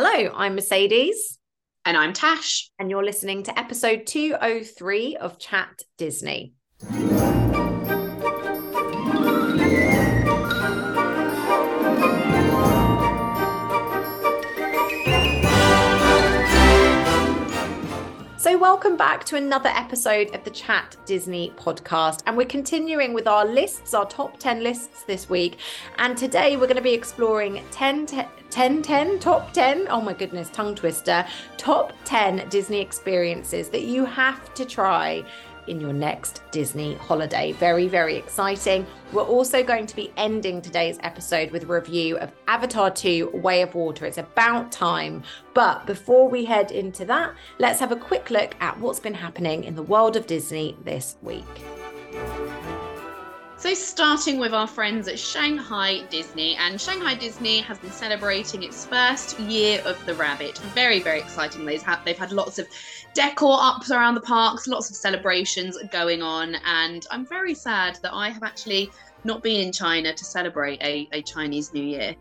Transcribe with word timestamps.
Hello, 0.00 0.32
I'm 0.32 0.54
Mercedes. 0.54 1.40
And 1.84 1.96
I'm 1.96 2.12
Tash. 2.12 2.70
And 2.78 2.88
you're 2.88 3.04
listening 3.04 3.42
to 3.42 3.58
episode 3.58 4.06
203 4.06 5.16
of 5.16 5.40
Chat 5.40 5.82
Disney. 5.96 6.52
So, 18.48 18.56
welcome 18.56 18.96
back 18.96 19.24
to 19.24 19.36
another 19.36 19.68
episode 19.68 20.34
of 20.34 20.42
the 20.42 20.48
Chat 20.50 20.96
Disney 21.04 21.52
podcast. 21.58 22.22
And 22.24 22.34
we're 22.34 22.46
continuing 22.46 23.12
with 23.12 23.26
our 23.26 23.44
lists, 23.44 23.92
our 23.92 24.06
top 24.06 24.38
10 24.38 24.62
lists 24.62 25.02
this 25.02 25.28
week. 25.28 25.58
And 25.98 26.16
today 26.16 26.56
we're 26.56 26.66
going 26.66 26.76
to 26.76 26.82
be 26.82 26.94
exploring 26.94 27.62
10, 27.72 28.06
10, 28.06 28.82
10, 28.82 29.18
top 29.18 29.52
10, 29.52 29.88
oh 29.90 30.00
my 30.00 30.14
goodness, 30.14 30.48
tongue 30.48 30.74
twister, 30.74 31.26
top 31.58 31.92
10 32.06 32.48
Disney 32.48 32.80
experiences 32.80 33.68
that 33.68 33.82
you 33.82 34.06
have 34.06 34.54
to 34.54 34.64
try 34.64 35.22
in 35.68 35.80
your 35.80 35.92
next 35.92 36.42
Disney 36.50 36.94
holiday. 36.94 37.52
Very, 37.52 37.88
very 37.88 38.16
exciting. 38.16 38.86
We're 39.12 39.22
also 39.22 39.62
going 39.62 39.86
to 39.86 39.96
be 39.96 40.12
ending 40.16 40.60
today's 40.60 40.98
episode 41.02 41.50
with 41.50 41.64
a 41.64 41.66
review 41.66 42.18
of 42.18 42.32
Avatar 42.46 42.90
2 42.90 43.30
Way 43.34 43.62
of 43.62 43.74
Water. 43.74 44.06
It's 44.06 44.18
about 44.18 44.72
time. 44.72 45.22
But 45.54 45.86
before 45.86 46.28
we 46.28 46.44
head 46.44 46.70
into 46.70 47.04
that, 47.06 47.34
let's 47.58 47.80
have 47.80 47.92
a 47.92 47.96
quick 47.96 48.30
look 48.30 48.54
at 48.60 48.78
what's 48.78 49.00
been 49.00 49.14
happening 49.14 49.64
in 49.64 49.74
the 49.74 49.82
world 49.82 50.16
of 50.16 50.26
Disney 50.26 50.76
this 50.84 51.16
week. 51.22 51.44
So, 53.58 53.74
starting 53.74 54.38
with 54.38 54.54
our 54.54 54.68
friends 54.68 55.08
at 55.08 55.18
Shanghai 55.18 56.04
Disney, 56.10 56.54
and 56.54 56.80
Shanghai 56.80 57.16
Disney 57.16 57.58
has 57.62 57.76
been 57.76 57.90
celebrating 57.90 58.62
its 58.62 58.86
first 58.86 59.36
year 59.40 59.82
of 59.84 59.98
the 60.06 60.14
rabbit. 60.14 60.58
Very, 60.76 61.00
very 61.00 61.18
exciting. 61.18 61.66
They've 61.66 61.82
had, 61.82 61.98
they've 62.04 62.16
had 62.16 62.30
lots 62.30 62.60
of 62.60 62.68
decor 63.14 63.58
ups 63.60 63.90
around 63.90 64.14
the 64.14 64.20
parks, 64.20 64.68
lots 64.68 64.90
of 64.90 64.94
celebrations 64.94 65.76
going 65.90 66.22
on, 66.22 66.54
and 66.64 67.04
I'm 67.10 67.26
very 67.26 67.52
sad 67.52 67.98
that 68.02 68.14
I 68.14 68.30
have 68.30 68.44
actually 68.44 68.92
not 69.24 69.42
been 69.42 69.60
in 69.60 69.72
China 69.72 70.14
to 70.14 70.24
celebrate 70.24 70.80
a, 70.80 71.08
a 71.10 71.20
Chinese 71.22 71.74
New 71.74 71.82
Year. 71.82 72.14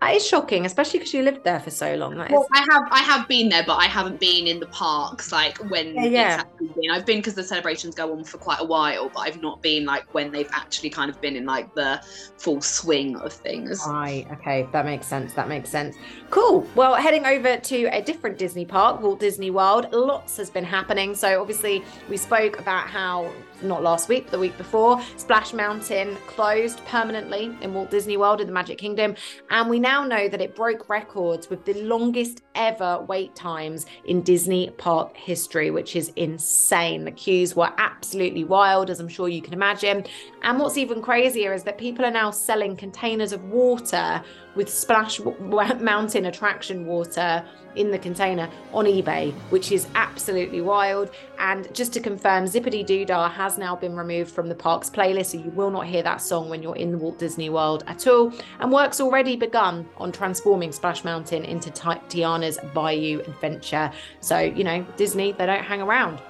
That 0.00 0.14
is 0.14 0.26
shocking, 0.26 0.64
especially 0.64 1.00
because 1.00 1.12
you 1.12 1.22
lived 1.22 1.44
there 1.44 1.60
for 1.60 1.70
so 1.70 1.94
long. 1.94 2.16
That 2.16 2.30
well, 2.30 2.46
I 2.54 2.66
have 2.70 2.84
I 2.90 3.00
have 3.00 3.28
been 3.28 3.50
there, 3.50 3.64
but 3.66 3.76
I 3.76 3.84
haven't 3.84 4.18
been 4.18 4.46
in 4.46 4.58
the 4.58 4.66
parks 4.66 5.30
like 5.30 5.58
when 5.70 5.94
yeah, 5.94 6.04
yeah. 6.04 6.42
been. 6.58 6.90
I've 6.90 7.04
been 7.04 7.18
because 7.18 7.34
the 7.34 7.44
celebrations 7.44 7.94
go 7.94 8.10
on 8.12 8.24
for 8.24 8.38
quite 8.38 8.60
a 8.60 8.64
while, 8.64 9.10
but 9.10 9.20
I've 9.20 9.42
not 9.42 9.60
been 9.60 9.84
like 9.84 10.14
when 10.14 10.32
they've 10.32 10.48
actually 10.52 10.88
kind 10.88 11.10
of 11.10 11.20
been 11.20 11.36
in 11.36 11.44
like 11.44 11.74
the 11.74 12.02
full 12.38 12.62
swing 12.62 13.16
of 13.16 13.30
things. 13.30 13.82
Right. 13.86 14.26
Okay, 14.32 14.66
that 14.72 14.86
makes 14.86 15.06
sense. 15.06 15.34
That 15.34 15.48
makes 15.48 15.68
sense. 15.68 15.96
Cool. 16.30 16.66
Well, 16.74 16.94
heading 16.94 17.26
over 17.26 17.58
to 17.58 17.84
a 17.94 18.00
different 18.00 18.38
Disney 18.38 18.64
park, 18.64 19.02
Walt 19.02 19.20
Disney 19.20 19.50
World. 19.50 19.92
Lots 19.92 20.38
has 20.38 20.48
been 20.48 20.64
happening. 20.64 21.14
So 21.14 21.42
obviously 21.42 21.84
we 22.08 22.16
spoke 22.16 22.58
about 22.58 22.86
how 22.86 23.30
not 23.62 23.82
last 23.82 24.08
week, 24.08 24.30
the 24.30 24.38
week 24.38 24.56
before, 24.56 25.00
Splash 25.16 25.52
Mountain 25.52 26.16
closed 26.26 26.84
permanently 26.86 27.56
in 27.60 27.74
Walt 27.74 27.90
Disney 27.90 28.16
World 28.16 28.40
in 28.40 28.46
the 28.46 28.52
Magic 28.52 28.78
Kingdom. 28.78 29.14
And 29.50 29.68
we 29.68 29.78
now 29.78 30.04
know 30.04 30.28
that 30.28 30.40
it 30.40 30.54
broke 30.54 30.88
records 30.88 31.50
with 31.50 31.64
the 31.64 31.74
longest 31.82 32.42
ever 32.54 33.04
wait 33.08 33.34
times 33.34 33.86
in 34.04 34.22
Disney 34.22 34.70
park 34.70 35.16
history, 35.16 35.70
which 35.70 35.96
is 35.96 36.12
insane. 36.16 37.04
The 37.04 37.10
queues 37.10 37.54
were 37.54 37.72
absolutely 37.78 38.44
wild, 38.44 38.90
as 38.90 39.00
I'm 39.00 39.08
sure 39.08 39.28
you 39.28 39.42
can 39.42 39.52
imagine. 39.52 40.04
And 40.42 40.58
what's 40.58 40.78
even 40.78 41.02
crazier 41.02 41.52
is 41.52 41.62
that 41.64 41.78
people 41.78 42.04
are 42.04 42.10
now 42.10 42.30
selling 42.30 42.76
containers 42.76 43.32
of 43.32 43.44
water 43.44 44.22
with 44.54 44.68
Splash 44.68 45.20
Mountain 45.20 46.26
attraction 46.26 46.86
water 46.86 47.44
in 47.76 47.92
the 47.92 47.98
container 47.98 48.50
on 48.72 48.84
eBay, 48.84 49.32
which 49.50 49.70
is 49.70 49.86
absolutely 49.94 50.60
wild. 50.60 51.10
And 51.38 51.72
just 51.72 51.92
to 51.92 52.00
confirm, 52.00 52.48
Zip-a-Dee-Doo-Dah 52.48 53.30
has 53.30 53.58
now 53.58 53.76
been 53.76 53.94
removed 53.94 54.32
from 54.32 54.48
the 54.48 54.56
park's 54.56 54.90
playlist, 54.90 55.26
so 55.26 55.38
you 55.38 55.50
will 55.50 55.70
not 55.70 55.86
hear 55.86 56.02
that 56.02 56.20
song 56.20 56.48
when 56.48 56.62
you're 56.64 56.74
in 56.74 56.98
Walt 56.98 57.18
Disney 57.20 57.48
World 57.48 57.84
at 57.86 58.08
all. 58.08 58.32
And 58.58 58.72
work's 58.72 59.00
already 59.00 59.36
begun 59.36 59.88
on 59.98 60.10
transforming 60.10 60.72
Splash 60.72 61.04
Mountain 61.04 61.44
into 61.44 61.70
Tiana's 61.70 62.58
Bayou 62.74 63.20
Adventure. 63.20 63.92
So, 64.18 64.40
you 64.40 64.64
know, 64.64 64.84
Disney, 64.96 65.30
they 65.32 65.46
don't 65.46 65.62
hang 65.62 65.80
around. 65.80 66.20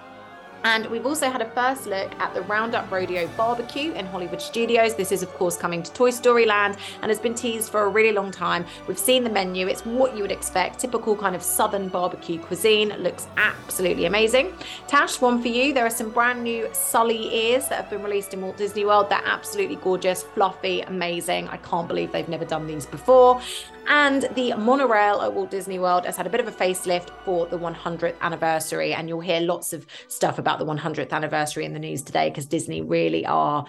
And 0.65 0.87
we've 0.87 1.06
also 1.06 1.31
had 1.31 1.41
a 1.41 1.50
first 1.50 1.87
look 1.87 2.12
at 2.21 2.34
the 2.34 2.43
Roundup 2.43 2.91
Rodeo 2.91 3.26
barbecue 3.37 3.93
in 3.93 4.04
Hollywood 4.06 4.43
Studios. 4.43 4.94
This 4.94 5.10
is, 5.10 5.22
of 5.22 5.32
course, 5.34 5.56
coming 5.56 5.82
to 5.82 5.93
Toy 5.93 6.10
Story 6.10 6.44
Land 6.44 6.76
and 7.00 7.10
has 7.10 7.19
been 7.19 7.34
teased 7.34 7.71
for 7.71 7.84
a 7.84 7.88
really 7.88 8.12
long 8.12 8.31
time. 8.31 8.66
We've 8.87 8.98
seen 8.98 9.25
the 9.25 9.31
menu, 9.31 9.69
it's 9.69 9.87
what 9.87 10.15
you 10.16 10.22
would 10.22 10.32
expect 10.32 10.78
typical 10.78 11.16
kind 11.16 11.34
of 11.34 11.43
southern 11.43 11.88
barbecue 11.88 12.38
cuisine. 12.38 12.91
Looks 12.98 13.26
absolutely 13.37 14.04
amazing. 14.04 14.53
Tash, 14.87 15.21
one 15.21 15.41
for 15.41 15.48
you. 15.48 15.72
There 15.72 15.87
are 15.87 15.91
some 15.91 16.10
brand 16.10 16.43
new 16.43 16.69
Sully 16.72 17.34
ears 17.34 17.69
that 17.69 17.77
have 17.77 17.91
been 17.91 18.03
released 18.03 18.34
in 18.34 18.42
Walt 18.42 18.56
Disney 18.56 18.84
World. 18.84 19.09
They're 19.09 19.22
absolutely 19.25 19.77
gorgeous, 19.77 20.22
fluffy, 20.22 20.82
amazing. 20.82 21.48
I 21.48 21.56
can't 21.59 21.88
believe 21.88 22.12
they've 22.12 22.28
never 22.28 22.44
done 22.44 22.66
these 22.66 22.87
before. 22.87 23.41
And 23.88 24.28
the 24.34 24.54
monorail 24.54 25.21
at 25.22 25.32
Walt 25.32 25.50
Disney 25.50 25.78
World 25.78 26.04
has 26.04 26.16
had 26.16 26.27
a 26.27 26.31
bit 26.31 26.41
of 26.41 26.47
a 26.47 26.53
facelift 26.53 27.10
for 27.25 27.47
the 27.47 27.59
100th 27.59 28.15
anniversary. 28.21 28.92
And 28.94 29.09
you'll 29.09 29.21
hear 29.21 29.41
lots 29.41 29.72
of 29.72 29.87
stuff 30.06 30.38
about 30.38 30.49
the 30.58 30.66
100th 30.66 31.12
anniversary 31.12 31.64
in 31.64 31.72
the 31.72 31.78
news 31.78 32.02
today 32.02 32.28
because 32.28 32.46
Disney 32.46 32.80
really 32.82 33.24
are 33.26 33.66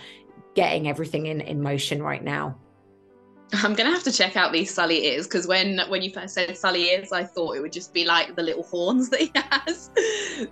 getting 0.55 0.87
everything 0.87 1.27
in, 1.27 1.41
in 1.41 1.61
motion 1.61 2.01
right 2.01 2.23
now. 2.23 2.57
I'm 3.53 3.73
gonna 3.73 3.91
have 3.91 4.03
to 4.03 4.11
check 4.11 4.37
out 4.37 4.53
these 4.53 4.73
Sully 4.73 5.05
ears 5.07 5.27
because 5.27 5.45
when 5.45 5.79
when 5.89 6.01
you 6.01 6.11
first 6.11 6.33
said 6.33 6.55
Sully 6.57 6.89
ears, 6.89 7.11
I 7.11 7.23
thought 7.23 7.55
it 7.55 7.61
would 7.61 7.73
just 7.73 7.93
be 7.93 8.05
like 8.05 8.35
the 8.35 8.43
little 8.43 8.63
horns 8.63 9.09
that 9.09 9.19
he 9.19 9.31
has. 9.35 9.89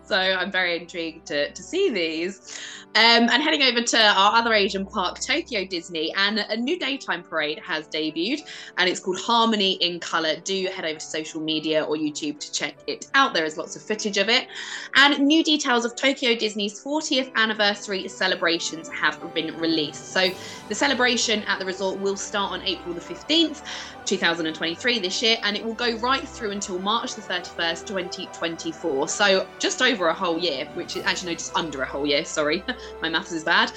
so 0.04 0.18
I'm 0.18 0.52
very 0.52 0.78
intrigued 0.78 1.26
to 1.28 1.52
to 1.52 1.64
see 1.64 1.90
these. 1.90 2.60
Um, 2.96 3.30
and 3.30 3.44
heading 3.44 3.62
over 3.62 3.84
to 3.84 3.98
our 4.00 4.36
other 4.36 4.52
Asian 4.52 4.84
park, 4.84 5.20
Tokyo 5.20 5.64
Disney, 5.64 6.12
and 6.18 6.40
a 6.40 6.58
new 6.58 6.80
daytime 6.80 7.22
parade 7.22 7.60
has 7.60 7.88
debuted, 7.88 8.42
and 8.80 8.90
it's 8.90 9.00
called 9.00 9.20
Harmony 9.20 9.74
in 9.74 10.00
Color. 10.00 10.38
Do 10.38 10.68
head 10.74 10.86
over 10.86 10.98
to 10.98 11.06
social 11.06 11.40
media 11.40 11.84
or 11.84 11.98
YouTube 11.98 12.40
to 12.40 12.52
check 12.52 12.76
it 12.88 13.08
out. 13.14 13.36
There 13.36 13.46
is 13.46 13.58
lots 13.58 13.76
of 13.76 13.84
footage 13.84 14.18
of 14.18 14.28
it, 14.28 14.48
and 14.96 15.20
new 15.20 15.44
details 15.44 15.86
of 15.86 15.96
Tokyo 15.96 16.36
Disney's 16.36 16.84
40th 16.84 17.32
anniversary 17.36 18.08
celebrations 18.08 18.90
have 18.90 19.34
been 19.36 19.56
released. 19.58 20.12
So 20.12 20.32
the 20.68 20.76
celebration 20.76 21.44
at 21.44 21.60
the 21.60 21.66
resort 21.66 22.00
will 22.00 22.18
start 22.18 22.52
on 22.52 22.64
April 22.64 22.89
the 22.94 23.02
15th, 23.02 23.62
2023 24.06 25.00
this 25.00 25.22
year, 25.22 25.38
and 25.44 25.56
it 25.56 25.64
will 25.64 25.74
go 25.74 25.98
right 25.98 26.28
through 26.28 26.52
until 26.52 26.80
March 26.80 27.16
the 27.16 27.22
31st, 27.22 27.86
2024. 27.86 29.08
So 29.08 29.48
just 29.60 29.82
over 29.82 30.08
a 30.08 30.14
whole 30.14 30.38
year, 30.38 30.66
which 30.74 30.96
is 30.96 31.04
actually 31.06 31.32
no, 31.32 31.36
just 31.36 31.56
under 31.56 31.82
a 31.82 31.86
whole 31.86 32.06
year. 32.06 32.26
Sorry, 32.26 32.64
my 33.02 33.10
maths 33.10 33.32
is 33.32 33.44
bad. 33.44 33.72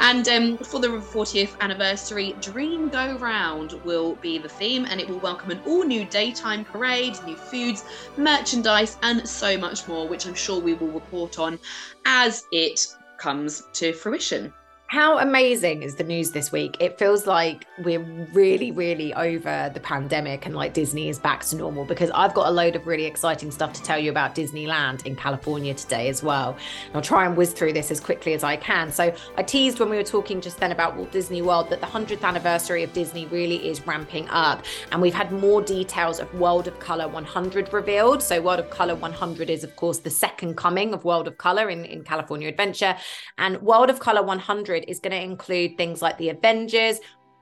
And 0.00 0.26
um, 0.28 0.58
for 0.58 0.80
the 0.80 0.88
40th 0.88 1.58
anniversary, 1.60 2.34
Dream 2.40 2.88
Go 2.88 3.16
Round 3.18 3.72
will 3.84 4.16
be 4.16 4.38
the 4.38 4.48
theme, 4.48 4.86
and 4.88 5.00
it 5.00 5.08
will 5.08 5.20
welcome 5.20 5.50
an 5.50 5.60
all 5.66 5.84
new 5.84 6.04
daytime 6.04 6.64
parade, 6.64 7.16
new 7.26 7.36
foods, 7.36 7.84
merchandise, 8.16 8.96
and 9.02 9.28
so 9.28 9.58
much 9.58 9.86
more, 9.88 10.08
which 10.08 10.26
I'm 10.26 10.34
sure 10.34 10.60
we 10.60 10.74
will 10.74 10.90
report 10.90 11.38
on 11.38 11.58
as 12.04 12.46
it 12.52 12.86
comes 13.18 13.64
to 13.74 13.92
fruition. 13.92 14.52
How 14.94 15.18
amazing 15.18 15.82
is 15.82 15.96
the 15.96 16.04
news 16.04 16.30
this 16.30 16.52
week? 16.52 16.76
It 16.78 17.00
feels 17.00 17.26
like 17.26 17.66
we're 17.78 17.98
really, 18.32 18.70
really 18.70 19.12
over 19.14 19.68
the 19.74 19.80
pandemic 19.80 20.46
and 20.46 20.54
like 20.54 20.72
Disney 20.72 21.08
is 21.08 21.18
back 21.18 21.42
to 21.46 21.56
normal 21.56 21.84
because 21.84 22.12
I've 22.14 22.32
got 22.32 22.46
a 22.46 22.52
load 22.52 22.76
of 22.76 22.86
really 22.86 23.04
exciting 23.04 23.50
stuff 23.50 23.72
to 23.72 23.82
tell 23.82 23.98
you 23.98 24.12
about 24.12 24.36
Disneyland 24.36 25.04
in 25.04 25.16
California 25.16 25.74
today 25.74 26.08
as 26.08 26.22
well. 26.22 26.50
And 26.86 26.94
I'll 26.94 27.02
try 27.02 27.26
and 27.26 27.36
whiz 27.36 27.52
through 27.52 27.72
this 27.72 27.90
as 27.90 27.98
quickly 27.98 28.34
as 28.34 28.44
I 28.44 28.54
can. 28.54 28.92
So, 28.92 29.12
I 29.36 29.42
teased 29.42 29.80
when 29.80 29.90
we 29.90 29.96
were 29.96 30.04
talking 30.04 30.40
just 30.40 30.60
then 30.60 30.70
about 30.70 30.96
Walt 30.96 31.10
Disney 31.10 31.42
World 31.42 31.70
that 31.70 31.80
the 31.80 31.88
100th 31.88 32.22
anniversary 32.22 32.84
of 32.84 32.92
Disney 32.92 33.26
really 33.26 33.68
is 33.68 33.84
ramping 33.88 34.28
up. 34.28 34.64
And 34.92 35.02
we've 35.02 35.12
had 35.12 35.32
more 35.32 35.60
details 35.60 36.20
of 36.20 36.32
World 36.34 36.68
of 36.68 36.78
Color 36.78 37.08
100 37.08 37.72
revealed. 37.72 38.22
So, 38.22 38.40
World 38.40 38.60
of 38.60 38.70
Color 38.70 38.94
100 38.94 39.50
is, 39.50 39.64
of 39.64 39.74
course, 39.74 39.98
the 39.98 40.10
second 40.10 40.56
coming 40.56 40.94
of 40.94 41.04
World 41.04 41.26
of 41.26 41.36
Color 41.36 41.68
in, 41.68 41.84
in 41.84 42.04
California 42.04 42.46
Adventure. 42.46 42.96
And 43.38 43.60
World 43.60 43.90
of 43.90 43.98
Color 43.98 44.22
100 44.22 44.83
is 44.88 45.00
going 45.00 45.12
to 45.12 45.22
include 45.22 45.76
things 45.76 46.02
like 46.02 46.18
the 46.18 46.28
Avengers, 46.30 47.00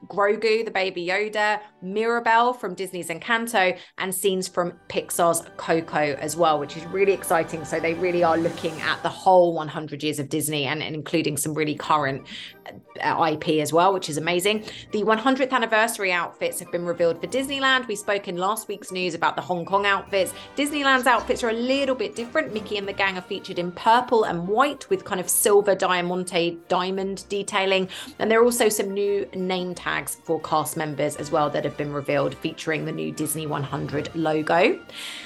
Grogu, 0.09 0.65
the 0.65 0.71
baby 0.71 1.07
Yoda, 1.07 1.61
Mirabel 1.81 2.53
from 2.53 2.75
Disney's 2.75 3.09
Encanto, 3.09 3.79
and 3.99 4.15
scenes 4.15 4.49
from 4.49 4.73
Pixar's 4.89 5.43
Coco 5.57 6.15
as 6.15 6.37
well, 6.37 6.59
which 6.59 6.77
is 6.77 6.85
really 6.87 7.13
exciting. 7.13 7.65
So 7.65 7.81
they 7.81 7.95
really 7.95 8.23
are 8.23 8.37
looking 8.37 8.81
at 8.81 9.03
the 9.03 9.09
whole 9.09 9.55
100 9.55 10.03
years 10.03 10.19
of 10.19 10.29
Disney 10.29 10.65
and, 10.65 10.83
and 10.83 10.95
including 10.95 11.37
some 11.37 11.55
really 11.55 11.75
current 11.75 12.27
uh, 13.03 13.31
IP 13.33 13.61
as 13.61 13.73
well, 13.73 13.93
which 13.93 14.09
is 14.09 14.17
amazing. 14.17 14.65
The 14.93 15.03
100th 15.03 15.51
anniversary 15.51 16.13
outfits 16.13 16.61
have 16.61 16.71
been 16.71 16.85
revealed 16.85 17.21
for 17.21 17.27
Disneyland. 17.27 17.89
We 17.89 17.97
spoke 17.97 18.29
in 18.29 18.37
last 18.37 18.69
week's 18.69 18.93
news 18.93 19.15
about 19.15 19.37
the 19.37 19.43
Hong 19.43 19.65
Kong 19.65 19.87
outfits. 19.87 20.33
Disneyland's 20.57 21.07
outfits 21.07 21.43
are 21.43 21.51
a 21.51 21.55
little 21.55 21.95
bit 21.95 22.15
different. 22.15 22.53
Mickey 22.53 22.79
and 22.79 22.87
the 22.87 22.93
gang 22.93 23.19
are 23.19 23.23
featured 23.23 23.59
in 23.59 23.73
purple 23.73 24.25
and 24.25 24.47
white 24.47 24.89
with 24.91 25.05
kind 25.05 25.21
of 25.21 25.29
silver 25.29 25.75
diamante 25.75 26.59
diamond 26.69 27.25
detailing. 27.29 27.89
And 28.19 28.31
there 28.31 28.41
are 28.41 28.45
also 28.45 28.69
some 28.69 28.91
new 28.91 29.27
name 29.35 29.75
tags 29.75 29.92
tags 29.93 30.15
for 30.25 30.41
cast 30.41 30.75
members 30.77 31.17
as 31.17 31.31
well 31.31 31.50
that 31.50 31.65
have 31.65 31.77
been 31.77 31.93
revealed 31.93 32.35
featuring 32.37 32.87
the 32.87 32.93
new 32.93 33.12
Disney 33.12 33.47
100 33.47 34.15
logo. 34.15 34.81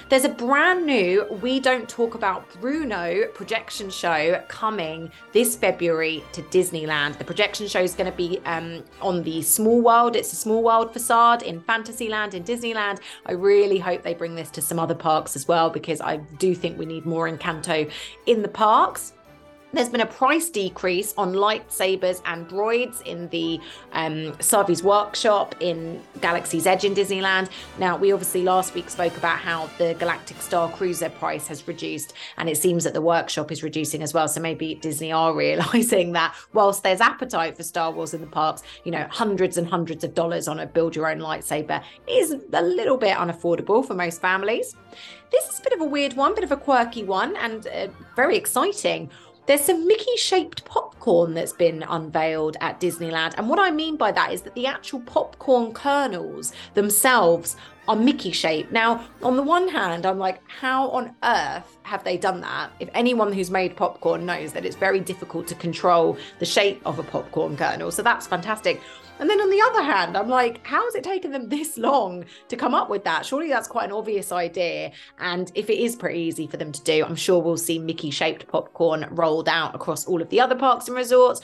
There's 0.08 0.24
a 0.24 0.28
brand 0.28 0.84
new 0.84 1.24
We 1.40 1.60
Don't 1.60 1.88
Talk 1.88 2.16
About 2.16 2.42
Bruno 2.60 3.28
projection 3.32 3.90
show 3.90 4.42
coming 4.48 5.12
this 5.32 5.54
February 5.54 6.24
to 6.32 6.42
Disneyland. 6.42 7.16
The 7.18 7.24
projection 7.24 7.68
show 7.68 7.80
is 7.80 7.94
going 7.94 8.10
to 8.10 8.16
be 8.16 8.40
um, 8.44 8.82
on 9.00 9.22
the 9.22 9.40
Small 9.42 9.80
World. 9.80 10.16
It's 10.16 10.32
a 10.32 10.36
Small 10.36 10.64
World 10.64 10.92
facade 10.92 11.42
in 11.42 11.60
Fantasyland 11.60 12.34
in 12.34 12.42
Disneyland. 12.42 12.98
I 13.26 13.32
really 13.32 13.78
hope 13.78 14.02
they 14.02 14.14
bring 14.14 14.34
this 14.34 14.50
to 14.50 14.60
some 14.60 14.80
other 14.80 14.96
parks 14.96 15.36
as 15.36 15.46
well 15.46 15.70
because 15.70 16.00
I 16.00 16.16
do 16.38 16.56
think 16.56 16.76
we 16.76 16.86
need 16.86 17.06
more 17.06 17.30
Encanto 17.30 17.88
in 18.26 18.42
the 18.42 18.48
parks. 18.48 19.12
There's 19.72 19.88
been 19.88 20.00
a 20.00 20.06
price 20.06 20.48
decrease 20.48 21.12
on 21.18 21.34
lightsabers 21.34 22.22
and 22.24 22.48
droids 22.48 23.02
in 23.02 23.28
the 23.28 23.60
um, 23.92 24.32
Savi's 24.38 24.82
workshop 24.82 25.56
in 25.60 26.00
Galaxy's 26.20 26.66
Edge 26.66 26.84
in 26.84 26.94
Disneyland. 26.94 27.50
Now, 27.78 27.96
we 27.96 28.12
obviously 28.12 28.42
last 28.42 28.74
week 28.74 28.88
spoke 28.88 29.16
about 29.16 29.38
how 29.38 29.68
the 29.76 29.94
Galactic 29.98 30.40
Star 30.40 30.70
Cruiser 30.70 31.08
price 31.10 31.48
has 31.48 31.66
reduced, 31.66 32.14
and 32.38 32.48
it 32.48 32.56
seems 32.56 32.84
that 32.84 32.94
the 32.94 33.00
workshop 33.00 33.50
is 33.50 33.64
reducing 33.64 34.02
as 34.02 34.14
well. 34.14 34.28
So 34.28 34.40
maybe 34.40 34.76
Disney 34.76 35.10
are 35.10 35.34
realizing 35.34 36.12
that 36.12 36.34
whilst 36.52 36.84
there's 36.84 37.00
appetite 37.00 37.56
for 37.56 37.64
Star 37.64 37.90
Wars 37.90 38.14
in 38.14 38.20
the 38.20 38.26
parks, 38.28 38.62
you 38.84 38.92
know, 38.92 39.06
hundreds 39.10 39.58
and 39.58 39.66
hundreds 39.68 40.04
of 40.04 40.14
dollars 40.14 40.46
on 40.46 40.60
a 40.60 40.66
build 40.66 40.94
your 40.94 41.10
own 41.10 41.18
lightsaber 41.18 41.82
is 42.08 42.34
a 42.52 42.62
little 42.62 42.96
bit 42.96 43.16
unaffordable 43.16 43.84
for 43.84 43.94
most 43.94 44.20
families. 44.20 44.76
This 45.30 45.48
is 45.48 45.58
a 45.58 45.62
bit 45.62 45.72
of 45.72 45.80
a 45.80 45.84
weird 45.84 46.14
one, 46.14 46.32
a 46.32 46.34
bit 46.36 46.44
of 46.44 46.52
a 46.52 46.56
quirky 46.56 47.02
one, 47.02 47.34
and 47.36 47.66
uh, 47.66 47.88
very 48.14 48.36
exciting. 48.36 49.10
There's 49.46 49.60
some 49.60 49.86
Mickey 49.86 50.16
shaped 50.16 50.64
popcorn 50.64 51.34
that's 51.34 51.52
been 51.52 51.84
unveiled 51.84 52.56
at 52.60 52.80
Disneyland. 52.80 53.34
And 53.38 53.48
what 53.48 53.60
I 53.60 53.70
mean 53.70 53.96
by 53.96 54.10
that 54.10 54.32
is 54.32 54.42
that 54.42 54.54
the 54.54 54.66
actual 54.66 55.00
popcorn 55.00 55.72
kernels 55.72 56.52
themselves 56.74 57.56
are 57.86 57.94
Mickey 57.94 58.32
shaped. 58.32 58.72
Now, 58.72 59.04
on 59.22 59.36
the 59.36 59.42
one 59.42 59.68
hand, 59.68 60.04
I'm 60.04 60.18
like, 60.18 60.40
how 60.48 60.88
on 60.88 61.14
earth 61.22 61.78
have 61.84 62.02
they 62.02 62.16
done 62.16 62.40
that? 62.40 62.72
If 62.80 62.88
anyone 62.92 63.32
who's 63.32 63.50
made 63.50 63.76
popcorn 63.76 64.26
knows 64.26 64.52
that 64.52 64.64
it's 64.64 64.74
very 64.74 64.98
difficult 64.98 65.46
to 65.46 65.54
control 65.54 66.18
the 66.40 66.44
shape 66.44 66.82
of 66.84 66.98
a 66.98 67.04
popcorn 67.04 67.56
kernel. 67.56 67.92
So 67.92 68.02
that's 68.02 68.26
fantastic. 68.26 68.80
And 69.18 69.30
then 69.30 69.40
on 69.40 69.50
the 69.50 69.60
other 69.60 69.82
hand, 69.82 70.16
I'm 70.16 70.28
like, 70.28 70.66
how 70.66 70.84
has 70.84 70.94
it 70.94 71.04
taken 71.04 71.32
them 71.32 71.48
this 71.48 71.78
long 71.78 72.24
to 72.48 72.56
come 72.56 72.74
up 72.74 72.90
with 72.90 73.04
that? 73.04 73.24
Surely 73.24 73.48
that's 73.48 73.68
quite 73.68 73.86
an 73.86 73.92
obvious 73.92 74.32
idea. 74.32 74.92
And 75.18 75.50
if 75.54 75.70
it 75.70 75.78
is 75.78 75.96
pretty 75.96 76.20
easy 76.20 76.46
for 76.46 76.56
them 76.56 76.72
to 76.72 76.82
do, 76.82 77.04
I'm 77.04 77.16
sure 77.16 77.40
we'll 77.40 77.56
see 77.56 77.78
Mickey 77.78 78.10
shaped 78.10 78.46
popcorn 78.48 79.06
rolled 79.10 79.48
out 79.48 79.74
across 79.74 80.06
all 80.06 80.20
of 80.20 80.28
the 80.28 80.40
other 80.40 80.54
parks 80.54 80.88
and 80.88 80.96
resorts. 80.96 81.40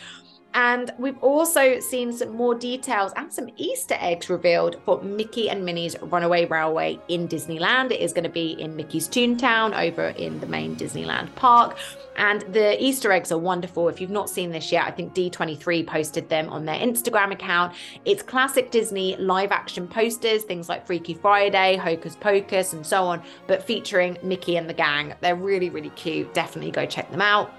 And 0.54 0.92
we've 0.98 1.18
also 1.18 1.80
seen 1.80 2.12
some 2.12 2.30
more 2.30 2.54
details 2.54 3.12
and 3.16 3.32
some 3.32 3.48
Easter 3.56 3.96
eggs 3.98 4.28
revealed 4.28 4.76
for 4.84 5.02
Mickey 5.02 5.48
and 5.48 5.64
Minnie's 5.64 5.96
Runaway 6.02 6.44
Railway 6.44 6.98
in 7.08 7.26
Disneyland. 7.26 7.90
It 7.90 8.00
is 8.00 8.12
going 8.12 8.24
to 8.24 8.30
be 8.30 8.52
in 8.60 8.76
Mickey's 8.76 9.08
Toontown 9.08 9.78
over 9.78 10.08
in 10.08 10.40
the 10.40 10.46
main 10.46 10.76
Disneyland 10.76 11.34
park. 11.36 11.78
And 12.16 12.42
the 12.52 12.82
Easter 12.82 13.10
eggs 13.10 13.32
are 13.32 13.38
wonderful. 13.38 13.88
If 13.88 14.00
you've 14.00 14.10
not 14.10 14.28
seen 14.28 14.50
this 14.50 14.70
yet, 14.70 14.86
I 14.86 14.90
think 14.90 15.14
D23 15.14 15.86
posted 15.86 16.28
them 16.28 16.50
on 16.50 16.66
their 16.66 16.78
Instagram 16.78 17.32
account. 17.32 17.74
It's 18.04 18.22
classic 18.22 18.70
Disney 18.70 19.16
live 19.16 19.50
action 19.50 19.88
posters, 19.88 20.42
things 20.42 20.68
like 20.68 20.86
Freaky 20.86 21.14
Friday, 21.14 21.76
Hocus 21.76 22.16
Pocus, 22.16 22.74
and 22.74 22.86
so 22.86 23.04
on, 23.04 23.22
but 23.46 23.62
featuring 23.62 24.18
Mickey 24.22 24.56
and 24.58 24.68
the 24.68 24.74
gang. 24.74 25.14
They're 25.22 25.36
really, 25.36 25.70
really 25.70 25.90
cute. 25.90 26.34
Definitely 26.34 26.72
go 26.72 26.84
check 26.84 27.10
them 27.10 27.22
out. 27.22 27.50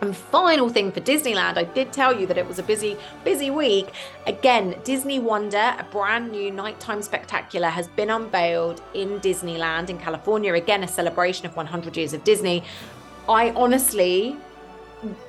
And 0.00 0.16
final 0.16 0.68
thing 0.68 0.92
for 0.92 1.00
Disneyland, 1.00 1.58
I 1.58 1.64
did 1.64 1.92
tell 1.92 2.18
you 2.18 2.26
that 2.28 2.38
it 2.38 2.46
was 2.46 2.60
a 2.60 2.62
busy, 2.62 2.96
busy 3.24 3.50
week. 3.50 3.88
Again, 4.26 4.76
Disney 4.84 5.18
Wonder, 5.18 5.74
a 5.76 5.84
brand 5.90 6.30
new 6.30 6.52
nighttime 6.52 7.02
spectacular, 7.02 7.68
has 7.68 7.88
been 7.88 8.10
unveiled 8.10 8.80
in 8.94 9.18
Disneyland 9.18 9.90
in 9.90 9.98
California. 9.98 10.54
Again, 10.54 10.84
a 10.84 10.88
celebration 10.88 11.46
of 11.46 11.56
100 11.56 11.96
years 11.96 12.12
of 12.12 12.22
Disney. 12.22 12.62
I 13.28 13.50
honestly 13.50 14.36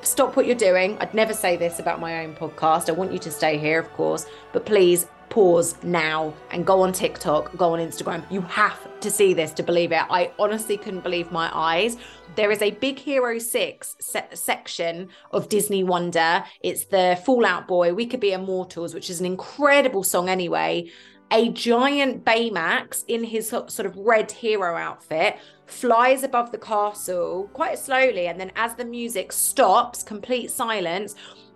stop 0.01 0.35
what 0.35 0.45
you're 0.45 0.55
doing. 0.55 0.97
I'd 0.99 1.13
never 1.13 1.33
say 1.33 1.55
this 1.55 1.79
about 1.79 1.99
my 1.99 2.23
own 2.23 2.35
podcast. 2.35 2.89
I 2.89 2.93
want 2.93 3.11
you 3.11 3.19
to 3.19 3.31
stay 3.31 3.57
here, 3.57 3.79
of 3.79 3.91
course, 3.93 4.25
but 4.53 4.65
please 4.65 5.07
pause 5.29 5.75
now 5.83 6.33
and 6.51 6.65
go 6.65 6.81
on 6.81 6.91
TikTok, 6.91 7.55
go 7.55 7.73
on 7.73 7.79
Instagram. 7.79 8.23
You 8.31 8.41
have 8.41 8.99
to 9.01 9.11
see 9.11 9.33
this 9.33 9.51
to 9.53 9.63
believe 9.63 9.91
it. 9.91 10.03
I 10.09 10.31
honestly 10.39 10.77
couldn't 10.77 11.03
believe 11.03 11.31
my 11.31 11.51
eyes. 11.53 11.97
There 12.35 12.51
is 12.51 12.61
a 12.61 12.71
Big 12.71 12.99
Hero 12.99 13.37
6 13.37 13.95
se- 13.99 14.27
section 14.33 15.09
of 15.31 15.49
Disney 15.49 15.83
Wonder. 15.83 16.43
It's 16.61 16.85
the 16.85 17.19
Fall 17.25 17.45
Out 17.45 17.67
Boy, 17.67 17.93
We 17.93 18.05
Could 18.05 18.19
Be 18.19 18.33
Immortals, 18.33 18.93
which 18.93 19.09
is 19.09 19.19
an 19.19 19.25
incredible 19.25 20.03
song 20.03 20.29
anyway. 20.29 20.89
A 21.31 21.49
giant 21.49 22.25
Baymax 22.25 23.03
in 23.07 23.23
his 23.23 23.49
sort 23.49 23.79
of 23.79 23.95
red 23.97 24.31
hero 24.31 24.75
outfit 24.75 25.37
flies 25.67 26.23
above 26.23 26.51
the 26.51 26.57
castle 26.57 27.49
quite 27.53 27.77
slowly. 27.77 28.27
And 28.27 28.39
then 28.39 28.51
as 28.55 28.73
the 28.73 28.85
music 28.85 29.31
stops, 29.31 30.01
complete 30.01 30.49
silence, 30.49 31.13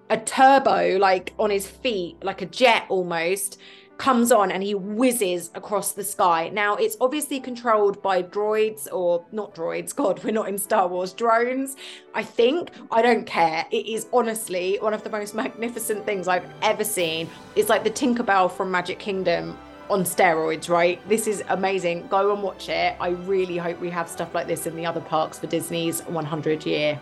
a 0.09 0.17
turbo, 0.17 0.97
like 0.99 1.33
on 1.39 1.49
his 1.49 1.67
feet, 1.67 2.23
like 2.23 2.41
a 2.43 2.45
jet 2.45 2.85
almost, 2.89 3.59
comes 4.03 4.33
on 4.33 4.51
and 4.51 4.61
he 4.61 4.75
whizzes 4.75 5.49
across 5.55 5.93
the 5.93 6.03
sky. 6.03 6.49
Now, 6.51 6.75
it's 6.75 6.97
obviously 6.99 7.39
controlled 7.39 8.01
by 8.01 8.21
droids 8.21 8.91
or 8.91 9.23
not 9.31 9.55
droids. 9.55 9.95
God, 10.03 10.21
we're 10.25 10.31
not 10.31 10.49
in 10.49 10.57
Star 10.57 10.89
Wars. 10.89 11.13
Drones, 11.13 11.77
I 12.13 12.21
think. 12.21 12.71
I 12.91 13.01
don't 13.01 13.25
care. 13.25 13.65
It 13.71 13.85
is 13.85 14.07
honestly 14.11 14.77
one 14.81 14.93
of 14.93 15.05
the 15.05 15.09
most 15.09 15.33
magnificent 15.33 16.05
things 16.05 16.27
I've 16.27 16.43
ever 16.61 16.83
seen. 16.83 17.29
It's 17.55 17.69
like 17.69 17.85
the 17.85 17.91
Tinkerbell 17.91 18.51
from 18.51 18.69
Magic 18.69 18.99
Kingdom 18.99 19.57
on 19.89 20.03
steroids, 20.03 20.67
right? 20.67 20.99
This 21.07 21.25
is 21.25 21.41
amazing. 21.47 22.07
Go 22.07 22.33
and 22.33 22.43
watch 22.43 22.67
it. 22.67 22.97
I 22.99 23.09
really 23.09 23.57
hope 23.57 23.79
we 23.79 23.89
have 23.91 24.09
stuff 24.09 24.35
like 24.35 24.47
this 24.47 24.67
in 24.67 24.75
the 24.75 24.85
other 24.85 24.99
parks 24.99 25.39
for 25.39 25.47
Disney's 25.47 26.01
100 26.01 26.65
year. 26.65 26.99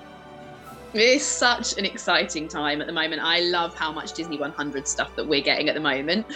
It's 0.94 1.26
such 1.26 1.80
an 1.80 1.86
exciting 1.86 2.48
time 2.48 2.80
at 2.80 2.86
the 2.86 2.94
moment. 2.94 3.24
I 3.24 3.40
love 3.40 3.74
how 3.74 3.92
much 3.92 4.14
Disney 4.14 4.38
100 4.38 4.88
stuff 4.88 5.16
that 5.16 5.26
we're 5.26 5.42
getting 5.42 5.68
at 5.68 5.74
the 5.74 5.82
moment. 5.82 6.28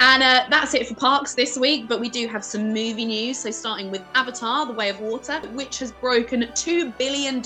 And 0.00 0.22
uh, 0.22 0.46
that's 0.50 0.74
it 0.74 0.88
for 0.88 0.94
parks 0.94 1.34
this 1.34 1.56
week, 1.56 1.88
but 1.88 2.00
we 2.00 2.08
do 2.08 2.26
have 2.26 2.44
some 2.44 2.72
movie 2.72 3.04
news. 3.04 3.38
So, 3.38 3.50
starting 3.50 3.90
with 3.90 4.02
Avatar 4.14 4.66
The 4.66 4.72
Way 4.72 4.88
of 4.88 5.00
Water, 5.00 5.40
which 5.52 5.78
has 5.78 5.92
broken 5.92 6.42
$2 6.42 6.96
billion 6.98 7.38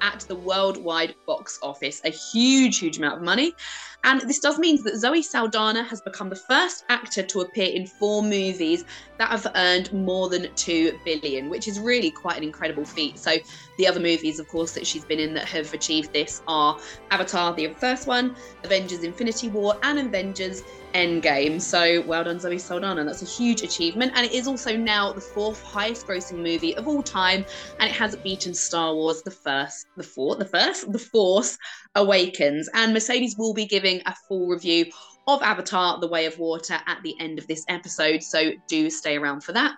at 0.00 0.20
the 0.20 0.34
worldwide 0.34 1.14
box 1.26 1.58
office. 1.62 2.00
A 2.04 2.10
huge, 2.10 2.78
huge 2.78 2.98
amount 2.98 3.18
of 3.18 3.22
money. 3.22 3.54
And 4.04 4.20
this 4.22 4.38
does 4.38 4.58
mean 4.58 4.82
that 4.84 4.96
Zoe 4.96 5.22
Saldana 5.22 5.82
has 5.82 6.00
become 6.00 6.30
the 6.30 6.36
first 6.36 6.84
actor 6.88 7.22
to 7.24 7.40
appear 7.40 7.66
in 7.66 7.86
four 7.86 8.22
movies 8.22 8.84
that 9.18 9.28
have 9.28 9.46
earned 9.56 9.92
more 9.92 10.28
than 10.28 10.54
2 10.54 11.00
billion, 11.04 11.50
which 11.50 11.66
is 11.66 11.80
really 11.80 12.10
quite 12.10 12.36
an 12.36 12.44
incredible 12.44 12.84
feat. 12.84 13.18
So, 13.18 13.36
the 13.76 13.86
other 13.86 14.00
movies, 14.00 14.38
of 14.38 14.48
course, 14.48 14.72
that 14.72 14.86
she's 14.86 15.04
been 15.04 15.18
in 15.18 15.34
that 15.34 15.46
have 15.46 15.74
achieved 15.74 16.12
this 16.12 16.42
are 16.46 16.78
Avatar, 17.10 17.54
the 17.54 17.68
first 17.74 18.06
one, 18.06 18.36
Avengers 18.64 19.02
Infinity 19.02 19.48
War, 19.48 19.76
and 19.82 19.98
Avengers 19.98 20.62
Endgame. 20.94 21.60
So 21.60 22.02
well 22.02 22.24
done, 22.24 22.40
Zoe 22.40 22.58
Saldana. 22.58 23.04
That's 23.04 23.22
a 23.22 23.26
huge 23.26 23.62
achievement. 23.62 24.12
And 24.14 24.26
it 24.26 24.32
is 24.32 24.46
also 24.46 24.76
now 24.76 25.12
the 25.12 25.20
fourth 25.20 25.62
highest 25.62 26.06
grossing 26.06 26.42
movie 26.42 26.76
of 26.76 26.88
all 26.88 27.02
time. 27.02 27.44
And 27.78 27.90
it 27.90 27.94
has 27.94 28.16
beaten 28.16 28.54
Star 28.54 28.94
Wars, 28.94 29.22
the 29.22 29.30
first, 29.30 29.86
the 29.96 30.02
fourth, 30.02 30.38
the 30.38 30.44
first, 30.44 30.90
the 30.92 30.98
Force 30.98 31.56
Awakens. 31.94 32.68
And 32.74 32.92
Mercedes 32.92 33.36
will 33.38 33.54
be 33.54 33.66
giving 33.66 34.00
a 34.06 34.14
full 34.28 34.46
review 34.48 34.86
of 35.26 35.42
Avatar, 35.42 36.00
The 36.00 36.08
Way 36.08 36.26
of 36.26 36.38
Water 36.38 36.78
at 36.86 37.02
the 37.02 37.14
end 37.20 37.38
of 37.38 37.46
this 37.46 37.64
episode. 37.68 38.22
So 38.22 38.52
do 38.66 38.90
stay 38.90 39.16
around 39.16 39.44
for 39.44 39.52
that. 39.52 39.76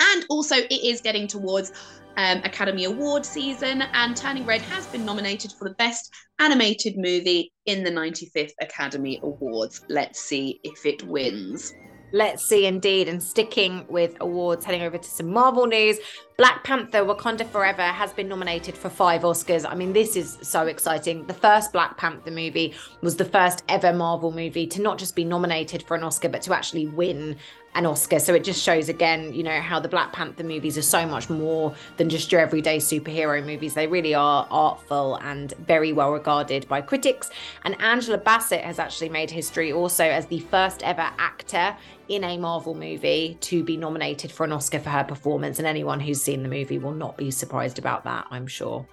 And 0.00 0.26
also, 0.28 0.56
it 0.56 0.84
is 0.84 1.00
getting 1.00 1.26
towards 1.26 1.72
um, 2.16 2.38
Academy 2.44 2.84
Award 2.84 3.24
season, 3.24 3.82
and 3.82 4.16
Turning 4.16 4.44
Red 4.46 4.62
has 4.62 4.86
been 4.86 5.04
nominated 5.04 5.52
for 5.52 5.68
the 5.68 5.74
Best 5.74 6.12
Animated 6.38 6.96
Movie 6.96 7.52
in 7.66 7.84
the 7.84 7.90
95th 7.90 8.52
Academy 8.60 9.20
Awards. 9.22 9.84
Let's 9.88 10.20
see 10.20 10.60
if 10.64 10.84
it 10.86 11.02
wins. 11.04 11.72
Let's 12.14 12.44
see, 12.46 12.66
indeed. 12.66 13.08
And 13.08 13.22
sticking 13.22 13.86
with 13.88 14.18
awards, 14.20 14.66
heading 14.66 14.82
over 14.82 14.98
to 14.98 15.08
some 15.08 15.30
Marvel 15.30 15.66
news. 15.66 15.98
Black 16.36 16.62
Panther 16.62 16.98
Wakanda 16.98 17.46
Forever 17.48 17.82
has 17.82 18.12
been 18.12 18.28
nominated 18.28 18.76
for 18.76 18.90
five 18.90 19.22
Oscars. 19.22 19.64
I 19.66 19.74
mean, 19.74 19.94
this 19.94 20.14
is 20.14 20.38
so 20.42 20.66
exciting. 20.66 21.26
The 21.26 21.34
first 21.34 21.72
Black 21.72 21.96
Panther 21.96 22.30
movie 22.30 22.74
was 23.00 23.16
the 23.16 23.24
first 23.24 23.64
ever 23.68 23.94
Marvel 23.94 24.30
movie 24.30 24.66
to 24.66 24.82
not 24.82 24.98
just 24.98 25.16
be 25.16 25.24
nominated 25.24 25.82
for 25.84 25.94
an 25.94 26.04
Oscar, 26.04 26.28
but 26.28 26.42
to 26.42 26.54
actually 26.54 26.86
win 26.86 27.36
an 27.74 27.86
Oscar. 27.86 28.18
So 28.18 28.34
it 28.34 28.44
just 28.44 28.62
shows 28.62 28.88
again, 28.88 29.32
you 29.32 29.42
know, 29.42 29.60
how 29.60 29.80
the 29.80 29.88
Black 29.88 30.12
Panther 30.12 30.44
movies 30.44 30.76
are 30.76 30.82
so 30.82 31.06
much 31.06 31.30
more 31.30 31.74
than 31.96 32.08
just 32.10 32.30
your 32.30 32.40
everyday 32.40 32.78
superhero 32.78 33.44
movies. 33.44 33.74
They 33.74 33.86
really 33.86 34.14
are 34.14 34.46
artful 34.50 35.16
and 35.16 35.52
very 35.66 35.92
well 35.92 36.12
regarded 36.12 36.68
by 36.68 36.82
critics. 36.82 37.30
And 37.64 37.80
Angela 37.80 38.18
Bassett 38.18 38.62
has 38.62 38.78
actually 38.78 39.08
made 39.08 39.30
history 39.30 39.72
also 39.72 40.04
as 40.04 40.26
the 40.26 40.40
first 40.40 40.82
ever 40.82 41.10
actor 41.18 41.76
in 42.08 42.24
a 42.24 42.36
Marvel 42.36 42.74
movie 42.74 43.38
to 43.40 43.64
be 43.64 43.76
nominated 43.76 44.30
for 44.30 44.44
an 44.44 44.52
Oscar 44.52 44.78
for 44.78 44.90
her 44.90 45.04
performance. 45.04 45.58
And 45.58 45.66
anyone 45.66 46.00
who's 46.00 46.22
seen 46.22 46.42
the 46.42 46.48
movie 46.48 46.78
will 46.78 46.92
not 46.92 47.16
be 47.16 47.30
surprised 47.30 47.78
about 47.78 48.04
that, 48.04 48.26
I'm 48.30 48.46
sure. 48.46 48.86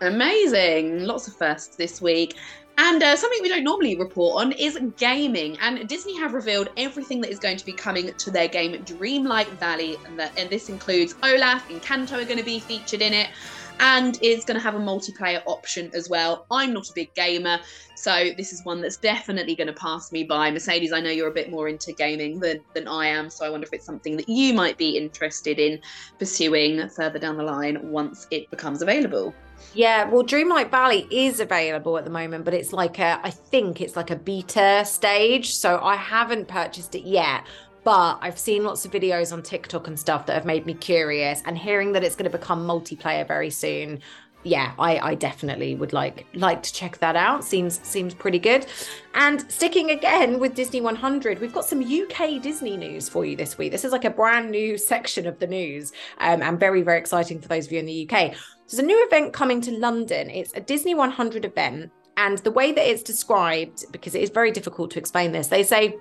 Amazing. 0.00 1.04
Lots 1.04 1.28
of 1.28 1.36
firsts 1.36 1.76
this 1.76 2.02
week. 2.02 2.36
And 2.78 3.02
uh, 3.02 3.16
something 3.16 3.38
we 3.42 3.48
don't 3.48 3.64
normally 3.64 3.96
report 3.96 4.44
on 4.44 4.52
is 4.52 4.78
gaming. 4.96 5.56
And 5.60 5.88
Disney 5.88 6.16
have 6.18 6.34
revealed 6.34 6.68
everything 6.76 7.20
that 7.22 7.30
is 7.30 7.38
going 7.38 7.56
to 7.56 7.64
be 7.64 7.72
coming 7.72 8.12
to 8.12 8.30
their 8.30 8.48
game 8.48 8.72
Dreamlight 8.84 9.48
Valley. 9.58 9.96
And, 10.04 10.18
that, 10.18 10.32
and 10.38 10.50
this 10.50 10.68
includes 10.68 11.14
Olaf 11.22 11.68
and 11.70 11.80
Kanto 11.80 12.18
are 12.18 12.24
going 12.24 12.38
to 12.38 12.44
be 12.44 12.58
featured 12.60 13.00
in 13.00 13.14
it. 13.14 13.28
And 13.78 14.18
it's 14.22 14.44
going 14.44 14.56
to 14.56 14.62
have 14.62 14.74
a 14.74 14.78
multiplayer 14.78 15.42
option 15.46 15.90
as 15.94 16.08
well. 16.08 16.46
I'm 16.50 16.72
not 16.72 16.88
a 16.88 16.92
big 16.94 17.14
gamer, 17.14 17.58
so 17.94 18.30
this 18.36 18.52
is 18.52 18.64
one 18.64 18.80
that's 18.80 18.96
definitely 18.96 19.54
going 19.54 19.66
to 19.66 19.72
pass 19.72 20.12
me 20.12 20.24
by. 20.24 20.50
Mercedes, 20.50 20.92
I 20.92 21.00
know 21.00 21.10
you're 21.10 21.28
a 21.28 21.34
bit 21.34 21.50
more 21.50 21.68
into 21.68 21.92
gaming 21.92 22.40
than, 22.40 22.60
than 22.74 22.88
I 22.88 23.06
am, 23.06 23.28
so 23.30 23.44
I 23.44 23.50
wonder 23.50 23.66
if 23.66 23.72
it's 23.72 23.84
something 23.84 24.16
that 24.16 24.28
you 24.28 24.54
might 24.54 24.78
be 24.78 24.96
interested 24.96 25.58
in 25.58 25.80
pursuing 26.18 26.88
further 26.88 27.18
down 27.18 27.36
the 27.36 27.42
line 27.42 27.90
once 27.90 28.26
it 28.30 28.50
becomes 28.50 28.82
available. 28.82 29.34
Yeah, 29.74 30.08
well, 30.08 30.22
Dreamlight 30.22 30.70
Valley 30.70 31.06
is 31.10 31.40
available 31.40 31.98
at 31.98 32.04
the 32.04 32.10
moment, 32.10 32.44
but 32.44 32.54
it's 32.54 32.72
like 32.72 32.98
a, 32.98 33.20
I 33.22 33.30
think 33.30 33.80
it's 33.80 33.96
like 33.96 34.10
a 34.10 34.16
beta 34.16 34.84
stage. 34.86 35.54
So 35.54 35.80
I 35.82 35.96
haven't 35.96 36.48
purchased 36.48 36.94
it 36.94 37.04
yet, 37.04 37.44
but 37.86 38.18
I've 38.20 38.36
seen 38.36 38.64
lots 38.64 38.84
of 38.84 38.90
videos 38.90 39.32
on 39.32 39.44
TikTok 39.44 39.86
and 39.86 39.96
stuff 39.96 40.26
that 40.26 40.32
have 40.32 40.44
made 40.44 40.66
me 40.66 40.74
curious. 40.74 41.40
And 41.44 41.56
hearing 41.56 41.92
that 41.92 42.02
it's 42.02 42.16
going 42.16 42.28
to 42.28 42.36
become 42.36 42.66
multiplayer 42.66 43.24
very 43.24 43.48
soon, 43.48 44.00
yeah, 44.42 44.72
I, 44.76 44.98
I 44.98 45.14
definitely 45.14 45.76
would 45.76 45.92
like 45.92 46.26
like 46.34 46.64
to 46.64 46.72
check 46.72 46.98
that 46.98 47.14
out. 47.14 47.44
Seems 47.44 47.80
seems 47.86 48.12
pretty 48.12 48.40
good. 48.40 48.66
And 49.14 49.48
sticking 49.48 49.92
again 49.92 50.40
with 50.40 50.56
Disney 50.56 50.80
100, 50.80 51.38
we've 51.38 51.52
got 51.52 51.64
some 51.64 51.80
UK 51.80 52.42
Disney 52.42 52.76
news 52.76 53.08
for 53.08 53.24
you 53.24 53.36
this 53.36 53.56
week. 53.56 53.70
This 53.70 53.84
is 53.84 53.92
like 53.92 54.04
a 54.04 54.10
brand 54.10 54.50
new 54.50 54.76
section 54.76 55.24
of 55.24 55.38
the 55.38 55.46
news, 55.46 55.92
um, 56.18 56.42
and 56.42 56.58
very 56.58 56.82
very 56.82 56.98
exciting 56.98 57.40
for 57.40 57.46
those 57.46 57.66
of 57.66 57.72
you 57.72 57.78
in 57.78 57.86
the 57.86 58.08
UK. 58.10 58.34
There's 58.68 58.80
a 58.80 58.82
new 58.82 59.06
event 59.06 59.32
coming 59.32 59.60
to 59.60 59.70
London. 59.70 60.28
It's 60.28 60.52
a 60.56 60.60
Disney 60.60 60.96
100 60.96 61.44
event. 61.44 61.92
And 62.16 62.38
the 62.38 62.50
way 62.50 62.72
that 62.72 62.90
it's 62.90 63.02
described, 63.02 63.84
because 63.92 64.14
it 64.14 64.22
is 64.22 64.30
very 64.30 64.50
difficult 64.50 64.90
to 64.92 64.98
explain 64.98 65.32
this, 65.32 65.48
they 65.48 65.62
say 65.62 65.98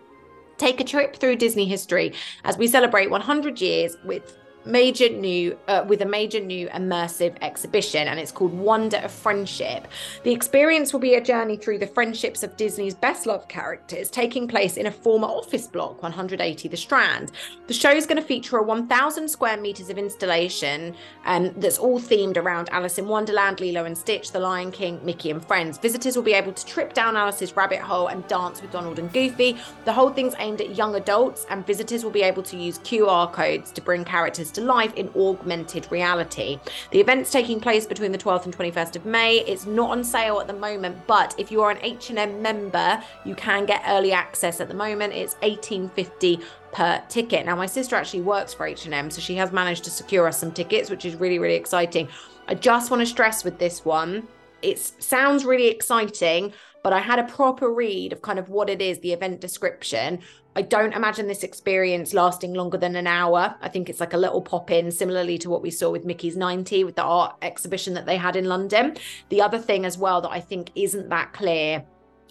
take 0.58 0.80
a 0.80 0.84
trip 0.84 1.16
through 1.16 1.36
Disney 1.38 1.66
history 1.66 2.14
as 2.44 2.58
we 2.58 2.68
celebrate 2.68 3.10
100 3.10 3.62
years 3.62 3.98
with 4.04 4.38
major 4.66 5.10
new 5.10 5.58
uh, 5.68 5.86
with 5.88 6.02
a 6.02 6.06
major 6.06 6.40
new 6.40 6.68
immersive 6.70 7.36
exhibition 7.42 8.08
and 8.08 8.20
it's 8.20 8.32
called 8.32 8.54
wonder 8.54 8.98
of 8.98 9.12
friendship. 9.12 9.88
The 10.24 10.32
experience 10.32 10.92
will 10.92 11.00
be 11.00 11.16
a 11.16 11.22
journey 11.22 11.56
through 11.58 11.80
the 11.80 11.88
friendships 11.88 12.44
of 12.44 12.58
disney's 12.58 12.96
best 12.96 13.26
loved 13.26 13.48
characters 13.48 14.10
taking 14.10 14.48
place 14.48 14.78
in 14.78 14.88
a 14.88 14.92
former 14.92 15.28
office 15.28 15.68
block 15.68 16.02
180 16.02 16.68
the 16.68 16.78
strand. 16.78 17.32
The 17.68 17.74
show 17.74 17.92
is 17.92 18.06
going 18.06 18.22
to 18.22 18.28
feature 18.28 18.58
a 18.58 18.64
1000 18.64 19.30
square 19.30 19.58
meters 19.58 19.90
of 19.90 19.98
installation 19.98 20.96
um, 21.26 21.54
that's 21.58 21.78
all 21.78 22.00
themed 22.00 22.38
around 22.38 22.70
alice 22.72 22.98
in 22.98 23.08
wonderland 23.08 23.60
lilo 23.60 23.86
and 23.86 23.98
stitch 23.98 24.32
the 24.32 24.40
lion 24.40 24.72
king 24.72 25.00
mickey 25.06 25.30
and 25.30 25.46
friends. 25.46 25.78
Visitors 25.78 26.16
will 26.16 26.24
be 26.24 26.34
able 26.34 26.54
to 26.54 26.66
trip 26.66 26.94
down 26.94 27.16
alice's 27.16 27.56
rabbit 27.56 27.80
hole 27.80 28.08
and 28.08 28.28
dance 28.28 28.62
with 28.62 28.72
donald 28.72 28.98
and 28.98 29.14
goofy. 29.14 29.58
The 29.86 29.94
whole 29.94 30.10
thing's 30.10 30.34
aimed 30.40 30.62
at 30.62 30.76
young 30.76 30.96
adults 30.96 31.46
and 31.50 31.66
visitors 31.68 32.04
will 32.04 32.12
be 32.12 32.24
able 32.24 32.42
to 32.44 32.58
use 32.58 32.80
qr 32.80 33.32
codes 33.32 33.72
to 33.72 33.82
bring 33.82 34.04
characters 34.04 34.52
to 34.56 34.62
life 34.62 34.94
in 34.96 35.10
augmented 35.16 35.88
reality. 35.92 36.60
The 36.92 37.00
event's 37.00 37.32
taking 37.32 37.60
place 37.60 37.86
between 37.86 38.12
the 38.12 38.18
12th 38.18 38.46
and 38.46 38.58
21st 38.58 38.96
of 38.96 39.06
May. 39.06 39.38
It's 39.42 39.66
not 39.66 39.92
on 39.92 40.04
sale 40.04 40.40
at 40.40 40.48
the 40.48 40.54
moment, 40.54 40.98
but 41.08 41.36
if 41.38 41.52
you 41.52 41.62
are 41.62 41.72
an 41.72 41.80
H&M 41.82 42.42
member, 42.42 43.02
you 43.24 43.36
can 43.36 43.66
get 43.66 43.84
early 43.88 44.12
access 44.12 44.60
at 44.60 44.68
the 44.68 44.74
moment. 44.74 45.14
It's 45.14 45.36
1850 45.36 46.40
per 46.74 47.02
ticket. 47.08 47.46
Now 47.46 47.56
my 47.56 47.66
sister 47.66 47.96
actually 47.96 48.22
works 48.22 48.54
for 48.54 48.66
H&M, 48.66 49.10
so 49.10 49.22
she 49.22 49.36
has 49.36 49.52
managed 49.52 49.84
to 49.86 49.90
secure 49.90 50.28
us 50.28 50.40
some 50.40 50.52
tickets, 50.52 50.90
which 50.90 51.06
is 51.06 51.16
really 51.16 51.40
really 51.40 51.56
exciting. 51.56 52.10
I 52.48 52.56
just 52.56 52.92
want 52.92 53.02
to 53.02 53.06
stress 53.06 53.44
with 53.44 53.58
this 53.58 53.86
one, 53.86 54.28
it 54.62 54.80
sounds 54.80 55.46
really 55.46 55.68
exciting, 55.68 56.54
but 56.84 56.94
I 56.94 57.00
had 57.00 57.20
a 57.20 57.24
proper 57.24 57.72
read 57.72 58.14
of 58.14 58.22
kind 58.22 58.40
of 58.40 58.50
what 58.50 58.70
it 58.70 58.82
is, 58.82 59.00
the 59.00 59.14
event 59.14 59.40
description. 59.40 60.20
I 60.58 60.62
don't 60.62 60.94
imagine 60.94 61.28
this 61.28 61.44
experience 61.44 62.14
lasting 62.14 62.54
longer 62.54 62.78
than 62.78 62.96
an 62.96 63.08
hour. 63.08 63.56
I 63.62 63.68
think 63.68 63.90
it's 63.90 64.00
like 64.00 64.14
a 64.14 64.18
little 64.18 64.42
pop 64.42 64.72
in, 64.72 64.90
similarly 64.90 65.38
to 65.40 65.50
what 65.50 65.62
we 65.62 65.70
saw 65.70 65.90
with 65.90 66.06
Mickey's 66.06 66.38
90 66.38 66.86
with 66.86 66.96
the 66.96 67.04
art 67.04 67.36
exhibition 67.42 67.94
that 67.96 68.06
they 68.06 68.16
had 68.16 68.38
in 68.38 68.46
London. 68.46 68.96
The 69.30 69.42
other 69.42 69.60
thing 69.60 69.86
as 69.86 69.98
well 69.98 70.22
that 70.22 70.32
I 70.32 70.40
think 70.40 70.72
isn't 70.76 71.10
that 71.10 71.34
clear 71.34 71.84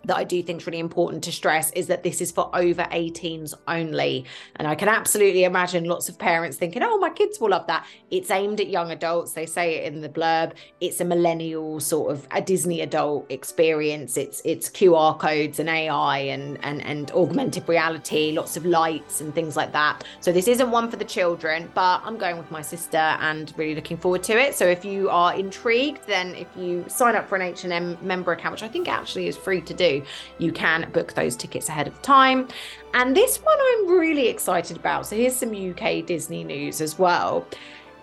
that 0.05 0.17
I 0.17 0.25
do 0.25 0.43
think 0.43 0.61
is 0.61 0.67
really 0.67 0.79
important 0.79 1.25
to 1.25 1.33
stress 1.33 1.71
is 1.73 1.87
that 1.89 2.03
this 2.03 2.21
is 2.21 2.31
for 2.31 2.51
over 2.55 2.83
18s 2.83 3.55
only. 3.69 4.25
And 4.57 4.69
I 4.69 4.75
can 4.75 4.89
absolutely 4.89 5.45
imagine 5.45 5.85
lots 5.85 6.09
of 6.09 6.19
parents 6.19 6.57
thinking, 6.57 6.83
oh, 6.83 6.99
my 6.99 7.11
kids 7.11 7.41
will 7.41 7.51
love 7.51 7.67
that. 7.67 7.87
It's 8.11 8.31
aimed 8.31 8.61
at 8.61 8.69
young 8.69 8.91
adults. 8.91 9.33
They 9.33 9.47
say 9.47 9.77
it 9.77 9.93
in 9.93 10.01
the 10.01 10.09
blurb. 10.09 10.53
It's 10.81 11.01
a 11.01 11.05
millennial 11.05 11.81
sort 11.81 12.13
of 12.13 12.27
a 12.31 12.41
Disney 12.41 12.81
adult 12.81 13.31
experience. 13.31 14.17
It's 14.17 14.41
it's 14.45 14.69
QR 14.69 15.19
codes 15.19 15.59
and 15.59 15.69
AI 15.69 16.19
and 16.19 16.59
and 16.65 16.83
and 16.83 17.11
augmented 17.13 17.69
reality, 17.69 18.33
lots 18.33 18.57
of 18.57 18.65
lights 18.65 19.21
and 19.21 19.35
things 19.35 19.57
like 19.57 19.73
that. 19.73 20.05
So 20.21 20.33
this 20.33 20.49
isn't 20.49 20.71
one 20.71 20.91
for 20.91 20.97
the 20.97 21.05
children, 21.05 21.71
but 21.75 22.03
I'm 22.05 22.17
going 22.17 22.39
with 22.39 22.51
my 22.51 22.63
sister 22.63 22.97
and 22.97 23.53
really 23.57 23.75
looking 23.75 23.97
forward 23.97 24.23
to 24.25 24.39
it. 24.39 24.55
So 24.55 24.67
if 24.67 24.85
you 24.85 25.11
are 25.11 25.35
intrigued, 25.35 26.07
then 26.07 26.35
if 26.35 26.49
you 26.57 26.85
sign 26.89 27.17
up 27.17 27.29
for 27.29 27.37
an 27.37 27.43
H&M 27.43 27.99
member 28.03 28.33
account, 28.33 28.53
which 28.53 28.63
I 28.63 28.69
think 28.69 28.89
actually 28.89 29.29
is 29.29 29.37
free 29.37 29.61
to 29.63 29.75
do, 29.75 29.94
you 30.39 30.53
can 30.53 30.91
book 30.93 31.13
those 31.15 31.37
tickets 31.37 31.69
ahead 31.69 31.87
of 31.87 32.01
time. 32.03 32.49
And 32.95 33.17
this 33.17 33.39
one 33.39 33.59
I'm 33.61 33.99
really 33.99 34.29
excited 34.29 34.77
about. 34.77 35.07
So 35.07 35.17
here's 35.17 35.37
some 35.37 35.55
UK 35.55 36.07
Disney 36.07 36.45
news 36.45 36.81
as 36.81 36.99
well. 36.99 37.47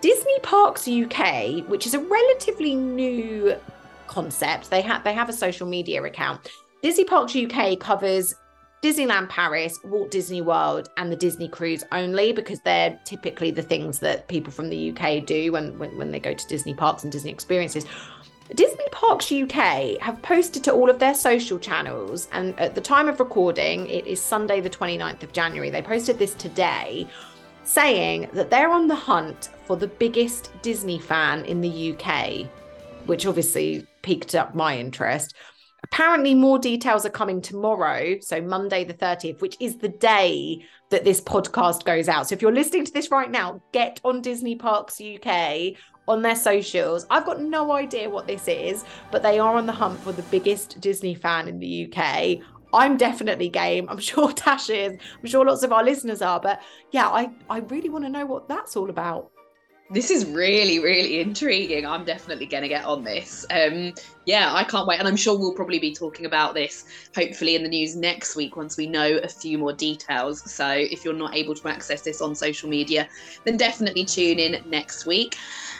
Disney 0.00 0.38
Parks 0.42 0.88
UK, 0.88 1.68
which 1.68 1.86
is 1.86 1.94
a 1.94 2.00
relatively 2.00 2.74
new 2.74 3.56
concept, 4.06 4.68
they 4.70 4.82
have 4.82 5.04
they 5.04 5.14
have 5.14 5.28
a 5.28 5.32
social 5.32 5.66
media 5.66 6.02
account. 6.02 6.50
Disney 6.82 7.04
Parks 7.04 7.36
UK 7.36 7.78
covers 7.78 8.34
Disneyland 8.82 9.28
Paris, 9.28 9.78
Walt 9.84 10.10
Disney 10.10 10.42
World, 10.42 10.88
and 10.96 11.10
the 11.10 11.16
Disney 11.16 11.48
Cruise 11.48 11.84
only 11.92 12.32
because 12.32 12.60
they're 12.62 12.98
typically 13.04 13.52
the 13.52 13.62
things 13.62 14.00
that 14.00 14.26
people 14.26 14.52
from 14.52 14.70
the 14.70 14.90
UK 14.90 15.24
do 15.24 15.52
when, 15.52 15.78
when, 15.78 15.96
when 15.96 16.10
they 16.10 16.18
go 16.18 16.34
to 16.34 16.48
Disney 16.48 16.74
parks 16.74 17.04
and 17.04 17.12
Disney 17.12 17.30
experiences. 17.30 17.86
Disney 18.54 18.84
Parks 18.90 19.32
UK 19.32 19.98
have 20.00 20.20
posted 20.22 20.64
to 20.64 20.72
all 20.72 20.90
of 20.90 20.98
their 20.98 21.14
social 21.14 21.58
channels, 21.58 22.28
and 22.32 22.58
at 22.58 22.74
the 22.74 22.80
time 22.80 23.08
of 23.08 23.20
recording, 23.20 23.88
it 23.88 24.06
is 24.06 24.20
Sunday, 24.20 24.60
the 24.60 24.70
29th 24.70 25.22
of 25.22 25.32
January. 25.32 25.70
They 25.70 25.82
posted 25.82 26.18
this 26.18 26.34
today 26.34 27.06
saying 27.64 28.28
that 28.32 28.50
they're 28.50 28.72
on 28.72 28.88
the 28.88 28.94
hunt 28.94 29.50
for 29.64 29.76
the 29.76 29.86
biggest 29.86 30.50
Disney 30.62 30.98
fan 30.98 31.44
in 31.44 31.60
the 31.60 31.94
UK, 31.94 32.46
which 33.06 33.26
obviously 33.26 33.86
piqued 34.02 34.34
up 34.34 34.54
my 34.54 34.76
interest. 34.76 35.34
Apparently, 35.84 36.34
more 36.34 36.58
details 36.58 37.06
are 37.06 37.10
coming 37.10 37.40
tomorrow, 37.40 38.18
so 38.20 38.40
Monday 38.40 38.84
the 38.84 38.94
30th, 38.94 39.40
which 39.40 39.56
is 39.60 39.78
the 39.78 39.88
day 39.88 40.64
that 40.90 41.04
this 41.04 41.20
podcast 41.20 41.84
goes 41.84 42.08
out. 42.08 42.28
So 42.28 42.34
if 42.34 42.42
you're 42.42 42.52
listening 42.52 42.84
to 42.84 42.92
this 42.92 43.10
right 43.10 43.30
now, 43.30 43.62
get 43.72 44.00
on 44.04 44.20
Disney 44.20 44.56
Parks 44.56 45.00
UK 45.00 45.74
on 46.08 46.22
their 46.22 46.36
socials. 46.36 47.06
I've 47.10 47.26
got 47.26 47.40
no 47.40 47.72
idea 47.72 48.08
what 48.08 48.26
this 48.26 48.48
is, 48.48 48.84
but 49.10 49.22
they 49.22 49.38
are 49.38 49.56
on 49.56 49.66
the 49.66 49.72
hunt 49.72 50.00
for 50.00 50.12
the 50.12 50.22
biggest 50.24 50.80
Disney 50.80 51.14
fan 51.14 51.48
in 51.48 51.58
the 51.58 51.92
UK. 51.92 52.38
I'm 52.74 52.96
definitely 52.96 53.48
game. 53.48 53.88
I'm 53.88 53.98
sure 54.10 54.32
Tash 54.32 54.70
is. 54.70 54.98
I'm 55.20 55.26
sure 55.26 55.44
lots 55.44 55.62
of 55.62 55.72
our 55.72 55.84
listeners 55.84 56.22
are. 56.22 56.40
But 56.40 56.62
yeah, 56.90 57.08
I, 57.08 57.30
I 57.50 57.58
really 57.58 57.88
want 57.88 58.04
to 58.04 58.10
know 58.10 58.26
what 58.26 58.48
that's 58.48 58.76
all 58.76 58.90
about. 58.90 59.31
This 59.92 60.10
is 60.10 60.24
really, 60.24 60.78
really 60.78 61.20
intriguing. 61.20 61.84
I'm 61.84 62.06
definitely 62.06 62.46
going 62.46 62.62
to 62.62 62.68
get 62.68 62.86
on 62.86 63.04
this. 63.04 63.44
Um, 63.50 63.92
yeah, 64.24 64.54
I 64.54 64.64
can't 64.64 64.86
wait. 64.86 64.98
And 64.98 65.06
I'm 65.06 65.16
sure 65.16 65.38
we'll 65.38 65.52
probably 65.52 65.78
be 65.78 65.92
talking 65.94 66.24
about 66.24 66.54
this 66.54 66.86
hopefully 67.14 67.56
in 67.56 67.62
the 67.62 67.68
news 67.68 67.94
next 67.94 68.34
week 68.34 68.56
once 68.56 68.78
we 68.78 68.86
know 68.86 69.18
a 69.18 69.28
few 69.28 69.58
more 69.58 69.74
details. 69.74 70.50
So 70.50 70.66
if 70.66 71.04
you're 71.04 71.12
not 71.12 71.34
able 71.34 71.54
to 71.56 71.68
access 71.68 72.00
this 72.00 72.22
on 72.22 72.34
social 72.34 72.70
media, 72.70 73.06
then 73.44 73.58
definitely 73.58 74.06
tune 74.06 74.38
in 74.38 74.62
next 74.70 75.04
week. 75.04 75.36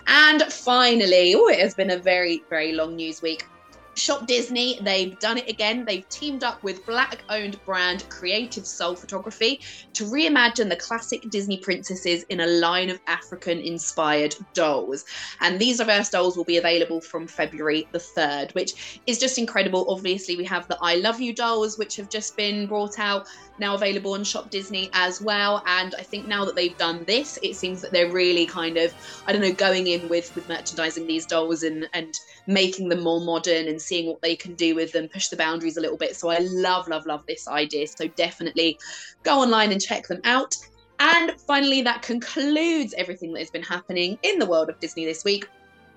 And 0.06 0.42
finally, 0.42 1.34
oh, 1.34 1.48
it 1.48 1.60
has 1.60 1.72
been 1.74 1.92
a 1.92 1.98
very, 1.98 2.42
very 2.50 2.72
long 2.72 2.96
news 2.96 3.22
week. 3.22 3.46
Shop 3.94 4.26
Disney, 4.26 4.78
they've 4.80 5.18
done 5.18 5.38
it 5.38 5.48
again. 5.48 5.84
They've 5.84 6.08
teamed 6.08 6.44
up 6.44 6.62
with 6.62 6.84
black 6.86 7.22
owned 7.28 7.62
brand 7.64 8.08
Creative 8.08 8.66
Soul 8.66 8.96
Photography 8.96 9.60
to 9.92 10.04
reimagine 10.04 10.68
the 10.68 10.76
classic 10.76 11.28
Disney 11.30 11.58
princesses 11.58 12.24
in 12.24 12.40
a 12.40 12.46
line 12.46 12.88
of 12.88 13.00
African 13.06 13.58
inspired 13.58 14.34
dolls. 14.54 15.04
And 15.40 15.58
these 15.58 15.78
reverse 15.78 16.08
dolls 16.08 16.36
will 16.36 16.44
be 16.44 16.56
available 16.56 17.00
from 17.00 17.26
February 17.26 17.86
the 17.92 17.98
3rd, 17.98 18.54
which 18.54 19.00
is 19.06 19.18
just 19.18 19.38
incredible. 19.38 19.86
Obviously, 19.88 20.36
we 20.36 20.44
have 20.44 20.66
the 20.68 20.78
I 20.80 20.96
Love 20.96 21.20
You 21.20 21.34
dolls, 21.34 21.78
which 21.78 21.96
have 21.96 22.08
just 22.08 22.36
been 22.36 22.66
brought 22.66 22.98
out 22.98 23.26
now 23.58 23.74
available 23.74 24.14
on 24.14 24.24
Shop 24.24 24.50
Disney 24.50 24.88
as 24.94 25.20
well. 25.20 25.62
And 25.66 25.94
I 25.96 26.02
think 26.02 26.26
now 26.26 26.44
that 26.46 26.56
they've 26.56 26.76
done 26.78 27.04
this, 27.04 27.38
it 27.42 27.56
seems 27.56 27.82
that 27.82 27.92
they're 27.92 28.10
really 28.10 28.46
kind 28.46 28.78
of, 28.78 28.94
I 29.26 29.32
don't 29.32 29.42
know, 29.42 29.52
going 29.52 29.86
in 29.86 30.08
with 30.08 30.34
with 30.34 30.48
merchandising 30.48 31.06
these 31.06 31.26
dolls 31.26 31.62
and 31.62 31.88
and 31.92 32.18
making 32.46 32.88
them 32.88 33.02
more 33.02 33.20
modern 33.20 33.68
and 33.68 33.81
seeing 33.82 34.06
what 34.06 34.22
they 34.22 34.36
can 34.36 34.54
do 34.54 34.74
with 34.74 34.92
them, 34.92 35.08
push 35.08 35.28
the 35.28 35.36
boundaries 35.36 35.76
a 35.76 35.80
little 35.80 35.96
bit. 35.96 36.16
So 36.16 36.28
I 36.28 36.38
love, 36.38 36.88
love, 36.88 37.06
love 37.06 37.24
this 37.26 37.48
idea. 37.48 37.86
So 37.86 38.08
definitely 38.08 38.78
go 39.22 39.40
online 39.40 39.72
and 39.72 39.80
check 39.80 40.06
them 40.06 40.20
out. 40.24 40.56
And 41.00 41.32
finally, 41.46 41.82
that 41.82 42.02
concludes 42.02 42.94
everything 42.96 43.32
that 43.32 43.40
has 43.40 43.50
been 43.50 43.62
happening 43.62 44.18
in 44.22 44.38
the 44.38 44.46
world 44.46 44.70
of 44.70 44.78
Disney 44.80 45.04
this 45.04 45.24
week. 45.24 45.46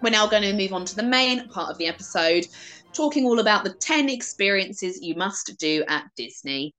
We're 0.01 0.09
now 0.09 0.27
going 0.27 0.43
to 0.43 0.53
move 0.53 0.73
on 0.73 0.85
to 0.85 0.95
the 0.95 1.03
main 1.03 1.47
part 1.49 1.69
of 1.69 1.77
the 1.77 1.87
episode 1.87 2.47
talking 2.93 3.25
all 3.25 3.39
about 3.39 3.63
the 3.63 3.73
10 3.73 4.09
experiences 4.09 5.01
you 5.01 5.15
must 5.15 5.57
do 5.57 5.83
at 5.87 6.05
Disney. 6.15 6.73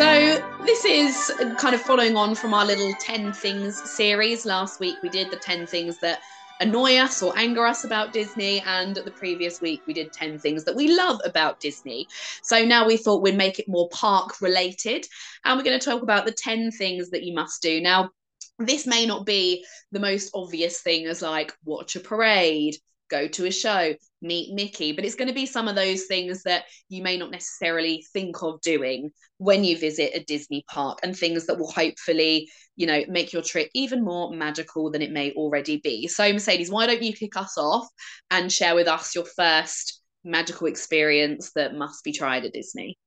So, 0.00 0.49
this 0.70 0.84
is 0.84 1.32
kind 1.58 1.74
of 1.74 1.80
following 1.80 2.16
on 2.16 2.32
from 2.32 2.54
our 2.54 2.64
little 2.64 2.94
10 3.00 3.32
things 3.32 3.76
series. 3.90 4.46
Last 4.46 4.78
week 4.78 4.94
we 5.02 5.08
did 5.08 5.28
the 5.28 5.36
10 5.36 5.66
things 5.66 5.98
that 5.98 6.20
annoy 6.60 6.96
us 6.96 7.24
or 7.24 7.36
anger 7.36 7.66
us 7.66 7.82
about 7.82 8.12
Disney. 8.12 8.60
And 8.60 8.94
the 8.94 9.10
previous 9.10 9.60
week, 9.60 9.82
we 9.88 9.94
did 9.94 10.12
10 10.12 10.38
things 10.38 10.62
that 10.62 10.76
we 10.76 10.94
love 10.94 11.20
about 11.24 11.58
Disney. 11.58 12.06
So 12.44 12.64
now 12.64 12.86
we 12.86 12.96
thought 12.96 13.20
we'd 13.20 13.36
make 13.36 13.58
it 13.58 13.66
more 13.66 13.88
park 13.88 14.40
related. 14.40 15.06
And 15.44 15.58
we're 15.58 15.64
going 15.64 15.80
to 15.80 15.84
talk 15.84 16.02
about 16.02 16.24
the 16.24 16.30
10 16.30 16.70
things 16.70 17.10
that 17.10 17.24
you 17.24 17.34
must 17.34 17.60
do. 17.62 17.80
Now, 17.80 18.10
this 18.60 18.86
may 18.86 19.06
not 19.06 19.26
be 19.26 19.64
the 19.90 19.98
most 19.98 20.30
obvious 20.34 20.80
thing 20.82 21.06
as 21.06 21.20
like 21.20 21.52
watch 21.64 21.96
a 21.96 22.00
parade, 22.00 22.76
go 23.08 23.26
to 23.26 23.46
a 23.46 23.50
show, 23.50 23.94
meet 24.22 24.54
Mickey. 24.54 24.92
But 24.92 25.04
it's 25.04 25.14
going 25.14 25.28
to 25.28 25.34
be 25.34 25.46
some 25.46 25.68
of 25.68 25.74
those 25.74 26.04
things 26.04 26.42
that 26.44 26.64
you 26.88 27.02
may 27.02 27.16
not 27.16 27.30
necessarily 27.30 28.04
think 28.12 28.42
of 28.42 28.60
doing 28.60 29.10
when 29.38 29.64
you 29.64 29.78
visit 29.78 30.12
a 30.14 30.24
Disney 30.24 30.64
park 30.68 30.98
and 31.02 31.16
things 31.16 31.46
that 31.46 31.58
will 31.58 31.70
hopefully, 31.70 32.48
you 32.76 32.86
know, 32.86 33.02
make 33.08 33.32
your 33.32 33.42
trip 33.42 33.70
even 33.74 34.04
more 34.04 34.34
magical 34.34 34.90
than 34.90 35.02
it 35.02 35.12
may 35.12 35.32
already 35.32 35.78
be. 35.78 36.06
So, 36.08 36.32
Mercedes, 36.32 36.70
why 36.70 36.86
don't 36.86 37.02
you 37.02 37.12
kick 37.12 37.36
us 37.36 37.56
off 37.56 37.88
and 38.30 38.52
share 38.52 38.74
with 38.74 38.88
us 38.88 39.14
your 39.14 39.24
first 39.24 40.02
magical 40.24 40.66
experience 40.66 41.52
that 41.54 41.74
must 41.74 42.04
be 42.04 42.12
tried 42.12 42.44
at 42.44 42.52
Disney? 42.52 42.98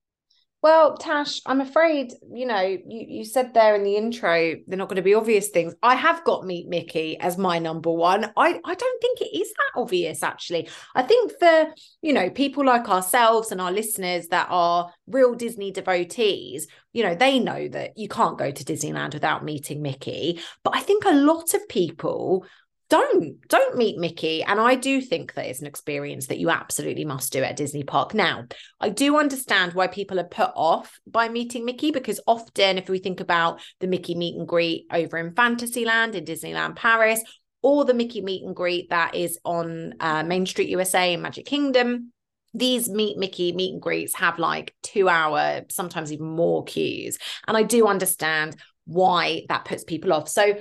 Well, 0.63 0.95
Tash, 0.95 1.41
I'm 1.45 1.59
afraid, 1.59 2.13
you 2.33 2.45
know, 2.45 2.61
you, 2.61 2.79
you 2.87 3.25
said 3.25 3.53
there 3.53 3.75
in 3.75 3.83
the 3.83 3.97
intro, 3.97 4.55
they're 4.65 4.77
not 4.77 4.87
going 4.87 4.95
to 4.95 5.01
be 5.01 5.13
obvious 5.13 5.49
things. 5.49 5.75
I 5.83 5.95
have 5.95 6.23
got 6.23 6.45
Meet 6.45 6.69
Mickey 6.69 7.19
as 7.19 7.37
my 7.37 7.59
number 7.59 7.91
one. 7.91 8.31
I, 8.37 8.61
I 8.63 8.73
don't 8.73 9.01
think 9.01 9.19
it 9.19 9.37
is 9.37 9.51
that 9.51 9.81
obvious, 9.81 10.23
actually. 10.23 10.69
I 10.95 11.03
think 11.03 11.33
for, 11.37 11.65
you 12.01 12.13
know, 12.13 12.29
people 12.29 12.65
like 12.65 12.87
ourselves 12.87 13.51
and 13.51 13.59
our 13.59 13.73
listeners 13.73 14.27
that 14.29 14.47
are 14.49 14.89
real 15.05 15.35
Disney 15.35 15.71
devotees, 15.71 16.67
you 16.93 17.03
know, 17.03 17.13
they 17.13 17.39
know 17.39 17.67
that 17.67 17.97
you 17.97 18.07
can't 18.07 18.37
go 18.37 18.49
to 18.49 18.63
Disneyland 18.63 19.13
without 19.13 19.43
meeting 19.43 19.81
Mickey. 19.81 20.39
But 20.63 20.77
I 20.77 20.79
think 20.79 21.03
a 21.03 21.11
lot 21.11 21.53
of 21.53 21.67
people 21.67 22.45
don't 22.93 23.47
don't 23.47 23.75
meet 23.75 23.97
Mickey. 23.97 24.43
And 24.43 24.59
I 24.59 24.75
do 24.75 25.01
think 25.01 25.33
that 25.33 25.47
it's 25.47 25.61
an 25.61 25.65
experience 25.65 26.27
that 26.27 26.37
you 26.37 26.51
absolutely 26.51 27.05
must 27.05 27.33
do 27.33 27.41
at 27.41 27.55
Disney 27.55 27.83
Park. 27.83 28.13
Now, 28.13 28.45
I 28.79 28.89
do 28.89 29.17
understand 29.17 29.73
why 29.73 29.87
people 29.87 30.19
are 30.19 30.25
put 30.25 30.51
off 30.55 30.99
by 31.07 31.27
meeting 31.27 31.65
Mickey 31.65 31.89
because 31.89 32.19
often, 32.27 32.77
if 32.77 32.89
we 32.89 32.99
think 32.99 33.19
about 33.19 33.61
the 33.79 33.87
Mickey 33.87 34.13
meet 34.13 34.37
and 34.37 34.47
greet 34.47 34.85
over 34.91 35.17
in 35.17 35.33
Fantasyland 35.33 36.13
in 36.13 36.23
Disneyland 36.23 36.75
Paris, 36.75 37.19
or 37.63 37.83
the 37.83 37.95
Mickey 37.95 38.21
meet 38.21 38.45
and 38.45 38.55
greet 38.55 38.91
that 38.91 39.15
is 39.15 39.39
on 39.43 39.95
uh, 39.99 40.21
Main 40.21 40.45
Street 40.45 40.69
USA 40.69 41.13
in 41.13 41.21
Magic 41.23 41.47
Kingdom, 41.47 42.11
these 42.53 42.87
meet 42.89 43.17
Mickey 43.17 43.53
meet 43.53 43.73
and 43.73 43.81
greets 43.81 44.13
have 44.13 44.37
like 44.37 44.75
two 44.83 45.09
hour, 45.09 45.61
sometimes 45.71 46.13
even 46.13 46.27
more 46.27 46.63
queues. 46.63 47.17
And 47.47 47.57
I 47.57 47.63
do 47.63 47.87
understand 47.87 48.55
why 48.85 49.45
that 49.49 49.65
puts 49.65 49.83
people 49.83 50.13
off. 50.13 50.29
So 50.29 50.59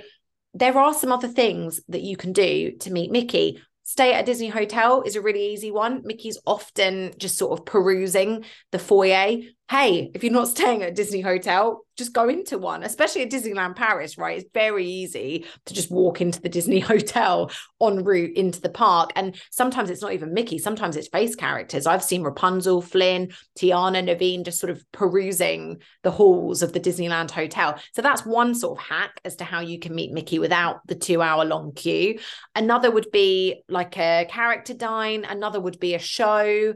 there 0.53 0.77
are 0.77 0.93
some 0.93 1.11
other 1.11 1.27
things 1.27 1.81
that 1.89 2.01
you 2.01 2.15
can 2.15 2.33
do 2.33 2.73
to 2.79 2.91
meet 2.91 3.11
Mickey. 3.11 3.61
Stay 3.83 4.13
at 4.13 4.21
a 4.21 4.25
Disney 4.25 4.47
hotel 4.47 5.01
is 5.01 5.15
a 5.15 5.21
really 5.21 5.53
easy 5.53 5.71
one. 5.71 6.01
Mickey's 6.05 6.39
often 6.45 7.11
just 7.17 7.37
sort 7.37 7.59
of 7.59 7.65
perusing 7.65 8.45
the 8.71 8.79
foyer. 8.79 9.37
Hey, 9.69 10.11
if 10.13 10.23
you're 10.23 10.33
not 10.33 10.49
staying 10.49 10.83
at 10.83 10.89
a 10.89 10.93
Disney 10.93 11.21
hotel, 11.21 11.85
just 11.95 12.13
go 12.13 12.27
into 12.27 12.57
one, 12.57 12.83
especially 12.83 13.21
at 13.21 13.31
Disneyland 13.31 13.75
Paris, 13.75 14.17
right? 14.17 14.37
It's 14.37 14.49
very 14.53 14.85
easy 14.85 15.45
to 15.65 15.73
just 15.73 15.89
walk 15.89 16.21
into 16.21 16.41
the 16.41 16.49
Disney 16.49 16.79
hotel 16.81 17.49
en 17.81 18.03
route 18.03 18.35
into 18.35 18.59
the 18.59 18.69
park. 18.69 19.11
And 19.15 19.39
sometimes 19.51 19.89
it's 19.89 20.01
not 20.01 20.13
even 20.13 20.33
Mickey, 20.33 20.57
sometimes 20.57 20.97
it's 20.97 21.07
face 21.07 21.35
characters. 21.35 21.87
I've 21.87 22.03
seen 22.03 22.23
Rapunzel, 22.23 22.81
Flynn, 22.81 23.31
Tiana, 23.57 24.03
Naveen 24.03 24.43
just 24.43 24.59
sort 24.59 24.69
of 24.69 24.83
perusing 24.91 25.81
the 26.03 26.11
halls 26.11 26.61
of 26.61 26.73
the 26.73 26.79
Disneyland 26.79 27.31
hotel. 27.31 27.79
So 27.93 28.01
that's 28.01 28.25
one 28.25 28.55
sort 28.55 28.79
of 28.79 28.85
hack 28.85 29.21
as 29.23 29.37
to 29.37 29.43
how 29.43 29.61
you 29.61 29.79
can 29.79 29.95
meet 29.95 30.11
Mickey 30.11 30.39
without 30.39 30.85
the 30.87 30.95
two 30.95 31.21
hour 31.21 31.45
long 31.45 31.71
queue. 31.73 32.19
Another 32.53 32.91
would 32.91 33.11
be 33.11 33.63
like 33.69 33.97
a 33.97 34.27
character 34.29 34.73
dine, 34.73 35.25
another 35.25 35.61
would 35.61 35.79
be 35.79 35.93
a 35.93 35.99
show 35.99 36.73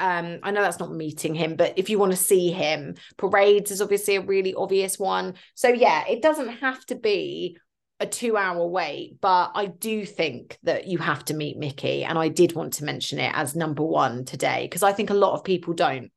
um 0.00 0.38
i 0.42 0.50
know 0.50 0.60
that's 0.62 0.80
not 0.80 0.92
meeting 0.92 1.34
him 1.34 1.56
but 1.56 1.72
if 1.76 1.88
you 1.88 1.98
want 1.98 2.12
to 2.12 2.16
see 2.16 2.50
him 2.50 2.94
parades 3.16 3.70
is 3.70 3.80
obviously 3.80 4.16
a 4.16 4.20
really 4.20 4.54
obvious 4.54 4.98
one. 4.98 5.34
So 5.54 5.68
yeah 5.68 6.04
it 6.08 6.22
doesn't 6.22 6.48
have 6.48 6.84
to 6.86 6.94
be 6.96 7.56
a 8.00 8.06
two 8.06 8.36
hour 8.36 8.66
wait 8.66 9.20
but 9.20 9.52
i 9.54 9.66
do 9.66 10.04
think 10.04 10.58
that 10.64 10.88
you 10.88 10.98
have 10.98 11.24
to 11.24 11.34
meet 11.34 11.56
mickey 11.56 12.02
and 12.04 12.18
i 12.18 12.28
did 12.28 12.52
want 12.52 12.72
to 12.74 12.84
mention 12.84 13.20
it 13.20 13.32
as 13.34 13.54
number 13.54 13.84
one 13.84 14.24
today 14.24 14.66
because 14.66 14.82
i 14.82 14.92
think 14.92 15.10
a 15.10 15.14
lot 15.14 15.34
of 15.34 15.44
people 15.44 15.74
don't 15.74 16.10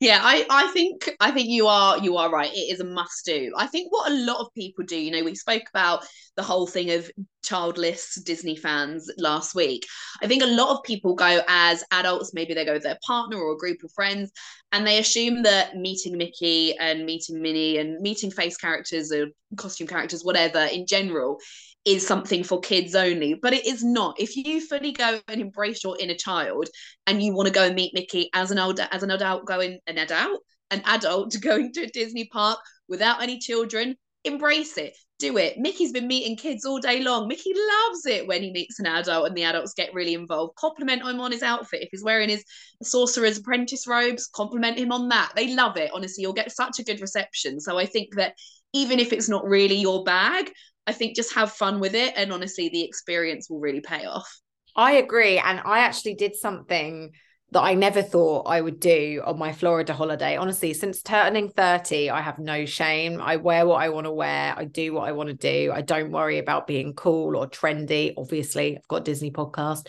yeah, 0.00 0.20
I, 0.22 0.46
I 0.48 0.72
think 0.72 1.10
I 1.20 1.30
think 1.30 1.50
you 1.50 1.66
are 1.66 1.98
you 1.98 2.16
are 2.16 2.30
right. 2.30 2.50
It 2.50 2.72
is 2.72 2.80
a 2.80 2.84
must 2.84 3.26
do. 3.26 3.52
I 3.54 3.66
think 3.66 3.92
what 3.92 4.10
a 4.10 4.14
lot 4.14 4.40
of 4.40 4.52
people 4.54 4.82
do, 4.84 4.96
you 4.96 5.10
know, 5.10 5.22
we 5.22 5.34
spoke 5.34 5.64
about 5.68 6.06
the 6.36 6.42
whole 6.42 6.66
thing 6.66 6.90
of 6.90 7.10
childless 7.44 8.14
Disney 8.24 8.56
fans 8.56 9.10
last 9.18 9.54
week. 9.54 9.86
I 10.22 10.26
think 10.26 10.42
a 10.42 10.46
lot 10.46 10.74
of 10.74 10.82
people 10.84 11.14
go 11.14 11.42
as 11.48 11.84
adults, 11.90 12.32
maybe 12.32 12.54
they 12.54 12.64
go 12.64 12.72
with 12.72 12.82
their 12.82 12.98
partner 13.06 13.36
or 13.36 13.52
a 13.52 13.58
group 13.58 13.84
of 13.84 13.92
friends, 13.92 14.32
and 14.72 14.86
they 14.86 14.98
assume 14.98 15.42
that 15.42 15.76
meeting 15.76 16.16
Mickey 16.16 16.74
and 16.78 17.04
meeting 17.04 17.42
Minnie 17.42 17.76
and 17.76 18.00
meeting 18.00 18.30
face 18.30 18.56
characters 18.56 19.12
or 19.12 19.26
costume 19.56 19.86
characters, 19.86 20.24
whatever, 20.24 20.60
in 20.60 20.86
general, 20.86 21.38
is 21.84 22.06
something 22.06 22.44
for 22.44 22.60
kids 22.60 22.94
only, 22.94 23.34
but 23.34 23.52
it 23.52 23.66
is 23.66 23.82
not. 23.82 24.20
If 24.20 24.36
you 24.36 24.60
fully 24.60 24.92
go 24.92 25.20
and 25.28 25.40
embrace 25.40 25.82
your 25.82 25.96
inner 25.98 26.14
child 26.14 26.68
and 27.06 27.22
you 27.22 27.34
want 27.34 27.48
to 27.48 27.54
go 27.54 27.64
and 27.64 27.74
meet 27.74 27.94
Mickey 27.94 28.28
as 28.34 28.50
an 28.50 28.58
old 28.58 28.80
as 28.80 29.02
an 29.02 29.10
adult 29.10 29.46
going 29.46 29.78
an 29.86 29.98
adult, 29.98 30.42
an 30.70 30.82
adult 30.84 31.34
going 31.42 31.72
to 31.72 31.82
a 31.82 31.86
Disney 31.86 32.26
park 32.26 32.58
without 32.88 33.22
any 33.22 33.38
children, 33.38 33.96
embrace 34.24 34.76
it. 34.76 34.96
Do 35.18 35.36
it. 35.36 35.58
Mickey's 35.58 35.92
been 35.92 36.06
meeting 36.06 36.34
kids 36.34 36.64
all 36.64 36.80
day 36.80 37.02
long. 37.02 37.28
Mickey 37.28 37.52
loves 37.54 38.06
it 38.06 38.26
when 38.26 38.42
he 38.42 38.52
meets 38.52 38.78
an 38.78 38.86
adult 38.86 39.26
and 39.26 39.36
the 39.36 39.44
adults 39.44 39.74
get 39.74 39.92
really 39.92 40.14
involved. 40.14 40.56
Compliment 40.56 41.02
him 41.02 41.20
on 41.20 41.30
his 41.30 41.42
outfit. 41.42 41.82
If 41.82 41.90
he's 41.90 42.02
wearing 42.02 42.30
his 42.30 42.42
sorcerer's 42.82 43.36
apprentice 43.36 43.86
robes, 43.86 44.26
compliment 44.26 44.78
him 44.78 44.92
on 44.92 45.08
that. 45.10 45.32
They 45.36 45.54
love 45.54 45.76
it. 45.76 45.90
Honestly, 45.92 46.22
you'll 46.22 46.32
get 46.32 46.52
such 46.52 46.78
a 46.78 46.84
good 46.84 47.02
reception. 47.02 47.60
So 47.60 47.78
I 47.78 47.84
think 47.84 48.14
that 48.14 48.32
even 48.72 48.98
if 48.98 49.12
it's 49.12 49.28
not 49.28 49.44
really 49.44 49.76
your 49.76 50.04
bag, 50.04 50.50
I 50.90 50.92
think 50.92 51.14
just 51.14 51.34
have 51.34 51.52
fun 51.52 51.78
with 51.78 51.94
it. 51.94 52.14
And 52.16 52.32
honestly, 52.32 52.68
the 52.68 52.82
experience 52.82 53.48
will 53.48 53.60
really 53.60 53.80
pay 53.80 54.04
off. 54.04 54.28
I 54.74 54.92
agree. 54.94 55.38
And 55.38 55.60
I 55.64 55.80
actually 55.80 56.14
did 56.14 56.34
something 56.34 57.12
that 57.52 57.62
I 57.62 57.74
never 57.74 58.02
thought 58.02 58.48
I 58.48 58.60
would 58.60 58.80
do 58.80 59.22
on 59.24 59.38
my 59.38 59.52
Florida 59.52 59.92
holiday. 59.92 60.36
Honestly, 60.36 60.72
since 60.72 61.00
turning 61.02 61.48
30, 61.48 62.10
I 62.10 62.20
have 62.20 62.40
no 62.40 62.64
shame. 62.64 63.20
I 63.20 63.36
wear 63.36 63.66
what 63.66 63.80
I 63.80 63.88
want 63.90 64.06
to 64.06 64.12
wear. 64.12 64.54
I 64.56 64.64
do 64.64 64.92
what 64.92 65.08
I 65.08 65.12
want 65.12 65.28
to 65.28 65.34
do. 65.34 65.72
I 65.72 65.80
don't 65.80 66.10
worry 66.10 66.38
about 66.38 66.66
being 66.66 66.94
cool 66.94 67.36
or 67.36 67.48
trendy. 67.48 68.12
Obviously, 68.16 68.76
I've 68.76 68.88
got 68.88 69.04
Disney 69.04 69.30
podcast. 69.30 69.86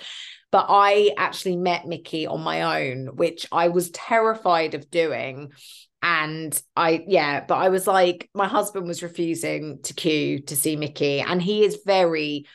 But 0.51 0.67
I 0.69 1.13
actually 1.17 1.55
met 1.55 1.87
Mickey 1.87 2.27
on 2.27 2.41
my 2.41 2.89
own, 2.89 3.15
which 3.15 3.47
I 3.51 3.69
was 3.69 3.89
terrified 3.89 4.75
of 4.75 4.91
doing 4.91 5.51
and 6.01 6.59
I 6.75 7.03
yeah, 7.07 7.45
but 7.45 7.55
I 7.55 7.69
was 7.69 7.87
like, 7.87 8.29
my 8.33 8.47
husband 8.47 8.87
was 8.87 9.03
refusing 9.03 9.81
to 9.83 9.93
queue 9.93 10.41
to 10.43 10.55
see 10.55 10.75
Mickey, 10.75 11.21
and 11.21 11.41
he 11.41 11.63
is 11.63 11.81
very 11.85 12.45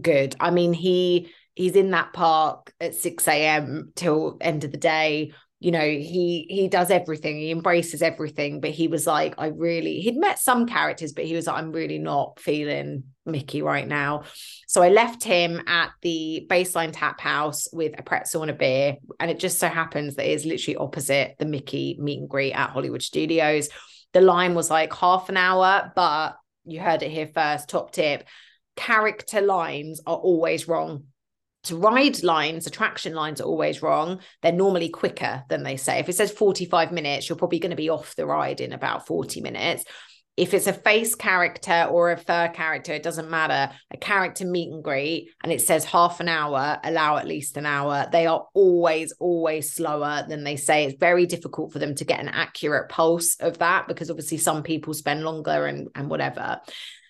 good. 0.00 0.34
I 0.40 0.50
mean, 0.50 0.72
he 0.72 1.32
he's 1.54 1.76
in 1.76 1.90
that 1.90 2.12
park 2.12 2.72
at 2.80 2.94
6 2.94 3.26
a.m. 3.28 3.92
till 3.94 4.36
end 4.40 4.64
of 4.64 4.72
the 4.72 4.78
day 4.78 5.32
you 5.60 5.72
know 5.72 5.80
he 5.80 6.46
he 6.48 6.68
does 6.68 6.90
everything 6.90 7.36
he 7.36 7.50
embraces 7.50 8.00
everything 8.00 8.60
but 8.60 8.70
he 8.70 8.86
was 8.86 9.06
like 9.06 9.34
i 9.38 9.48
really 9.48 10.00
he'd 10.00 10.16
met 10.16 10.38
some 10.38 10.66
characters 10.66 11.12
but 11.12 11.24
he 11.24 11.34
was 11.34 11.46
like 11.46 11.56
i'm 11.56 11.72
really 11.72 11.98
not 11.98 12.38
feeling 12.38 13.04
mickey 13.28 13.62
right 13.62 13.86
now. 13.86 14.22
So 14.66 14.82
i 14.82 14.88
left 14.88 15.22
him 15.22 15.62
at 15.66 15.90
the 16.02 16.46
baseline 16.48 16.90
tap 16.92 17.20
house 17.20 17.68
with 17.72 17.98
a 17.98 18.02
pretzel 18.02 18.42
and 18.42 18.50
a 18.50 18.54
beer 18.54 18.96
and 19.20 19.30
it 19.30 19.38
just 19.38 19.58
so 19.58 19.68
happens 19.68 20.16
that 20.16 20.30
it's 20.30 20.44
literally 20.44 20.76
opposite 20.76 21.36
the 21.38 21.44
mickey 21.44 21.96
meet 22.00 22.20
and 22.20 22.28
greet 22.28 22.52
at 22.52 22.70
hollywood 22.70 23.02
studios. 23.02 23.68
The 24.14 24.22
line 24.22 24.54
was 24.54 24.70
like 24.70 24.94
half 24.94 25.28
an 25.28 25.36
hour 25.36 25.92
but 25.94 26.36
you 26.64 26.80
heard 26.80 27.02
it 27.02 27.10
here 27.10 27.26
first 27.26 27.68
top 27.68 27.92
tip 27.92 28.26
character 28.76 29.40
lines 29.40 30.00
are 30.06 30.16
always 30.16 30.68
wrong 30.68 31.04
ride 31.72 32.22
lines, 32.22 32.66
attraction 32.66 33.14
lines 33.14 33.40
are 33.40 33.44
always 33.44 33.82
wrong. 33.82 34.20
They're 34.42 34.52
normally 34.52 34.88
quicker 34.88 35.44
than 35.48 35.62
they 35.62 35.76
say. 35.76 35.98
If 35.98 36.08
it 36.08 36.14
says 36.14 36.30
45 36.30 36.92
minutes, 36.92 37.28
you're 37.28 37.36
probably 37.36 37.58
going 37.58 37.70
to 37.70 37.76
be 37.76 37.90
off 37.90 38.16
the 38.16 38.26
ride 38.26 38.60
in 38.60 38.72
about 38.72 39.06
40 39.06 39.40
minutes. 39.40 39.84
if 40.36 40.54
it's 40.54 40.68
a 40.68 40.72
face 40.72 41.16
character 41.16 41.88
or 41.90 42.12
a 42.12 42.16
fur 42.16 42.48
character, 42.48 42.92
it 42.92 43.02
doesn't 43.02 43.28
matter. 43.28 43.74
A 43.90 43.96
character 43.96 44.46
meet 44.46 44.72
and 44.72 44.84
greet, 44.84 45.30
and 45.42 45.50
it 45.52 45.60
says 45.60 45.84
half 45.84 46.20
an 46.20 46.28
hour, 46.28 46.78
allow 46.84 47.16
at 47.16 47.26
least 47.26 47.56
an 47.56 47.66
hour. 47.66 48.06
They 48.12 48.26
are 48.26 48.46
always, 48.54 49.12
always 49.18 49.74
slower 49.74 50.24
than 50.28 50.44
they 50.44 50.54
say. 50.54 50.84
It's 50.84 50.98
very 50.98 51.26
difficult 51.26 51.72
for 51.72 51.80
them 51.80 51.96
to 51.96 52.04
get 52.04 52.20
an 52.20 52.28
accurate 52.28 52.88
pulse 52.88 53.34
of 53.40 53.58
that 53.58 53.88
because 53.88 54.10
obviously 54.10 54.38
some 54.38 54.62
people 54.62 54.94
spend 54.94 55.24
longer 55.24 55.66
and, 55.66 55.88
and 55.96 56.08
whatever. 56.08 56.60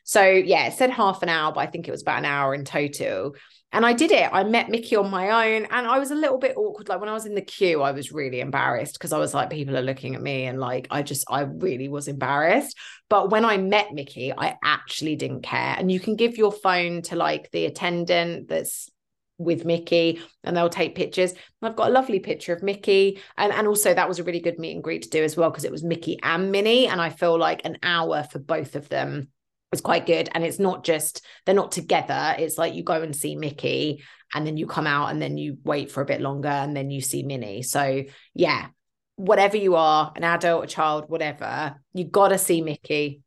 So 0.09 0.25
yeah, 0.25 0.69
it 0.69 0.73
said 0.73 0.89
half 0.89 1.23
an 1.23 1.29
hour, 1.29 1.53
but 1.53 1.61
I 1.61 1.67
think 1.67 1.87
it 1.87 1.91
was 1.91 2.01
about 2.01 2.21
an 2.21 2.25
hour 2.25 2.55
in 2.55 2.65
total. 2.65 3.35
And 3.71 3.85
I 3.85 3.93
did 3.93 4.11
it. 4.11 4.31
I 4.33 4.45
met 4.45 4.71
Mickey 4.71 4.97
on 4.97 5.11
my 5.11 5.55
own 5.55 5.67
and 5.71 5.87
I 5.87 5.99
was 5.99 6.11
a 6.11 6.15
little 6.15 6.39
bit 6.39 6.57
awkward. 6.57 6.89
Like 6.89 7.01
when 7.01 7.11
I 7.11 7.13
was 7.13 7.27
in 7.27 7.35
the 7.35 7.43
queue, 7.43 7.83
I 7.83 7.91
was 7.91 8.13
really 8.13 8.41
embarrassed 8.41 8.95
because 8.95 9.13
I 9.13 9.19
was 9.19 9.35
like, 9.35 9.51
people 9.51 9.77
are 9.77 9.83
looking 9.83 10.15
at 10.15 10.23
me 10.23 10.47
and 10.47 10.59
like, 10.59 10.87
I 10.91 11.03
just, 11.03 11.27
I 11.29 11.43
really 11.43 11.89
was 11.89 12.09
embarrassed. 12.09 12.79
But 13.11 13.31
when 13.31 13.45
I 13.45 13.59
met 13.59 13.93
Mickey, 13.93 14.33
I 14.33 14.57
actually 14.65 15.17
didn't 15.17 15.43
care. 15.43 15.77
And 15.79 15.93
you 15.93 16.01
can 16.01 16.17
give 16.17 16.39
your 16.39 16.51
phone 16.51 17.03
to 17.03 17.17
like 17.17 17.51
the 17.51 17.67
attendant 17.67 18.49
that's 18.49 18.89
with 19.37 19.67
Mickey 19.67 20.21
and 20.45 20.57
they'll 20.57 20.71
take 20.71 20.95
pictures. 20.95 21.35
I've 21.61 21.77
got 21.77 21.91
a 21.91 21.93
lovely 21.93 22.21
picture 22.21 22.55
of 22.55 22.63
Mickey. 22.63 23.21
And, 23.37 23.53
and 23.53 23.69
also 23.69 23.93
that 23.93 24.09
was 24.09 24.19
a 24.19 24.25
really 24.25 24.41
good 24.41 24.59
meet 24.59 24.75
and 24.75 24.83
greet 24.83 25.03
to 25.03 25.11
do 25.11 25.23
as 25.23 25.37
well 25.37 25.51
because 25.51 25.65
it 25.65 25.73
was 25.73 25.85
Mickey 25.85 26.19
and 26.23 26.51
Minnie. 26.51 26.87
And 26.87 27.03
I 27.03 27.11
feel 27.11 27.39
like 27.39 27.67
an 27.67 27.77
hour 27.83 28.25
for 28.25 28.39
both 28.39 28.77
of 28.77 28.89
them 28.89 29.29
is 29.73 29.81
quite 29.81 30.07
good. 30.07 30.29
And 30.33 30.45
it's 30.45 30.59
not 30.59 30.85
just 30.85 31.25
they're 31.45 31.55
not 31.55 31.73
together. 31.73 32.35
It's 32.39 32.59
like 32.59 32.75
you 32.75 32.83
go 32.83 33.03
and 33.03 33.15
see 33.15 33.37
Mickey 33.37 34.03
and 34.35 34.47
then 34.47 34.57
you 34.57 34.67
come 34.67 34.87
out 34.87 35.11
and 35.11 35.21
then 35.21 35.39
you 35.39 35.59
wait 35.65 35.91
for 35.91 36.03
a 36.03 36.07
bit 36.07 36.21
longer 36.21 36.49
and 36.49 36.77
then 36.77 36.91
you 36.91 37.01
see 37.01 37.23
Minnie. 37.23 37.63
So 37.63 38.05
yeah, 38.35 38.69
whatever 39.17 39.57
you 39.57 39.77
are, 39.77 40.13
an 40.17 40.25
adult, 40.25 40.65
a 40.65 40.67
child, 40.67 41.05
whatever, 41.09 41.77
you 41.93 42.05
gotta 42.05 42.39
see 42.39 42.63
Mickey. 42.63 43.23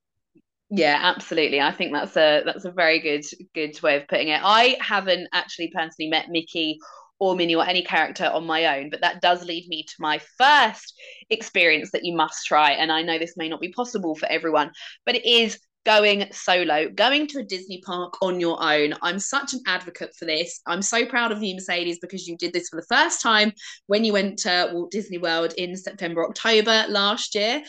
Yeah, 0.69 0.97
absolutely. 1.01 1.59
I 1.59 1.73
think 1.73 1.91
that's 1.91 2.15
a 2.15 2.43
that's 2.45 2.65
a 2.65 2.71
very 2.71 2.99
good 2.99 3.25
good 3.53 3.81
way 3.81 3.97
of 3.97 4.07
putting 4.07 4.29
it. 4.29 4.41
I 4.43 4.77
haven't 4.79 5.27
actually 5.33 5.71
personally 5.75 6.09
met 6.09 6.29
Mickey 6.29 6.79
or 7.19 7.35
Minnie 7.35 7.55
or 7.55 7.67
any 7.67 7.83
character 7.83 8.25
on 8.25 8.47
my 8.47 8.79
own, 8.79 8.89
but 8.89 9.01
that 9.01 9.21
does 9.21 9.43
lead 9.45 9.67
me 9.67 9.83
to 9.83 9.93
my 9.99 10.19
first 10.39 10.93
experience 11.29 11.91
that 11.91 12.05
you 12.05 12.15
must 12.15 12.47
try. 12.47 12.71
And 12.71 12.91
I 12.91 13.03
know 13.03 13.19
this 13.19 13.37
may 13.37 13.47
not 13.47 13.61
be 13.61 13.71
possible 13.73 14.15
for 14.15 14.27
everyone, 14.27 14.71
but 15.05 15.15
it 15.15 15.25
is 15.25 15.59
going 15.85 16.27
solo, 16.31 16.89
going 16.89 17.27
to 17.27 17.39
a 17.39 17.43
Disney 17.43 17.81
park 17.81 18.15
on 18.21 18.39
your 18.39 18.61
own. 18.61 18.93
I'm 19.01 19.19
such 19.19 19.53
an 19.53 19.61
advocate 19.67 20.15
for 20.15 20.25
this. 20.25 20.61
I'm 20.67 20.81
so 20.81 21.05
proud 21.05 21.31
of 21.31 21.41
you, 21.41 21.55
Mercedes, 21.55 21.99
because 21.99 22.27
you 22.27 22.37
did 22.37 22.53
this 22.53 22.69
for 22.69 22.75
the 22.75 22.85
first 22.87 23.21
time 23.21 23.51
when 23.87 24.03
you 24.03 24.13
went 24.13 24.39
to 24.39 24.69
Walt 24.73 24.91
Disney 24.91 25.17
World 25.17 25.53
in 25.57 25.75
September, 25.75 26.25
October 26.25 26.85
last 26.87 27.35
year. 27.35 27.63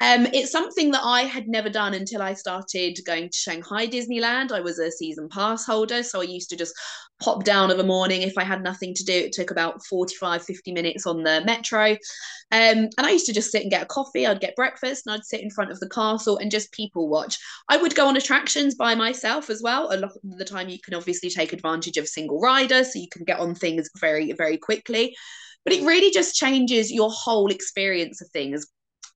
Um, 0.00 0.26
it's 0.32 0.50
something 0.50 0.90
that 0.90 1.02
I 1.04 1.22
had 1.22 1.46
never 1.46 1.70
done 1.70 1.94
until 1.94 2.20
I 2.20 2.34
started 2.34 2.98
going 3.06 3.28
to 3.28 3.36
Shanghai 3.36 3.86
Disneyland. 3.86 4.50
I 4.50 4.60
was 4.60 4.78
a 4.78 4.90
season 4.90 5.28
pass 5.28 5.64
holder, 5.64 6.02
so 6.02 6.20
I 6.20 6.24
used 6.24 6.50
to 6.50 6.56
just 6.56 6.74
pop 7.22 7.44
down 7.44 7.70
of 7.70 7.78
a 7.78 7.84
morning 7.84 8.22
if 8.22 8.36
I 8.36 8.42
had 8.42 8.62
nothing 8.62 8.92
to 8.94 9.04
do. 9.04 9.12
It 9.12 9.32
took 9.32 9.52
about 9.52 9.84
45, 9.86 10.42
50 10.42 10.72
minutes 10.72 11.06
on 11.06 11.22
the 11.22 11.42
metro. 11.46 11.92
Um, 11.92 11.96
and 12.50 12.90
I 12.98 13.10
used 13.10 13.26
to 13.26 13.32
just 13.32 13.52
sit 13.52 13.62
and 13.62 13.70
get 13.70 13.84
a 13.84 13.86
coffee, 13.86 14.26
I'd 14.26 14.40
get 14.40 14.56
breakfast, 14.56 15.06
and 15.06 15.14
I'd 15.14 15.24
sit 15.24 15.40
in 15.40 15.50
front 15.50 15.70
of 15.70 15.78
the 15.78 15.88
castle 15.88 16.38
and 16.38 16.50
just 16.50 16.72
people 16.72 17.08
watch. 17.08 17.38
I 17.68 17.76
would 17.76 17.94
go 17.94 18.08
on 18.08 18.16
attractions 18.16 18.74
by 18.74 18.96
myself 18.96 19.48
as 19.48 19.62
well. 19.62 19.92
A 19.92 19.96
lot 19.96 20.10
of 20.10 20.38
the 20.38 20.44
time, 20.44 20.68
you 20.68 20.80
can 20.80 20.94
obviously 20.94 21.30
take 21.30 21.52
advantage 21.52 21.96
of 21.98 22.08
single 22.08 22.40
rider, 22.40 22.82
so 22.82 22.98
you 22.98 23.08
can 23.12 23.24
get 23.24 23.38
on 23.38 23.54
things 23.54 23.88
very, 24.00 24.32
very 24.32 24.58
quickly. 24.58 25.16
But 25.64 25.72
it 25.72 25.84
really 25.84 26.10
just 26.10 26.34
changes 26.34 26.92
your 26.92 27.10
whole 27.10 27.50
experience 27.50 28.20
of 28.20 28.28
things 28.30 28.66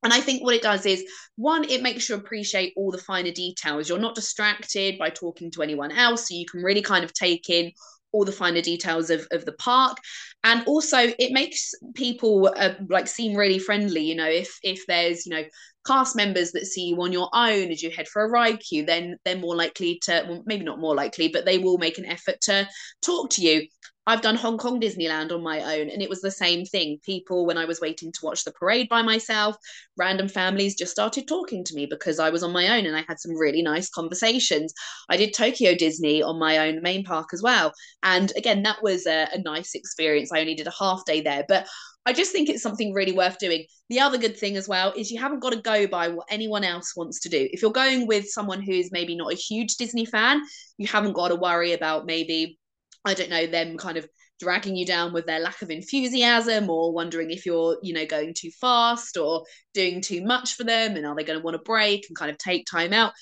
and 0.03 0.13
I 0.13 0.21
think 0.21 0.43
what 0.43 0.55
it 0.55 0.63
does 0.63 0.87
is 0.87 1.05
one, 1.37 1.65
it 1.65 1.83
makes 1.83 2.09
you 2.09 2.15
appreciate 2.15 2.73
all 2.77 2.91
the 2.91 2.99
finer 2.99 3.33
details. 3.33 3.89
You're 3.89 3.99
not 3.99 4.15
distracted 4.15 4.99
by 4.99 5.11
talking 5.11 5.51
to 5.53 5.63
anyone 5.63 5.91
else. 5.91 6.29
So 6.29 6.35
you 6.35 6.47
can 6.47 6.63
really 6.63 6.83
kind 6.83 7.05
of 7.05 7.13
take 7.13 7.51
in 7.51 7.73
all 8.13 8.25
the 8.25 8.33
finer 8.33 8.61
details 8.61 9.11
of, 9.11 9.27
of 9.33 9.45
the 9.45 9.53
park 9.53 9.99
and 10.45 10.65
also 10.67 10.99
it 10.99 11.33
makes 11.33 11.73
people 11.95 12.53
uh, 12.57 12.75
like 12.89 13.07
seem 13.07 13.37
really 13.37 13.59
friendly 13.59 14.01
you 14.01 14.15
know 14.15 14.29
if 14.29 14.59
if 14.63 14.87
there's 14.87 15.27
you 15.27 15.35
know 15.35 15.45
cast 15.87 16.17
members 16.17 16.53
that 16.53 16.67
see 16.67 16.89
you 16.89 17.03
on 17.03 17.13
your 17.13 17.29
own 17.35 17.71
as 17.71 17.83
you 17.83 17.91
head 17.91 18.09
for 18.09 18.25
a 18.25 18.31
ride 18.31 18.59
queue 18.61 18.85
then 18.85 19.17
they're 19.25 19.37
more 19.37 19.55
likely 19.55 19.99
to 20.03 20.25
well, 20.29 20.43
maybe 20.47 20.65
not 20.65 20.81
more 20.81 20.95
likely 20.95 21.29
but 21.29 21.45
they 21.45 21.59
will 21.59 21.77
make 21.77 21.99
an 21.99 22.07
effort 22.07 22.41
to 22.41 22.67
talk 23.03 23.29
to 23.31 23.43
you 23.43 23.67
I've 24.09 24.23
done 24.23 24.37
Hong 24.37 24.57
Kong 24.57 24.81
Disneyland 24.81 25.33
on 25.33 25.43
my 25.43 25.61
own, 25.61 25.91
and 25.91 26.01
it 26.01 26.09
was 26.09 26.23
the 26.23 26.31
same 26.31 26.65
thing. 26.65 26.99
People, 27.05 27.45
when 27.45 27.59
I 27.59 27.67
was 27.67 27.79
waiting 27.79 28.11
to 28.11 28.21
watch 28.23 28.43
the 28.43 28.53
parade 28.53 28.89
by 28.89 29.03
myself, 29.03 29.55
random 29.99 30.29
families 30.29 30.77
just 30.77 30.93
started 30.93 31.29
talking 31.29 31.63
to 31.65 31.75
me 31.75 31.85
because 31.85 32.19
I 32.19 32.31
was 32.31 32.43
on 32.43 32.51
my 32.51 32.79
own 32.79 32.87
and 32.87 32.97
I 32.97 33.05
had 33.07 33.21
some 33.21 33.37
really 33.37 33.61
nice 33.61 33.91
conversations. 33.91 34.73
I 35.11 35.19
did 35.19 35.35
Tokyo 35.35 35.75
Disney 35.75 36.23
on 36.23 36.39
my 36.39 36.57
own 36.57 36.81
main 36.81 37.05
park 37.05 37.29
as 37.35 37.43
well. 37.43 37.75
And 38.03 38.33
again, 38.35 38.63
that 38.63 38.83
was 38.83 39.07
a, 39.07 39.29
a 39.35 39.43
nice 39.43 39.75
experience. 39.75 40.33
I 40.33 40.41
only 40.41 40.55
did 40.55 40.69
a 40.69 40.73
half 40.79 41.05
day 41.05 41.21
there, 41.21 41.45
but 41.47 41.69
I 42.07 42.15
just 42.15 42.33
think 42.33 42.49
it's 42.49 42.63
something 42.63 42.95
really 42.95 43.13
worth 43.13 43.39
doing. 43.39 43.67
The 43.91 44.01
other 44.01 44.17
good 44.17 44.39
thing 44.39 44.57
as 44.57 44.67
well 44.67 44.95
is 44.97 45.11
you 45.11 45.21
haven't 45.21 45.41
got 45.41 45.53
to 45.53 45.61
go 45.61 45.87
by 45.87 46.09
what 46.09 46.29
anyone 46.31 46.65
else 46.65 46.97
wants 46.97 47.21
to 47.21 47.29
do. 47.29 47.47
If 47.53 47.61
you're 47.61 47.73
going 47.73 48.07
with 48.07 48.27
someone 48.27 48.63
who's 48.63 48.91
maybe 48.91 49.15
not 49.15 49.35
a 49.35 49.37
huge 49.37 49.77
Disney 49.77 50.07
fan, 50.07 50.41
you 50.79 50.87
haven't 50.87 51.13
got 51.13 51.29
to 51.29 51.37
worry 51.37 51.75
about 51.75 52.07
maybe 52.07 52.59
I 53.05 53.15
don't 53.15 53.31
know, 53.31 53.47
them 53.47 53.77
kind 53.77 53.97
of 53.97 54.07
dragging 54.41 54.77
you 54.77 54.87
down 54.87 55.13
with 55.13 55.27
their 55.27 55.41
lack 55.41 55.63
of 55.63 55.71
enthusiasm 55.71 56.71
or 56.71 56.93
wondering 56.93 57.31
if 57.31 57.45
you're, 57.45 57.79
you 57.83 57.93
know, 57.93 58.07
going 58.07 58.35
too 58.35 58.51
fast 58.61 59.17
or 59.17 59.45
doing 59.75 60.01
too 60.01 60.25
much 60.25 60.55
for 60.55 60.65
them 60.65 60.97
and 60.97 61.07
are 61.07 61.17
they 61.17 61.25
going 61.25 61.39
to 61.39 61.45
want 61.45 61.57
to 61.57 61.63
break 61.63 62.05
and 62.09 62.17
kind 62.17 62.31
of 62.31 62.39
take 62.39 62.67
time 62.67 62.93
out. 62.93 63.13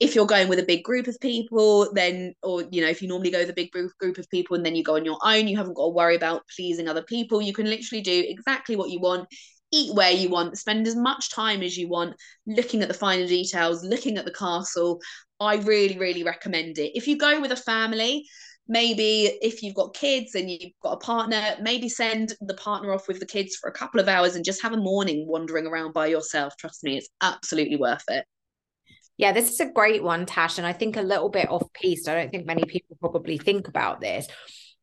If 0.00 0.16
you're 0.16 0.26
going 0.26 0.48
with 0.48 0.58
a 0.58 0.64
big 0.64 0.82
group 0.82 1.06
of 1.06 1.16
people, 1.20 1.92
then, 1.94 2.34
or, 2.42 2.64
you 2.70 2.82
know, 2.82 2.88
if 2.88 3.00
you 3.00 3.06
normally 3.06 3.30
go 3.30 3.38
with 3.38 3.50
a 3.50 3.54
big 3.54 3.70
group, 3.70 3.92
of 4.18 4.28
people 4.28 4.56
and 4.56 4.66
then 4.66 4.74
you 4.74 4.82
go 4.82 4.96
on 4.96 5.04
your 5.04 5.18
own, 5.24 5.46
you 5.46 5.56
haven't 5.56 5.74
got 5.76 5.84
to 5.84 5.90
worry 5.90 6.16
about 6.16 6.42
pleasing 6.54 6.88
other 6.88 7.02
people. 7.02 7.40
You 7.40 7.52
can 7.52 7.66
literally 7.66 8.02
do 8.02 8.24
exactly 8.26 8.74
what 8.74 8.90
you 8.90 9.00
want 9.00 9.28
eat 9.74 9.94
where 9.94 10.12
you 10.12 10.28
want, 10.28 10.56
spend 10.56 10.86
as 10.86 10.94
much 10.94 11.30
time 11.32 11.62
as 11.62 11.76
you 11.76 11.88
want 11.88 12.14
looking 12.46 12.82
at 12.82 12.88
the 12.88 12.94
finer 12.94 13.26
details, 13.26 13.84
looking 13.84 14.16
at 14.16 14.24
the 14.24 14.32
castle. 14.32 15.00
I 15.40 15.56
really, 15.56 15.98
really 15.98 16.22
recommend 16.22 16.78
it. 16.78 16.92
If 16.94 17.08
you 17.08 17.18
go 17.18 17.40
with 17.40 17.50
a 17.50 17.56
family, 17.56 18.24
maybe 18.68 19.30
if 19.42 19.62
you've 19.62 19.74
got 19.74 19.94
kids 19.94 20.34
and 20.34 20.50
you've 20.50 20.72
got 20.82 20.92
a 20.92 20.98
partner 20.98 21.56
maybe 21.60 21.88
send 21.88 22.34
the 22.40 22.54
partner 22.54 22.92
off 22.92 23.08
with 23.08 23.20
the 23.20 23.26
kids 23.26 23.56
for 23.56 23.68
a 23.68 23.72
couple 23.72 24.00
of 24.00 24.08
hours 24.08 24.34
and 24.34 24.44
just 24.44 24.62
have 24.62 24.72
a 24.72 24.78
morning 24.78 25.26
wandering 25.28 25.66
around 25.66 25.92
by 25.92 26.06
yourself. 26.06 26.56
Trust 26.56 26.82
me 26.82 26.96
it's 26.96 27.08
absolutely 27.20 27.76
worth 27.76 28.04
it. 28.08 28.24
Yeah 29.16 29.32
this 29.32 29.50
is 29.50 29.60
a 29.60 29.70
great 29.70 30.02
one 30.02 30.26
tash 30.26 30.58
and 30.58 30.66
i 30.66 30.72
think 30.72 30.96
a 30.96 31.02
little 31.02 31.28
bit 31.28 31.50
off 31.50 31.70
piece. 31.72 32.08
i 32.08 32.14
don't 32.14 32.30
think 32.30 32.46
many 32.46 32.64
people 32.64 32.96
probably 33.00 33.38
think 33.38 33.68
about 33.68 34.00
this. 34.00 34.26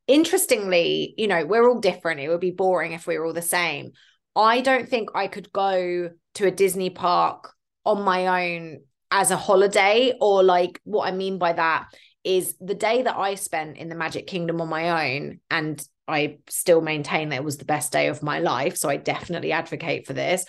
Interestingly 0.08 1.14
you 1.18 1.28
know 1.28 1.46
we're 1.46 1.68
all 1.68 1.80
different. 1.80 2.20
It 2.20 2.30
would 2.30 2.40
be 2.40 2.52
boring 2.52 2.94
if 2.94 3.08
we 3.08 3.18
were 3.18 3.26
all 3.26 3.34
the 3.34 3.42
same. 3.42 3.92
I 4.36 4.62
don't 4.62 4.88
think 4.88 5.10
i 5.16 5.28
could 5.28 5.52
go 5.52 6.10
to 6.36 6.48
a 6.48 6.52
disney 6.52 6.90
park 6.90 7.52
on 7.84 8.04
my 8.04 8.46
own 8.46 8.82
as 9.10 9.32
a 9.32 9.36
holiday 9.36 10.14
or 10.22 10.42
like 10.42 10.80
what 10.86 11.06
i 11.06 11.12
mean 11.12 11.38
by 11.38 11.52
that 11.52 11.88
is 12.24 12.56
the 12.60 12.76
day 12.76 13.02
that 13.02 13.18
I 13.18 13.36
spent 13.36 13.78
in 13.78 13.90
the 13.90 13.96
Magic 13.96 14.28
Kingdom 14.28 14.62
on 14.62 14.70
my 14.70 15.16
own, 15.16 15.40
and 15.50 15.84
I 16.08 16.40
still 16.50 16.82
maintain 16.82 17.30
that 17.30 17.38
it 17.38 17.44
was 17.44 17.58
the 17.58 17.66
best 17.66 17.92
day 17.92 18.08
of 18.08 18.24
my 18.24 18.40
life. 18.40 18.78
So 18.78 18.90
I 18.90 18.98
definitely 18.98 19.52
advocate 19.52 20.06
for 20.06 20.14
this. 20.14 20.46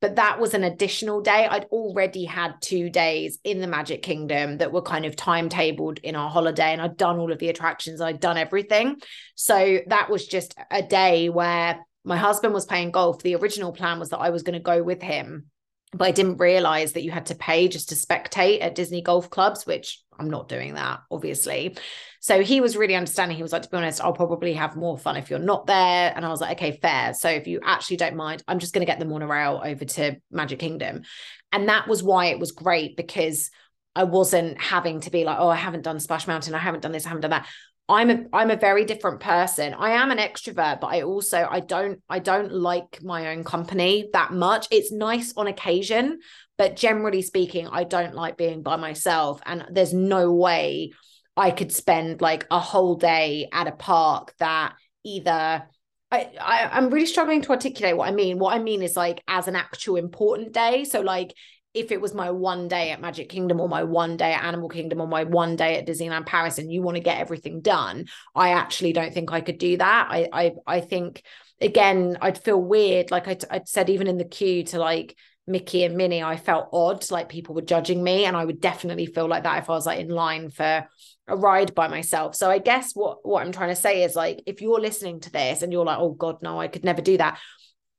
But 0.00 0.16
that 0.16 0.40
was 0.40 0.52
an 0.52 0.64
additional 0.64 1.20
day. 1.20 1.46
I'd 1.48 1.66
already 1.66 2.24
had 2.24 2.54
two 2.60 2.90
days 2.90 3.38
in 3.44 3.60
the 3.60 3.68
Magic 3.68 4.02
Kingdom 4.02 4.58
that 4.58 4.72
were 4.72 4.82
kind 4.82 5.06
of 5.06 5.14
timetabled 5.14 6.00
in 6.00 6.16
our 6.16 6.28
holiday, 6.28 6.72
and 6.72 6.82
I'd 6.82 6.96
done 6.96 7.18
all 7.18 7.30
of 7.30 7.38
the 7.38 7.50
attractions, 7.50 8.00
I'd 8.00 8.18
done 8.18 8.36
everything. 8.36 8.96
So 9.36 9.78
that 9.86 10.10
was 10.10 10.26
just 10.26 10.56
a 10.72 10.82
day 10.82 11.28
where 11.28 11.86
my 12.04 12.16
husband 12.16 12.52
was 12.52 12.66
playing 12.66 12.90
golf. 12.90 13.22
The 13.22 13.36
original 13.36 13.70
plan 13.70 14.00
was 14.00 14.08
that 14.08 14.18
I 14.18 14.30
was 14.30 14.42
going 14.42 14.54
to 14.54 14.60
go 14.60 14.82
with 14.82 15.00
him 15.00 15.46
but 15.92 16.06
I 16.06 16.10
didn't 16.10 16.38
realize 16.38 16.92
that 16.92 17.02
you 17.02 17.10
had 17.10 17.26
to 17.26 17.34
pay 17.34 17.68
just 17.68 17.90
to 17.90 17.94
spectate 17.94 18.62
at 18.62 18.74
Disney 18.74 19.02
golf 19.02 19.28
clubs, 19.28 19.66
which 19.66 20.00
I'm 20.18 20.30
not 20.30 20.48
doing 20.48 20.74
that, 20.74 21.00
obviously. 21.10 21.76
So 22.20 22.42
he 22.42 22.60
was 22.60 22.76
really 22.76 22.94
understanding. 22.94 23.36
He 23.36 23.42
was 23.42 23.52
like, 23.52 23.62
to 23.62 23.68
be 23.68 23.76
honest, 23.76 24.00
I'll 24.00 24.12
probably 24.12 24.54
have 24.54 24.76
more 24.76 24.96
fun 24.96 25.16
if 25.16 25.28
you're 25.28 25.38
not 25.38 25.66
there. 25.66 26.12
And 26.14 26.24
I 26.24 26.28
was 26.28 26.40
like, 26.40 26.56
okay, 26.56 26.78
fair. 26.80 27.12
So 27.14 27.28
if 27.28 27.46
you 27.46 27.60
actually 27.62 27.98
don't 27.98 28.16
mind, 28.16 28.42
I'm 28.48 28.58
just 28.58 28.72
going 28.72 28.86
to 28.86 28.90
get 28.90 29.00
the 29.00 29.04
monorail 29.04 29.60
over 29.62 29.84
to 29.84 30.16
Magic 30.30 30.58
Kingdom. 30.58 31.02
And 31.50 31.68
that 31.68 31.88
was 31.88 32.02
why 32.02 32.26
it 32.26 32.38
was 32.38 32.52
great 32.52 32.96
because 32.96 33.50
I 33.94 34.04
wasn't 34.04 34.58
having 34.58 35.00
to 35.00 35.10
be 35.10 35.24
like, 35.24 35.38
oh, 35.38 35.48
I 35.48 35.56
haven't 35.56 35.82
done 35.82 36.00
Splash 36.00 36.26
Mountain. 36.26 36.54
I 36.54 36.58
haven't 36.58 36.80
done 36.80 36.92
this. 36.92 37.04
I 37.04 37.10
haven't 37.10 37.22
done 37.22 37.30
that. 37.32 37.46
I'm 37.92 38.10
a 38.10 38.24
I'm 38.32 38.50
a 38.50 38.56
very 38.56 38.84
different 38.84 39.20
person. 39.20 39.74
I 39.74 39.90
am 39.90 40.10
an 40.10 40.18
extrovert, 40.18 40.80
but 40.80 40.86
I 40.88 41.02
also 41.02 41.46
I 41.48 41.60
don't 41.60 42.00
I 42.08 42.20
don't 42.20 42.52
like 42.52 43.02
my 43.02 43.28
own 43.28 43.44
company 43.44 44.08
that 44.14 44.32
much. 44.32 44.66
It's 44.70 44.90
nice 44.90 45.34
on 45.36 45.46
occasion, 45.46 46.20
but 46.56 46.76
generally 46.76 47.20
speaking, 47.22 47.68
I 47.68 47.84
don't 47.84 48.14
like 48.14 48.38
being 48.38 48.62
by 48.62 48.76
myself 48.76 49.42
and 49.44 49.66
there's 49.70 49.92
no 49.92 50.32
way 50.32 50.92
I 51.36 51.50
could 51.50 51.70
spend 51.70 52.22
like 52.22 52.46
a 52.50 52.60
whole 52.60 52.96
day 52.96 53.48
at 53.52 53.68
a 53.68 53.72
park 53.72 54.34
that 54.38 54.74
either 55.04 55.68
I, 56.10 56.30
I 56.40 56.70
I'm 56.72 56.90
really 56.90 57.06
struggling 57.06 57.42
to 57.42 57.50
articulate 57.50 57.96
what 57.96 58.08
I 58.08 58.12
mean. 58.12 58.38
What 58.38 58.54
I 58.54 58.58
mean 58.58 58.82
is 58.82 58.96
like 58.96 59.22
as 59.28 59.48
an 59.48 59.56
actual 59.56 59.96
important 59.96 60.52
day. 60.52 60.84
So 60.84 61.00
like 61.02 61.34
if 61.74 61.90
it 61.90 62.00
was 62.00 62.12
my 62.12 62.30
one 62.30 62.68
day 62.68 62.90
at 62.90 63.00
Magic 63.00 63.28
Kingdom 63.28 63.60
or 63.60 63.68
my 63.68 63.82
one 63.82 64.16
day 64.16 64.32
at 64.32 64.44
Animal 64.44 64.68
Kingdom 64.68 65.00
or 65.00 65.08
my 65.08 65.24
one 65.24 65.56
day 65.56 65.78
at 65.78 65.86
Disneyland 65.86 66.26
Paris 66.26 66.58
and 66.58 66.70
you 66.70 66.82
want 66.82 66.96
to 66.96 67.02
get 67.02 67.18
everything 67.18 67.60
done, 67.60 68.06
I 68.34 68.50
actually 68.50 68.92
don't 68.92 69.14
think 69.14 69.32
I 69.32 69.40
could 69.40 69.58
do 69.58 69.78
that. 69.78 70.08
I 70.10 70.28
I 70.32 70.52
I 70.66 70.80
think 70.80 71.22
again, 71.60 72.18
I'd 72.20 72.42
feel 72.42 72.60
weird. 72.60 73.10
Like 73.10 73.26
I 73.28 73.38
I 73.50 73.62
said, 73.64 73.88
even 73.88 74.06
in 74.06 74.18
the 74.18 74.24
queue 74.24 74.64
to 74.64 74.78
like 74.78 75.16
Mickey 75.46 75.84
and 75.84 75.96
Minnie, 75.96 76.22
I 76.22 76.36
felt 76.36 76.68
odd, 76.72 77.10
like 77.10 77.28
people 77.30 77.54
were 77.54 77.62
judging 77.62 78.02
me. 78.04 78.26
And 78.26 78.36
I 78.36 78.44
would 78.44 78.60
definitely 78.60 79.06
feel 79.06 79.26
like 79.26 79.44
that 79.44 79.62
if 79.62 79.70
I 79.70 79.72
was 79.72 79.86
like 79.86 80.00
in 80.00 80.08
line 80.08 80.50
for 80.50 80.86
a 81.26 81.36
ride 81.36 81.74
by 81.74 81.88
myself. 81.88 82.34
So 82.34 82.50
I 82.50 82.58
guess 82.58 82.92
what 82.94 83.26
what 83.26 83.42
I'm 83.42 83.52
trying 83.52 83.70
to 83.70 83.80
say 83.80 84.04
is 84.04 84.14
like 84.14 84.42
if 84.44 84.60
you're 84.60 84.80
listening 84.80 85.20
to 85.20 85.32
this 85.32 85.62
and 85.62 85.72
you're 85.72 85.86
like, 85.86 85.98
oh 85.98 86.12
God, 86.12 86.42
no, 86.42 86.60
I 86.60 86.68
could 86.68 86.84
never 86.84 87.00
do 87.00 87.16
that 87.16 87.40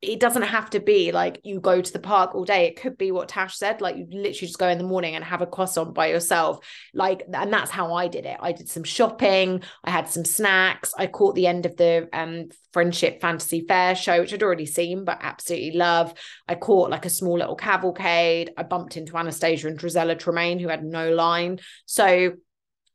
it 0.04 0.20
doesn't 0.20 0.44
have 0.44 0.70
to 0.72 0.80
be 0.80 1.12
like 1.12 1.40
you 1.44 1.60
go 1.60 1.82
to 1.82 1.94
the 1.94 2.00
park 2.00 2.36
all 2.36 2.46
day. 2.46 2.66
It 2.68 2.80
could 2.80 2.98
be 2.98 3.12
what 3.12 3.30
Tash 3.30 3.58
said, 3.58 3.82
like 3.82 3.96
you 3.96 4.06
literally 4.10 4.34
just 4.34 4.58
go 4.58 4.68
in 4.68 4.78
the 4.78 4.84
morning 4.84 5.16
and 5.16 5.24
have 5.24 5.42
a 5.42 5.48
croissant 5.48 5.94
by 5.94 6.08
yourself. 6.08 6.66
Like, 6.94 7.24
and 7.32 7.52
that's 7.52 7.72
how 7.72 7.94
I 7.94 8.08
did 8.08 8.26
it. 8.26 8.38
I 8.40 8.52
did 8.52 8.70
some 8.70 8.84
shopping, 8.84 9.64
I 9.84 9.92
had 9.92 10.10
some 10.10 10.26
snacks, 10.26 10.94
I 10.98 11.08
caught 11.08 11.36
the 11.36 11.48
end 11.48 11.66
of 11.66 11.76
the 11.78 12.10
um 12.14 12.50
friendship 12.72 13.22
fantasy 13.22 13.66
fair 13.68 13.96
show, 13.96 14.20
which 14.20 14.34
I'd 14.34 14.44
already 14.44 14.66
seen, 14.66 15.06
but 15.06 15.20
absolutely 15.22 15.72
love. 15.72 16.14
I 16.48 16.56
caught 16.56 16.90
like 16.90 17.06
a 17.06 17.10
small 17.10 17.38
little 17.38 17.56
cavalcade. 17.56 18.52
I 18.58 18.64
bumped 18.64 18.98
into 18.98 19.18
Anastasia 19.18 19.68
and 19.68 19.80
Drizella 19.80 20.18
Tremaine, 20.18 20.60
who 20.60 20.68
had 20.68 20.84
no 20.84 21.14
line. 21.14 21.60
So 21.86 22.34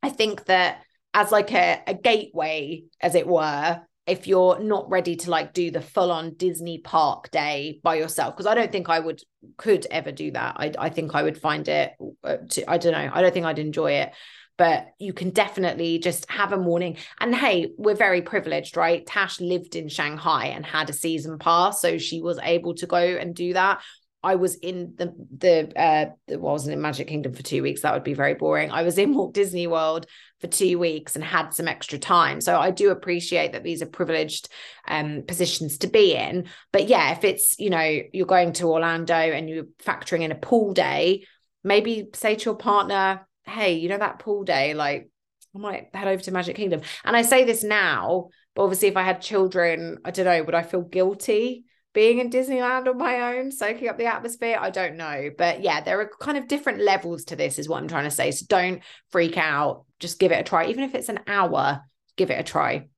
I 0.03 0.11
think 0.11 0.45
that 0.47 0.83
as 1.15 1.33
like 1.33 1.53
a, 1.53 1.83
a 1.87 1.95
gateway, 1.95 2.85
as 3.01 3.15
it 3.15 3.27
were, 3.27 3.81
if 4.09 4.27
you're 4.27 4.59
not 4.59 4.89
ready 4.91 5.17
to 5.17 5.31
like 5.31 5.53
do 5.53 5.71
the 5.71 5.83
full 5.83 6.11
on 6.11 6.35
Disney 6.35 6.79
park 6.79 7.31
day 7.31 7.81
by 7.83 7.97
yourself 7.97 8.35
because 8.35 8.47
I 8.47 8.55
don't 8.55 8.73
think 8.73 8.89
I 8.89 8.99
would 8.99 9.21
could 9.57 9.87
ever 9.91 10.11
do 10.11 10.31
that. 10.33 10.57
I 10.59 10.73
I 10.79 10.89
think 10.89 11.15
I 11.15 11.23
would 11.23 11.39
find 11.39 11.69
it 11.69 11.93
uh, 12.25 12.39
to, 12.51 12.71
I 12.71 12.79
don't 12.79 12.93
know 12.93 13.11
I 13.13 13.23
don't 13.23 13.33
think 13.33 13.47
I'd 13.47 13.59
enjoy 13.59 13.93
it. 13.93 14.13
But 14.57 14.89
you 14.99 15.13
can 15.13 15.31
definitely 15.31 16.01
just 16.01 16.29
have 16.29 16.53
a 16.53 16.57
morning. 16.57 16.97
And 17.21 17.35
hey 17.35 17.73
we're 17.77 17.95
very 17.95 18.23
privileged 18.23 18.77
right? 18.77 19.07
Tash 19.07 19.41
lived 19.41 19.77
in 19.77 19.89
Shanghai 19.89 20.47
and 20.47 20.65
had 20.67 20.91
a 20.91 20.95
season 20.95 21.39
pass 21.39 21.81
so 21.81 21.99
she 21.99 22.21
was 22.23 22.39
able 22.43 22.75
to 22.77 22.87
go 22.87 22.99
and 22.99 23.35
do 23.35 23.53
that 23.53 23.83
I 24.23 24.35
was 24.35 24.57
in 24.57 24.95
the 24.97 25.15
the 25.37 25.73
uh 25.81 26.11
well, 26.29 26.51
I 26.51 26.53
wasn't 26.53 26.75
in 26.75 26.81
Magic 26.81 27.07
Kingdom 27.07 27.33
for 27.35 27.43
two 27.43 27.63
weeks. 27.63 27.83
That 27.83 27.95
would 27.95 28.05
be 28.05 28.15
very 28.15 28.35
boring. 28.35 28.71
I 28.71 28.83
was 28.83 28.99
in 28.99 29.15
Walt 29.15 29.33
Disney 29.33 29.67
World 29.69 30.07
for 30.41 30.49
two 30.49 30.79
weeks 30.79 31.15
and 31.15 31.25
had 31.25 31.51
some 31.51 31.69
extra 31.69 31.99
time. 31.99 32.41
So 32.41 32.59
I 32.59 32.71
do 32.73 32.91
appreciate 32.91 33.53
that 33.53 33.63
these 33.63 33.81
are 33.81 33.87
privileged 33.87 34.49
um 34.89 35.23
positions 35.27 35.79
to 35.79 35.87
be 35.87 36.15
in. 36.15 36.49
But 36.73 36.89
yeah, 36.89 37.13
if 37.13 37.23
it's 37.23 37.59
you 37.61 37.71
know 37.71 38.01
you're 38.13 38.27
going 38.27 38.55
to 38.55 38.67
Orlando 38.67 39.15
and 39.15 39.49
you're 39.49 39.65
factoring 39.85 40.23
in 40.23 40.33
a 40.33 40.37
pool 40.37 40.75
day, 40.75 41.25
maybe 41.63 42.09
say 42.15 42.35
to 42.35 42.45
your 42.45 42.57
partner, 42.57 43.27
"Hey, 43.45 43.75
you 43.75 43.89
know 43.89 43.99
that 43.99 44.19
pool 44.19 44.43
day, 44.43 44.75
like 44.75 45.11
I 45.55 45.59
might 45.59 45.95
head 45.95 46.09
over 46.09 46.23
to 46.23 46.33
Magic 46.33 46.57
Kingdom." 46.57 46.81
And 47.05 47.17
I 47.17 47.23
say 47.23 47.45
this 47.45 47.63
now, 47.63 48.31
but 48.57 48.65
obviously 48.65 48.89
if 48.89 48.97
I 48.97 49.03
had 49.05 49.23
children, 49.23 49.99
I 50.05 50.11
don't 50.11 50.25
know, 50.25 50.43
would 50.43 50.57
I 50.57 50.65
feel 50.65 50.83
guilty? 50.83 51.67
Being 51.95 52.19
in 52.19 52.31
Disneyland 52.31 52.87
on 52.87 52.99
my 52.99 53.37
own, 53.37 53.51
soaking 53.51 53.89
up 53.89 53.99
the 53.99 54.07
atmosphere, 54.07 54.59
I 54.61 54.71
don't 54.71 54.97
know. 54.97 55.31
But 55.37 55.63
yeah, 55.63 55.81
there 55.81 56.01
are 56.01 56.11
kind 56.21 56.39
of 56.39 56.49
different 56.49 56.81
levels 56.81 57.25
to 57.25 57.37
this, 57.37 57.59
is 57.59 57.69
what 57.69 57.83
I'm 57.83 57.89
trying 57.89 58.05
to 58.05 58.11
say. 58.11 58.31
So 58.31 58.47
don't 58.49 58.83
freak 59.11 59.37
out. 59.37 59.85
Just 59.99 60.19
give 60.19 60.33
it 60.33 60.41
a 60.41 60.45
try. 60.45 60.67
Even 60.67 60.85
if 60.85 60.95
it's 60.95 61.09
an 61.09 61.21
hour, 61.27 61.81
give 62.17 62.31
it 62.31 62.41
a 62.41 62.45
try. 62.45 62.89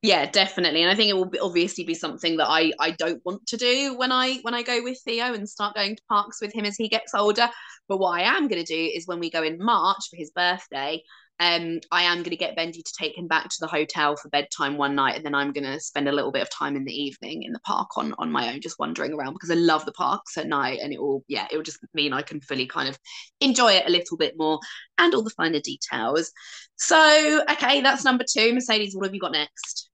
Yeah, 0.00 0.30
definitely. 0.30 0.82
And 0.82 0.90
I 0.90 0.94
think 0.94 1.10
it 1.10 1.16
will 1.16 1.30
obviously 1.42 1.84
be 1.84 1.94
something 1.94 2.36
that 2.36 2.46
I 2.48 2.72
I 2.78 2.92
don't 2.92 3.20
want 3.24 3.46
to 3.48 3.56
do 3.56 3.96
when 3.98 4.12
I 4.12 4.38
when 4.42 4.54
I 4.54 4.62
go 4.62 4.80
with 4.82 5.00
Theo 5.04 5.34
and 5.34 5.48
start 5.48 5.74
going 5.74 5.96
to 5.96 6.02
parks 6.08 6.40
with 6.40 6.54
him 6.54 6.64
as 6.64 6.76
he 6.76 6.88
gets 6.88 7.14
older. 7.14 7.48
But 7.88 7.98
what 7.98 8.20
I 8.20 8.22
am 8.22 8.46
going 8.46 8.64
to 8.64 8.74
do 8.74 8.90
is 8.94 9.08
when 9.08 9.18
we 9.18 9.28
go 9.30 9.42
in 9.42 9.58
March 9.58 10.08
for 10.08 10.16
his 10.16 10.30
birthday, 10.30 11.02
um, 11.40 11.80
I 11.92 12.02
am 12.02 12.18
going 12.18 12.30
to 12.30 12.36
get 12.36 12.56
Benji 12.56 12.84
to 12.84 12.92
take 12.98 13.16
him 13.16 13.28
back 13.28 13.48
to 13.48 13.56
the 13.60 13.66
hotel 13.66 14.16
for 14.16 14.28
bedtime 14.28 14.76
one 14.76 14.94
night, 14.94 15.16
and 15.16 15.24
then 15.24 15.34
I'm 15.34 15.52
going 15.52 15.64
to 15.64 15.78
spend 15.80 16.08
a 16.08 16.12
little 16.12 16.32
bit 16.32 16.42
of 16.42 16.50
time 16.50 16.76
in 16.76 16.84
the 16.84 16.92
evening 16.92 17.44
in 17.44 17.52
the 17.52 17.60
park 17.60 17.96
on 17.96 18.14
on 18.18 18.32
my 18.32 18.52
own, 18.52 18.60
just 18.60 18.78
wandering 18.78 19.12
around 19.12 19.34
because 19.34 19.50
I 19.50 19.54
love 19.54 19.84
the 19.84 19.92
parks 19.92 20.36
at 20.36 20.48
night, 20.48 20.80
and 20.82 20.92
it 20.92 21.00
will 21.00 21.24
yeah, 21.28 21.46
it 21.50 21.56
will 21.56 21.62
just 21.62 21.78
mean 21.94 22.12
I 22.12 22.22
can 22.22 22.40
fully 22.40 22.66
kind 22.66 22.88
of 22.88 22.98
enjoy 23.40 23.72
it 23.72 23.86
a 23.86 23.90
little 23.90 24.16
bit 24.16 24.34
more 24.36 24.58
and 24.98 25.14
all 25.14 25.22
the 25.22 25.30
finer 25.30 25.60
details. 25.60 26.32
So 26.76 27.42
okay, 27.52 27.82
that's 27.82 28.04
number 28.04 28.24
two. 28.28 28.52
Mercedes, 28.52 28.96
what 28.96 29.06
have 29.06 29.14
you 29.14 29.20
got 29.20 29.32
next? 29.32 29.90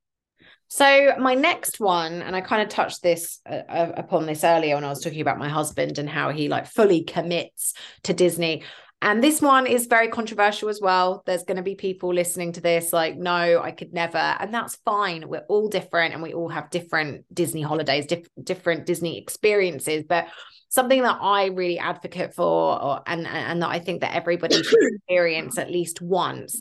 So 0.69 1.15
my 1.21 1.35
next 1.35 1.79
one, 1.79 2.23
and 2.23 2.35
I 2.35 2.41
kind 2.41 2.63
of 2.63 2.69
touched 2.69 3.03
this 3.03 3.39
uh, 3.49 3.63
upon 3.69 4.27
this 4.27 4.43
earlier 4.43 4.75
when 4.75 4.85
I 4.85 4.89
was 4.89 5.03
talking 5.03 5.21
about 5.21 5.39
my 5.39 5.49
husband 5.49 5.99
and 5.99 6.09
how 6.09 6.31
he 6.31 6.49
like 6.49 6.67
fully 6.67 7.05
commits 7.05 7.75
to 8.05 8.13
Disney. 8.15 8.65
And 9.03 9.23
this 9.23 9.43
one 9.43 9.67
is 9.67 9.87
very 9.87 10.09
controversial 10.09 10.71
as 10.71 10.81
well. 10.81 11.23
There's 11.27 11.43
going 11.43 11.59
to 11.59 11.63
be 11.63 11.75
people 11.75 12.15
listening 12.15 12.53
to 12.53 12.63
this 12.63 12.93
like, 12.93 13.17
no, 13.17 13.61
I 13.63 13.71
could 13.71 13.93
never. 13.93 14.17
And 14.17 14.53
that's 14.53 14.77
fine. 14.77 15.29
We're 15.29 15.45
all 15.49 15.69
different 15.69 16.15
and 16.15 16.23
we 16.23 16.33
all 16.33 16.49
have 16.49 16.71
different 16.71 17.27
Disney 17.33 17.61
holidays, 17.61 18.07
diff- 18.07 18.29
different 18.43 18.87
Disney 18.87 19.19
experiences. 19.19 20.05
But 20.09 20.29
something 20.71 21.03
that 21.03 21.19
I 21.21 21.47
really 21.47 21.79
advocate 21.79 22.35
for, 22.35 22.83
or, 22.83 23.03
and, 23.07 23.27
and 23.27 23.61
that 23.63 23.69
I 23.69 23.79
think 23.79 24.01
that 24.01 24.15
everybody 24.15 24.63
should 24.63 24.79
experience 24.95 25.59
at 25.59 25.71
least 25.71 26.01
once 26.01 26.61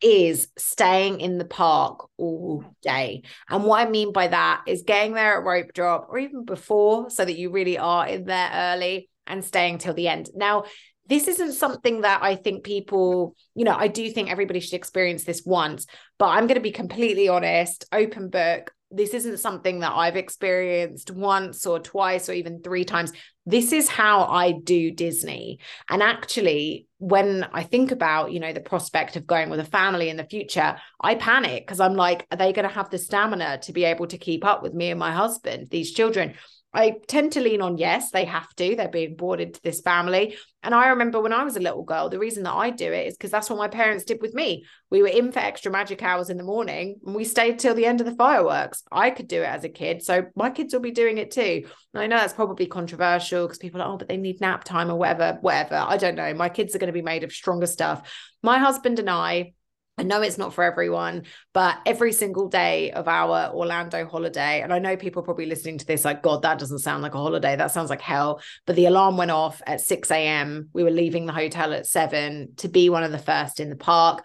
is 0.00 0.48
staying 0.56 1.20
in 1.20 1.38
the 1.38 1.44
park 1.44 2.08
all 2.16 2.64
day. 2.82 3.22
And 3.48 3.64
what 3.64 3.86
I 3.86 3.90
mean 3.90 4.12
by 4.12 4.28
that 4.28 4.62
is 4.66 4.82
getting 4.82 5.12
there 5.12 5.38
at 5.38 5.44
rope 5.44 5.72
drop 5.74 6.06
or 6.08 6.18
even 6.18 6.44
before 6.44 7.10
so 7.10 7.24
that 7.24 7.36
you 7.36 7.50
really 7.50 7.78
are 7.78 8.06
in 8.06 8.24
there 8.24 8.50
early 8.52 9.10
and 9.26 9.44
staying 9.44 9.78
till 9.78 9.94
the 9.94 10.08
end. 10.08 10.30
Now, 10.34 10.64
this 11.10 11.26
isn't 11.26 11.54
something 11.54 12.02
that 12.02 12.22
I 12.22 12.36
think 12.36 12.62
people, 12.62 13.34
you 13.56 13.64
know, 13.64 13.74
I 13.74 13.88
do 13.88 14.08
think 14.10 14.30
everybody 14.30 14.60
should 14.60 14.74
experience 14.74 15.24
this 15.24 15.42
once, 15.44 15.86
but 16.20 16.28
I'm 16.28 16.46
going 16.46 16.54
to 16.54 16.62
be 16.62 16.70
completely 16.70 17.28
honest, 17.28 17.84
open 17.92 18.30
book. 18.30 18.72
This 18.92 19.12
isn't 19.14 19.38
something 19.38 19.80
that 19.80 19.92
I've 19.92 20.16
experienced 20.16 21.10
once 21.10 21.66
or 21.66 21.80
twice 21.80 22.28
or 22.28 22.32
even 22.32 22.62
three 22.62 22.84
times. 22.84 23.12
This 23.44 23.72
is 23.72 23.88
how 23.88 24.24
I 24.24 24.52
do 24.52 24.92
Disney. 24.92 25.58
And 25.88 26.00
actually, 26.00 26.86
when 26.98 27.44
I 27.52 27.64
think 27.64 27.90
about, 27.90 28.30
you 28.30 28.38
know, 28.38 28.52
the 28.52 28.60
prospect 28.60 29.16
of 29.16 29.26
going 29.26 29.50
with 29.50 29.60
a 29.60 29.64
family 29.64 30.10
in 30.10 30.16
the 30.16 30.24
future, 30.24 30.76
I 31.00 31.16
panic 31.16 31.66
because 31.66 31.80
I'm 31.80 31.94
like, 31.94 32.24
are 32.30 32.36
they 32.36 32.52
going 32.52 32.68
to 32.68 32.74
have 32.74 32.90
the 32.90 32.98
stamina 32.98 33.58
to 33.62 33.72
be 33.72 33.82
able 33.82 34.06
to 34.08 34.18
keep 34.18 34.44
up 34.44 34.62
with 34.62 34.74
me 34.74 34.90
and 34.90 35.00
my 35.00 35.12
husband, 35.12 35.70
these 35.70 35.92
children? 35.92 36.34
I 36.72 36.96
tend 37.08 37.32
to 37.32 37.40
lean 37.40 37.62
on 37.62 37.78
yes, 37.78 38.10
they 38.10 38.24
have 38.26 38.54
to. 38.56 38.76
They're 38.76 38.88
being 38.88 39.16
brought 39.16 39.40
into 39.40 39.60
this 39.62 39.80
family. 39.80 40.36
And 40.62 40.74
I 40.74 40.88
remember 40.88 41.20
when 41.20 41.32
I 41.32 41.42
was 41.42 41.56
a 41.56 41.60
little 41.60 41.82
girl, 41.82 42.08
the 42.08 42.18
reason 42.18 42.44
that 42.44 42.52
I 42.52 42.70
do 42.70 42.92
it 42.92 43.08
is 43.08 43.16
because 43.16 43.30
that's 43.30 43.50
what 43.50 43.58
my 43.58 43.66
parents 43.66 44.04
did 44.04 44.20
with 44.20 44.34
me. 44.34 44.64
We 44.90 45.02
were 45.02 45.08
in 45.08 45.32
for 45.32 45.40
extra 45.40 45.72
magic 45.72 46.02
hours 46.02 46.30
in 46.30 46.36
the 46.36 46.44
morning 46.44 47.00
and 47.04 47.14
we 47.14 47.24
stayed 47.24 47.58
till 47.58 47.74
the 47.74 47.86
end 47.86 48.00
of 48.00 48.06
the 48.06 48.14
fireworks. 48.14 48.82
I 48.92 49.10
could 49.10 49.26
do 49.26 49.42
it 49.42 49.46
as 49.46 49.64
a 49.64 49.68
kid. 49.68 50.02
So 50.02 50.26
my 50.36 50.50
kids 50.50 50.72
will 50.72 50.80
be 50.80 50.92
doing 50.92 51.18
it 51.18 51.30
too. 51.32 51.64
And 51.94 52.02
I 52.02 52.06
know 52.06 52.18
that's 52.18 52.34
probably 52.34 52.66
controversial 52.66 53.46
because 53.46 53.58
people 53.58 53.82
are, 53.82 53.92
oh, 53.92 53.96
but 53.96 54.08
they 54.08 54.16
need 54.16 54.40
nap 54.40 54.62
time 54.62 54.90
or 54.90 54.96
whatever, 54.96 55.38
whatever. 55.40 55.76
I 55.76 55.96
don't 55.96 56.14
know. 56.14 56.34
My 56.34 56.48
kids 56.48 56.74
are 56.74 56.78
going 56.78 56.88
to 56.88 56.92
be 56.92 57.02
made 57.02 57.24
of 57.24 57.32
stronger 57.32 57.66
stuff. 57.66 58.08
My 58.42 58.58
husband 58.58 58.98
and 58.98 59.10
I, 59.10 59.54
I 60.00 60.02
know 60.02 60.22
it's 60.22 60.38
not 60.38 60.54
for 60.54 60.64
everyone, 60.64 61.24
but 61.52 61.78
every 61.84 62.14
single 62.14 62.48
day 62.48 62.90
of 62.90 63.06
our 63.06 63.52
Orlando 63.52 64.06
holiday, 64.06 64.62
and 64.62 64.72
I 64.72 64.78
know 64.78 64.96
people 64.96 65.22
probably 65.22 65.44
listening 65.44 65.76
to 65.76 65.84
this 65.84 66.06
like, 66.06 66.22
God, 66.22 66.40
that 66.40 66.58
doesn't 66.58 66.78
sound 66.78 67.02
like 67.02 67.14
a 67.14 67.18
holiday. 67.18 67.54
That 67.54 67.70
sounds 67.70 67.90
like 67.90 68.00
hell. 68.00 68.40
But 68.64 68.76
the 68.76 68.86
alarm 68.86 69.18
went 69.18 69.30
off 69.30 69.60
at 69.66 69.82
6 69.82 70.10
a.m. 70.10 70.70
We 70.72 70.84
were 70.84 70.90
leaving 70.90 71.26
the 71.26 71.34
hotel 71.34 71.74
at 71.74 71.86
seven 71.86 72.54
to 72.56 72.68
be 72.68 72.88
one 72.88 73.02
of 73.02 73.12
the 73.12 73.18
first 73.18 73.60
in 73.60 73.68
the 73.68 73.76
park. 73.76 74.24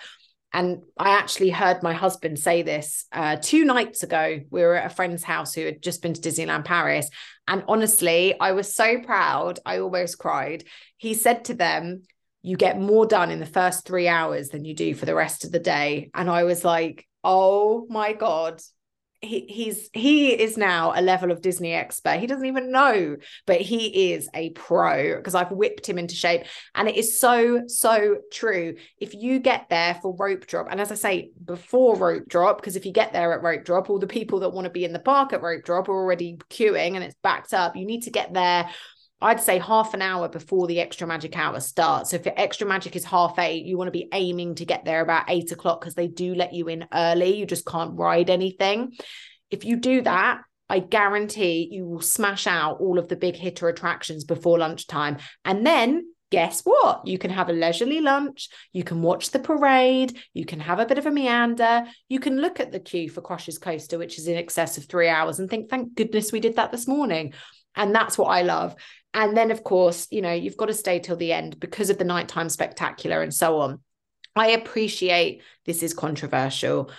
And 0.54 0.84
I 0.98 1.10
actually 1.10 1.50
heard 1.50 1.84
my 1.84 1.92
husband 1.92 2.40
say 2.40 2.62
this 2.62 3.04
uh, 3.12 3.36
two 3.36 3.66
nights 3.66 4.02
ago. 4.02 4.40
We 4.50 4.62
were 4.62 4.76
at 4.76 4.90
a 4.90 4.96
friend's 4.96 5.26
house 5.26 5.54
who 5.54 5.66
had 5.66 5.82
just 5.82 6.02
been 6.02 6.14
to 6.14 6.22
Disneyland 6.22 6.64
Paris. 6.64 7.10
And 7.50 7.66
honestly, 7.68 8.40
I 8.40 8.54
was 8.54 8.74
so 8.74 9.02
proud. 9.02 9.60
I 9.66 9.80
almost 9.80 10.20
cried. 10.20 10.64
He 10.96 11.16
said 11.16 11.44
to 11.46 11.54
them, 11.54 12.04
you 12.46 12.56
get 12.56 12.80
more 12.80 13.08
done 13.08 13.32
in 13.32 13.40
the 13.40 13.46
first 13.48 13.88
three 13.88 14.08
hours 14.08 14.50
than 14.50 14.66
you 14.66 14.76
do 14.76 14.94
for 14.94 15.08
the 15.08 15.16
rest 15.16 15.46
of 15.46 15.52
the 15.52 15.60
day. 15.60 16.12
And 16.14 16.30
I 16.30 16.44
was 16.44 16.64
like, 16.64 17.08
oh 17.24 17.88
my 17.90 18.14
God. 18.14 18.62
He, 19.22 19.48
he's 19.48 19.90
he 19.94 20.40
is 20.40 20.56
now 20.56 20.94
a 20.96 21.02
level 21.02 21.32
of 21.32 21.42
Disney 21.42 21.74
expert. 21.74 22.20
He 22.20 22.28
doesn't 22.28 22.46
even 22.46 22.72
know, 22.72 23.18
but 23.48 23.60
he 23.60 24.12
is 24.12 24.30
a 24.36 24.52
pro 24.52 25.16
because 25.16 25.34
I've 25.34 25.52
whipped 25.52 25.90
him 25.90 25.98
into 25.98 26.14
shape. 26.14 26.44
And 26.76 26.88
it 26.88 26.96
is 26.96 27.20
so, 27.20 27.64
so 27.66 28.18
true. 28.32 28.76
If 29.00 29.16
you 29.16 29.40
get 29.40 29.68
there 29.70 29.98
for 30.00 30.16
rope 30.16 30.46
drop, 30.46 30.68
and 30.70 30.80
as 30.80 30.92
I 30.92 30.96
say, 30.96 31.32
before 31.44 31.96
rope 31.96 32.28
drop, 32.28 32.58
because 32.58 32.76
if 32.76 32.86
you 32.86 32.92
get 32.92 33.14
there 33.14 33.34
at 33.34 33.42
rope 33.42 33.66
drop, 33.66 33.90
all 33.90 33.98
the 33.98 34.06
people 34.06 34.42
that 34.42 34.52
want 34.52 34.66
to 34.66 34.72
be 34.72 34.86
in 34.86 34.94
the 34.94 35.00
park 35.00 35.34
at 35.34 35.42
rope 35.42 35.64
drop 35.64 35.90
are 35.90 35.96
already 35.96 36.38
queuing 36.52 36.94
and 36.94 37.04
it's 37.04 37.16
backed 37.24 37.56
up. 37.56 37.76
You 37.76 37.88
need 37.88 38.04
to 38.04 38.12
get 38.12 38.32
there 38.32 38.70
I'd 39.22 39.42
say 39.42 39.60
half 39.60 39.94
an 39.94 40.02
hour 40.02 40.28
before 40.28 40.68
the 40.68 40.80
extra 40.80 41.08
magic 41.08 41.38
hour 41.38 41.60
starts. 41.60 42.12
So 42.12 42.18
if 42.18 42.26
your 42.26 42.34
extra 42.38 42.68
magic 42.68 42.96
is 42.96 43.06
half 43.06 43.40
eight, 43.40 43.66
you 43.66 43.78
want 43.78 43.88
to 43.88 43.92
be 43.92 44.10
aiming 44.12 44.56
to 44.56 44.66
get 44.66 44.86
there 44.86 45.02
about 45.02 45.30
eight 45.30 45.52
o'clock 45.52 45.82
because 45.82 45.96
they 45.96 46.08
do 46.08 46.36
let 46.36 46.54
you 46.54 46.68
in 46.68 46.86
early. 46.94 47.38
You 47.38 47.46
just 47.46 47.66
can't 47.66 47.98
ride 47.98 48.30
anything. 48.30 48.94
If 49.50 49.64
you 49.64 49.78
do 49.78 50.02
that, 50.02 50.42
I 50.70 50.80
guarantee 50.80 51.70
you 51.72 51.86
will 51.86 52.02
smash 52.02 52.48
out 52.48 52.82
all 52.82 53.00
of 53.00 53.08
the 53.08 53.16
big 53.16 53.36
hitter 53.36 53.70
attractions 53.70 54.24
before 54.24 54.60
lunchtime. 54.60 55.18
And 55.46 55.66
then 55.66 56.12
guess 56.32 56.62
what? 56.64 57.08
You 57.08 57.18
can 57.18 57.32
have 57.32 57.50
a 57.50 57.54
leisurely 57.54 58.02
lunch. 58.02 58.50
You 58.74 58.84
can 58.84 59.02
watch 59.02 59.32
the 59.32 59.40
parade. 59.40 60.18
You 60.34 60.46
can 60.46 60.60
have 60.60 60.80
a 60.80 60.86
bit 60.86 60.98
of 60.98 61.06
a 61.06 61.12
meander. 61.12 61.86
You 62.10 62.20
can 62.20 62.42
look 62.42 62.60
at 62.60 62.72
the 62.72 62.80
queue 62.80 63.10
for 63.10 63.22
Crush's 63.22 63.60
Coaster, 63.60 63.98
which 63.98 64.18
is 64.18 64.28
in 64.28 64.36
excess 64.36 64.78
of 64.78 64.86
three 64.86 65.08
hours, 65.08 65.40
and 65.40 65.50
think, 65.50 65.70
thank 65.70 65.94
goodness 65.96 66.32
we 66.32 66.40
did 66.40 66.56
that 66.58 66.72
this 66.72 66.88
morning. 66.88 67.34
And 67.76 67.94
that's 67.94 68.18
what 68.18 68.28
I 68.28 68.42
love. 68.42 68.76
And 69.14 69.36
then, 69.36 69.52
of 69.52 69.64
course, 69.64 70.08
you 70.12 70.22
know, 70.22 70.34
you've 70.34 70.58
got 70.58 70.66
to 70.66 70.74
stay 70.74 71.00
till 71.00 71.16
the 71.16 71.32
end 71.32 71.60
because 71.60 71.90
of 71.90 71.98
the 71.98 72.04
nighttime 72.04 72.50
spectacular 72.50 73.22
and 73.22 73.34
so 73.34 73.60
on. 73.60 73.80
I 74.36 74.48
appreciate 74.48 75.42
this 75.66 75.82
is 75.82 75.94
controversial. 75.94 76.92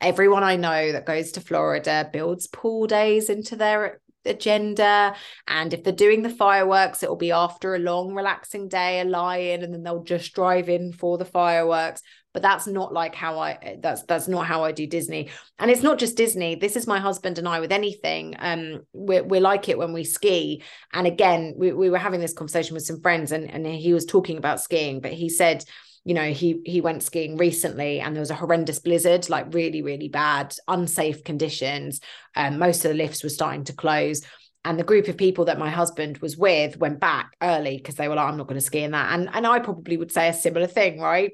Everyone 0.00 0.44
I 0.44 0.56
know 0.56 0.92
that 0.92 1.06
goes 1.06 1.32
to 1.32 1.40
Florida 1.40 2.08
builds 2.12 2.46
pool 2.46 2.86
days 2.86 3.28
into 3.28 3.56
their 3.56 4.00
agenda. 4.24 5.14
And 5.48 5.74
if 5.74 5.82
they're 5.82 5.92
doing 5.92 6.22
the 6.22 6.30
fireworks, 6.30 7.02
it 7.02 7.08
will 7.08 7.16
be 7.16 7.32
after 7.32 7.74
a 7.74 7.80
long, 7.80 8.14
relaxing 8.14 8.68
day, 8.68 9.00
a 9.00 9.04
lie-in, 9.04 9.62
and 9.62 9.74
then 9.74 9.82
they'll 9.82 10.04
just 10.04 10.34
drive 10.34 10.68
in 10.68 10.92
for 10.92 11.18
the 11.18 11.24
fireworks. 11.24 12.02
But 12.34 12.42
that's 12.42 12.66
not 12.66 12.92
like 12.92 13.14
how 13.14 13.38
I 13.38 13.78
that's 13.80 14.02
that's 14.02 14.28
not 14.28 14.46
how 14.46 14.64
I 14.64 14.72
do 14.72 14.86
Disney. 14.86 15.30
And 15.58 15.70
it's 15.70 15.82
not 15.82 15.98
just 15.98 16.16
Disney. 16.16 16.56
This 16.56 16.76
is 16.76 16.86
my 16.86 16.98
husband 16.98 17.38
and 17.38 17.48
I 17.48 17.60
with 17.60 17.72
anything. 17.72 18.34
Um, 18.40 18.82
we're, 18.92 19.22
we're 19.22 19.40
like 19.40 19.68
it 19.68 19.78
when 19.78 19.92
we 19.92 20.04
ski. 20.04 20.62
And 20.92 21.06
again, 21.06 21.54
we, 21.56 21.72
we 21.72 21.90
were 21.90 21.98
having 21.98 22.20
this 22.20 22.32
conversation 22.34 22.74
with 22.74 22.84
some 22.84 23.00
friends, 23.00 23.32
and, 23.32 23.50
and 23.50 23.64
he 23.66 23.94
was 23.94 24.04
talking 24.04 24.36
about 24.36 24.60
skiing, 24.60 25.00
but 25.00 25.12
he 25.12 25.28
said, 25.30 25.64
you 26.04 26.14
know 26.14 26.32
he 26.32 26.60
he 26.64 26.80
went 26.80 27.02
skiing 27.02 27.36
recently 27.36 28.00
and 28.00 28.14
there 28.14 28.20
was 28.20 28.30
a 28.30 28.34
horrendous 28.34 28.78
blizzard 28.78 29.28
like 29.30 29.54
really 29.54 29.82
really 29.82 30.08
bad 30.08 30.54
unsafe 30.68 31.24
conditions 31.24 32.00
um, 32.36 32.58
most 32.58 32.84
of 32.84 32.90
the 32.90 32.96
lifts 32.96 33.22
were 33.22 33.30
starting 33.30 33.64
to 33.64 33.72
close 33.72 34.22
and 34.66 34.78
the 34.78 34.84
group 34.84 35.08
of 35.08 35.16
people 35.16 35.46
that 35.46 35.58
my 35.58 35.70
husband 35.70 36.18
was 36.18 36.36
with 36.36 36.76
went 36.76 37.00
back 37.00 37.34
early 37.42 37.76
because 37.76 37.94
they 37.96 38.08
were 38.08 38.14
like 38.14 38.28
i'm 38.28 38.36
not 38.36 38.46
going 38.46 38.60
to 38.60 38.64
ski 38.64 38.80
in 38.80 38.92
that 38.92 39.12
and 39.12 39.28
and 39.32 39.46
i 39.46 39.58
probably 39.58 39.96
would 39.96 40.12
say 40.12 40.28
a 40.28 40.34
similar 40.34 40.66
thing 40.66 41.00
right 41.00 41.32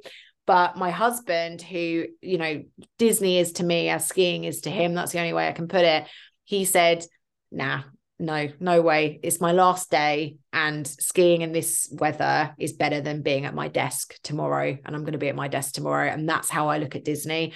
but 0.50 0.76
my 0.76 0.90
husband 0.90 1.62
who 1.62 2.06
you 2.20 2.36
know 2.36 2.64
disney 2.98 3.38
is 3.38 3.52
to 3.52 3.62
me 3.62 3.88
as 3.88 4.08
skiing 4.08 4.42
is 4.42 4.62
to 4.62 4.70
him 4.70 4.94
that's 4.94 5.12
the 5.12 5.20
only 5.20 5.32
way 5.32 5.46
i 5.46 5.52
can 5.52 5.68
put 5.68 5.84
it 5.84 6.08
he 6.42 6.64
said 6.64 7.06
nah 7.52 7.82
no, 8.22 8.48
no 8.60 8.82
way. 8.82 9.18
It's 9.22 9.40
my 9.40 9.52
last 9.52 9.90
day, 9.90 10.36
and 10.52 10.86
skiing 10.86 11.40
in 11.40 11.52
this 11.52 11.88
weather 11.90 12.54
is 12.58 12.74
better 12.74 13.00
than 13.00 13.22
being 13.22 13.46
at 13.46 13.54
my 13.54 13.68
desk 13.68 14.12
tomorrow. 14.22 14.76
And 14.84 14.94
I'm 14.94 15.04
going 15.04 15.14
to 15.14 15.18
be 15.18 15.30
at 15.30 15.34
my 15.34 15.48
desk 15.48 15.72
tomorrow. 15.72 16.06
And 16.06 16.28
that's 16.28 16.50
how 16.50 16.68
I 16.68 16.76
look 16.76 16.94
at 16.94 17.02
Disney. 17.02 17.54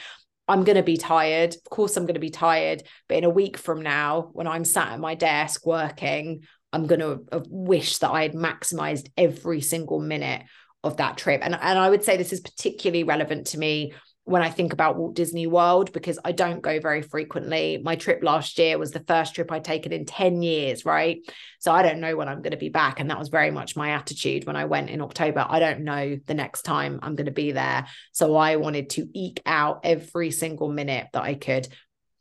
I'm 0.48 0.64
going 0.64 0.78
to 0.78 0.82
be 0.82 0.96
tired. 0.96 1.54
Of 1.54 1.64
course, 1.64 1.98
I'm 1.98 2.06
going 2.06 2.14
to 2.14 2.18
be 2.20 2.30
tired. 2.30 2.82
But 3.10 3.18
in 3.18 3.24
a 3.24 3.30
week 3.30 3.58
from 3.58 3.82
now, 3.82 4.30
when 4.32 4.46
I'm 4.46 4.64
sat 4.64 4.92
at 4.92 5.00
my 5.00 5.14
desk 5.14 5.66
working, 5.66 6.44
I'm 6.72 6.86
going 6.86 7.00
to 7.00 7.20
uh, 7.30 7.40
wish 7.50 7.98
that 7.98 8.10
I 8.10 8.22
had 8.22 8.32
maximized 8.32 9.10
every 9.18 9.60
single 9.60 10.00
minute 10.00 10.44
of 10.84 10.98
that 10.98 11.16
trip. 11.16 11.40
And, 11.42 11.54
and 11.54 11.78
I 11.78 11.90
would 11.90 12.04
say 12.04 12.16
this 12.16 12.32
is 12.32 12.40
particularly 12.40 13.04
relevant 13.04 13.48
to 13.48 13.58
me 13.58 13.92
when 14.24 14.40
I 14.40 14.48
think 14.48 14.72
about 14.72 14.96
Walt 14.96 15.14
Disney 15.14 15.46
World 15.46 15.92
because 15.92 16.18
I 16.24 16.32
don't 16.32 16.62
go 16.62 16.80
very 16.80 17.02
frequently. 17.02 17.80
My 17.82 17.94
trip 17.94 18.22
last 18.22 18.58
year 18.58 18.78
was 18.78 18.90
the 18.90 19.04
first 19.06 19.34
trip 19.34 19.52
I'd 19.52 19.64
taken 19.64 19.92
in 19.92 20.06
10 20.06 20.40
years, 20.40 20.86
right? 20.86 21.18
So 21.58 21.72
I 21.72 21.82
don't 21.82 22.00
know 22.00 22.16
when 22.16 22.28
I'm 22.28 22.40
going 22.40 22.52
to 22.52 22.56
be 22.56 22.70
back. 22.70 23.00
And 23.00 23.10
that 23.10 23.18
was 23.18 23.28
very 23.28 23.50
much 23.50 23.76
my 23.76 23.90
attitude 23.90 24.46
when 24.46 24.56
I 24.56 24.64
went 24.64 24.88
in 24.88 25.02
October. 25.02 25.44
I 25.46 25.58
don't 25.58 25.80
know 25.80 26.18
the 26.24 26.34
next 26.34 26.62
time 26.62 27.00
I'm 27.02 27.16
going 27.16 27.26
to 27.26 27.32
be 27.32 27.52
there. 27.52 27.86
So 28.12 28.34
I 28.34 28.56
wanted 28.56 28.90
to 28.90 29.06
eke 29.12 29.42
out 29.44 29.80
every 29.84 30.30
single 30.30 30.72
minute 30.72 31.08
that 31.12 31.22
I 31.22 31.34
could. 31.34 31.68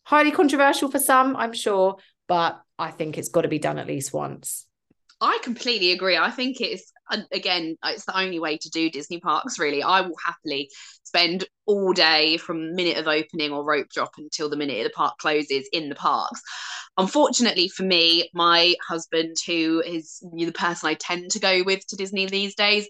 Highly 0.04 0.32
controversial 0.32 0.92
for 0.92 1.00
some, 1.00 1.38
I'm 1.38 1.54
sure, 1.54 1.96
but 2.28 2.60
I 2.78 2.92
think 2.92 3.18
it's 3.18 3.30
got 3.30 3.42
to 3.42 3.48
be 3.48 3.60
done 3.60 3.80
at 3.80 3.88
least 3.88 4.12
once. 4.12 4.66
I 5.22 5.40
completely 5.42 5.94
agree. 5.94 6.18
I 6.18 6.32
think 6.32 6.60
it's 6.60 6.92
again, 7.32 7.78
it's 7.86 8.06
the 8.06 8.18
only 8.18 8.40
way 8.40 8.58
to 8.58 8.70
do 8.70 8.90
Disney 8.90 9.20
parks. 9.20 9.60
Really, 9.60 9.84
I 9.84 10.02
will 10.02 10.18
happily 10.26 10.70
spend 11.04 11.46
all 11.66 11.94
day 11.94 12.38
from 12.38 12.76
minute 12.76 12.98
of 12.98 13.08
opening 13.08 13.52
or 13.52 13.64
rope 13.64 13.88
drop 13.94 14.12
until 14.18 14.50
the 14.50 14.58
minute 14.58 14.84
the 14.84 14.90
park 14.90 15.18
closes 15.20 15.68
in 15.72 15.90
the 15.90 15.96
parks. 15.96 16.42
Unfortunately 16.98 17.68
for 17.68 17.84
me, 17.84 18.30
my 18.34 18.76
husband, 18.88 19.36
who 19.46 19.82
is 19.86 20.24
the 20.34 20.52
person 20.52 20.90
I 20.90 20.94
tend 20.96 21.32
to 21.32 21.40
go 21.40 21.64
with 21.64 21.86
to 21.88 21.96
Disney 21.96 22.26
these 22.26 22.56
days, 22.56 22.88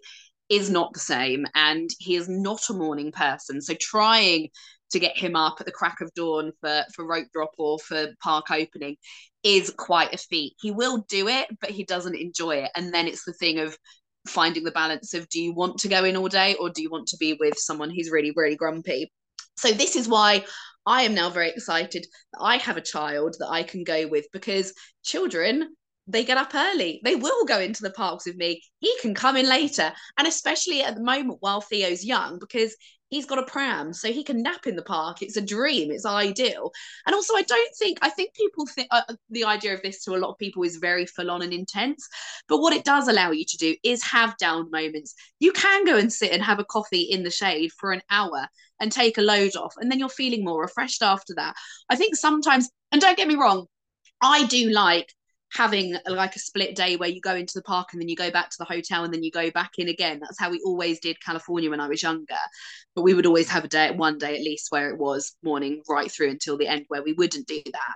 is 0.49 0.69
not 0.69 0.93
the 0.93 0.99
same, 0.99 1.45
and 1.55 1.89
he 1.99 2.15
is 2.15 2.27
not 2.27 2.69
a 2.69 2.73
morning 2.73 3.11
person. 3.11 3.61
So 3.61 3.73
trying 3.79 4.49
to 4.91 4.99
get 4.99 5.17
him 5.17 5.35
up 5.35 5.55
at 5.59 5.65
the 5.65 5.71
crack 5.71 6.01
of 6.01 6.13
dawn 6.13 6.51
for 6.61 6.83
for 6.93 7.05
rope 7.05 7.27
drop 7.33 7.51
or 7.57 7.79
for 7.79 8.07
park 8.21 8.51
opening 8.51 8.95
is 9.43 9.73
quite 9.75 10.13
a 10.13 10.17
feat. 10.17 10.53
He 10.61 10.71
will 10.71 11.03
do 11.09 11.27
it, 11.27 11.47
but 11.59 11.71
he 11.71 11.83
doesn't 11.83 12.15
enjoy 12.15 12.57
it. 12.57 12.71
And 12.75 12.93
then 12.93 13.07
it's 13.07 13.25
the 13.25 13.33
thing 13.33 13.59
of 13.59 13.77
finding 14.27 14.63
the 14.63 14.71
balance 14.71 15.13
of 15.13 15.27
do 15.29 15.41
you 15.41 15.53
want 15.53 15.77
to 15.79 15.87
go 15.87 16.03
in 16.03 16.15
all 16.15 16.27
day 16.27 16.55
or 16.55 16.69
do 16.69 16.81
you 16.81 16.89
want 16.89 17.07
to 17.07 17.17
be 17.17 17.37
with 17.39 17.57
someone 17.57 17.89
who's 17.89 18.11
really, 18.11 18.31
really 18.35 18.55
grumpy? 18.55 19.11
So 19.57 19.71
this 19.71 19.95
is 19.95 20.07
why 20.07 20.45
I 20.85 21.03
am 21.03 21.13
now 21.13 21.29
very 21.29 21.49
excited 21.49 22.05
that 22.33 22.41
I 22.41 22.57
have 22.57 22.77
a 22.77 22.81
child 22.81 23.35
that 23.39 23.49
I 23.49 23.63
can 23.63 23.83
go 23.83 24.07
with 24.07 24.25
because 24.31 24.73
children 25.03 25.75
they 26.07 26.25
get 26.25 26.37
up 26.37 26.53
early. 26.53 26.99
They 27.03 27.15
will 27.15 27.45
go 27.45 27.59
into 27.59 27.81
the 27.81 27.91
parks 27.91 28.25
with 28.25 28.35
me. 28.35 28.61
He 28.79 28.93
can 29.01 29.13
come 29.13 29.37
in 29.37 29.47
later. 29.47 29.91
And 30.17 30.27
especially 30.27 30.83
at 30.83 30.95
the 30.95 31.03
moment 31.03 31.37
while 31.39 31.61
Theo's 31.61 32.03
young, 32.03 32.39
because 32.39 32.75
he's 33.13 33.25
got 33.25 33.37
a 33.37 33.43
pram 33.43 33.93
so 33.93 34.11
he 34.11 34.23
can 34.23 34.41
nap 34.41 34.65
in 34.65 34.75
the 34.75 34.81
park. 34.81 35.21
It's 35.21 35.37
a 35.37 35.41
dream. 35.41 35.91
It's 35.91 36.05
ideal. 36.05 36.71
And 37.05 37.15
also 37.15 37.35
i 37.35 37.43
don't 37.43 37.75
think 37.75 37.99
i 38.01 38.09
think 38.09 38.33
people 38.33 38.65
think 38.65 38.87
uh, 38.91 39.01
the 39.29 39.45
idea 39.45 39.73
of 39.73 39.81
this 39.81 40.03
to 40.03 40.15
a 40.15 40.17
lot 40.17 40.31
of 40.31 40.37
people 40.37 40.63
is 40.63 40.77
very 40.77 41.05
full 41.05 41.31
on 41.31 41.41
and 41.41 41.53
intense. 41.53 42.07
But 42.47 42.59
what 42.59 42.73
it 42.73 42.85
does 42.85 43.07
allow 43.07 43.31
you 43.31 43.45
to 43.45 43.57
do 43.57 43.75
is 43.83 44.03
have 44.03 44.37
down 44.37 44.71
moments. 44.71 45.15
You 45.39 45.51
can 45.51 45.85
go 45.85 45.97
and 45.97 46.11
sit 46.11 46.31
and 46.31 46.43
have 46.43 46.59
a 46.59 46.65
coffee 46.65 47.01
in 47.01 47.23
the 47.23 47.31
shade 47.31 47.71
for 47.79 47.91
an 47.91 48.01
hour 48.09 48.47
and 48.79 48.91
take 48.91 49.17
a 49.17 49.21
load 49.21 49.55
off 49.55 49.73
and 49.77 49.91
then 49.91 49.99
you're 49.99 50.09
feeling 50.09 50.43
more 50.43 50.61
refreshed 50.61 51.03
after 51.03 51.33
that. 51.35 51.55
I 51.89 51.95
think 51.95 52.15
sometimes 52.15 52.69
and 52.91 53.01
don't 53.01 53.17
get 53.17 53.27
me 53.27 53.35
wrong 53.35 53.65
i 54.21 54.45
do 54.45 54.69
like 54.69 55.13
having 55.53 55.95
like 56.07 56.35
a 56.35 56.39
split 56.39 56.75
day 56.75 56.95
where 56.95 57.09
you 57.09 57.21
go 57.21 57.35
into 57.35 57.53
the 57.55 57.61
park 57.61 57.89
and 57.91 58.01
then 58.01 58.09
you 58.09 58.15
go 58.15 58.31
back 58.31 58.49
to 58.49 58.55
the 58.57 58.65
hotel 58.65 59.03
and 59.03 59.13
then 59.13 59.23
you 59.23 59.31
go 59.31 59.51
back 59.51 59.71
in 59.77 59.87
again. 59.87 60.19
That's 60.19 60.39
how 60.39 60.49
we 60.49 60.61
always 60.65 60.99
did 60.99 61.21
California 61.23 61.69
when 61.69 61.79
I 61.79 61.87
was 61.87 62.01
younger. 62.01 62.35
But 62.95 63.03
we 63.03 63.13
would 63.13 63.27
always 63.27 63.49
have 63.49 63.63
a 63.63 63.67
day, 63.67 63.91
one 63.91 64.17
day 64.17 64.35
at 64.35 64.41
least, 64.41 64.71
where 64.71 64.89
it 64.89 64.97
was 64.97 65.35
morning 65.43 65.83
right 65.87 66.11
through 66.11 66.31
until 66.31 66.57
the 66.57 66.67
end 66.67 66.85
where 66.87 67.03
we 67.03 67.13
wouldn't 67.13 67.47
do 67.47 67.61
that. 67.65 67.95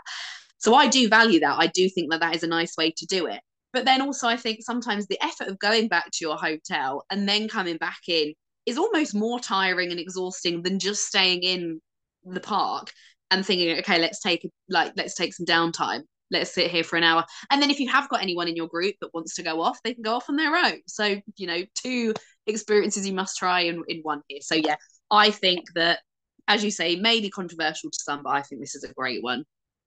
So 0.60 0.76
I 0.76 0.88
do 0.88 1.10
value 1.10 1.40
that. 1.40 1.58
I 1.58 1.68
do 1.68 1.90
think 1.90 2.12
that 2.12 2.20
that 2.20 2.36
is 2.36 2.44
a 2.44 2.48
nice 2.48 2.76
way 2.78 2.94
to 2.98 3.06
do 3.06 3.26
it. 3.26 3.42
But 3.74 3.86
then 3.86 4.02
also, 4.02 4.28
I 4.28 4.38
think 4.38 4.60
sometimes 4.62 5.08
the 5.08 5.24
effort 5.24 5.48
of 5.48 5.60
going 5.60 5.88
back 5.88 6.06
to 6.06 6.26
your 6.26 6.38
hotel 6.38 7.06
and 7.10 7.28
then 7.28 7.48
coming 7.48 7.78
back 7.78 8.00
in 8.08 8.34
is 8.66 8.78
almost 8.78 9.16
more 9.16 9.40
tiring 9.40 9.92
and 9.92 10.00
exhausting 10.00 10.62
than 10.62 10.80
just 10.80 11.06
staying 11.06 11.42
in 11.44 11.82
the 12.24 12.40
park 12.40 12.92
and 13.32 13.46
thinking, 13.46 13.78
okay, 13.80 14.00
let's 14.00 14.20
take 14.22 14.48
like 14.70 14.94
let's 14.96 15.16
take 15.16 15.34
some 15.34 15.46
downtime 15.46 16.02
let's 16.32 16.54
sit 16.54 16.72
here 16.72 16.84
for 16.84 16.98
an 16.98 17.04
hour. 17.04 17.24
And 17.50 17.62
then 17.62 17.70
if 17.70 17.80
you 17.80 17.90
have 17.90 18.10
got 18.10 18.22
anyone 18.22 18.48
in 18.48 18.56
your 18.56 18.68
group 18.68 18.96
that 19.02 19.14
wants 19.14 19.36
to 19.36 19.44
go 19.44 19.62
off, 19.62 19.82
they 19.84 19.94
can 19.94 20.04
go 20.04 20.16
off 20.16 20.30
on 20.30 20.36
their 20.36 20.56
own. 20.56 20.82
So, 20.88 21.16
you 21.38 21.48
know, 21.48 21.64
two 21.76 22.14
experiences 22.46 23.08
you 23.08 23.14
must 23.14 23.38
try 23.38 23.62
in, 23.62 23.84
in 23.88 24.00
one 24.02 24.22
here. 24.28 24.42
So 24.42 24.56
yeah, 24.56 24.76
I 25.12 25.32
think 25.32 25.66
that 25.76 26.00
as 26.48 26.64
you 26.64 26.72
say, 26.72 26.96
maybe 26.96 27.30
controversial 27.30 27.92
to 27.92 28.00
some, 28.00 28.24
but 28.24 28.30
I 28.30 28.42
think 28.42 28.62
this 28.62 28.76
is 28.76 28.84
a 28.84 28.94
great 28.94 29.22
one. 29.22 29.44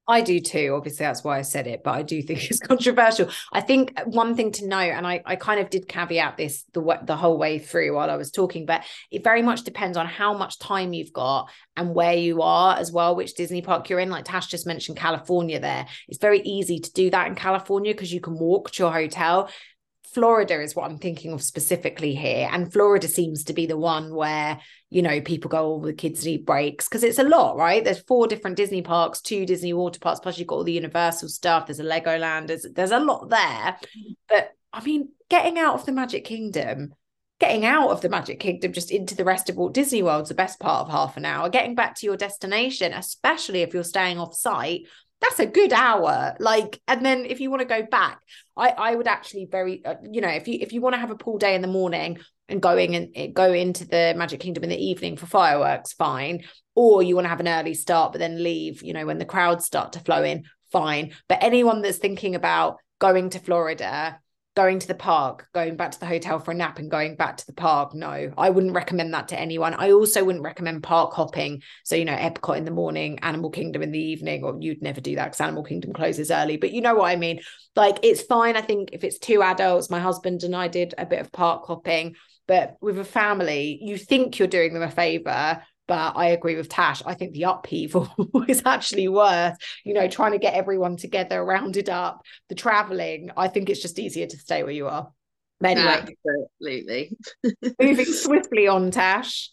I 0.07 0.21
do 0.21 0.39
too. 0.39 0.73
Obviously, 0.75 1.05
that's 1.05 1.23
why 1.23 1.37
I 1.37 1.43
said 1.43 1.67
it, 1.67 1.83
but 1.83 1.91
I 1.91 2.01
do 2.01 2.21
think 2.21 2.43
it's 2.49 2.59
controversial. 2.59 3.29
I 3.53 3.61
think 3.61 3.97
one 4.05 4.35
thing 4.35 4.51
to 4.53 4.67
know, 4.67 4.79
and 4.79 5.05
I, 5.05 5.21
I 5.25 5.35
kind 5.35 5.59
of 5.59 5.69
did 5.69 5.87
caveat 5.87 6.37
this 6.37 6.63
the 6.73 6.99
the 7.03 7.15
whole 7.15 7.37
way 7.37 7.59
through 7.59 7.95
while 7.95 8.09
I 8.09 8.15
was 8.15 8.31
talking, 8.31 8.65
but 8.65 8.83
it 9.11 9.23
very 9.23 9.41
much 9.41 9.63
depends 9.63 9.97
on 9.97 10.07
how 10.07 10.33
much 10.37 10.59
time 10.59 10.93
you've 10.93 11.13
got 11.13 11.49
and 11.75 11.93
where 11.93 12.15
you 12.15 12.41
are 12.41 12.77
as 12.77 12.91
well, 12.91 13.15
which 13.15 13.35
Disney 13.35 13.61
park 13.61 13.89
you're 13.89 13.99
in. 13.99 14.09
Like 14.09 14.25
Tash 14.25 14.47
just 14.47 14.67
mentioned 14.67 14.97
California 14.97 15.59
there. 15.59 15.87
It's 16.07 16.19
very 16.19 16.41
easy 16.41 16.79
to 16.79 16.91
do 16.93 17.09
that 17.11 17.27
in 17.27 17.35
California 17.35 17.93
because 17.93 18.11
you 18.11 18.21
can 18.21 18.37
walk 18.37 18.71
to 18.71 18.83
your 18.83 18.91
hotel. 18.91 19.49
Florida 20.13 20.61
is 20.61 20.75
what 20.75 20.89
I'm 20.89 20.97
thinking 20.97 21.31
of 21.31 21.41
specifically 21.41 22.13
here. 22.13 22.49
And 22.51 22.71
Florida 22.71 23.07
seems 23.07 23.45
to 23.45 23.53
be 23.53 23.65
the 23.65 23.77
one 23.77 24.13
where, 24.13 24.59
you 24.89 25.01
know, 25.01 25.21
people 25.21 25.49
go, 25.49 25.75
oh, 25.75 25.85
the 25.85 25.93
kids 25.93 26.25
need 26.25 26.45
breaks 26.45 26.87
because 26.87 27.03
it's 27.03 27.19
a 27.19 27.23
lot, 27.23 27.55
right? 27.55 27.83
There's 27.83 28.03
four 28.03 28.27
different 28.27 28.57
Disney 28.57 28.81
parks, 28.81 29.21
two 29.21 29.45
Disney 29.45 29.73
water 29.73 29.99
parks, 29.99 30.19
plus 30.19 30.37
you've 30.37 30.47
got 30.47 30.55
all 30.55 30.63
the 30.63 30.73
Universal 30.73 31.29
stuff. 31.29 31.67
There's 31.67 31.79
a 31.79 31.83
Legoland, 31.83 32.47
there's, 32.47 32.65
there's 32.73 32.91
a 32.91 32.99
lot 32.99 33.29
there. 33.29 33.77
But 34.27 34.51
I 34.73 34.83
mean, 34.83 35.09
getting 35.29 35.57
out 35.57 35.75
of 35.75 35.85
the 35.85 35.91
Magic 35.91 36.25
Kingdom, 36.25 36.93
getting 37.39 37.65
out 37.65 37.89
of 37.89 38.01
the 38.01 38.09
Magic 38.09 38.39
Kingdom 38.39 38.73
just 38.73 38.91
into 38.91 39.15
the 39.15 39.25
rest 39.25 39.49
of 39.49 39.55
Walt 39.55 39.73
Disney 39.73 40.03
World's 40.03 40.29
the 40.29 40.35
best 40.35 40.59
part 40.59 40.85
of 40.85 40.91
half 40.91 41.17
an 41.17 41.25
hour. 41.25 41.49
Getting 41.49 41.75
back 41.75 41.95
to 41.95 42.05
your 42.05 42.17
destination, 42.17 42.93
especially 42.93 43.61
if 43.61 43.73
you're 43.73 43.83
staying 43.83 44.19
off 44.19 44.35
site, 44.35 44.81
that's 45.21 45.39
a 45.39 45.45
good 45.45 45.71
hour 45.71 46.35
like 46.39 46.81
and 46.87 47.05
then 47.05 47.25
if 47.25 47.39
you 47.39 47.49
want 47.49 47.61
to 47.61 47.65
go 47.65 47.83
back 47.83 48.19
i 48.57 48.69
i 48.69 48.95
would 48.95 49.07
actually 49.07 49.47
very 49.49 49.83
uh, 49.85 49.95
you 50.09 50.19
know 50.19 50.29
if 50.29 50.47
you 50.47 50.57
if 50.59 50.73
you 50.73 50.81
want 50.81 50.93
to 50.93 50.99
have 50.99 51.11
a 51.11 51.15
pool 51.15 51.37
day 51.37 51.55
in 51.55 51.61
the 51.61 51.67
morning 51.67 52.19
and 52.49 52.61
going 52.61 52.95
and 52.95 53.09
eh, 53.15 53.27
go 53.27 53.53
into 53.53 53.85
the 53.87 54.13
magic 54.17 54.39
kingdom 54.39 54.63
in 54.63 54.69
the 54.69 54.85
evening 54.85 55.15
for 55.15 55.27
fireworks 55.27 55.93
fine 55.93 56.43
or 56.75 57.03
you 57.03 57.15
want 57.15 57.25
to 57.25 57.29
have 57.29 57.39
an 57.39 57.47
early 57.47 57.73
start 57.73 58.11
but 58.11 58.19
then 58.19 58.43
leave 58.43 58.81
you 58.83 58.93
know 58.93 59.05
when 59.05 59.19
the 59.19 59.25
crowds 59.25 59.65
start 59.65 59.93
to 59.93 59.99
flow 59.99 60.23
in 60.23 60.43
fine. 60.71 61.13
But 61.27 61.43
anyone 61.43 61.81
that's 61.81 61.97
thinking 61.97 62.35
about 62.35 62.77
going 62.99 63.29
to 63.31 63.39
Florida, 63.39 64.19
going 64.55 64.79
to 64.79 64.87
the 64.87 64.95
park, 64.95 65.47
going 65.53 65.77
back 65.77 65.91
to 65.91 65.99
the 65.99 66.05
hotel 66.05 66.37
for 66.39 66.51
a 66.51 66.53
nap 66.53 66.77
and 66.77 66.91
going 66.91 67.15
back 67.15 67.37
to 67.37 67.45
the 67.45 67.53
park. 67.53 67.93
No, 67.93 68.31
I 68.37 68.49
wouldn't 68.49 68.73
recommend 68.73 69.13
that 69.13 69.29
to 69.29 69.39
anyone. 69.39 69.73
I 69.73 69.91
also 69.91 70.23
wouldn't 70.23 70.43
recommend 70.43 70.83
park 70.83 71.13
hopping. 71.13 71.61
So, 71.85 71.95
you 71.95 72.03
know, 72.03 72.15
Epcot 72.15 72.57
in 72.57 72.65
the 72.65 72.71
morning, 72.71 73.19
Animal 73.21 73.49
Kingdom 73.49 73.81
in 73.81 73.91
the 73.91 73.99
evening, 73.99 74.43
or 74.43 74.57
you'd 74.59 74.81
never 74.81 74.99
do 74.99 75.15
that 75.15 75.25
because 75.25 75.41
Animal 75.41 75.63
Kingdom 75.63 75.93
closes 75.93 76.31
early. 76.31 76.57
But 76.57 76.71
you 76.71 76.81
know 76.81 76.95
what 76.95 77.09
I 77.09 77.15
mean? 77.15 77.39
Like, 77.75 77.99
it's 78.03 78.23
fine. 78.23 78.57
I 78.57 78.61
think 78.61 78.89
if 78.91 79.03
it's 79.05 79.19
two 79.19 79.41
adults, 79.41 79.89
my 79.89 79.99
husband 79.99 80.43
and 80.43 80.55
I 80.55 80.67
did 80.67 80.93
a 80.97 81.05
bit 81.05 81.21
of 81.21 81.31
park 81.31 81.65
hopping. 81.65 82.15
But 82.47 82.75
with 82.81 82.99
a 82.99 83.05
family, 83.05 83.79
you 83.81 83.97
think 83.97 84.37
you're 84.37 84.47
doing 84.47 84.73
them 84.73 84.83
a 84.83 84.91
favor, 84.91 85.63
but 85.91 86.13
I 86.15 86.27
agree 86.27 86.55
with 86.55 86.69
Tash. 86.69 87.03
I 87.05 87.15
think 87.15 87.33
the 87.33 87.43
upheaval 87.43 88.09
is 88.47 88.61
actually 88.65 89.09
worth, 89.09 89.57
you 89.83 89.93
know, 89.93 90.07
trying 90.07 90.31
to 90.31 90.37
get 90.37 90.53
everyone 90.53 90.95
together, 90.95 91.43
rounded 91.43 91.89
up, 91.89 92.21
the 92.47 92.55
traveling. 92.55 93.29
I 93.35 93.49
think 93.49 93.69
it's 93.69 93.81
just 93.81 93.99
easier 93.99 94.25
to 94.25 94.37
stay 94.37 94.63
where 94.63 94.71
you 94.71 94.87
are. 94.87 95.11
But 95.59 95.71
anyway, 95.71 96.15
absolutely. 96.61 97.17
moving 97.81 98.05
swiftly 98.05 98.69
on, 98.69 98.89
Tash. 98.91 99.49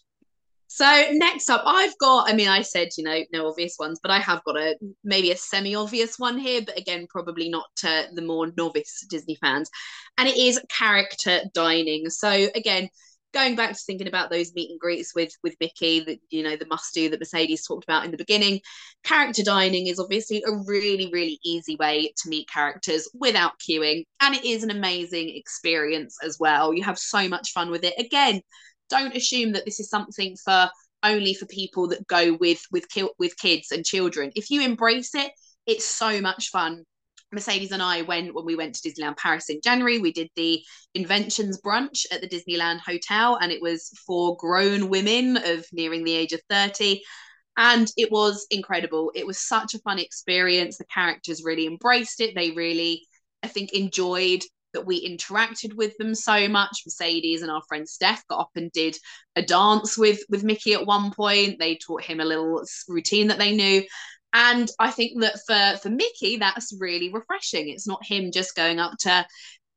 So 0.67 0.85
next 1.11 1.49
up, 1.49 1.63
I've 1.65 1.97
got. 1.97 2.29
I 2.29 2.33
mean, 2.33 2.47
I 2.47 2.61
said 2.61 2.87
you 2.97 3.03
know 3.03 3.19
no 3.33 3.49
obvious 3.49 3.75
ones, 3.77 3.99
but 4.01 4.11
I 4.11 4.19
have 4.19 4.41
got 4.45 4.55
a 4.55 4.77
maybe 5.03 5.31
a 5.31 5.35
semi-obvious 5.35 6.19
one 6.19 6.37
here, 6.37 6.61
but 6.65 6.77
again, 6.77 7.05
probably 7.09 7.49
not 7.49 7.65
to 7.77 8.05
the 8.13 8.21
more 8.21 8.49
novice 8.55 9.05
Disney 9.09 9.35
fans, 9.41 9.69
and 10.17 10.29
it 10.29 10.37
is 10.37 10.61
character 10.69 11.41
dining. 11.53 12.09
So 12.09 12.29
again, 12.55 12.87
going 13.33 13.55
back 13.55 13.71
to 13.71 13.79
thinking 13.85 14.07
about 14.07 14.29
those 14.29 14.53
meet 14.53 14.71
and 14.71 14.79
greets 14.79 15.13
with 15.15 15.31
with 15.43 15.55
Mickey, 15.59 16.01
that 16.01 16.19
you 16.29 16.43
know 16.43 16.55
the 16.55 16.67
must 16.67 16.93
do 16.93 17.09
that 17.09 17.19
Mercedes 17.19 17.65
talked 17.65 17.83
about 17.83 18.05
in 18.05 18.11
the 18.11 18.17
beginning, 18.17 18.61
character 19.03 19.43
dining 19.43 19.87
is 19.87 19.99
obviously 19.99 20.43
a 20.45 20.51
really 20.65 21.09
really 21.11 21.39
easy 21.43 21.75
way 21.75 22.13
to 22.17 22.29
meet 22.29 22.49
characters 22.49 23.09
without 23.13 23.53
queuing, 23.59 24.03
and 24.21 24.35
it 24.35 24.45
is 24.45 24.63
an 24.63 24.71
amazing 24.71 25.29
experience 25.35 26.17
as 26.23 26.37
well. 26.39 26.73
You 26.73 26.83
have 26.83 26.99
so 26.99 27.27
much 27.27 27.51
fun 27.51 27.71
with 27.71 27.83
it. 27.83 27.93
Again, 27.97 28.41
don't 28.89 29.15
assume 29.15 29.53
that 29.53 29.65
this 29.65 29.79
is 29.79 29.89
something 29.89 30.35
for 30.43 30.69
only 31.03 31.33
for 31.33 31.45
people 31.45 31.87
that 31.89 32.07
go 32.07 32.35
with 32.39 32.61
with 32.71 32.85
with 33.17 33.37
kids 33.37 33.71
and 33.71 33.85
children. 33.85 34.31
If 34.35 34.49
you 34.49 34.61
embrace 34.61 35.15
it, 35.15 35.31
it's 35.65 35.85
so 35.85 36.21
much 36.21 36.49
fun 36.49 36.85
Mercedes 37.31 37.71
and 37.71 37.81
I 37.81 38.01
went 38.01 38.33
when 38.33 38.45
we 38.45 38.55
went 38.55 38.75
to 38.75 38.89
Disneyland 38.89 39.17
Paris 39.17 39.49
in 39.49 39.61
January. 39.63 39.99
We 39.99 40.11
did 40.11 40.29
the 40.35 40.63
Inventions 40.95 41.61
brunch 41.61 42.05
at 42.11 42.21
the 42.21 42.27
Disneyland 42.27 42.79
Hotel, 42.79 43.37
and 43.41 43.51
it 43.51 43.61
was 43.61 43.89
for 44.05 44.35
grown 44.37 44.89
women 44.89 45.37
of 45.37 45.65
nearing 45.71 46.03
the 46.03 46.15
age 46.15 46.33
of 46.33 46.41
30. 46.49 47.01
And 47.57 47.91
it 47.97 48.11
was 48.11 48.47
incredible. 48.49 49.11
It 49.15 49.27
was 49.27 49.37
such 49.37 49.73
a 49.73 49.79
fun 49.79 49.99
experience. 49.99 50.77
The 50.77 50.85
characters 50.85 51.43
really 51.43 51.67
embraced 51.67 52.21
it. 52.21 52.33
They 52.33 52.51
really, 52.51 53.05
I 53.43 53.47
think, 53.47 53.73
enjoyed 53.73 54.43
that 54.73 54.85
we 54.85 55.05
interacted 55.05 55.73
with 55.73 55.97
them 55.97 56.13
so 56.15 56.47
much. 56.47 56.83
Mercedes 56.85 57.41
and 57.41 57.51
our 57.51 57.61
friend 57.67 57.87
Steph 57.87 58.25
got 58.27 58.39
up 58.39 58.51
and 58.55 58.71
did 58.71 58.95
a 59.35 59.41
dance 59.41 59.97
with 59.97 60.21
with 60.29 60.43
Mickey 60.43 60.73
at 60.73 60.85
one 60.85 61.11
point. 61.11 61.59
They 61.59 61.75
taught 61.75 62.03
him 62.03 62.19
a 62.19 62.25
little 62.25 62.63
routine 62.87 63.27
that 63.27 63.39
they 63.39 63.55
knew. 63.55 63.83
And 64.33 64.69
I 64.79 64.91
think 64.91 65.21
that 65.21 65.39
for 65.45 65.77
for 65.79 65.89
Mickey, 65.89 66.37
that's 66.37 66.75
really 66.79 67.11
refreshing. 67.11 67.69
It's 67.69 67.87
not 67.87 68.05
him 68.05 68.31
just 68.31 68.55
going 68.55 68.79
up 68.79 68.97
to 68.99 69.25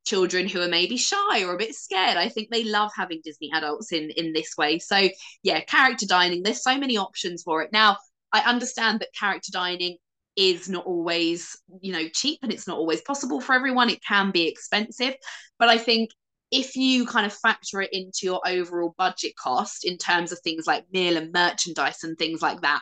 children 0.04 0.48
who 0.48 0.60
are 0.60 0.68
maybe 0.68 0.96
shy 0.96 1.44
or 1.44 1.54
a 1.54 1.58
bit 1.58 1.74
scared. 1.74 2.16
I 2.16 2.28
think 2.28 2.50
they 2.50 2.64
love 2.64 2.90
having 2.94 3.20
Disney 3.24 3.50
adults 3.54 3.92
in 3.92 4.10
in 4.10 4.32
this 4.32 4.56
way. 4.58 4.78
So 4.78 5.08
yeah, 5.42 5.60
character 5.60 6.06
dining. 6.06 6.42
There's 6.42 6.62
so 6.62 6.78
many 6.78 6.96
options 6.98 7.42
for 7.42 7.62
it. 7.62 7.72
Now 7.72 7.96
I 8.32 8.40
understand 8.40 9.00
that 9.00 9.14
character 9.18 9.52
dining 9.52 9.96
is 10.36 10.68
not 10.68 10.86
always 10.86 11.56
you 11.80 11.92
know 11.92 12.08
cheap 12.08 12.38
and 12.42 12.52
it's 12.52 12.66
not 12.66 12.78
always 12.78 13.02
possible 13.02 13.40
for 13.40 13.54
everyone 13.54 13.90
it 13.90 14.02
can 14.02 14.30
be 14.30 14.48
expensive 14.48 15.14
but 15.58 15.68
i 15.68 15.76
think 15.76 16.10
if 16.52 16.76
you 16.76 17.06
kind 17.06 17.26
of 17.26 17.32
factor 17.32 17.80
it 17.80 17.90
into 17.92 18.20
your 18.22 18.40
overall 18.46 18.94
budget 18.98 19.32
cost 19.36 19.84
in 19.84 19.98
terms 19.98 20.30
of 20.30 20.38
things 20.40 20.66
like 20.66 20.84
meal 20.92 21.16
and 21.16 21.32
merchandise 21.32 22.04
and 22.04 22.16
things 22.18 22.40
like 22.42 22.60
that 22.60 22.80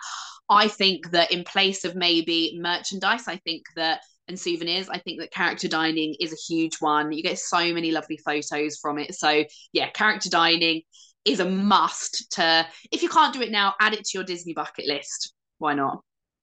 I 0.50 0.66
think 0.66 1.12
that 1.12 1.30
in 1.30 1.44
place 1.44 1.84
of 1.84 1.94
maybe 1.94 2.58
merchandise, 2.60 3.28
I 3.28 3.36
think 3.36 3.62
that 3.76 4.00
and 4.26 4.38
souvenirs, 4.38 4.88
I 4.88 4.98
think 4.98 5.20
that 5.20 5.32
character 5.32 5.68
dining 5.68 6.14
is 6.20 6.32
a 6.32 6.52
huge 6.52 6.76
one. 6.80 7.12
You 7.12 7.22
get 7.22 7.38
so 7.38 7.72
many 7.72 7.90
lovely 7.90 8.16
photos 8.16 8.78
from 8.78 8.98
it. 8.98 9.14
So 9.14 9.44
yeah, 9.72 9.90
character 9.90 10.28
dining 10.28 10.82
is 11.24 11.40
a 11.40 11.48
must 11.48 12.32
to 12.32 12.66
if 12.90 13.02
you 13.02 13.08
can't 13.08 13.32
do 13.32 13.42
it 13.42 13.50
now, 13.50 13.74
add 13.80 13.94
it 13.94 14.04
to 14.04 14.18
your 14.18 14.24
Disney 14.24 14.52
bucket 14.52 14.86
list. 14.86 15.34
Why 15.58 15.74
not? 15.74 16.02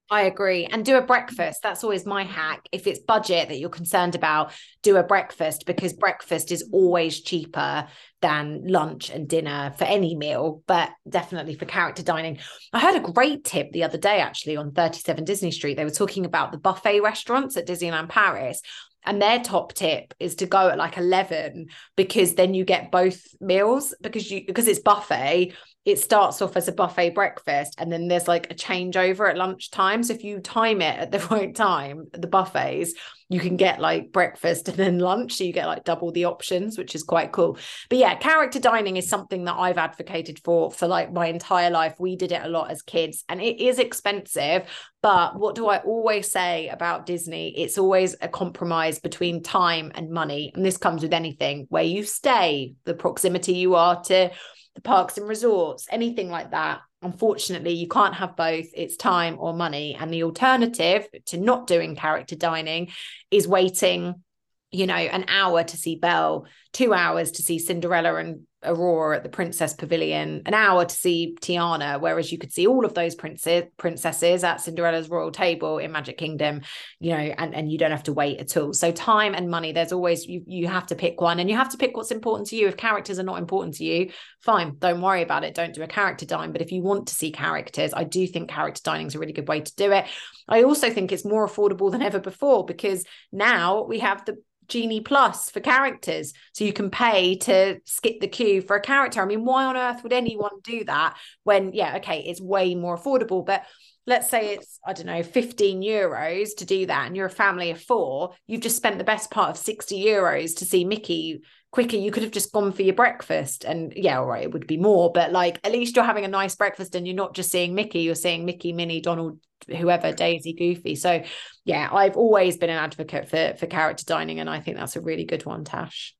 I 0.10 0.24
agree. 0.24 0.66
And 0.66 0.86
do 0.86 0.97
a 0.97 1.01
breakfast. 1.01 1.62
That's 1.62 1.84
always 1.84 2.05
my 2.05 2.24
hack. 2.24 2.68
If 2.72 2.88
it's 2.88 2.99
budget 2.99 3.49
that 3.49 3.60
you're 3.60 3.70
concerned 3.70 4.16
about, 4.16 4.53
do 4.82 4.95
a 4.95 5.03
breakfast 5.03 5.66
because 5.66 5.91
breakfast 5.91 6.51
is 6.51 6.70
always 6.72 7.22
cheaper 7.22 7.88
than 8.22 8.68
lunch 8.68 9.10
and 9.10 9.28
dinner 9.28 9.74
for 9.78 9.84
any 9.84 10.16
meal, 10.16 10.64
but 10.66 10.91
definitely 11.10 11.55
for 11.55 11.66
character 11.66 12.03
dining. 12.03 12.39
I 12.72 12.80
heard 12.80 12.95
a 12.95 13.12
great 13.12 13.43
tip 13.43 13.72
the 13.72 13.84
other 13.84 13.97
day 13.97 14.20
actually 14.22 14.55
on 14.55 14.72
37 14.72 15.26
Disney 15.26 15.51
Street. 15.51 15.76
They 15.76 15.84
were 15.84 15.91
talking 15.91 16.26
about 16.26 16.53
the 16.53 16.58
buffet 16.58 17.01
restaurants 17.01 17.58
at 17.58 17.68
Disneyland 17.68 18.08
Paris. 18.10 18.62
And 19.05 19.22
their 19.22 19.39
top 19.39 19.74
tip 19.74 20.14
is 20.20 20.36
to 20.36 20.45
go 20.45 20.68
at 20.68 20.78
like 20.78 20.97
11 20.97 21.68
because 21.95 22.36
then 22.36 22.53
you 22.53 22.66
get 22.66 22.91
both 22.91 23.22
meals 23.39 23.95
because 24.01 24.30
you 24.30 24.45
because 24.45 24.68
it's 24.68 24.82
buffet 24.82 25.53
it 25.88 25.97
starts 25.97 26.41
off 26.41 26.57
as 26.57 26.67
a 26.67 26.73
buffet 26.73 27.11
breakfast 27.11 27.75
and 27.77 27.89
then 27.89 28.09
there's 28.09 28.27
like 28.27 28.51
a 28.51 28.53
changeover 28.53 29.29
at 29.29 29.38
lunchtime. 29.38 30.03
So 30.03 30.13
if 30.13 30.21
you 30.21 30.41
time 30.41 30.81
it 30.81 30.99
at 30.99 31.11
the 31.11 31.19
right 31.31 31.55
time, 31.55 32.07
the 32.11 32.27
buffets, 32.27 32.93
you 33.29 33.39
can 33.39 33.55
get 33.55 33.79
like 33.79 34.11
breakfast 34.11 34.67
and 34.67 34.75
then 34.75 34.99
lunch. 34.99 35.35
So 35.35 35.45
you 35.45 35.53
get 35.53 35.65
like 35.65 35.85
double 35.85 36.11
the 36.11 36.25
options, 36.25 36.77
which 36.77 36.93
is 36.93 37.03
quite 37.03 37.31
cool. 37.31 37.57
But 37.88 37.99
yeah, 37.99 38.15
character 38.15 38.59
dining 38.59 38.97
is 38.97 39.07
something 39.07 39.45
that 39.45 39.55
I've 39.55 39.77
advocated 39.77 40.41
for 40.43 40.71
for 40.71 40.89
like 40.89 41.13
my 41.13 41.27
entire 41.27 41.69
life. 41.69 41.95
We 41.99 42.17
did 42.17 42.33
it 42.33 42.43
a 42.43 42.49
lot 42.49 42.69
as 42.69 42.81
kids 42.81 43.23
and 43.29 43.41
it 43.41 43.61
is 43.61 43.79
expensive. 43.79 44.63
But 45.01 45.39
what 45.39 45.55
do 45.55 45.69
I 45.69 45.77
always 45.77 46.29
say 46.29 46.67
about 46.67 47.05
Disney? 47.05 47.57
It's 47.57 47.77
always 47.77 48.13
a 48.19 48.27
compromise 48.27 48.99
between 48.99 49.41
time 49.41 49.93
and 49.95 50.09
money. 50.09 50.51
And 50.53 50.65
this 50.65 50.75
comes 50.75 51.01
with 51.01 51.13
anything 51.13 51.65
where 51.69 51.83
you 51.83 52.03
stay, 52.03 52.73
the 52.83 52.93
proximity 52.93 53.53
you 53.53 53.75
are 53.75 54.03
to 54.05 54.31
the 54.78 54.82
parks 54.82 55.17
and 55.17 55.28
resorts, 55.28 55.88
anything 55.89 56.30
like 56.30 56.51
that. 56.51 56.82
Unfortunately, 57.01 57.73
you 57.73 57.88
can't 57.88 58.13
have 58.13 58.36
both. 58.36 58.67
It's 58.75 58.95
time 58.95 59.38
or 59.39 59.51
money. 59.51 59.97
And 59.99 60.13
the 60.13 60.23
alternative 60.23 61.07
to 61.25 61.38
not 61.38 61.65
doing 61.65 61.95
character 61.95 62.36
dining 62.36 62.91
is 63.32 63.47
waiting, 63.47 64.23
you 64.69 64.86
know, 64.86 64.93
an 64.93 65.25
hour 65.30 65.63
to 65.63 65.78
see 65.78 65.95
Belle, 65.95 66.45
two 66.74 66.93
hours 66.93 67.32
to 67.32 67.41
see 67.41 67.59
Cinderella 67.59 68.15
and 68.15 68.41
Aurora 68.63 69.18
at 69.18 69.24
the 69.24 69.30
Princess 69.30 69.74
Pavilion, 69.74 70.41
an 70.45 70.53
hour 70.53 70.84
to 70.84 70.95
see 70.95 71.36
Tiana, 71.39 72.01
whereas 72.01 72.32
you 72.32 72.39
could 72.39 72.51
see 72.51 72.65
all 72.65 72.86
of 72.86 72.93
those 72.95 73.13
princes 73.13 73.65
princesses 73.78 74.43
at 74.43 74.61
Cinderella's 74.61 75.09
royal 75.09 75.32
table 75.32 75.78
in 75.78 75.91
Magic 75.91 76.18
Kingdom, 76.18 76.61
you 76.99 77.11
know, 77.11 77.18
and, 77.18 77.53
and 77.53 77.72
you 77.72 77.78
don't 77.78 77.91
have 77.91 78.03
to 78.03 78.13
wait 78.13 78.39
at 78.39 78.57
all. 78.57 78.74
So 78.74 78.91
time 78.91 79.36
and 79.36 79.49
money, 79.49 79.74
there's 79.74 79.91
always 79.91 80.26
you 80.26 80.43
you 80.47 80.68
have 80.68 80.88
to 80.88 80.95
pick 80.95 81.22
one 81.22 81.39
and 81.39 81.49
you 81.49 81.55
have 81.55 81.70
to 81.70 81.78
pick 81.78 81.95
what's 81.95 82.11
important 82.11 82.49
to 82.49 82.55
you. 82.55 82.68
If 82.68 82.78
characters 82.78 83.20
are 83.20 83.24
not 83.24 83.38
important 83.38 83.76
to 83.76 83.84
you, 83.84 84.11
fine, 84.41 84.76
don't 84.80 85.01
worry 85.01 85.22
about 85.22 85.43
it. 85.43 85.53
Don't 85.53 85.76
do 85.76 85.84
a 85.84 85.88
character 85.88 86.26
dine. 86.26 86.51
But 86.51 86.61
if 86.61 86.72
you 86.72 86.82
want 86.82 87.07
to 87.07 87.15
see 87.15 87.32
characters, 87.32 87.93
I 87.93 88.05
do 88.05 88.26
think 88.26 88.49
character 88.49 88.82
dining 88.84 89.07
is 89.07 89.15
a 89.15 89.20
really 89.20 89.34
good 89.34 89.47
way 89.47 89.61
to 89.61 89.76
do 89.76 89.91
it. 89.91 90.05
I 90.47 90.63
also 90.63 90.89
think 90.89 91.11
it's 91.11 91.26
more 91.26 91.47
affordable 91.47 91.91
than 91.91 92.01
ever 92.01 92.20
before 92.20 92.65
because 92.65 93.05
now 93.32 93.84
we 93.84 93.99
have 93.99 94.26
the 94.26 94.38
Genie 94.68 95.01
Plus 95.01 95.49
for 95.49 95.59
characters. 95.59 96.34
So 96.53 96.63
you 96.63 96.74
can 96.74 96.89
pay 96.89 97.38
to 97.39 97.80
skip 97.86 98.20
the 98.20 98.28
queue 98.28 98.61
for 98.61 98.76
a 98.76 98.82
character. 98.82 99.22
I 99.22 99.26
mean, 99.26 99.45
why 99.45 99.65
on 99.65 99.78
earth 99.78 100.03
would 100.03 100.13
anyone 100.13 100.59
do 100.63 100.84
that 100.86 101.18
when, 101.43 101.74
yeah, 101.74 101.97
okay, 101.97 102.20
it's 102.20 102.41
way 102.41 102.76
more 102.76 102.97
affordable, 102.97 103.45
but 103.45 103.63
let's 104.07 104.30
say 104.30 104.53
it's 104.53 104.80
i 104.86 104.93
don't 104.93 105.05
know 105.05 105.22
15 105.22 105.84
euros 105.84 106.55
to 106.55 106.65
do 106.65 106.86
that 106.88 107.05
and 107.05 107.15
you're 107.15 107.28
a 107.28 107.30
family 107.30 107.70
of 107.70 107.82
four 107.82 108.34
you've 108.47 108.61
just 108.61 108.78
spent 108.78 108.97
the 108.97 109.03
best 109.03 109.30
part 109.30 109.51
of 109.51 109.57
60 109.57 110.03
euros 110.03 110.55
to 110.57 110.65
see 110.65 110.86
mickey 110.86 111.41
quicker 111.72 111.97
you 111.97 112.09
could 112.09 112.24
have 112.24 112.32
just 112.32 112.53
gone 112.53 112.72
for 112.72 112.82
your 112.82 112.95
breakfast 112.95 113.65
and 113.65 113.93
yeah 113.95 114.18
all 114.18 114.26
right 114.26 114.45
it 114.45 114.53
would 114.53 114.65
be 114.65 114.78
more 114.78 115.11
but 115.11 115.32
like 115.32 115.59
at 115.63 115.74
least 115.74 115.95
you're 115.95 116.05
having 116.05 116.26
a 116.26 116.30
nice 116.30 116.55
breakfast 116.55 116.95
and 116.95 117.05
you're 117.05 117.15
not 117.15 117.36
just 117.36 117.51
seeing 117.51 117.76
mickey 117.76 117.99
you're 117.99 118.15
seeing 118.15 118.45
mickey 118.45 118.72
minnie 118.72 119.01
donald 119.01 119.39
whoever 119.70 120.11
daisy 120.13 120.53
goofy. 120.53 120.95
So 120.95 121.24
yeah 121.68 121.89
i've 121.91 122.15
always 122.15 122.55
been 122.57 122.70
an 122.70 122.78
advocate 122.78 123.30
for 123.30 123.53
for 123.59 123.68
character 123.68 124.05
dining 124.05 124.39
and 124.39 124.49
i 124.49 124.59
think 124.59 124.78
that's 124.78 124.95
a 124.95 125.01
really 125.01 125.26
good 125.26 125.45
one 125.45 125.63
tash. 125.65 126.15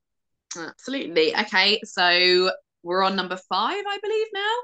Absolutely. 0.58 1.36
Okay 1.36 1.80
so 1.84 2.52
we're 2.84 3.04
on 3.04 3.16
number 3.16 3.38
five 3.50 3.84
i 3.88 3.98
believe 4.02 4.28
now 4.34 4.56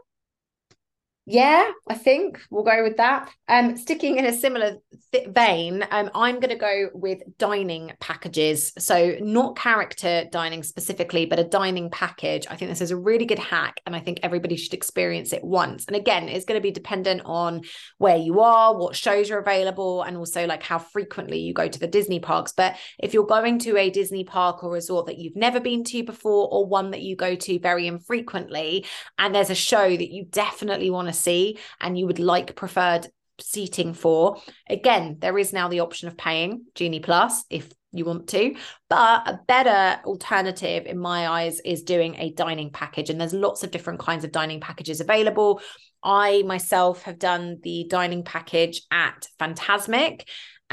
Yeah, 1.26 1.72
I 1.88 1.94
think 1.94 2.42
we'll 2.52 2.66
go 2.66 2.84
with 2.84 2.98
that. 2.98 3.32
Um, 3.48 3.78
sticking 3.78 4.18
in 4.18 4.26
a 4.26 4.34
similar 4.34 4.80
th- 5.14 5.30
vein, 5.30 5.86
um, 5.90 6.10
I'm 6.14 6.42
going 6.42 6.50
to 6.50 6.58
go 6.58 6.90
with 6.94 7.20
dining 7.38 7.94
packages. 8.02 8.74
So 8.78 9.16
not 9.22 9.56
character 9.56 10.26
dining 10.30 10.64
specifically, 10.64 11.26
but 11.26 11.40
a 11.40 11.46
dining 11.46 11.90
package. 11.90 12.46
I 12.50 12.58
think 12.58 12.70
this 12.70 12.82
is 12.82 12.92
a 12.92 12.98
really 12.98 13.26
good 13.26 13.40
hack, 13.40 13.80
and 13.86 13.96
I 13.96 14.02
think 14.02 14.20
everybody 14.22 14.58
should 14.58 14.74
experience 14.74 15.32
it 15.32 15.46
once. 15.46 15.86
And 15.86 15.96
again, 15.96 16.28
it's 16.28 16.44
going 16.44 16.60
to 16.60 16.64
be 16.64 16.72
dependent 16.72 17.22
on 17.24 17.62
where 18.00 18.18
you 18.18 18.42
are, 18.42 18.76
what 18.78 18.94
shows 18.94 19.32
are 19.32 19.40
available, 19.40 20.02
and 20.02 20.18
also 20.18 20.46
like 20.46 20.62
how 20.62 20.78
frequently 20.78 21.40
you 21.40 21.54
go 21.54 21.70
to 21.70 21.80
the 21.80 21.88
Disney 21.88 22.20
parks. 22.20 22.52
But 22.52 22.76
if 23.00 23.14
you're 23.14 23.26
going 23.26 23.60
to 23.60 23.78
a 23.78 23.90
Disney 23.90 24.26
park 24.26 24.62
or 24.62 24.74
resort 24.74 25.06
that 25.06 25.20
you've 25.20 25.38
never 25.38 25.62
been 25.62 25.86
to 25.86 26.04
before, 26.04 26.50
or 26.52 26.66
one 26.66 26.92
that 26.92 27.02
you 27.02 27.16
go 27.16 27.36
to 27.36 27.60
very 27.60 27.88
infrequently, 27.88 28.86
and 29.18 29.34
there's 29.34 29.50
a 29.50 29.56
show 29.56 29.90
that 29.90 30.12
you 30.12 30.26
definitely 30.26 30.90
want 30.90 31.08
to 31.08 31.13
see 31.14 31.60
and 31.80 31.98
you 31.98 32.08
would 32.08 32.20
like 32.20 32.56
preferred 32.56 33.08
seating 33.40 33.94
for. 33.94 34.38
Again 34.70 35.18
there 35.20 35.38
is 35.38 35.54
now 35.54 35.68
the 35.68 35.82
option 35.82 36.08
of 36.08 36.18
paying 36.18 36.66
genie 36.76 37.00
plus 37.00 37.46
if 37.50 37.72
you 37.96 38.06
want 38.06 38.28
to 38.28 38.56
but 38.90 39.28
a 39.28 39.40
better 39.48 40.02
alternative 40.06 40.88
in 40.88 40.98
my 40.98 41.28
eyes 41.28 41.60
is 41.60 41.84
doing 41.84 42.16
a 42.16 42.32
dining 42.32 42.72
package 42.72 43.12
and 43.12 43.22
there's 43.22 43.34
lots 43.34 43.64
of 43.64 43.70
different 43.70 44.00
kinds 44.00 44.24
of 44.24 44.32
dining 44.32 44.60
packages 44.60 45.00
available. 45.00 45.62
I 46.04 46.44
myself 46.46 47.04
have 47.04 47.20
done 47.20 47.60
the 47.64 47.86
dining 47.90 48.24
package 48.24 48.82
at 48.92 49.28
Fantasmic 49.40 50.24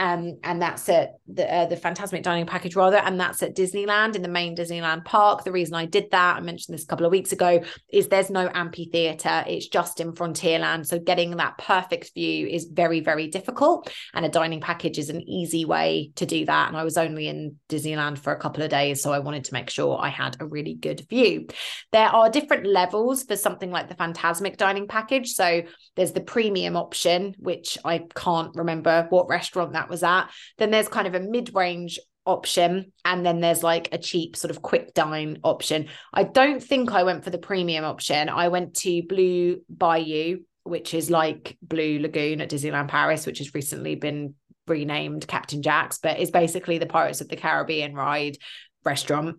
um, 0.01 0.39
and 0.43 0.63
that's 0.63 0.89
at 0.89 1.17
the 1.29 1.47
uh, 1.55 1.67
the 1.67 1.77
Fantasmic 1.77 2.23
Dining 2.23 2.47
Package 2.47 2.75
rather, 2.75 2.97
and 2.97 3.21
that's 3.21 3.43
at 3.43 3.55
Disneyland 3.55 4.17
in 4.17 4.23
the 4.23 4.29
main 4.29 4.57
Disneyland 4.57 5.05
park. 5.05 5.45
The 5.45 5.53
reason 5.53 5.75
I 5.75 5.85
did 5.85 6.11
that, 6.13 6.39
I 6.39 6.41
mentioned 6.41 6.75
this 6.75 6.85
a 6.85 6.87
couple 6.87 7.05
of 7.05 7.13
weeks 7.13 7.33
ago, 7.33 7.63
is 7.93 8.09
there's 8.09 8.31
no 8.31 8.51
amphitheater; 8.55 9.45
it's 9.47 9.69
just 9.69 10.01
in 10.01 10.13
Frontierland, 10.13 10.87
so 10.87 10.99
getting 10.99 11.37
that 11.37 11.59
perfect 11.59 12.15
view 12.15 12.47
is 12.47 12.65
very 12.65 13.01
very 13.01 13.29
difficult, 13.29 13.93
and 14.15 14.25
a 14.25 14.31
dining 14.31 14.63
package 14.63 14.99
is 14.99 15.11
an 15.11 15.21
easy 15.21 15.67
way 15.67 16.13
to 16.17 16.25
do 16.25 16.47
that. 16.47 16.69
And 16.69 16.79
I 16.79 16.85
was 16.85 16.97
only 16.97 17.29
in 17.29 17.57
Disneyland 17.69 18.17
for 18.17 18.33
a 18.33 18.41
couple 18.41 18.63
of 18.63 18.71
days, 18.71 19.03
so 19.03 19.13
I 19.13 19.19
wanted 19.19 19.45
to 19.45 19.53
make 19.53 19.69
sure 19.69 19.99
I 20.01 20.09
had 20.09 20.35
a 20.41 20.47
really 20.47 20.75
good 20.75 21.07
view. 21.11 21.49
There 21.93 22.09
are 22.09 22.31
different 22.31 22.65
levels 22.65 23.25
for 23.25 23.37
something 23.37 23.71
like 23.71 23.91
the 23.91 23.97
Fantasmic 23.97 24.57
Dining 24.57 24.89
Package, 24.89 25.33
so 25.33 25.61
there's 25.95 26.13
the 26.13 26.23
premium 26.23 26.75
option, 26.75 27.35
which 27.39 27.77
I 27.85 28.05
can't 28.15 28.57
remember 28.57 29.07
what 29.11 29.29
restaurant 29.29 29.75
that 29.75 29.89
was 29.91 30.03
at. 30.03 30.30
Then 30.59 30.70
there's 30.70 30.88
kind 30.88 31.07
of 31.07 31.14
a 31.14 31.20
mid 31.20 31.55
range 31.55 31.99
option 32.26 32.93
and 33.05 33.24
then 33.24 33.41
there's 33.41 33.62
like 33.62 33.88
a 33.93 33.99
cheap 33.99 34.36
sort 34.36 34.51
of 34.51 34.62
quick 34.62 34.95
dine 34.95 35.38
option. 35.43 35.88
I 36.12 36.24
don't 36.24 36.62
think 36.62 36.93
I 36.93 37.03
went 37.03 37.24
for 37.24 37.30
the 37.30 37.38
premium 37.38 37.84
option. 37.84 38.28
I 38.28 38.49
went 38.49 38.74
to 38.76 39.03
Blue 39.03 39.61
Bayou, 39.68 40.41
which 40.64 40.95
is 40.95 41.11
like 41.11 41.57
Blue 41.62 41.99
Lagoon 41.99 42.41
at 42.41 42.51
Disneyland 42.51 42.88
Paris, 42.88 43.26
which 43.26 43.38
has 43.38 43.55
recently 43.55 43.95
been 43.95 44.34
renamed 44.66 45.26
Captain 45.26 45.62
Jack's, 45.62 45.99
but 45.99 46.20
is 46.20 46.30
basically 46.30 46.78
the 46.78 46.86
Pirates 46.86 47.20
of 47.20 47.28
the 47.28 47.36
Caribbean 47.36 47.95
ride 47.95 48.36
restaurant. 48.84 49.36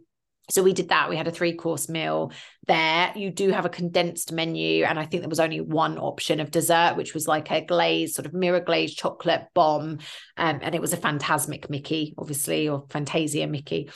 So 0.51 0.63
we 0.63 0.73
did 0.73 0.89
that. 0.89 1.09
We 1.09 1.17
had 1.17 1.27
a 1.27 1.31
three 1.31 1.53
course 1.55 1.89
meal 1.89 2.31
there. 2.67 3.11
You 3.15 3.31
do 3.31 3.49
have 3.51 3.65
a 3.65 3.69
condensed 3.69 4.31
menu. 4.31 4.83
And 4.83 4.99
I 4.99 5.05
think 5.05 5.21
there 5.21 5.29
was 5.29 5.39
only 5.39 5.61
one 5.61 5.97
option 5.97 6.39
of 6.39 6.51
dessert, 6.51 6.95
which 6.97 7.13
was 7.13 7.27
like 7.27 7.49
a 7.51 7.65
glazed, 7.65 8.15
sort 8.15 8.25
of 8.25 8.33
mirror 8.33 8.59
glazed 8.59 8.97
chocolate 8.97 9.47
bomb. 9.53 9.99
Um, 10.37 10.59
and 10.61 10.75
it 10.75 10.81
was 10.81 10.93
a 10.93 10.97
Fantasmic 10.97 11.69
Mickey, 11.69 12.13
obviously, 12.17 12.67
or 12.67 12.85
Fantasia 12.89 13.47
Mickey. 13.47 13.89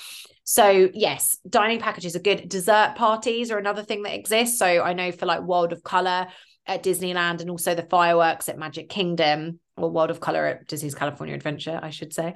So, 0.44 0.90
yes, 0.94 1.38
dining 1.48 1.80
packages 1.80 2.16
are 2.16 2.20
good. 2.20 2.48
Dessert 2.48 2.94
parties 2.96 3.52
are 3.52 3.58
another 3.58 3.84
thing 3.84 4.04
that 4.04 4.14
exists. 4.16 4.60
So, 4.60 4.66
I 4.66 4.94
know 4.94 5.12
for 5.12 5.26
like 5.26 5.42
World 5.42 5.74
of 5.74 5.84
Color 5.84 6.28
at 6.68 6.84
Disneyland 6.84 7.42
and 7.42 7.50
also 7.50 7.76
the 7.76 7.84
fireworks 7.84 8.50
at 8.50 8.58
Magic 8.58 8.90
Kingdom, 8.90 9.60
or 9.78 9.90
World 9.90 10.10
of 10.10 10.20
Color 10.20 10.46
at 10.46 10.68
Disney's 10.68 10.96
California 10.96 11.36
Adventure, 11.36 11.80
I 11.82 11.90
should 11.90 12.14
say, 12.14 12.36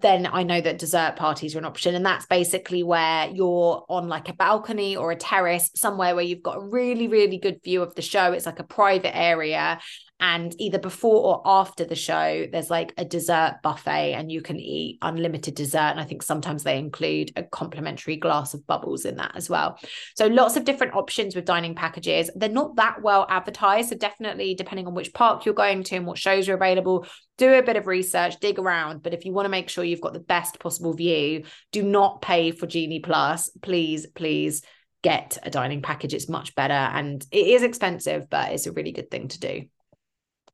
then 0.00 0.28
I 0.30 0.44
know 0.44 0.60
that 0.60 0.78
dessert 0.78 1.16
parties 1.16 1.54
are 1.54 1.58
an 1.58 1.64
option. 1.64 1.94
And 1.94 2.06
that's 2.06 2.26
basically 2.26 2.82
where 2.82 3.28
you're 3.28 3.84
on 3.88 4.08
like 4.08 4.28
a 4.28 4.34
balcony 4.34 4.96
or 4.96 5.10
a 5.10 5.16
terrace, 5.16 5.70
somewhere 5.74 6.14
where 6.14 6.24
you've 6.24 6.42
got 6.42 6.58
a 6.58 6.60
really, 6.60 7.08
really 7.08 7.38
good 7.38 7.60
view 7.64 7.82
of 7.82 7.94
the 7.94 8.02
show. 8.02 8.32
It's 8.32 8.46
like 8.46 8.60
a 8.60 8.64
private 8.64 9.16
area. 9.16 9.80
And 10.20 10.54
either 10.60 10.78
before 10.78 11.24
or 11.24 11.42
after 11.44 11.84
the 11.84 11.96
show 11.96 12.46
there's 12.52 12.70
like 12.70 12.94
a 12.96 13.04
dessert 13.04 13.56
buffet 13.64 14.14
and 14.14 14.30
you 14.30 14.40
can 14.40 14.56
eat 14.60 14.98
unlimited 15.02 15.56
dessert. 15.56 15.78
And 15.78 15.98
i 15.98 16.04
think 16.04 16.22
sometimes 16.22 16.62
they 16.62 16.78
include 16.78 17.32
a 17.34 17.42
complimentary 17.42 18.16
glass 18.16 18.54
of 18.54 18.64
bubbles 18.68 19.04
in 19.04 19.16
that 19.16 19.32
as 19.34 19.50
well. 19.50 19.80
So 20.14 20.28
lots 20.28 20.56
of 20.56 20.64
different 20.64 20.94
options 20.94 21.34
with 21.34 21.44
dining 21.44 21.74
packages. 21.74 22.30
They're 22.36 22.48
not 22.48 22.76
that 22.76 23.02
well 23.02 23.26
advertised. 23.28 23.88
So 23.88 23.96
definitely 23.96 24.54
depending 24.54 24.86
on 24.86 24.94
which 24.94 25.12
park 25.12 25.44
you're 25.44 25.56
going 25.56 25.82
to 25.82 25.96
and 25.96 26.06
what 26.06 26.18
shows 26.18 26.48
are 26.48 26.54
available 26.54 27.04
do 27.38 27.54
a 27.54 27.62
bit 27.62 27.76
of 27.76 27.86
research 27.86 28.38
dig 28.40 28.58
around 28.58 29.02
but 29.02 29.14
if 29.14 29.24
you 29.24 29.32
want 29.32 29.46
to 29.46 29.50
make 29.50 29.68
sure 29.68 29.84
you've 29.84 30.00
got 30.00 30.12
the 30.12 30.20
best 30.20 30.58
possible 30.58 30.92
view 30.92 31.44
do 31.70 31.82
not 31.82 32.22
pay 32.22 32.50
for 32.50 32.66
genie 32.66 33.00
plus 33.00 33.50
please 33.62 34.06
please 34.06 34.62
get 35.02 35.38
a 35.42 35.50
dining 35.50 35.82
package 35.82 36.14
it's 36.14 36.28
much 36.28 36.54
better 36.54 36.72
and 36.72 37.26
it 37.32 37.46
is 37.46 37.62
expensive 37.62 38.28
but 38.30 38.52
it's 38.52 38.66
a 38.66 38.72
really 38.72 38.92
good 38.92 39.10
thing 39.10 39.28
to 39.28 39.40
do 39.40 39.62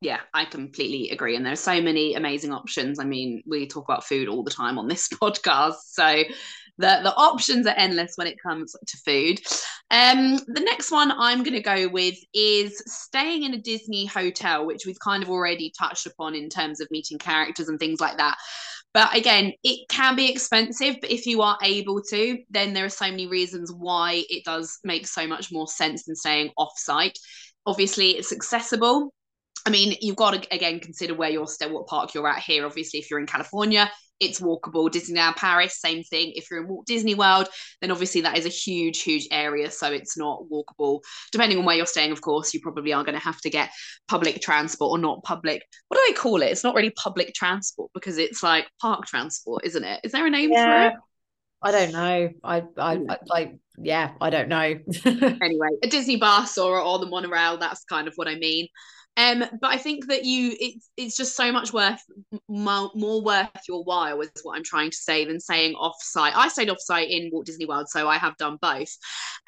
yeah, 0.01 0.21
I 0.33 0.45
completely 0.45 1.11
agree. 1.11 1.35
And 1.35 1.45
there's 1.45 1.61
so 1.61 1.81
many 1.81 2.15
amazing 2.15 2.53
options. 2.53 3.01
I 3.01 3.05
mean, 3.05 3.43
we 3.47 3.67
talk 3.67 3.85
about 3.85 4.05
food 4.05 4.29
all 4.29 4.45
the 4.45 4.51
time 4.51 4.79
on 4.79 4.87
this 4.87 5.09
podcast. 5.23 5.75
So 5.87 6.23
the, 6.79 7.01
the 7.03 7.15
options 7.17 7.67
are 7.67 7.75
endless 7.77 8.15
when 8.17 8.27
it 8.27 8.41
comes 8.41 8.75
to 8.87 8.97
food. 8.99 9.41
Um, 9.91 10.39
the 10.47 10.61
next 10.61 10.91
one 10.91 11.13
I'm 11.13 11.43
going 11.43 11.55
to 11.55 11.61
go 11.61 11.89
with 11.89 12.17
is 12.33 12.83
staying 12.87 13.45
in 13.45 13.55
a 13.55 13.59
Disney 13.59 14.07
hotel, 14.07 14.67
which 14.67 14.87
we've 14.87 14.99
kind 14.99 15.23
of 15.23 15.31
already 15.31 15.73
touched 15.79 16.07
upon 16.07 16.35
in 16.35 16.49
terms 16.49 16.81
of 16.81 16.91
meeting 16.91 17.19
characters 17.19 17.69
and 17.69 17.79
things 17.79 18.01
like 18.01 18.19
that. 18.19 18.37
But 18.95 19.15
again, 19.15 19.53
it 19.63 19.89
can 19.91 20.17
be 20.17 20.31
expensive, 20.31 20.97
but 21.01 21.11
if 21.11 21.27
you 21.27 21.43
are 21.43 21.59
able 21.63 22.03
to, 22.09 22.39
then 22.51 22.73
there 22.73 22.87
are 22.87 22.91
so 22.91 23.05
many 23.07 23.27
reasons 23.27 23.71
why 23.71 24.25
it 24.31 24.45
does 24.45 24.79
make 24.83 25.07
so 25.07 25.27
much 25.27 25.53
more 25.53 25.69
sense 25.69 26.05
than 26.05 26.17
staying 26.17 26.51
off 26.57 26.73
site. 26.77 27.19
Obviously, 27.67 28.13
it's 28.13 28.33
accessible 28.33 29.13
I 29.69 29.71
mean, 29.71 29.97
you've 30.01 30.17
got 30.17 30.43
to 30.43 30.55
again 30.55 30.81
consider 30.81 31.15
where 31.15 31.29
you're 31.29 31.47
still, 31.47 31.75
what 31.75 31.87
park 31.87 32.15
you're 32.15 32.27
at 32.27 32.43
here. 32.43 32.65
Obviously, 32.65 33.01
if 33.01 33.11
you're 33.11 33.21
in 33.21 33.27
California, 33.27 33.91
it's 34.21 34.41
walkable. 34.41 34.91
Disneyland 34.91 35.37
Paris, 35.37 35.81
same 35.81 36.03
thing. 36.03 36.33
If 36.35 36.51
you're 36.51 36.63
in 36.63 36.69
Walt 36.69 36.87
Disney 36.87 37.15
World, 37.15 37.49
then 37.81 37.91
obviously 37.91 38.21
that 38.23 38.37
is 38.37 38.47
a 38.47 38.51
huge, 38.51 39.03
huge 39.03 39.29
area, 39.31 39.71
so 39.71 39.93
it's 39.93 40.17
not 40.17 40.43
walkable. 40.51 41.01
Depending 41.33 41.59
on 41.59 41.65
where 41.65 41.77
you're 41.77 41.87
staying, 41.87 42.13
of 42.13 42.21
course, 42.21 42.53
you 42.53 42.61
probably 42.61 42.93
are 42.93 43.05
going 43.05 43.19
to 43.19 43.25
have 43.25 43.41
to 43.43 43.51
get 43.51 43.71
public 44.09 44.41
transport 44.41 44.91
or 44.91 45.01
not 45.01 45.23
public. 45.23 45.63
What 45.89 45.97
do 45.97 46.05
they 46.09 46.15
call 46.15 46.43
it? 46.43 46.47
It's 46.47 46.65
not 46.65 46.75
really 46.75 46.91
public 46.91 47.35
transport 47.35 47.91
because 47.95 48.19
it's 48.19 48.43
like 48.43 48.69
park 48.81 49.07
transport, 49.07 49.65
isn't 49.65 49.85
it? 49.85 50.01
Is 50.05 50.13
there 50.13 50.27
a 50.27 50.31
name 50.31 50.53
yeah. 50.53 50.91
for 50.91 50.95
it? 50.95 51.01
I 51.61 51.73
don't 51.73 51.93
know. 51.93 52.31
I, 52.45 52.63
I, 52.77 52.97
hmm. 52.97 53.11
I 53.11 53.19
like, 53.27 53.57
yeah, 53.79 54.13
I 54.21 54.31
don't 54.31 54.49
know. 54.49 54.79
anyway, 55.05 55.69
a 55.83 55.89
Disney 55.89 56.17
bus 56.17 56.57
or 56.57 56.81
or 56.81 56.99
the 56.99 57.07
monorail. 57.07 57.59
That's 57.59 57.85
kind 57.85 58.07
of 58.07 58.15
what 58.17 58.29
I 58.29 58.37
mean. 58.37 58.69
Um, 59.19 59.45
but 59.61 59.73
I 59.73 59.77
think 59.79 60.07
that 60.07 60.25
you 60.25 60.55
it's 60.61 60.91
it's 60.97 61.17
just 61.17 61.35
so 61.35 61.51
much 61.51 61.73
worth 61.73 62.01
more, 62.49 62.93
more 62.95 63.21
worth 63.21 63.51
your 63.69 63.83
while 63.83 64.21
is 64.21 64.31
what 64.45 64.57
I'm 64.57 64.63
trying 64.63 64.93
to 64.93 64.97
say 64.97 65.25
than 65.25 65.41
saying 65.41 65.75
offsite. 65.75 66.33
I 66.37 66.47
stayed 66.47 66.69
offsite 66.69 67.11
in 67.11 67.29
Walt 67.33 67.45
Disney 67.47 67.67
World, 67.67 67.89
so 67.89 68.09
I 68.09 68.17
have 68.17 68.37
done 68.37 68.59
both, 68.63 68.97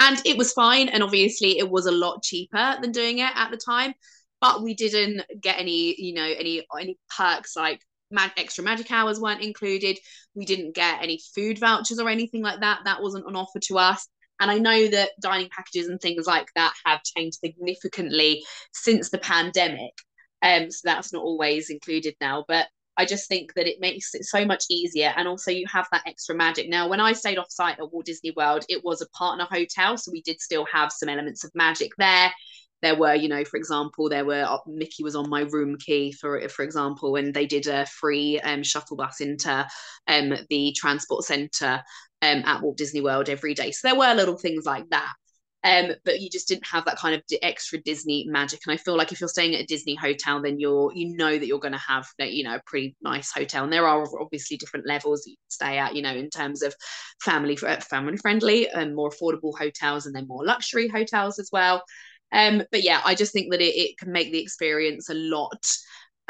and 0.00 0.20
it 0.26 0.36
was 0.36 0.52
fine. 0.52 0.88
And 0.88 1.04
obviously, 1.04 1.56
it 1.58 1.70
was 1.70 1.86
a 1.86 1.92
lot 1.92 2.24
cheaper 2.24 2.78
than 2.82 2.90
doing 2.90 3.18
it 3.18 3.30
at 3.32 3.52
the 3.52 3.56
time, 3.56 3.94
but 4.40 4.60
we 4.60 4.74
didn't 4.74 5.22
get 5.40 5.60
any 5.60 5.94
you 6.02 6.14
know 6.14 6.26
any 6.26 6.66
any 6.78 6.98
perks 7.16 7.54
like 7.54 7.80
mag- 8.10 8.32
extra 8.36 8.64
magic 8.64 8.90
hours 8.90 9.20
weren't 9.20 9.40
included. 9.40 9.98
We 10.34 10.46
didn't 10.46 10.74
get 10.74 11.00
any 11.00 11.20
food 11.32 11.60
vouchers 11.60 12.00
or 12.00 12.08
anything 12.08 12.42
like 12.42 12.58
that. 12.58 12.80
That 12.86 13.02
wasn't 13.02 13.26
on 13.26 13.36
offer 13.36 13.60
to 13.60 13.78
us. 13.78 14.08
And 14.40 14.50
I 14.50 14.58
know 14.58 14.88
that 14.88 15.10
dining 15.20 15.50
packages 15.50 15.88
and 15.88 16.00
things 16.00 16.26
like 16.26 16.48
that 16.56 16.72
have 16.84 17.02
changed 17.04 17.38
significantly 17.44 18.42
since 18.72 19.10
the 19.10 19.18
pandemic. 19.18 19.92
Um, 20.42 20.70
so 20.70 20.80
that's 20.84 21.12
not 21.12 21.22
always 21.22 21.68
included 21.70 22.14
now. 22.20 22.44
But 22.48 22.66
I 22.96 23.04
just 23.04 23.28
think 23.28 23.54
that 23.54 23.66
it 23.66 23.80
makes 23.80 24.14
it 24.14 24.24
so 24.24 24.44
much 24.44 24.64
easier. 24.68 25.12
And 25.16 25.28
also, 25.28 25.50
you 25.50 25.66
have 25.72 25.86
that 25.92 26.02
extra 26.06 26.34
magic. 26.34 26.68
Now, 26.68 26.88
when 26.88 27.00
I 27.00 27.12
stayed 27.12 27.38
off 27.38 27.50
site 27.50 27.78
at 27.78 27.92
Walt 27.92 28.06
Disney 28.06 28.32
World, 28.36 28.64
it 28.68 28.84
was 28.84 29.00
a 29.00 29.08
partner 29.10 29.46
hotel. 29.50 29.96
So 29.96 30.10
we 30.12 30.22
did 30.22 30.40
still 30.40 30.66
have 30.72 30.92
some 30.92 31.08
elements 31.08 31.44
of 31.44 31.50
magic 31.54 31.92
there. 31.98 32.32
There 32.82 32.96
were, 32.96 33.14
you 33.14 33.28
know, 33.28 33.44
for 33.44 33.58
example, 33.58 34.08
there 34.08 34.24
were 34.24 34.42
uh, 34.42 34.58
Mickey 34.66 35.02
was 35.02 35.14
on 35.14 35.28
my 35.28 35.42
room 35.42 35.76
key, 35.78 36.12
for 36.12 36.48
for 36.48 36.62
example, 36.62 37.16
and 37.16 37.34
they 37.34 37.46
did 37.46 37.66
a 37.66 37.84
free 37.86 38.40
um, 38.40 38.62
shuttle 38.62 38.96
bus 38.96 39.20
into 39.20 39.66
um, 40.06 40.34
the 40.48 40.74
transport 40.76 41.24
center 41.24 41.82
um, 42.22 42.42
at 42.44 42.62
Walt 42.62 42.76
Disney 42.76 43.00
World 43.00 43.28
every 43.28 43.54
day. 43.54 43.70
So 43.72 43.88
there 43.88 43.98
were 43.98 44.14
little 44.14 44.36
things 44.36 44.64
like 44.64 44.88
that. 44.90 45.12
Um, 45.62 45.92
but 46.06 46.20
you 46.20 46.30
just 46.30 46.48
didn't 46.48 46.66
have 46.66 46.86
that 46.86 46.96
kind 46.96 47.14
of 47.14 47.22
extra 47.42 47.78
Disney 47.82 48.24
magic. 48.26 48.60
And 48.66 48.72
I 48.72 48.78
feel 48.78 48.96
like 48.96 49.12
if 49.12 49.20
you're 49.20 49.28
staying 49.28 49.54
at 49.54 49.60
a 49.60 49.66
Disney 49.66 49.94
hotel, 49.94 50.40
then 50.40 50.58
you're 50.58 50.90
you 50.94 51.14
know 51.16 51.38
that 51.38 51.46
you're 51.46 51.58
going 51.58 51.72
to 51.72 51.78
have 51.78 52.06
you 52.18 52.44
know 52.44 52.54
a 52.54 52.62
pretty 52.64 52.96
nice 53.02 53.30
hotel. 53.30 53.64
And 53.64 53.72
there 53.72 53.86
are 53.86 54.06
obviously 54.20 54.56
different 54.56 54.86
levels 54.86 55.26
you 55.26 55.36
stay 55.48 55.76
at, 55.76 55.94
you 55.94 56.02
know, 56.02 56.14
in 56.14 56.30
terms 56.30 56.62
of 56.62 56.74
family 57.22 57.56
family 57.56 58.16
friendly 58.16 58.68
and 58.70 58.96
more 58.96 59.10
affordable 59.10 59.56
hotels, 59.58 60.06
and 60.06 60.14
then 60.14 60.26
more 60.26 60.44
luxury 60.44 60.88
hotels 60.88 61.38
as 61.38 61.50
well. 61.52 61.82
Um, 62.32 62.62
but 62.70 62.82
yeah, 62.82 63.00
I 63.04 63.14
just 63.14 63.32
think 63.32 63.50
that 63.50 63.60
it, 63.60 63.76
it 63.76 63.98
can 63.98 64.12
make 64.12 64.32
the 64.32 64.40
experience 64.40 65.10
a 65.10 65.14
lot 65.14 65.62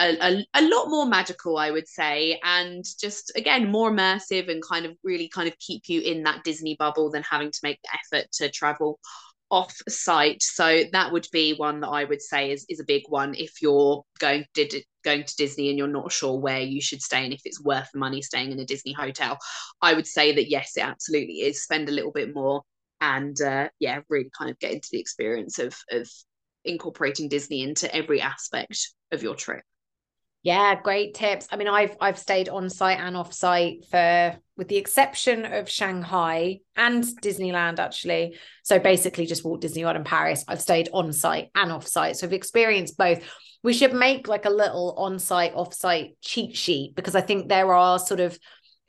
a, 0.01 0.17
a, 0.21 0.47
a, 0.55 0.63
lot 0.63 0.89
more 0.89 1.07
magical, 1.07 1.59
I 1.59 1.71
would 1.71 1.87
say, 1.87 2.41
and 2.43 2.85
just 2.99 3.33
again 3.37 3.71
more 3.71 3.91
immersive 3.91 4.51
and 4.51 4.63
kind 4.63 4.87
of 4.87 4.97
really 5.05 5.29
kind 5.29 5.49
of 5.49 5.59
keep 5.59 5.89
you 5.89 6.01
in 6.01 6.23
that 6.23 6.43
Disney 6.43 6.77
bubble 6.79 7.11
than 7.11 7.23
having 7.23 7.51
to 7.51 7.61
make 7.63 7.79
the 7.83 8.19
effort 8.19 8.33
to 8.33 8.51
travel 8.51 8.99
off 9.51 9.77
site. 9.89 10.43
So 10.43 10.85
that 10.93 11.13
would 11.13 11.27
be 11.33 11.55
one 11.55 11.81
that 11.81 11.89
I 11.89 12.05
would 12.05 12.23
say 12.23 12.53
is, 12.53 12.65
is 12.69 12.81
a 12.81 12.85
big 12.85 13.03
one 13.09 13.35
if 13.35 13.61
you're 13.61 14.05
going 14.19 14.47
did 14.55 14.75
going 15.05 15.25
to 15.25 15.37
Disney 15.37 15.69
and 15.71 15.79
you're 15.79 15.89
not 15.89 16.13
sure 16.13 16.39
where 16.39 16.61
you 16.61 16.81
should 16.81 17.03
stay 17.03 17.25
and 17.25 17.33
if 17.33 17.41
it's 17.45 17.63
worth 17.63 17.89
the 17.93 17.99
money 17.99 18.23
staying 18.23 18.53
in 18.53 18.61
a 18.61 18.65
Disney 18.65 18.93
hotel. 18.93 19.39
I 19.83 19.95
would 19.95 20.07
say 20.07 20.35
that 20.35 20.49
yes, 20.49 20.77
it 20.77 20.85
absolutely 20.85 21.41
is. 21.41 21.63
Spend 21.63 21.89
a 21.89 21.93
little 21.93 22.13
bit 22.13 22.35
more 22.35 22.63
and 23.01 23.41
uh, 23.41 23.69
yeah, 23.79 24.01
really 24.09 24.31
kind 24.37 24.51
of 24.51 24.59
get 24.59 24.73
into 24.73 24.89
the 24.93 25.01
experience 25.01 25.59
of 25.59 25.77
of 25.91 26.09
incorporating 26.65 27.29
Disney 27.29 27.63
into 27.63 27.93
every 27.95 28.21
aspect 28.21 28.91
of 29.13 29.23
your 29.23 29.35
trip. 29.35 29.65
Yeah, 30.43 30.81
great 30.81 31.15
tips. 31.15 31.47
I 31.53 31.57
mean, 31.57 31.69
I've 31.69 31.97
I've 32.01 32.19
stayed 32.19 32.49
on 32.49 32.71
site 32.71 32.99
and 32.99 33.15
off 33.17 33.33
site 33.33 33.85
for 33.91 34.37
with 34.57 34.69
the 34.69 34.79
exception 34.79 35.45
of 35.45 35.69
Shanghai 35.69 36.61
and 36.77 37.05
Disneyland 37.05 37.79
actually. 37.79 38.39
So 38.63 38.79
basically 38.79 39.27
just 39.27 39.45
Walt 39.45 39.61
Disney 39.61 39.85
World 39.85 39.97
in 39.97 40.05
Paris. 40.05 40.45
I've 40.49 40.63
stayed 40.63 40.89
on 40.95 41.13
site 41.13 41.51
and 41.55 41.71
off 41.71 41.87
site. 41.87 42.17
So 42.17 42.27
I've 42.27 42.33
experienced 42.33 42.97
both. 42.97 43.23
We 43.63 43.75
should 43.75 43.93
make 43.93 44.29
like 44.29 44.47
a 44.47 44.51
little 44.51 44.95
on 44.97 45.19
site, 45.19 45.53
off 45.55 45.75
site 45.75 46.17
cheat 46.23 46.57
sheet 46.57 46.95
because 46.95 47.15
I 47.15 47.21
think 47.21 47.49
there 47.49 47.75
are 47.75 47.99
sort 47.99 48.21
of 48.21 48.39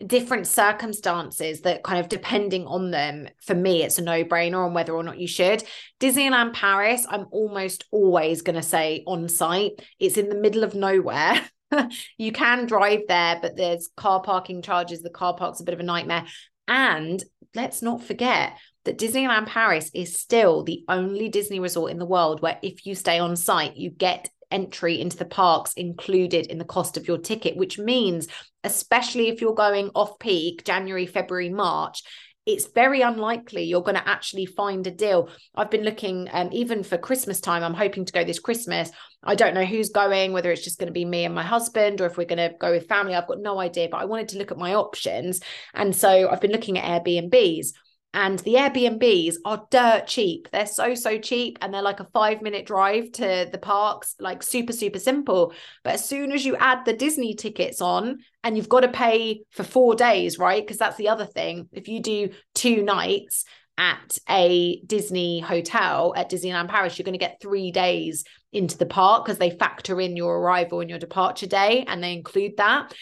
different 0.07 0.47
circumstances 0.47 1.61
that 1.61 1.83
kind 1.83 1.99
of 1.99 2.09
depending 2.09 2.65
on 2.67 2.91
them 2.91 3.27
for 3.41 3.53
me 3.53 3.83
it's 3.83 3.97
a 3.97 4.01
no-brainer 4.01 4.65
on 4.65 4.73
whether 4.73 4.93
or 4.93 5.03
not 5.03 5.19
you 5.19 5.27
should. 5.27 5.63
Disneyland 5.99 6.53
paris 6.53 7.05
i'm 7.09 7.27
almost 7.31 7.85
always 7.91 8.41
going 8.41 8.55
to 8.55 8.61
say 8.61 9.03
on 9.07 9.29
site. 9.29 9.73
It's 9.99 10.17
in 10.17 10.29
the 10.29 10.35
middle 10.35 10.63
of 10.63 10.75
nowhere. 10.75 11.41
You 12.17 12.33
can 12.33 12.65
drive 12.65 13.03
there 13.07 13.39
but 13.41 13.55
there's 13.55 13.89
car 13.95 14.21
parking 14.21 14.61
charges 14.61 15.01
the 15.01 15.09
car 15.09 15.37
park's 15.37 15.61
a 15.61 15.63
bit 15.63 15.73
of 15.73 15.79
a 15.79 15.83
nightmare. 15.83 16.25
And 16.67 17.23
let's 17.55 17.81
not 17.81 18.03
forget 18.03 18.57
that 18.83 18.97
Disneyland 18.97 19.47
Paris 19.47 19.91
is 19.93 20.17
still 20.19 20.63
the 20.63 20.83
only 20.87 21.29
Disney 21.29 21.59
resort 21.59 21.91
in 21.91 21.99
the 21.99 22.05
world 22.05 22.41
where 22.41 22.59
if 22.61 22.85
you 22.85 22.95
stay 22.95 23.19
on 23.19 23.35
site, 23.35 23.77
you 23.77 23.89
get 23.89 24.29
entry 24.51 24.99
into 24.99 25.17
the 25.17 25.25
parks 25.25 25.73
included 25.73 26.47
in 26.47 26.57
the 26.57 26.65
cost 26.65 26.97
of 26.97 27.07
your 27.07 27.17
ticket, 27.17 27.57
which 27.57 27.79
means, 27.79 28.27
especially 28.63 29.29
if 29.29 29.41
you're 29.41 29.55
going 29.55 29.89
off 29.95 30.19
peak 30.19 30.63
January, 30.65 31.05
February, 31.05 31.49
March, 31.49 32.03
it's 32.45 32.67
very 32.73 33.01
unlikely 33.01 33.63
you're 33.63 33.83
going 33.83 33.95
to 33.95 34.09
actually 34.09 34.47
find 34.47 34.85
a 34.87 34.91
deal. 34.91 35.29
I've 35.55 35.69
been 35.69 35.83
looking, 35.83 36.27
um, 36.31 36.49
even 36.51 36.83
for 36.83 36.97
Christmas 36.97 37.39
time, 37.39 37.63
I'm 37.63 37.75
hoping 37.75 38.03
to 38.05 38.13
go 38.13 38.23
this 38.23 38.39
Christmas. 38.39 38.91
I 39.23 39.35
don't 39.35 39.53
know 39.53 39.65
who's 39.65 39.89
going, 39.89 40.33
whether 40.33 40.51
it's 40.51 40.63
just 40.63 40.79
going 40.79 40.87
to 40.87 40.93
be 40.93 41.05
me 41.05 41.25
and 41.25 41.35
my 41.35 41.43
husband 41.43 42.01
or 42.01 42.07
if 42.07 42.17
we're 42.17 42.25
going 42.25 42.49
to 42.49 42.55
go 42.59 42.71
with 42.71 42.87
family. 42.87 43.13
I've 43.13 43.27
got 43.27 43.39
no 43.39 43.59
idea, 43.59 43.89
but 43.91 44.01
I 44.01 44.05
wanted 44.05 44.29
to 44.29 44.39
look 44.39 44.51
at 44.51 44.57
my 44.57 44.73
options. 44.73 45.41
And 45.75 45.95
so 45.95 46.29
I've 46.29 46.41
been 46.41 46.51
looking 46.51 46.79
at 46.79 47.03
Airbnbs. 47.03 47.73
And 48.13 48.39
the 48.39 48.55
Airbnbs 48.55 49.35
are 49.45 49.65
dirt 49.71 50.05
cheap. 50.07 50.49
They're 50.51 50.65
so, 50.65 50.95
so 50.95 51.17
cheap. 51.17 51.57
And 51.61 51.73
they're 51.73 51.81
like 51.81 52.01
a 52.01 52.07
five 52.13 52.41
minute 52.41 52.65
drive 52.65 53.11
to 53.13 53.47
the 53.49 53.57
parks, 53.57 54.15
like 54.19 54.43
super, 54.43 54.73
super 54.73 54.99
simple. 54.99 55.53
But 55.83 55.93
as 55.93 56.05
soon 56.05 56.31
as 56.31 56.45
you 56.45 56.57
add 56.57 56.83
the 56.83 56.93
Disney 56.93 57.35
tickets 57.35 57.81
on, 57.81 58.19
and 58.43 58.57
you've 58.57 58.69
got 58.69 58.81
to 58.81 58.89
pay 58.89 59.43
for 59.51 59.63
four 59.63 59.95
days, 59.95 60.37
right? 60.37 60.61
Because 60.61 60.77
that's 60.77 60.97
the 60.97 61.09
other 61.09 61.25
thing. 61.25 61.69
If 61.71 61.87
you 61.87 62.01
do 62.01 62.29
two 62.53 62.83
nights 62.83 63.45
at 63.77 64.17
a 64.29 64.81
Disney 64.81 65.39
hotel 65.39 66.13
at 66.15 66.29
Disneyland 66.29 66.67
Paris, 66.67 66.97
you're 66.97 67.05
going 67.05 67.13
to 67.13 67.19
get 67.19 67.39
three 67.41 67.71
days 67.71 68.25
into 68.51 68.77
the 68.77 68.85
park 68.85 69.25
because 69.25 69.37
they 69.37 69.51
factor 69.51 70.01
in 70.01 70.17
your 70.17 70.37
arrival 70.37 70.81
and 70.81 70.89
your 70.89 70.99
departure 70.99 71.47
day 71.47 71.85
and 71.87 72.03
they 72.03 72.13
include 72.13 72.57
that 72.57 72.93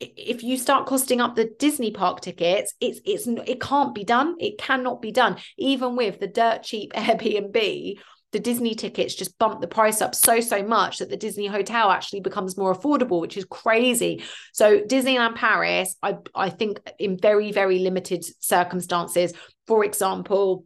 if 0.00 0.42
you 0.42 0.56
start 0.56 0.86
costing 0.86 1.20
up 1.20 1.36
the 1.36 1.50
Disney 1.58 1.90
park 1.90 2.20
tickets, 2.20 2.74
it's 2.80 3.00
it's 3.04 3.26
it 3.26 3.60
can't 3.60 3.94
be 3.94 4.04
done. 4.04 4.36
It 4.38 4.58
cannot 4.58 5.00
be 5.00 5.12
done. 5.12 5.36
Even 5.56 5.96
with 5.96 6.20
the 6.20 6.26
dirt 6.26 6.62
cheap 6.62 6.92
Airbnb, 6.94 7.98
the 8.32 8.40
Disney 8.40 8.74
tickets 8.74 9.14
just 9.14 9.38
bump 9.38 9.60
the 9.60 9.68
price 9.68 10.00
up 10.02 10.14
so 10.14 10.40
so 10.40 10.62
much 10.62 10.98
that 10.98 11.08
the 11.08 11.16
Disney 11.16 11.46
hotel 11.46 11.90
actually 11.90 12.20
becomes 12.20 12.58
more 12.58 12.74
affordable, 12.74 13.20
which 13.20 13.36
is 13.36 13.44
crazy. 13.44 14.24
So 14.52 14.80
Disneyland 14.80 15.36
Paris, 15.36 15.94
I 16.02 16.16
I 16.34 16.50
think 16.50 16.80
in 16.98 17.16
very 17.16 17.52
very 17.52 17.78
limited 17.78 18.24
circumstances, 18.40 19.32
for 19.66 19.84
example, 19.84 20.64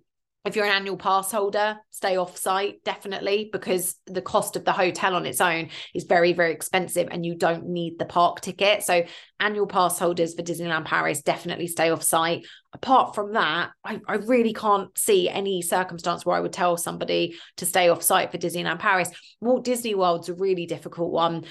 if 0.49 0.57
you're 0.57 0.65
an 0.65 0.73
annual 0.73 0.97
pass 0.97 1.31
holder, 1.31 1.77
stay 1.91 2.17
off 2.17 2.37
site 2.37 2.83
definitely 2.85 3.51
because 3.53 3.95
the 4.07 4.23
cost 4.23 4.57
of 4.57 4.65
the 4.65 4.73
hotel 4.73 5.15
on 5.15 5.27
its 5.27 5.41
own 5.41 5.69
is 5.95 6.05
very, 6.05 6.33
very 6.33 6.53
expensive 6.53 7.09
and 7.11 7.25
you 7.25 7.37
don't 7.37 7.69
need 7.69 7.99
the 7.99 8.05
park 8.05 8.41
ticket. 8.41 8.83
So, 8.83 9.05
annual 9.39 9.67
pass 9.67 9.99
holders 9.99 10.35
for 10.35 10.43
Disneyland 10.43 10.87
Paris 10.87 11.23
definitely 11.23 11.69
stay 11.69 11.91
off 11.91 12.03
site. 12.03 12.47
Apart 12.73 13.15
from 13.15 13.35
that, 13.35 13.71
I, 13.85 14.01
I 14.09 14.15
really 14.15 14.53
can't 14.53 14.97
see 14.99 15.29
any 15.29 15.63
circumstance 15.63 16.27
where 16.27 16.37
I 16.37 16.41
would 16.41 16.53
tell 16.53 16.77
somebody 16.77 17.37
to 17.59 17.67
stay 17.67 17.89
off 17.89 18.03
site 18.03 18.33
for 18.33 18.39
Disneyland 18.39 18.79
Paris. 18.79 19.11
Walt 19.41 19.65
Disney 19.65 19.95
World's 19.95 20.29
a 20.29 20.35
really 20.35 20.67
difficult 20.67 21.13
one 21.13 21.45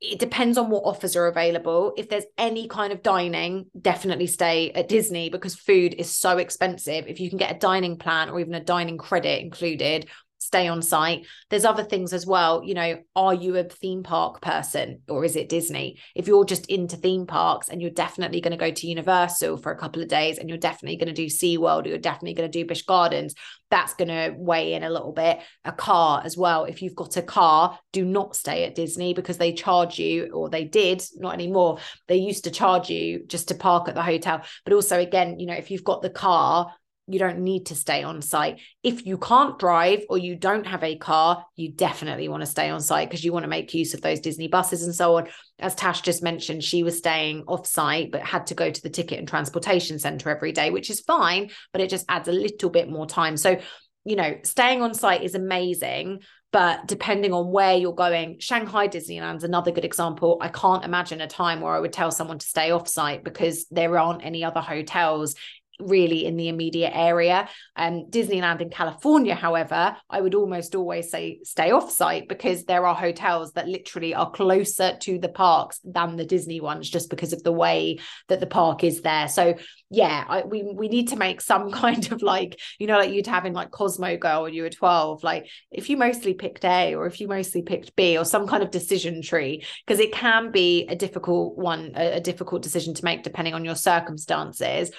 it 0.00 0.18
depends 0.18 0.56
on 0.56 0.70
what 0.70 0.84
offers 0.84 1.14
are 1.14 1.26
available. 1.26 1.92
If 1.96 2.08
there's 2.08 2.24
any 2.38 2.68
kind 2.68 2.92
of 2.92 3.02
dining, 3.02 3.66
definitely 3.78 4.26
stay 4.26 4.72
at 4.72 4.88
Disney 4.88 5.28
because 5.28 5.54
food 5.54 5.94
is 5.94 6.16
so 6.16 6.38
expensive. 6.38 7.06
If 7.06 7.20
you 7.20 7.28
can 7.28 7.38
get 7.38 7.54
a 7.54 7.58
dining 7.58 7.98
plan 7.98 8.30
or 8.30 8.40
even 8.40 8.54
a 8.54 8.64
dining 8.64 8.96
credit 8.96 9.42
included, 9.42 10.08
stay 10.40 10.66
on 10.66 10.82
site. 10.82 11.26
There's 11.50 11.64
other 11.64 11.84
things 11.84 12.12
as 12.12 12.26
well. 12.26 12.64
You 12.64 12.74
know, 12.74 12.98
are 13.14 13.34
you 13.34 13.56
a 13.56 13.64
theme 13.64 14.02
park 14.02 14.40
person 14.40 15.02
or 15.08 15.24
is 15.24 15.36
it 15.36 15.48
Disney? 15.48 16.00
If 16.16 16.26
you're 16.26 16.44
just 16.44 16.66
into 16.66 16.96
theme 16.96 17.26
parks 17.26 17.68
and 17.68 17.80
you're 17.80 17.90
definitely 17.90 18.40
going 18.40 18.52
to 18.52 18.56
go 18.56 18.70
to 18.70 18.86
Universal 18.86 19.58
for 19.58 19.70
a 19.70 19.78
couple 19.78 20.02
of 20.02 20.08
days 20.08 20.38
and 20.38 20.48
you're 20.48 20.58
definitely 20.58 20.96
going 20.96 21.14
to 21.14 21.14
do 21.14 21.26
SeaWorld 21.26 21.84
or 21.84 21.88
you're 21.90 21.98
definitely 21.98 22.34
going 22.34 22.50
to 22.50 22.58
do 22.58 22.66
Busch 22.66 22.82
Gardens, 22.82 23.34
that's 23.70 23.94
going 23.94 24.08
to 24.08 24.34
weigh 24.36 24.72
in 24.72 24.82
a 24.82 24.90
little 24.90 25.12
bit. 25.12 25.38
A 25.64 25.72
car 25.72 26.22
as 26.24 26.36
well. 26.36 26.64
If 26.64 26.82
you've 26.82 26.96
got 26.96 27.16
a 27.16 27.22
car, 27.22 27.78
do 27.92 28.04
not 28.04 28.34
stay 28.34 28.64
at 28.64 28.74
Disney 28.74 29.14
because 29.14 29.38
they 29.38 29.52
charge 29.52 29.98
you, 29.98 30.32
or 30.32 30.48
they 30.48 30.64
did, 30.64 31.02
not 31.16 31.34
anymore. 31.34 31.78
They 32.08 32.16
used 32.16 32.44
to 32.44 32.50
charge 32.50 32.90
you 32.90 33.24
just 33.26 33.48
to 33.48 33.54
park 33.54 33.88
at 33.88 33.94
the 33.94 34.02
hotel. 34.02 34.42
But 34.64 34.72
also, 34.72 34.98
again, 34.98 35.38
you 35.38 35.46
know, 35.46 35.54
if 35.54 35.70
you've 35.70 35.84
got 35.84 36.02
the 36.02 36.10
car, 36.10 36.72
you 37.10 37.18
don't 37.18 37.40
need 37.40 37.66
to 37.66 37.74
stay 37.74 38.04
on 38.04 38.22
site. 38.22 38.60
If 38.82 39.04
you 39.04 39.18
can't 39.18 39.58
drive 39.58 40.04
or 40.08 40.16
you 40.16 40.36
don't 40.36 40.66
have 40.66 40.84
a 40.84 40.96
car, 40.96 41.44
you 41.56 41.72
definitely 41.72 42.28
want 42.28 42.42
to 42.42 42.46
stay 42.46 42.70
on 42.70 42.80
site 42.80 43.10
because 43.10 43.24
you 43.24 43.32
want 43.32 43.42
to 43.42 43.48
make 43.48 43.74
use 43.74 43.94
of 43.94 44.00
those 44.00 44.20
Disney 44.20 44.46
buses 44.46 44.84
and 44.84 44.94
so 44.94 45.16
on. 45.16 45.28
As 45.58 45.74
Tash 45.74 46.02
just 46.02 46.22
mentioned, 46.22 46.62
she 46.62 46.82
was 46.82 46.98
staying 46.98 47.44
off 47.48 47.66
site 47.66 48.12
but 48.12 48.22
had 48.22 48.46
to 48.46 48.54
go 48.54 48.70
to 48.70 48.82
the 48.82 48.90
ticket 48.90 49.18
and 49.18 49.26
transportation 49.26 49.98
center 49.98 50.30
every 50.30 50.52
day, 50.52 50.70
which 50.70 50.88
is 50.88 51.00
fine, 51.00 51.50
but 51.72 51.80
it 51.80 51.90
just 51.90 52.06
adds 52.08 52.28
a 52.28 52.32
little 52.32 52.70
bit 52.70 52.88
more 52.88 53.06
time. 53.06 53.36
So, 53.36 53.58
you 54.04 54.16
know, 54.16 54.38
staying 54.44 54.80
on 54.80 54.94
site 54.94 55.24
is 55.24 55.34
amazing, 55.34 56.20
but 56.52 56.86
depending 56.86 57.32
on 57.32 57.52
where 57.52 57.76
you're 57.76 57.94
going, 57.94 58.38
Shanghai 58.40 58.88
Disneyland's 58.88 59.44
another 59.44 59.70
good 59.70 59.84
example. 59.84 60.38
I 60.40 60.48
can't 60.48 60.84
imagine 60.84 61.20
a 61.20 61.28
time 61.28 61.60
where 61.60 61.74
I 61.74 61.80
would 61.80 61.92
tell 61.92 62.10
someone 62.10 62.38
to 62.38 62.46
stay 62.46 62.70
off 62.72 62.88
site 62.88 63.22
because 63.22 63.66
there 63.70 63.98
aren't 63.98 64.24
any 64.24 64.42
other 64.42 64.60
hotels 64.60 65.36
really 65.80 66.26
in 66.26 66.36
the 66.36 66.48
immediate 66.48 66.92
area. 66.94 67.48
Um, 67.76 68.06
Disneyland 68.10 68.60
in 68.60 68.70
California, 68.70 69.34
however, 69.34 69.96
I 70.08 70.20
would 70.20 70.34
almost 70.34 70.74
always 70.74 71.10
say 71.10 71.40
stay 71.44 71.70
off 71.70 71.90
site 71.90 72.28
because 72.28 72.64
there 72.64 72.86
are 72.86 72.94
hotels 72.94 73.52
that 73.52 73.68
literally 73.68 74.14
are 74.14 74.30
closer 74.30 74.96
to 75.00 75.18
the 75.18 75.28
parks 75.28 75.80
than 75.84 76.16
the 76.16 76.24
Disney 76.24 76.60
ones 76.60 76.88
just 76.88 77.10
because 77.10 77.32
of 77.32 77.42
the 77.42 77.52
way 77.52 77.98
that 78.28 78.40
the 78.40 78.46
park 78.46 78.84
is 78.84 79.02
there. 79.02 79.28
So 79.28 79.54
yeah, 79.90 80.24
I, 80.28 80.42
we 80.42 80.62
we 80.62 80.88
need 80.88 81.08
to 81.08 81.16
make 81.16 81.40
some 81.40 81.70
kind 81.72 82.10
of 82.12 82.22
like 82.22 82.58
you 82.78 82.86
know 82.86 82.98
like 82.98 83.10
you'd 83.10 83.26
have 83.26 83.44
in 83.44 83.52
like 83.52 83.70
Cosmo 83.70 84.16
Girl 84.16 84.44
when 84.44 84.54
you 84.54 84.62
were 84.62 84.70
twelve. 84.70 85.22
Like 85.24 85.48
if 85.70 85.90
you 85.90 85.96
mostly 85.96 86.34
picked 86.34 86.64
A 86.64 86.94
or 86.94 87.06
if 87.06 87.20
you 87.20 87.28
mostly 87.28 87.62
picked 87.62 87.96
B 87.96 88.16
or 88.16 88.24
some 88.24 88.46
kind 88.46 88.62
of 88.62 88.70
decision 88.70 89.20
tree 89.22 89.64
because 89.86 90.00
it 90.00 90.12
can 90.12 90.52
be 90.52 90.86
a 90.86 90.94
difficult 90.94 91.58
one, 91.58 91.92
a, 91.96 92.16
a 92.16 92.20
difficult 92.20 92.62
decision 92.62 92.94
to 92.94 93.04
make 93.04 93.22
depending 93.22 93.54
on 93.54 93.64
your 93.64 93.76
circumstances. 93.76 94.90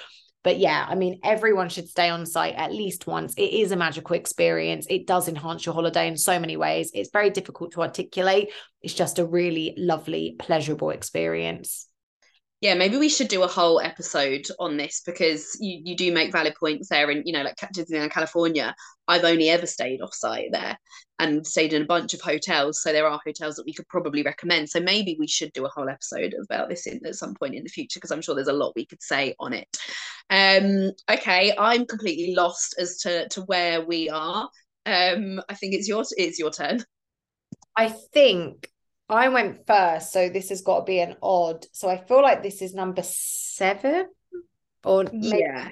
But 0.44 0.58
yeah, 0.58 0.84
I 0.88 0.94
mean, 0.94 1.20
everyone 1.22 1.68
should 1.68 1.88
stay 1.88 2.08
on 2.08 2.26
site 2.26 2.54
at 2.54 2.72
least 2.72 3.06
once. 3.06 3.34
It 3.36 3.52
is 3.52 3.70
a 3.70 3.76
magical 3.76 4.16
experience. 4.16 4.86
It 4.90 5.06
does 5.06 5.28
enhance 5.28 5.64
your 5.64 5.74
holiday 5.74 6.08
in 6.08 6.16
so 6.16 6.40
many 6.40 6.56
ways. 6.56 6.90
It's 6.94 7.10
very 7.12 7.30
difficult 7.30 7.72
to 7.72 7.82
articulate. 7.82 8.50
It's 8.80 8.94
just 8.94 9.18
a 9.18 9.24
really 9.24 9.74
lovely, 9.76 10.36
pleasurable 10.38 10.90
experience 10.90 11.86
yeah, 12.62 12.74
maybe 12.74 12.96
we 12.96 13.08
should 13.08 13.26
do 13.26 13.42
a 13.42 13.48
whole 13.48 13.80
episode 13.80 14.46
on 14.60 14.76
this 14.76 15.02
because 15.04 15.58
you, 15.60 15.80
you 15.84 15.96
do 15.96 16.12
make 16.12 16.30
valid 16.30 16.54
points 16.54 16.88
there. 16.88 17.10
And, 17.10 17.24
you 17.26 17.32
know, 17.32 17.42
like 17.42 17.56
Disneyland 17.56 18.12
California, 18.12 18.72
I've 19.08 19.24
only 19.24 19.48
ever 19.48 19.66
stayed 19.66 20.00
off 20.00 20.14
site 20.14 20.52
there 20.52 20.78
and 21.18 21.44
stayed 21.44 21.72
in 21.72 21.82
a 21.82 21.86
bunch 21.86 22.14
of 22.14 22.20
hotels. 22.20 22.80
So 22.80 22.92
there 22.92 23.08
are 23.08 23.18
hotels 23.26 23.56
that 23.56 23.66
we 23.66 23.74
could 23.74 23.88
probably 23.88 24.22
recommend. 24.22 24.70
So 24.70 24.78
maybe 24.78 25.16
we 25.18 25.26
should 25.26 25.52
do 25.52 25.66
a 25.66 25.70
whole 25.70 25.88
episode 25.88 26.36
about 26.40 26.68
this 26.68 26.86
in, 26.86 27.04
at 27.04 27.16
some 27.16 27.34
point 27.34 27.56
in 27.56 27.64
the 27.64 27.68
future 27.68 27.98
because 27.98 28.12
I'm 28.12 28.22
sure 28.22 28.36
there's 28.36 28.46
a 28.46 28.52
lot 28.52 28.76
we 28.76 28.86
could 28.86 29.02
say 29.02 29.34
on 29.40 29.54
it. 29.54 29.76
Um, 30.30 30.92
okay, 31.10 31.52
I'm 31.58 31.84
completely 31.84 32.36
lost 32.36 32.76
as 32.78 32.98
to, 32.98 33.28
to 33.30 33.42
where 33.42 33.84
we 33.84 34.08
are. 34.08 34.48
Um, 34.86 35.42
I 35.48 35.54
think 35.54 35.74
it's 35.74 35.88
your 35.88 36.04
it's 36.16 36.38
your 36.38 36.50
turn. 36.50 36.84
I 37.76 37.88
think 37.88 38.68
I 39.12 39.28
went 39.28 39.66
first, 39.66 40.10
so 40.10 40.28
this 40.30 40.48
has 40.48 40.62
got 40.62 40.80
to 40.80 40.84
be 40.84 41.00
an 41.00 41.16
odd. 41.22 41.66
So 41.72 41.88
I 41.88 41.98
feel 41.98 42.22
like 42.22 42.42
this 42.42 42.62
is 42.62 42.72
number 42.74 43.02
seven, 43.04 44.06
or 44.84 45.04
maybe, 45.12 45.38
Yeah. 45.38 45.68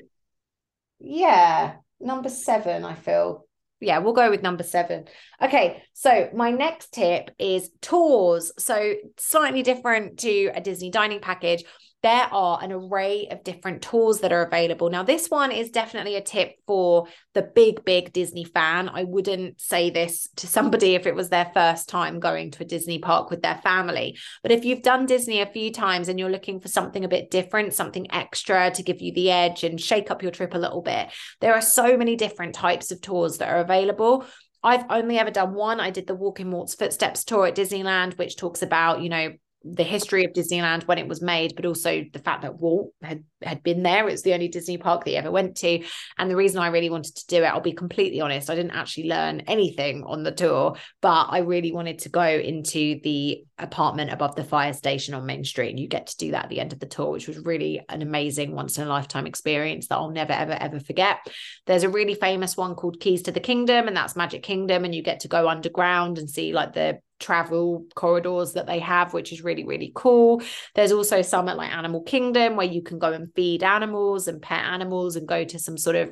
yeah, 0.99 1.75
number 1.99 2.29
seven. 2.29 2.85
I 2.85 2.95
feel. 2.95 3.47
Yeah, 3.83 4.01
we'll 4.01 4.13
go 4.13 4.29
with 4.29 4.43
number 4.43 4.63
seven. 4.63 5.07
Okay, 5.41 5.83
so 5.95 6.29
my 6.35 6.51
next 6.51 6.93
tip 6.93 7.31
is 7.39 7.71
tours. 7.81 8.53
So 8.59 8.95
slightly 9.17 9.63
different 9.63 10.19
to 10.19 10.51
a 10.55 10.61
Disney 10.61 10.91
dining 10.91 11.21
package 11.21 11.65
there 12.03 12.33
are 12.33 12.59
an 12.63 12.73
array 12.73 13.29
of 13.31 13.45
different 13.45 13.83
tours 13.83 14.21
that 14.21 14.33
are 14.33 14.45
available. 14.47 14.89
Now, 14.89 15.03
this 15.03 15.29
one 15.29 15.53
is 15.53 15.71
definitely 15.71 16.17
a 16.17 16.23
tip 16.23 16.55
for 16.67 17.07
the 17.35 17.43
big, 17.43 17.85
big 17.85 18.13
Disney 18.13 18.45
fan. 18.45 18.89
I 18.89 19.05
wouldn't 19.05 19.61
say 19.61 19.91
this 19.91 20.29
to 20.37 20.47
somebody 20.47 20.95
if 20.95 21.07
it 21.07 21.15
was 21.15 21.29
their 21.29 21.51
first 21.53 21.89
time 21.89 22.19
going 22.19 22.53
to 22.53 22.63
a 22.63 22.67
Disney 22.67 22.99
park 22.99 23.31
with 23.31 23.43
their 23.43 23.57
family. 23.57 24.17
But 24.43 24.53
if 24.53 24.65
you've 24.65 24.83
done 24.83 25.05
Disney 25.05 25.41
a 25.41 25.47
few 25.47 25.73
times 25.73 26.09
and 26.09 26.19
you're 26.19 26.31
looking 26.31 26.61
for 26.61 26.69
something 26.69 27.05
a 27.05 27.09
bit 27.09 27.31
different, 27.31 27.75
something 27.75 28.11
extra 28.13 28.71
to 28.71 28.83
give 28.83 29.03
you 29.03 29.13
the 29.13 29.31
edge 29.31 29.63
and 29.63 29.81
shake 29.81 30.11
up 30.11 30.23
your 30.23 30.33
trip 30.33 30.55
a 30.55 30.59
little 30.59 30.83
bit, 30.83 31.09
there 31.41 31.55
are 31.55 31.61
so 31.63 31.99
many 31.99 32.17
different 32.17 32.55
types 32.55 32.91
of 32.91 33.03
tours 33.03 33.39
that 33.39 33.51
are 33.51 33.61
available. 33.61 34.25
I've 34.63 34.85
only 34.91 35.19
ever 35.19 35.31
done 35.31 35.55
one. 35.55 35.81
I 35.81 35.91
did 35.91 36.07
the 36.07 36.15
Walk 36.15 36.41
in 36.41 36.51
Walt's 36.51 36.75
Footsteps 36.75 37.25
tour 37.25 37.47
at 37.47 37.57
Disneyland, 37.57 38.19
which 38.19 38.37
talks 38.37 38.63
about, 38.63 39.03
you 39.03 39.09
know, 39.09 39.33
the 39.63 39.85
history 39.85 40.25
of 40.25 40.33
Disneyland 40.33 40.87
when 40.87 40.99
it 40.99 41.09
was 41.09 41.21
made, 41.21 41.55
but 41.55 41.67
also 41.67 42.05
the 42.13 42.19
fact 42.19 42.43
that 42.43 42.59
Walt 42.59 42.93
had 43.03 43.25
had 43.43 43.63
been 43.63 43.83
there. 43.83 44.09
It's 44.09 44.23
the 44.23 44.35
only 44.35 44.49
Disney 44.49 44.79
park 44.79 45.05
that 45.05 45.11
he 45.11 45.17
ever 45.17 45.31
went 45.31 45.57
to. 45.59 45.83
And 46.19 46.31
the 46.31 46.37
reason 46.37 46.61
I 46.61 46.69
really 46.69 46.91
wanted 46.91 47.17
to 47.17 47.27
do 47.27 47.43
it, 47.43 47.47
I'll 47.47 47.61
be 47.61 47.73
completely 47.73 48.21
honest, 48.21 48.51
I 48.51 48.55
didn't 48.55 48.73
actually 48.73 49.09
learn 49.09 49.41
anything 49.41 50.05
on 50.05 50.23
the 50.23 50.33
tour, 50.33 50.77
but 51.01 51.27
I 51.31 51.39
really 51.39 51.73
wanted 51.73 52.01
to 52.01 52.09
go 52.09 52.25
into 52.25 53.01
the 53.03 53.45
apartment 53.59 54.13
above 54.13 54.35
the 54.35 54.45
fire 54.45 54.73
station 54.73 55.15
on 55.15 55.27
Main 55.27 55.45
Street. 55.45 55.71
And 55.71 55.81
you 55.81 55.89
get 55.89 56.09
to 56.09 56.17
do 56.17 56.31
that 56.33 56.45
at 56.45 56.51
the 56.51 56.61
end 56.61 56.73
of 56.73 56.81
the 56.81 56.87
tour, 56.87 57.11
which 57.11 57.29
was 57.29 57.39
really 57.39 57.81
an 57.89 58.03
amazing 58.03 58.55
once 58.55 58.79
in 58.79 58.87
a 58.87 58.91
lifetime 58.91 59.27
experience 59.27 59.89
that 59.89 59.97
I'll 59.97 60.11
never, 60.11 60.33
ever, 60.33 60.53
ever 60.53 60.81
forget. 60.81 61.19
There's 61.67 61.85
a 61.85 61.89
really 61.89 62.15
famous 62.15 62.57
one 62.57 62.75
called 62.75 63.01
Keys 63.01 63.23
to 63.23 63.33
the 63.33 63.41
Kingdom, 63.41 63.89
and 63.89 63.97
that's 63.97 64.17
Magic 64.17 64.43
Kingdom. 64.43 64.85
And 64.85 64.95
you 64.95 65.03
get 65.03 65.21
to 65.21 65.29
go 65.29 65.49
underground 65.49 66.19
and 66.19 66.29
see 66.29 66.53
like 66.53 66.73
the 66.73 67.01
travel 67.21 67.87
corridors 67.95 68.55
that 68.55 68.67
they 68.67 68.81
have, 68.81 69.13
which 69.13 69.33
is 69.33 69.45
really, 69.45 69.65
really 69.65 69.93
cool. 69.95 70.43
There's 70.75 70.93
also 70.93 71.23
some 71.23 71.49
at 71.49 71.57
like 71.57 71.71
Animal 71.71 72.03
Kingdom 72.03 72.57
where 72.57 72.67
you 72.67 72.83
can 72.83 72.99
go 72.99 73.13
and 73.13 73.33
feed 73.35 73.63
animals 73.63 74.27
and 74.27 74.43
pet 74.43 74.65
animals 74.65 75.17
and 75.17 75.29
go 75.29 75.45
to 75.45 75.59
some 75.59 75.79
sort 75.79 75.97
of 75.97 76.11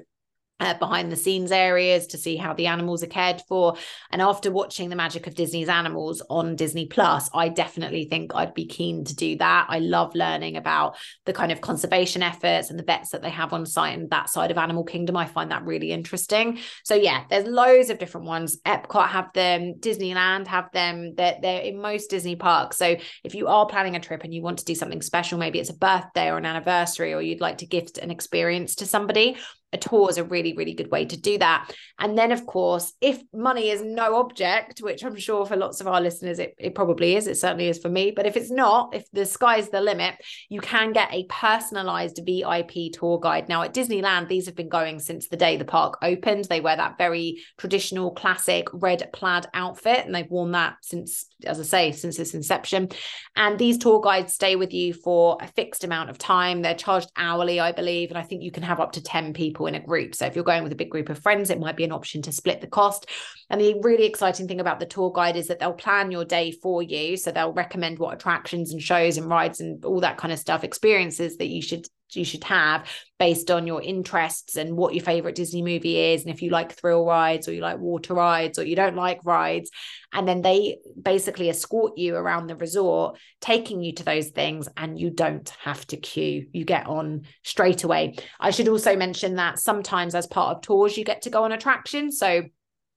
uh, 0.61 0.75
behind 0.75 1.11
the 1.13 1.17
scenes 1.17 1.53
areas 1.53 2.09
to 2.09 2.19
see 2.19 2.37
how 2.37 2.55
the 2.55 2.67
animals 2.67 3.03
are 3.03 3.09
cared 3.09 3.43
for. 3.49 3.77
And 4.11 4.21
after 4.21 4.51
watching 4.51 4.89
the 4.89 4.97
magic 4.97 5.27
of 5.27 5.35
Disney's 5.35 5.69
animals 5.69 6.23
on 6.29 6.57
Disney 6.57 6.87
Plus, 6.87 7.31
I 7.33 7.49
definitely 7.49 8.07
think 8.07 8.35
I'd 8.35 8.55
be 8.55 8.67
keen 8.67 9.05
to 9.05 9.15
do 9.15 9.37
that. 9.37 9.67
I 9.69 9.79
love 9.79 10.15
learning 10.15 10.57
about 10.57 10.97
the 11.27 11.33
kind 11.33 11.53
of 11.53 11.61
conservation 11.61 12.23
efforts 12.23 12.71
and 12.71 12.79
the 12.79 12.85
vets 12.85 13.11
that 13.11 13.23
they 13.23 13.31
have 13.31 13.53
on 13.53 13.67
site 13.67 13.97
and 13.99 14.11
that 14.11 14.29
side 14.29 14.51
of 14.51 14.59
Animal 14.59 14.85
Kingdom. 14.85 15.17
I 15.17 15.27
find 15.27 15.51
that 15.51 15.65
really 15.65 15.93
interesting. 15.93 16.59
So 16.85 16.95
yeah, 16.95 17.25
there's 17.31 17.47
loads 17.47 17.91
of 17.91 17.99
different 17.99 18.27
ones. 18.27 18.59
Epcot 18.67 19.09
have 19.09 19.33
them, 19.33 19.75
Disneyland 19.79 20.47
have 20.47 20.71
them. 20.73 21.15
They're, 21.15 21.39
they're 21.41 21.63
in 21.63 21.81
most 21.81 22.11
Disney 22.11 22.37
parks. 22.37 22.77
So 22.77 22.97
if 23.25 23.35
you 23.35 23.49
are 23.49 23.67
planning 23.67 23.97
a 23.97 24.01
trip 24.01 24.25
and 24.25 24.35
you 24.35 24.43
want 24.43 24.59
to 24.59 24.65
do 24.65 24.75
something 24.75 25.03
special, 25.03 25.39
maybe 25.39 25.61
it's 25.61 25.71
a 25.71 25.77
birthday 25.77 26.29
or 26.31 26.39
an 26.39 26.47
anniversary, 26.47 27.15
or 27.15 27.23
you'd 27.23 27.41
like 27.41 27.59
to 27.59 27.67
gift 27.67 27.99
an 27.99 28.11
experience 28.11 28.77
to 28.77 28.87
somebody, 28.87 29.37
a 29.73 29.79
tour 29.79 30.09
is 30.11 30.19
a 30.19 30.25
really 30.25 30.55
really 30.55 30.75
good 30.75 30.91
way 30.91 31.05
to 31.05 31.17
do 31.17 31.39
that. 31.39 31.73
And 31.99 32.17
then 32.17 32.33
of 32.33 32.47
course 32.47 32.93
if 33.01 33.23
money 33.33 33.71
is 33.71 33.83
no 33.83 34.17
object 34.17 34.81
which 34.81 35.03
i'm 35.05 35.17
sure 35.17 35.45
for 35.47 35.57
lots 35.57 35.81
of 35.81 35.87
our 35.87 36.01
listeners 36.01 36.39
it, 36.39 36.55
it 36.59 36.75
probably 36.75 37.17
is 37.17 37.27
it 37.27 37.37
certainly 37.37 37.69
is 37.69 37.79
for 37.79 37.89
me 37.89 38.13
but 38.15 38.27
if 38.27 38.37
it's 38.37 38.51
not 38.51 38.95
if 38.95 39.05
the 39.13 39.27
sky's 39.27 39.69
the 39.71 39.81
limit 39.81 40.15
you 40.49 40.61
can 40.61 40.93
get 40.93 41.13
a 41.13 41.25
personalized 41.29 42.21
vip 42.25 42.71
tour 42.93 43.19
guide. 43.21 43.49
Now 43.49 43.63
at 43.63 43.75
disneyland 43.75 44.29
these 44.29 44.47
have 44.47 44.55
been 44.55 44.69
going 44.69 45.01
since 45.01 45.29
the 45.29 45.37
day 45.37 45.57
the 45.57 45.65
park 45.65 45.99
opened. 46.03 46.45
They 46.45 46.61
wear 46.61 46.77
that 46.77 46.99
very 46.99 47.43
traditional 47.59 48.11
classic 48.13 48.69
red 48.73 49.09
plaid 49.13 49.47
outfit 49.55 50.07
and 50.07 50.15
they've 50.15 50.31
worn 50.31 50.53
that 50.53 50.77
since 50.83 51.27
as 51.45 51.61
i 51.61 51.63
say 51.63 51.93
since 51.93 52.19
its 52.19 52.35
inception. 52.35 52.89
And 53.37 53.59
these 53.59 53.79
tour 53.79 54.01
guides 54.01 54.35
stay 54.35 54.57
with 54.57 54.73
you 54.73 54.95
for 54.95 55.39
a 55.41 55.49
fixed 55.49 55.85
amount 55.85 56.11
of 56.11 56.19
time. 56.19 56.63
They're 56.63 56.75
charged 56.75 57.11
hourly 57.17 57.61
i 57.61 57.73
believe 57.73 58.11
and 58.11 58.19
i 58.19 58.23
think 58.23 58.43
you 58.43 58.51
can 58.51 58.63
have 58.63 58.81
up 58.81 58.93
to 58.93 59.03
10 59.03 59.33
people 59.33 59.58
people 59.59 59.67
in 59.67 59.75
a 59.75 59.85
group. 59.85 60.15
So 60.15 60.25
if 60.27 60.37
you're 60.37 60.45
going 60.45 60.63
with 60.63 60.73
a 60.73 60.77
big 60.77 60.91
group 60.91 61.09
of 61.09 61.19
friends, 61.19 61.51
it 61.51 61.59
might 61.59 61.77
be 61.77 61.83
an 61.85 61.91
option 61.93 62.23
to 62.23 62.33
split 62.33 62.61
the 62.61 62.69
cost. 62.69 63.07
And 63.51 63.61
the 63.61 63.75
really 63.83 64.05
exciting 64.05 64.47
thing 64.47 64.61
about 64.61 64.79
the 64.79 64.87
tour 64.87 65.11
guide 65.13 65.37
is 65.37 65.49
that 65.49 65.59
they'll 65.59 65.73
plan 65.73 66.13
your 66.13 66.25
day 66.25 66.53
for 66.53 66.81
you. 66.81 67.17
So 67.17 67.33
they'll 67.33 67.53
recommend 67.53 67.99
what 67.99 68.15
attractions 68.15 68.73
and 68.73 68.81
shows 68.81 69.19
and 69.19 69.29
rides 69.29 69.61
and 69.61 69.85
all 69.85 70.01
that 70.01 70.17
kind 70.17 70.33
of 70.33 70.39
stuff, 70.39 70.63
experiences 70.63 71.39
that 71.39 71.49
you 71.49 71.61
should 71.61 71.89
you 72.17 72.25
should 72.25 72.45
have 72.45 72.89
based 73.19 73.51
on 73.51 73.67
your 73.67 73.83
interests 73.83 74.57
and 74.57 74.77
what 74.77 74.95
your 74.95 75.05
favorite 75.05 75.35
Disney 75.35 75.63
movie 75.63 75.99
is. 76.13 76.23
And 76.23 76.33
if 76.33 76.41
you 76.41 76.51
like 76.51 76.73
thrill 76.73 77.05
rides 77.05 77.49
or 77.49 77.53
you 77.53 77.61
like 77.61 77.79
water 77.79 78.15
rides 78.15 78.59
or 78.59 78.65
you 78.65 78.77
don't 78.77 78.97
like 78.97 79.21
rides 79.25 79.71
and 80.13 80.27
then 80.27 80.41
they 80.41 80.79
basically 81.01 81.51
escort 81.51 81.99
you 81.99 82.15
around 82.15 82.47
the 82.47 82.57
resort 82.57 83.19
taking 83.41 83.83
you 83.83 83.93
to 83.95 84.05
those 84.05 84.29
things 84.29 84.69
and 84.77 84.99
you 84.99 85.11
don't 85.11 85.49
have 85.63 85.87
to 85.89 85.97
queue. 85.97 86.47
You 86.53 86.65
get 86.65 86.87
on 86.87 87.23
straight 87.43 87.85
away. 87.85 88.17
I 88.39 88.51
should 88.51 88.69
also 88.69 88.97
mention 88.97 89.37
that 89.37 89.59
sometimes 89.59 90.15
as 90.15 90.27
part 90.27 90.57
of 90.57 90.63
tours 90.63 90.97
you 90.97 91.05
get 91.05 91.23
to 91.23 91.31
go 91.31 91.45
on 91.45 91.53
attractions. 91.53 92.19
So 92.19 92.43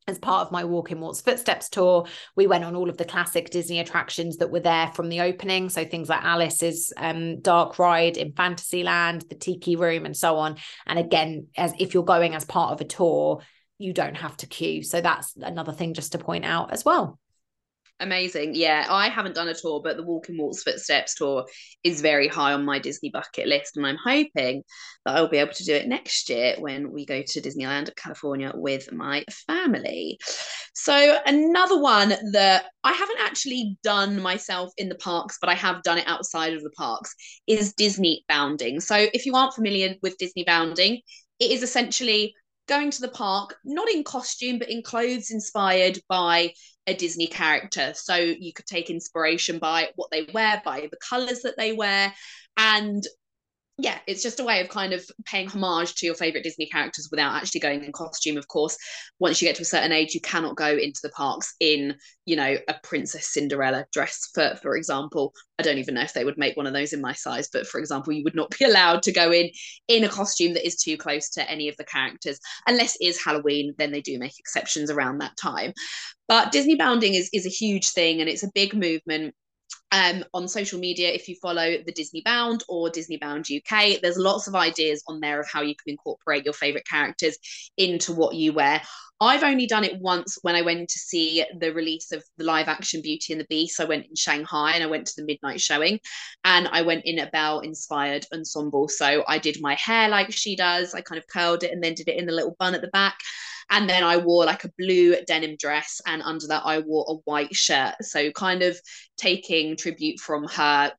as 0.07 0.17
part 0.19 0.45
of 0.45 0.51
my 0.51 0.63
Walk 0.63 0.91
in 0.91 0.99
Walt's 0.99 1.21
Footsteps 1.21 1.69
tour, 1.69 2.05
we 2.35 2.47
went 2.47 2.63
on 2.63 2.75
all 2.75 2.89
of 2.89 2.97
the 2.97 3.05
classic 3.05 3.49
Disney 3.49 3.79
attractions 3.79 4.37
that 4.37 4.51
were 4.51 4.59
there 4.59 4.87
from 4.87 5.09
the 5.09 5.21
opening. 5.21 5.69
So 5.69 5.85
things 5.85 6.09
like 6.09 6.23
Alice's 6.23 6.91
um, 6.97 7.39
Dark 7.39 7.77
Ride 7.77 8.17
in 8.17 8.33
Fantasyland, 8.33 9.25
the 9.29 9.35
Tiki 9.35 9.75
Room, 9.75 10.05
and 10.05 10.17
so 10.17 10.37
on. 10.37 10.57
And 10.87 10.97
again, 10.97 11.47
as 11.55 11.73
if 11.79 11.93
you're 11.93 12.03
going 12.03 12.35
as 12.35 12.45
part 12.45 12.73
of 12.73 12.81
a 12.81 12.85
tour, 12.85 13.41
you 13.77 13.93
don't 13.93 14.17
have 14.17 14.37
to 14.37 14.47
queue. 14.47 14.83
So 14.83 15.01
that's 15.01 15.35
another 15.37 15.71
thing 15.71 15.93
just 15.93 16.11
to 16.13 16.17
point 16.17 16.45
out 16.45 16.71
as 16.71 16.83
well. 16.83 17.19
Amazing. 18.01 18.55
Yeah, 18.55 18.87
I 18.89 19.09
haven't 19.09 19.35
done 19.35 19.47
a 19.47 19.53
tour, 19.53 19.79
but 19.83 19.95
the 19.95 20.01
Walk 20.01 20.27
in 20.27 20.35
Walt's 20.35 20.63
Footsteps 20.63 21.13
tour 21.13 21.45
is 21.83 22.01
very 22.01 22.27
high 22.27 22.51
on 22.51 22.65
my 22.65 22.79
Disney 22.79 23.11
bucket 23.11 23.47
list. 23.47 23.77
And 23.77 23.85
I'm 23.85 23.97
hoping 24.03 24.63
that 25.05 25.15
I'll 25.15 25.29
be 25.29 25.37
able 25.37 25.53
to 25.53 25.63
do 25.63 25.75
it 25.75 25.87
next 25.87 26.27
year 26.27 26.55
when 26.57 26.91
we 26.91 27.05
go 27.05 27.21
to 27.21 27.41
Disneyland, 27.41 27.95
California 27.95 28.53
with 28.55 28.91
my 28.91 29.23
family. 29.45 30.17
So, 30.73 31.19
another 31.27 31.79
one 31.79 32.15
that 32.31 32.71
I 32.83 32.91
haven't 32.91 33.19
actually 33.19 33.77
done 33.83 34.19
myself 34.19 34.71
in 34.77 34.89
the 34.89 34.95
parks, 34.95 35.37
but 35.39 35.51
I 35.51 35.55
have 35.55 35.83
done 35.83 35.99
it 35.99 36.07
outside 36.07 36.55
of 36.55 36.63
the 36.63 36.71
parks 36.71 37.13
is 37.45 37.73
Disney 37.73 38.25
bounding. 38.27 38.79
So, 38.79 38.95
if 39.13 39.27
you 39.27 39.35
aren't 39.35 39.53
familiar 39.53 39.93
with 40.01 40.17
Disney 40.17 40.43
bounding, 40.43 41.01
it 41.39 41.51
is 41.51 41.61
essentially 41.61 42.33
going 42.67 42.91
to 42.91 43.01
the 43.01 43.09
park, 43.09 43.55
not 43.65 43.89
in 43.89 44.03
costume, 44.03 44.59
but 44.59 44.69
in 44.69 44.81
clothes 44.81 45.31
inspired 45.31 45.99
by 46.07 46.53
a 46.87 46.93
Disney 46.93 47.27
character. 47.27 47.93
So 47.95 48.15
you 48.15 48.53
could 48.53 48.65
take 48.65 48.89
inspiration 48.89 49.59
by 49.59 49.89
what 49.95 50.09
they 50.11 50.27
wear, 50.33 50.61
by 50.63 50.87
the 50.89 50.97
colors 50.97 51.41
that 51.41 51.57
they 51.57 51.73
wear. 51.73 52.13
And 52.57 53.03
yeah, 53.77 53.97
it's 54.05 54.21
just 54.21 54.39
a 54.39 54.43
way 54.43 54.61
of 54.61 54.69
kind 54.69 54.93
of 54.93 55.03
paying 55.25 55.47
homage 55.47 55.95
to 55.95 56.05
your 56.05 56.13
favorite 56.13 56.43
Disney 56.43 56.67
characters 56.67 57.07
without 57.09 57.35
actually 57.35 57.61
going 57.61 57.83
in 57.83 57.91
costume. 57.91 58.37
Of 58.37 58.47
course, 58.47 58.77
once 59.19 59.41
you 59.41 59.47
get 59.47 59.55
to 59.55 59.63
a 59.63 59.65
certain 59.65 59.91
age, 59.91 60.13
you 60.13 60.21
cannot 60.21 60.55
go 60.55 60.67
into 60.67 60.99
the 61.01 61.09
parks 61.09 61.55
in, 61.59 61.95
you 62.25 62.35
know, 62.35 62.57
a 62.67 62.75
Princess 62.83 63.33
Cinderella 63.33 63.85
dress, 63.91 64.29
for 64.33 64.55
for 64.61 64.75
example. 64.75 65.33
I 65.57 65.63
don't 65.63 65.77
even 65.77 65.95
know 65.95 66.01
if 66.01 66.13
they 66.13 66.25
would 66.25 66.37
make 66.37 66.57
one 66.57 66.67
of 66.67 66.73
those 66.73 66.93
in 66.93 67.01
my 67.01 67.13
size, 67.13 67.47
but 67.51 67.65
for 67.65 67.79
example, 67.79 68.13
you 68.13 68.23
would 68.23 68.35
not 68.35 68.53
be 68.59 68.65
allowed 68.65 69.03
to 69.03 69.11
go 69.11 69.31
in 69.31 69.49
in 69.87 70.03
a 70.03 70.09
costume 70.09 70.53
that 70.53 70.65
is 70.65 70.75
too 70.75 70.97
close 70.97 71.29
to 71.31 71.49
any 71.49 71.69
of 71.69 71.77
the 71.77 71.85
characters, 71.85 72.39
unless 72.67 72.95
it 72.99 73.05
is 73.05 73.23
Halloween. 73.23 73.73
Then 73.77 73.91
they 73.91 74.01
do 74.01 74.19
make 74.19 74.37
exceptions 74.37 74.91
around 74.91 75.19
that 75.19 75.37
time. 75.41 75.73
But 76.27 76.51
Disney 76.51 76.75
bounding 76.75 77.15
is 77.15 77.29
is 77.33 77.45
a 77.45 77.49
huge 77.49 77.89
thing, 77.89 78.19
and 78.19 78.29
it's 78.29 78.43
a 78.43 78.51
big 78.53 78.73
movement 78.73 79.33
um, 79.91 80.23
on 80.33 80.47
social 80.47 80.79
media, 80.79 81.09
if 81.09 81.27
you 81.27 81.35
follow 81.41 81.77
the 81.85 81.91
Disney 81.91 82.21
Bound 82.23 82.63
or 82.69 82.89
Disney 82.89 83.17
Bound 83.17 83.47
UK, 83.51 83.99
there's 84.01 84.17
lots 84.17 84.47
of 84.47 84.55
ideas 84.55 85.03
on 85.07 85.19
there 85.19 85.39
of 85.39 85.47
how 85.51 85.61
you 85.61 85.75
can 85.75 85.91
incorporate 85.91 86.45
your 86.45 86.53
favorite 86.53 86.87
characters 86.87 87.37
into 87.77 88.13
what 88.13 88.35
you 88.35 88.53
wear. 88.53 88.81
I've 89.19 89.43
only 89.43 89.67
done 89.67 89.83
it 89.83 90.01
once 90.01 90.39
when 90.41 90.55
I 90.55 90.63
went 90.63 90.89
to 90.89 90.97
see 90.97 91.45
the 91.59 91.71
release 91.71 92.11
of 92.11 92.23
the 92.37 92.43
live 92.43 92.67
action 92.67 93.03
Beauty 93.03 93.33
and 93.33 93.39
the 93.39 93.45
Beast. 93.49 93.79
I 93.79 93.85
went 93.85 94.07
in 94.07 94.15
Shanghai 94.15 94.71
and 94.71 94.83
I 94.83 94.87
went 94.87 95.05
to 95.07 95.13
the 95.15 95.25
midnight 95.25 95.61
showing 95.61 95.99
and 96.43 96.67
I 96.69 96.81
went 96.81 97.05
in 97.05 97.19
a 97.19 97.29
Belle 97.29 97.59
inspired 97.59 98.25
ensemble. 98.33 98.87
So 98.87 99.23
I 99.27 99.37
did 99.37 99.61
my 99.61 99.75
hair 99.75 100.09
like 100.09 100.31
she 100.31 100.55
does. 100.55 100.95
I 100.95 101.01
kind 101.01 101.19
of 101.19 101.27
curled 101.27 101.63
it 101.63 101.71
and 101.71 101.83
then 101.83 101.93
did 101.93 102.07
it 102.07 102.17
in 102.17 102.25
the 102.25 102.31
little 102.31 102.55
bun 102.57 102.73
at 102.73 102.81
the 102.81 102.87
back. 102.87 103.19
And 103.71 103.89
then 103.89 104.03
I 104.03 104.17
wore 104.17 104.45
like 104.45 104.63
a 104.63 104.71
blue 104.77 105.15
denim 105.25 105.55
dress, 105.57 106.01
and 106.05 106.21
under 106.21 106.47
that, 106.47 106.63
I 106.65 106.79
wore 106.79 107.05
a 107.07 107.15
white 107.29 107.55
shirt. 107.55 107.95
So, 108.01 108.31
kind 108.31 108.61
of 108.61 108.77
taking 109.17 109.75
tribute 109.77 110.19
from 110.19 110.43
her. 110.43 110.91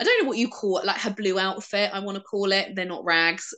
I 0.00 0.04
don't 0.04 0.22
know 0.22 0.28
what 0.28 0.38
you 0.38 0.48
call 0.48 0.78
it, 0.78 0.84
like 0.84 1.00
her 1.00 1.10
blue 1.10 1.38
outfit, 1.38 1.90
I 1.92 2.00
want 2.00 2.16
to 2.16 2.22
call 2.22 2.52
it. 2.52 2.74
They're 2.74 2.84
not 2.84 3.04
rags. 3.04 3.54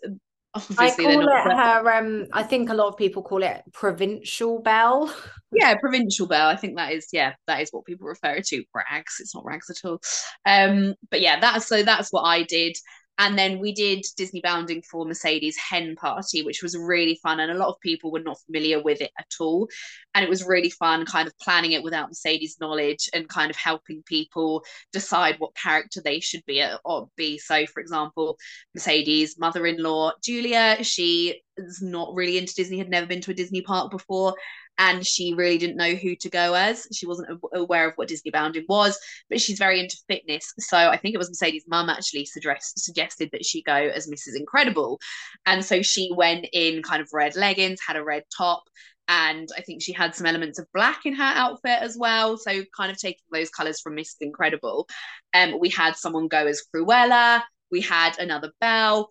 Obviously, 0.55 1.07
I 1.07 1.15
call 1.15 1.29
it 1.29 1.57
her. 1.57 1.93
Um, 1.93 2.27
I 2.33 2.43
think 2.43 2.71
a 2.71 2.75
lot 2.75 2.89
of 2.89 2.97
people 2.97 3.23
call 3.23 3.43
it 3.43 3.63
provincial 3.73 4.61
belle. 4.61 5.15
yeah, 5.53 5.75
provincial 5.77 6.27
belle. 6.27 6.49
I 6.49 6.57
think 6.57 6.77
that 6.77 6.93
is 6.93 7.09
yeah, 7.13 7.35
that 7.47 7.61
is 7.61 7.71
what 7.71 7.85
people 7.85 8.07
refer 8.07 8.41
to. 8.41 8.65
Rags. 8.75 9.17
It's 9.21 9.35
not 9.35 9.45
rags 9.45 9.69
at 9.71 9.89
all. 9.89 10.01
Um, 10.47 10.95
but 11.11 11.21
yeah, 11.21 11.41
that's 11.41 11.67
so 11.67 11.83
that's 11.83 12.11
what 12.11 12.23
I 12.23 12.43
did. 12.45 12.77
And 13.19 13.39
then 13.39 13.59
we 13.59 13.73
did 13.73 14.05
Disney 14.17 14.41
Bounding 14.41 14.83
for 14.83 15.07
Mercedes 15.07 15.57
Hen 15.57 15.97
Party, 15.97 16.43
which 16.43 16.63
was 16.63 16.77
really 16.77 17.19
fun. 17.23 17.41
And 17.41 17.51
a 17.51 17.57
lot 17.57 17.69
of 17.69 17.81
people 17.81 18.13
were 18.13 18.21
not 18.21 18.41
familiar 18.43 18.83
with 18.83 19.01
it 19.01 19.11
at 19.19 19.33
all. 19.41 19.69
And 20.15 20.23
it 20.23 20.29
was 20.29 20.45
really 20.45 20.71
fun 20.71 21.07
kind 21.07 21.27
of 21.27 21.39
planning 21.39 21.73
it 21.73 21.83
without 21.83 22.09
Mercedes' 22.09 22.59
knowledge 22.61 23.09
and 23.15 23.29
kind 23.29 23.51
of 23.51 23.57
helping 23.57 24.03
people 24.05 24.65
decide 24.93 25.37
what 25.39 25.55
character 25.55 26.01
they 26.03 26.21
should 26.21 26.45
be 26.47 26.65
or 26.85 27.09
be. 27.17 27.39
So, 27.39 27.65
for 27.67 27.81
example, 27.81 28.37
Mercedes' 28.75 29.39
mother 29.39 29.67
in 29.67 29.83
law, 29.83 30.13
Julia, 30.23 30.83
she 30.83 31.43
is 31.57 31.81
not 31.81 32.15
really 32.15 32.37
into 32.37 32.55
Disney, 32.55 32.79
had 32.79 32.91
never 32.91 33.07
been 33.07 33.23
to 33.23 33.31
a 33.31 33.35
Disney 33.35 33.63
park 33.63 33.91
before 33.91 34.35
and 34.79 35.07
she 35.07 35.35
really 35.35 35.59
didn't 35.59 35.77
know 35.77 35.95
who 35.95 36.15
to 36.17 36.29
go 36.29 36.55
as. 36.55 36.87
She 36.93 37.07
wasn't 37.07 37.41
aware 37.55 37.89
of 37.89 37.95
what 37.97 38.09
Disney 38.09 38.31
Bounding 38.31 38.65
was, 38.69 38.99
but 39.31 39.41
she's 39.41 39.59
very 39.59 39.81
into 39.81 39.97
fitness. 40.09 40.53
So 40.59 40.77
I 40.77 40.97
think 40.97 41.15
it 41.15 41.19
was 41.19 41.31
Mercedes' 41.31 41.65
mum 41.67 41.89
actually 41.89 42.27
suggest, 42.27 42.79
suggested 42.79 43.31
that 43.33 43.45
she 43.45 43.63
go 43.63 43.75
as 43.75 44.07
Mrs. 44.07 44.37
Incredible. 44.37 44.99
And 45.47 45.65
so 45.65 45.83
she 45.83 46.11
went 46.15 46.47
in 46.53 46.83
kind 46.83 47.01
of 47.01 47.09
red 47.13 47.37
leggings, 47.37 47.81
had 47.87 47.97
a 47.97 48.05
red 48.05 48.25
top, 48.37 48.65
and 49.09 49.49
I 49.57 49.63
think 49.63 49.83
she 49.83 49.93
had 49.93 50.15
some 50.15 50.27
elements 50.27 50.59
of 50.59 50.67
black 50.75 51.07
in 51.07 51.15
her 51.15 51.23
outfit 51.23 51.79
as 51.81 51.97
well. 51.99 52.37
So 52.37 52.63
kind 52.77 52.91
of 52.91 52.99
taking 52.99 53.23
those 53.33 53.51
colours 53.51 53.81
from 53.81 53.97
Mrs. 53.97 54.17
Incredible. 54.21 54.89
Um, 55.33 55.59
we 55.61 55.71
had 55.71 55.97
someone 55.97 56.29
go 56.29 56.47
as 56.47 56.63
Cruella. 56.75 57.43
We 57.71 57.81
had 57.81 58.19
another 58.19 58.53
Belle 58.61 59.09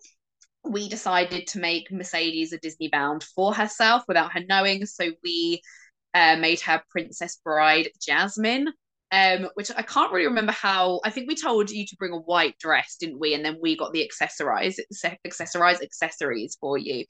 we 0.70 0.88
decided 0.88 1.46
to 1.48 1.58
make 1.58 1.90
Mercedes 1.90 2.52
a 2.52 2.58
Disney 2.58 2.88
bound 2.88 3.22
for 3.22 3.54
herself 3.54 4.04
without 4.08 4.32
her 4.32 4.42
knowing. 4.48 4.86
So 4.86 5.10
we 5.22 5.62
uh, 6.14 6.36
made 6.36 6.60
her 6.60 6.82
Princess 6.90 7.40
Bride 7.44 7.88
Jasmine, 8.00 8.68
um, 9.12 9.48
which 9.54 9.70
I 9.76 9.82
can't 9.82 10.12
really 10.12 10.26
remember 10.26 10.52
how. 10.52 11.00
I 11.04 11.10
think 11.10 11.28
we 11.28 11.36
told 11.36 11.70
you 11.70 11.86
to 11.86 11.96
bring 11.96 12.12
a 12.12 12.18
white 12.18 12.58
dress, 12.58 12.96
didn't 12.98 13.20
we? 13.20 13.34
And 13.34 13.44
then 13.44 13.58
we 13.60 13.76
got 13.76 13.92
the 13.92 14.08
accessorize, 14.08 14.78
accessorize 15.24 15.82
accessories 15.82 16.56
for 16.60 16.76
you, 16.76 17.04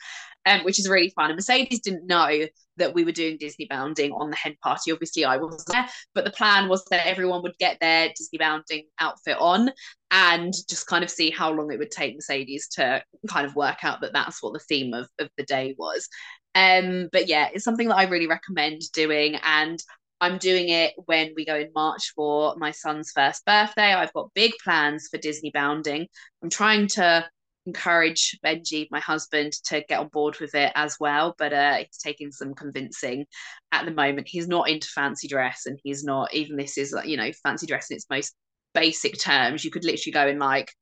um, 0.45 0.61
which 0.65 0.79
is 0.79 0.89
really 0.89 1.11
fun. 1.11 1.31
And 1.31 1.37
Mercedes 1.37 1.81
didn't 1.81 2.07
know 2.07 2.47
that 2.77 2.95
we 2.95 3.05
were 3.05 3.13
doing 3.13 3.39
Disney 3.39 3.67
bounding 3.71 4.13
on 4.13 4.29
the 4.31 4.37
hen 4.37 4.57
party. 4.63 4.93
Obviously, 4.93 5.25
I 5.25 5.39
was 5.39 5.65
there, 5.65 5.87
but 6.15 6.25
the 6.25 6.31
plan 6.31 6.69
was 6.69 6.85
that 6.91 7.07
everyone 7.07 7.43
would 7.43 7.57
get 7.59 7.79
their 7.81 8.09
Disney 8.15 8.39
bounding 8.39 8.85
outfit 9.01 9.39
on 9.41 9.71
and 10.11 10.53
just 10.69 10.87
kind 10.87 11.03
of 11.03 11.11
see 11.11 11.31
how 11.31 11.51
long 11.51 11.73
it 11.73 11.79
would 11.79 11.91
take 11.91 12.15
Mercedes 12.15 12.69
to 12.73 13.03
kind 13.29 13.47
of 13.47 13.57
work 13.57 13.79
out 13.83 14.03
that 14.03 14.13
that's 14.13 14.43
what 14.43 14.53
the 14.53 14.61
theme 14.61 14.93
of, 14.93 15.09
of 15.19 15.31
the 15.39 15.45
day 15.45 15.75
was. 15.79 16.09
Um, 16.55 17.09
but 17.13 17.29
yeah, 17.29 17.49
it's 17.53 17.65
something 17.65 17.89
that 17.89 17.97
I 17.97 18.05
really 18.05 18.27
recommend 18.27 18.81
doing. 18.93 19.37
And 19.43 19.83
I'm 20.21 20.39
doing 20.39 20.71
it 20.71 20.95
when 21.05 21.33
we 21.37 21.45
go 21.45 21.57
in 21.57 21.71
March 21.75 22.13
for 22.15 22.55
my 22.57 22.71
son's 22.71 23.13
first 23.15 23.45
birthday. 23.45 23.93
I've 23.93 24.13
got 24.13 24.33
big 24.35 24.53
plans 24.63 25.09
for 25.11 25.19
Disney 25.19 25.51
bounding. 25.53 26.07
I'm 26.43 26.51
trying 26.51 26.89
to 26.89 27.29
encourage 27.67 28.39
Benji, 28.45 28.87
my 28.91 29.01
husband, 29.01 29.53
to 29.65 29.83
get 29.89 30.01
on 30.01 30.09
board 30.09 30.39
with 30.41 30.55
it 30.55 30.73
as 30.75 30.97
well. 30.99 31.35
But 31.37 31.53
uh, 31.53 31.77
he's 31.77 31.99
taking 31.99 32.31
some 32.33 32.55
convincing 32.55 33.27
at 33.73 33.85
the 33.85 33.91
moment. 33.91 34.29
He's 34.29 34.49
not 34.49 34.71
into 34.71 34.89
fancy 34.89 35.29
dress, 35.29 35.67
and 35.67 35.79
he's 35.83 36.03
not 36.03 36.33
even 36.33 36.57
this 36.57 36.79
is 36.79 36.95
you 37.05 37.17
know 37.17 37.31
fancy 37.43 37.67
dress 37.67 37.91
in 37.91 37.97
its 37.97 38.07
most 38.09 38.35
basic 38.73 39.19
terms. 39.19 39.65
You 39.65 39.71
could 39.71 39.85
literally 39.85 40.13
go 40.13 40.27
in 40.29 40.39
like 40.39 40.73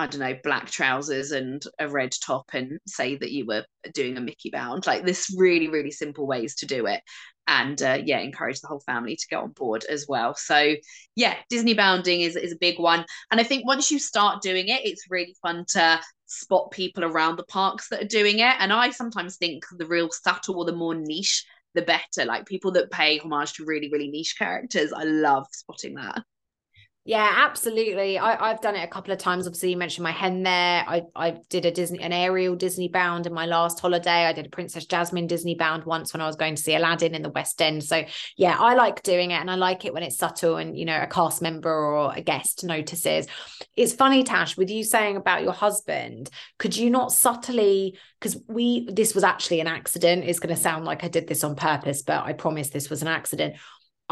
I 0.00 0.06
don't 0.06 0.20
know, 0.20 0.38
black 0.42 0.70
trousers 0.70 1.30
and 1.32 1.62
a 1.78 1.86
red 1.86 2.12
top 2.24 2.46
and 2.54 2.80
say 2.86 3.16
that 3.16 3.32
you 3.32 3.44
were 3.44 3.66
doing 3.92 4.16
a 4.16 4.20
Mickey 4.22 4.48
bound. 4.48 4.86
Like 4.86 5.04
this 5.04 5.34
really, 5.36 5.68
really 5.68 5.90
simple 5.90 6.26
ways 6.26 6.54
to 6.56 6.66
do 6.66 6.86
it. 6.86 7.02
And 7.46 7.80
uh, 7.82 7.98
yeah, 8.02 8.20
encourage 8.20 8.62
the 8.62 8.68
whole 8.68 8.80
family 8.80 9.14
to 9.14 9.26
get 9.28 9.40
on 9.40 9.50
board 9.50 9.84
as 9.90 10.06
well. 10.08 10.34
So 10.34 10.74
yeah, 11.16 11.34
Disney 11.50 11.74
bounding 11.74 12.22
is, 12.22 12.34
is 12.34 12.52
a 12.52 12.58
big 12.58 12.78
one. 12.78 13.04
And 13.30 13.38
I 13.38 13.44
think 13.44 13.66
once 13.66 13.90
you 13.90 13.98
start 13.98 14.40
doing 14.40 14.68
it, 14.68 14.86
it's 14.86 15.10
really 15.10 15.36
fun 15.42 15.66
to 15.72 16.00
spot 16.24 16.70
people 16.70 17.04
around 17.04 17.36
the 17.36 17.44
parks 17.44 17.90
that 17.90 18.02
are 18.02 18.08
doing 18.08 18.38
it. 18.38 18.54
And 18.58 18.72
I 18.72 18.92
sometimes 18.92 19.36
think 19.36 19.64
the 19.76 19.86
real 19.86 20.08
subtle 20.10 20.60
or 20.60 20.64
the 20.64 20.72
more 20.72 20.94
niche, 20.94 21.44
the 21.74 21.82
better. 21.82 22.24
Like 22.24 22.46
people 22.46 22.70
that 22.72 22.90
pay 22.90 23.18
homage 23.18 23.52
to 23.54 23.66
really, 23.66 23.90
really 23.92 24.08
niche 24.08 24.36
characters. 24.38 24.94
I 24.94 25.04
love 25.04 25.46
spotting 25.52 25.96
that. 25.96 26.22
Yeah, 27.10 27.28
absolutely. 27.38 28.20
I, 28.20 28.50
have 28.50 28.60
done 28.60 28.76
it 28.76 28.84
a 28.84 28.86
couple 28.86 29.12
of 29.12 29.18
times. 29.18 29.44
Obviously, 29.44 29.70
you 29.70 29.76
mentioned 29.76 30.04
my 30.04 30.12
hen 30.12 30.44
there. 30.44 30.84
I, 30.86 31.02
I 31.16 31.40
did 31.48 31.64
a 31.64 31.72
Disney, 31.72 31.98
an 31.98 32.12
Ariel 32.12 32.54
Disney 32.54 32.86
bound 32.86 33.26
in 33.26 33.34
my 33.34 33.46
last 33.46 33.80
holiday. 33.80 34.26
I 34.26 34.32
did 34.32 34.46
a 34.46 34.48
Princess 34.48 34.86
Jasmine 34.86 35.26
Disney 35.26 35.56
bound 35.56 35.82
once 35.86 36.12
when 36.12 36.20
I 36.20 36.28
was 36.28 36.36
going 36.36 36.54
to 36.54 36.62
see 36.62 36.76
Aladdin 36.76 37.16
in 37.16 37.22
the 37.22 37.30
West 37.30 37.60
End. 37.60 37.82
So 37.82 38.04
yeah, 38.36 38.56
I 38.60 38.74
like 38.74 39.02
doing 39.02 39.32
it, 39.32 39.40
and 39.40 39.50
I 39.50 39.56
like 39.56 39.84
it 39.84 39.92
when 39.92 40.04
it's 40.04 40.18
subtle 40.18 40.56
and 40.56 40.78
you 40.78 40.84
know 40.84 41.02
a 41.02 41.08
cast 41.08 41.42
member 41.42 41.68
or 41.68 42.14
a 42.14 42.20
guest 42.20 42.62
notices. 42.62 43.26
It's 43.74 43.92
funny, 43.92 44.22
Tash, 44.22 44.56
with 44.56 44.70
you 44.70 44.84
saying 44.84 45.16
about 45.16 45.42
your 45.42 45.52
husband. 45.52 46.30
Could 46.60 46.76
you 46.76 46.90
not 46.90 47.10
subtly? 47.10 47.98
Because 48.20 48.40
we, 48.46 48.86
this 48.88 49.16
was 49.16 49.24
actually 49.24 49.60
an 49.60 49.66
accident. 49.66 50.24
It's 50.24 50.38
going 50.38 50.54
to 50.54 50.60
sound 50.60 50.84
like 50.84 51.02
I 51.02 51.08
did 51.08 51.26
this 51.26 51.42
on 51.42 51.56
purpose, 51.56 52.02
but 52.02 52.22
I 52.22 52.34
promise 52.34 52.68
this 52.68 52.90
was 52.90 53.02
an 53.02 53.08
accident 53.08 53.56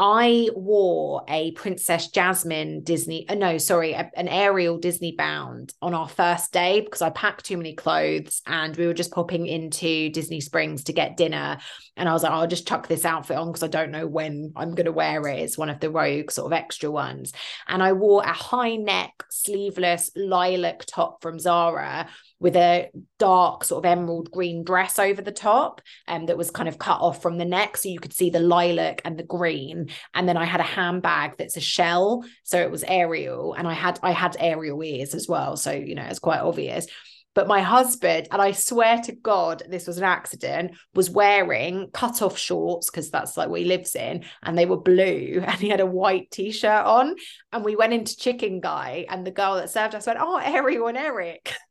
I 0.01 0.47
wore 0.55 1.25
a 1.27 1.51
Princess 1.51 2.07
Jasmine 2.07 2.83
Disney, 2.83 3.27
uh, 3.27 3.35
no, 3.35 3.57
sorry, 3.57 3.91
a, 3.91 4.09
an 4.15 4.29
Ariel 4.29 4.77
Disney 4.77 5.11
bound 5.11 5.73
on 5.81 5.93
our 5.93 6.07
first 6.07 6.53
day 6.53 6.79
because 6.79 7.01
I 7.01 7.09
packed 7.09 7.43
too 7.43 7.57
many 7.57 7.75
clothes 7.75 8.41
and 8.47 8.77
we 8.77 8.87
were 8.87 8.93
just 8.93 9.11
popping 9.11 9.45
into 9.45 10.09
Disney 10.09 10.39
Springs 10.39 10.85
to 10.85 10.93
get 10.93 11.17
dinner. 11.17 11.57
And 11.97 12.07
I 12.07 12.13
was 12.13 12.23
like, 12.23 12.31
oh, 12.31 12.35
I'll 12.35 12.47
just 12.47 12.65
chuck 12.65 12.87
this 12.87 13.03
outfit 13.03 13.35
on 13.35 13.47
because 13.47 13.61
I 13.61 13.67
don't 13.67 13.91
know 13.91 14.07
when 14.07 14.53
I'm 14.55 14.73
going 14.73 14.85
to 14.85 14.93
wear 14.93 15.27
it. 15.27 15.39
It's 15.39 15.57
one 15.57 15.69
of 15.69 15.81
the 15.81 15.91
rogue 15.91 16.31
sort 16.31 16.45
of 16.45 16.53
extra 16.53 16.89
ones. 16.89 17.33
And 17.67 17.83
I 17.83 17.91
wore 17.91 18.23
a 18.23 18.31
high 18.31 18.77
neck, 18.77 19.25
sleeveless 19.29 20.11
lilac 20.15 20.85
top 20.85 21.21
from 21.21 21.39
Zara 21.39 22.07
with 22.39 22.55
a 22.55 22.89
dark 23.17 23.63
sort 23.63 23.85
of 23.85 23.89
emerald 23.89 24.31
green 24.31 24.63
dress 24.63 24.97
over 24.97 25.21
the 25.21 25.31
top 25.31 25.81
and 26.07 26.21
um, 26.21 26.25
that 26.27 26.37
was 26.37 26.51
kind 26.51 26.69
of 26.69 26.77
cut 26.77 27.01
off 27.01 27.21
from 27.21 27.37
the 27.37 27.45
neck 27.45 27.77
so 27.77 27.89
you 27.89 27.99
could 27.99 28.13
see 28.13 28.29
the 28.29 28.39
lilac 28.39 29.01
and 29.05 29.17
the 29.17 29.23
green 29.23 29.89
and 30.13 30.27
then 30.27 30.37
I 30.37 30.45
had 30.45 30.59
a 30.59 30.63
handbag 30.63 31.37
that's 31.37 31.57
a 31.57 31.61
shell 31.61 32.23
so 32.43 32.59
it 32.59 32.71
was 32.71 32.83
Ariel 32.83 33.53
and 33.53 33.67
I 33.67 33.73
had 33.73 33.99
I 34.01 34.11
had 34.11 34.37
Ariel 34.39 34.83
ears 34.83 35.13
as 35.13 35.27
well 35.27 35.57
so 35.57 35.71
you 35.71 35.95
know 35.95 36.03
it's 36.03 36.19
quite 36.19 36.39
obvious 36.39 36.87
but 37.35 37.47
my 37.47 37.61
husband, 37.61 38.27
and 38.31 38.41
I 38.41 38.51
swear 38.51 38.99
to 39.03 39.11
God, 39.11 39.63
this 39.69 39.87
was 39.87 39.97
an 39.97 40.03
accident, 40.03 40.71
was 40.93 41.09
wearing 41.09 41.89
cut 41.93 42.21
off 42.21 42.37
shorts 42.37 42.89
because 42.89 43.11
that's 43.11 43.37
like 43.37 43.49
what 43.49 43.61
he 43.61 43.65
lives 43.65 43.95
in, 43.95 44.25
and 44.43 44.57
they 44.57 44.65
were 44.65 44.81
blue, 44.81 45.41
and 45.47 45.59
he 45.59 45.69
had 45.69 45.79
a 45.79 45.85
white 45.85 46.31
t 46.31 46.51
shirt 46.51 46.85
on. 46.85 47.15
And 47.53 47.63
we 47.63 47.75
went 47.75 47.93
into 47.93 48.17
Chicken 48.17 48.59
Guy, 48.59 49.05
and 49.09 49.25
the 49.25 49.31
girl 49.31 49.55
that 49.55 49.69
served 49.69 49.95
us 49.95 50.07
went, 50.07 50.19
Oh, 50.19 50.37
Ariel 50.37 50.87
and 50.87 50.97
Eric. 50.97 51.53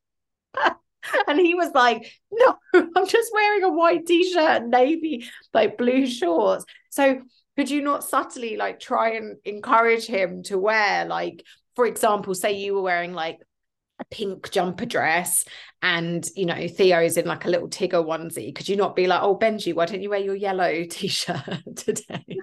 and 1.29 1.39
he 1.39 1.55
was 1.55 1.73
like, 1.75 2.11
No, 2.31 2.57
I'm 2.75 3.07
just 3.07 3.33
wearing 3.33 3.65
a 3.65 3.71
white 3.71 4.07
t-shirt 4.07 4.63
and 4.63 4.71
navy, 4.71 5.29
like 5.53 5.79
blue 5.79 6.07
shorts. 6.07 6.65
So 6.91 7.21
could 7.57 7.71
you 7.71 7.83
not 7.83 8.05
subtly 8.05 8.57
like 8.57 8.81
try 8.81 9.15
and 9.15 9.37
encourage 9.45 10.07
him 10.07 10.43
to 10.45 10.59
wear 10.59 11.05
like, 11.05 11.45
for 11.75 11.87
example, 11.87 12.35
say 12.35 12.53
you 12.53 12.75
were 12.75 12.83
wearing 12.83 13.15
like 13.15 13.39
a 14.01 14.05
pink 14.13 14.51
jumper 14.53 14.87
dress 14.87 15.45
and 15.83 16.29
you 16.37 16.47
know 16.47 16.69
Theo's 16.69 17.17
in 17.17 17.27
like 17.27 17.45
a 17.45 17.51
little 17.51 17.69
Tigger 17.69 18.05
onesie. 18.05 18.55
Could 18.55 18.69
you 18.69 18.77
not 18.77 18.95
be 18.95 19.07
like, 19.07 19.23
oh 19.23 19.37
Benji, 19.37 19.75
why 19.75 19.87
don't 19.87 20.03
you 20.03 20.11
wear 20.11 20.21
your 20.21 20.37
yellow 20.37 20.85
t-shirt 20.91 21.65
today? 21.77 22.39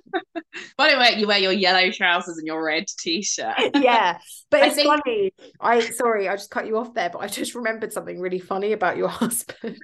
why 0.76 0.90
don't 0.90 1.20
you 1.20 1.28
wear 1.28 1.40
your 1.40 1.52
yellow 1.52 1.92
trousers 1.92 2.38
and 2.38 2.48
your 2.48 2.64
red 2.64 2.86
t-shirt? 3.00 3.56
yeah, 3.76 4.18
but 4.50 4.64
it's 4.64 4.76
think... 4.76 4.88
funny. 4.88 5.34
I 5.60 5.80
sorry, 5.82 6.28
I 6.28 6.36
just 6.36 6.52
cut 6.52 6.68
you 6.68 6.78
off 6.78 6.94
there, 6.94 7.10
but 7.10 7.20
I 7.20 7.28
just 7.28 7.56
remembered 7.56 7.94
something 7.94 8.20
really 8.20 8.40
funny 8.40 8.72
about 8.74 8.98
your 8.98 9.08
husband. 9.10 9.78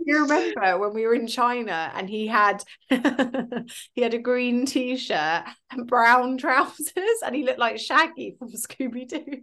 you 0.00 0.22
remember 0.22 0.78
when 0.78 0.92
we 0.92 1.06
were 1.06 1.14
in 1.14 1.26
China 1.26 1.90
and 1.94 2.10
he 2.10 2.26
had 2.26 2.62
he 2.90 4.02
had 4.02 4.12
a 4.12 4.18
green 4.18 4.66
t-shirt 4.66 5.44
and 5.70 5.86
brown 5.86 6.36
trousers 6.36 7.22
and 7.24 7.34
he 7.34 7.44
looked 7.44 7.58
like 7.58 7.78
Shaggy 7.78 8.36
from 8.38 8.52
Scooby 8.52 9.08
Doo. 9.08 9.42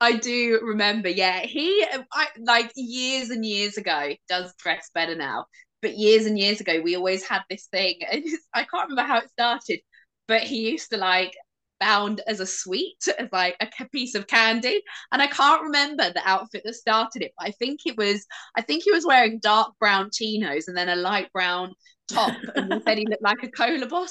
I 0.00 0.16
do 0.16 0.60
remember. 0.62 1.08
Yeah, 1.08 1.40
he 1.40 1.84
I, 2.12 2.26
like 2.38 2.72
years 2.76 3.30
and 3.30 3.44
years 3.44 3.76
ago 3.76 4.14
does 4.28 4.54
dress 4.56 4.90
better 4.92 5.14
now, 5.14 5.46
but 5.84 5.98
years 5.98 6.24
and 6.24 6.38
years 6.38 6.62
ago 6.62 6.80
we 6.82 6.96
always 6.96 7.22
had 7.22 7.42
this 7.50 7.66
thing, 7.66 8.00
and 8.10 8.24
I 8.54 8.64
can't 8.64 8.88
remember 8.88 9.06
how 9.06 9.18
it 9.18 9.30
started, 9.30 9.80
but 10.26 10.42
he 10.42 10.70
used 10.70 10.90
to 10.90 10.96
like 10.96 11.34
bound 11.78 12.22
as 12.26 12.40
a 12.40 12.46
sweet, 12.46 12.96
as 13.18 13.28
like 13.32 13.56
a 13.60 13.88
piece 13.90 14.14
of 14.14 14.26
candy. 14.26 14.80
And 15.12 15.20
I 15.20 15.26
can't 15.26 15.62
remember 15.62 16.10
the 16.10 16.26
outfit 16.26 16.62
that 16.64 16.74
started 16.74 17.22
it, 17.22 17.32
but 17.38 17.48
I 17.48 17.50
think 17.50 17.80
it 17.84 17.98
was 17.98 18.24
I 18.56 18.62
think 18.62 18.82
he 18.84 18.92
was 18.92 19.04
wearing 19.04 19.40
dark 19.40 19.74
brown 19.78 20.10
chinos 20.12 20.68
and 20.68 20.76
then 20.76 20.88
a 20.88 20.96
light 20.96 21.30
brown 21.32 21.74
top 22.08 22.34
and 22.54 22.72
he 22.72 22.80
said 22.80 22.98
he 22.98 23.06
looked 23.06 23.22
like 23.22 23.42
a 23.42 23.50
cola 23.50 23.86
bottle. 23.86 24.08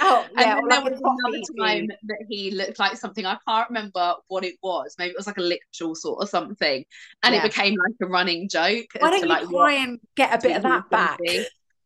Oh, 0.00 0.26
yeah. 0.38 0.58
and 0.58 0.70
then 0.70 0.84
there 0.84 0.92
was 0.92 1.00
another 1.02 1.42
time 1.60 1.88
that 1.88 2.24
he 2.28 2.50
looked 2.50 2.78
like 2.78 2.96
something 2.96 3.26
I 3.26 3.36
can't 3.46 3.68
remember 3.68 4.14
what 4.28 4.44
it 4.44 4.54
was. 4.62 4.94
Maybe 4.98 5.10
it 5.10 5.16
was 5.16 5.26
like 5.26 5.38
a 5.38 5.42
liquorice 5.42 5.82
allsort 5.82 6.18
or 6.22 6.26
something. 6.26 6.84
And 7.22 7.34
yeah. 7.34 7.40
it 7.40 7.44
became 7.44 7.74
like 7.74 7.94
a 8.02 8.06
running 8.06 8.48
joke. 8.48 8.86
Why 8.98 9.10
don't 9.10 9.20
you 9.20 9.28
like, 9.28 9.48
try 9.48 9.72
and 9.74 9.98
get 10.16 10.34
a 10.34 10.46
bit 10.46 10.56
of 10.56 10.62
that 10.62 10.88
back? 10.90 11.18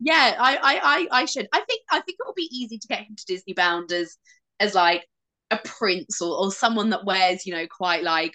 Yeah, 0.03 0.35
I, 0.39 0.57
I, 0.57 0.81
I, 0.83 1.09
I 1.21 1.25
should. 1.27 1.47
I 1.53 1.61
think 1.61 1.83
I 1.91 2.01
think 2.01 2.17
it 2.19 2.27
will 2.27 2.35
be 2.35 2.49
easy 2.51 2.79
to 2.79 2.89
get 2.89 3.01
him 3.01 3.17
to 3.17 3.25
Disney 3.27 3.53
bound 3.53 3.93
as 3.93 4.17
as 4.59 4.75
like 4.75 5.07
a 5.51 5.59
prince 5.59 6.23
or, 6.23 6.37
or 6.39 6.53
someone 6.53 6.91
that 6.91 7.05
wears, 7.05 7.45
you 7.45 7.53
know, 7.53 7.67
quite 7.67 8.03
like 8.03 8.33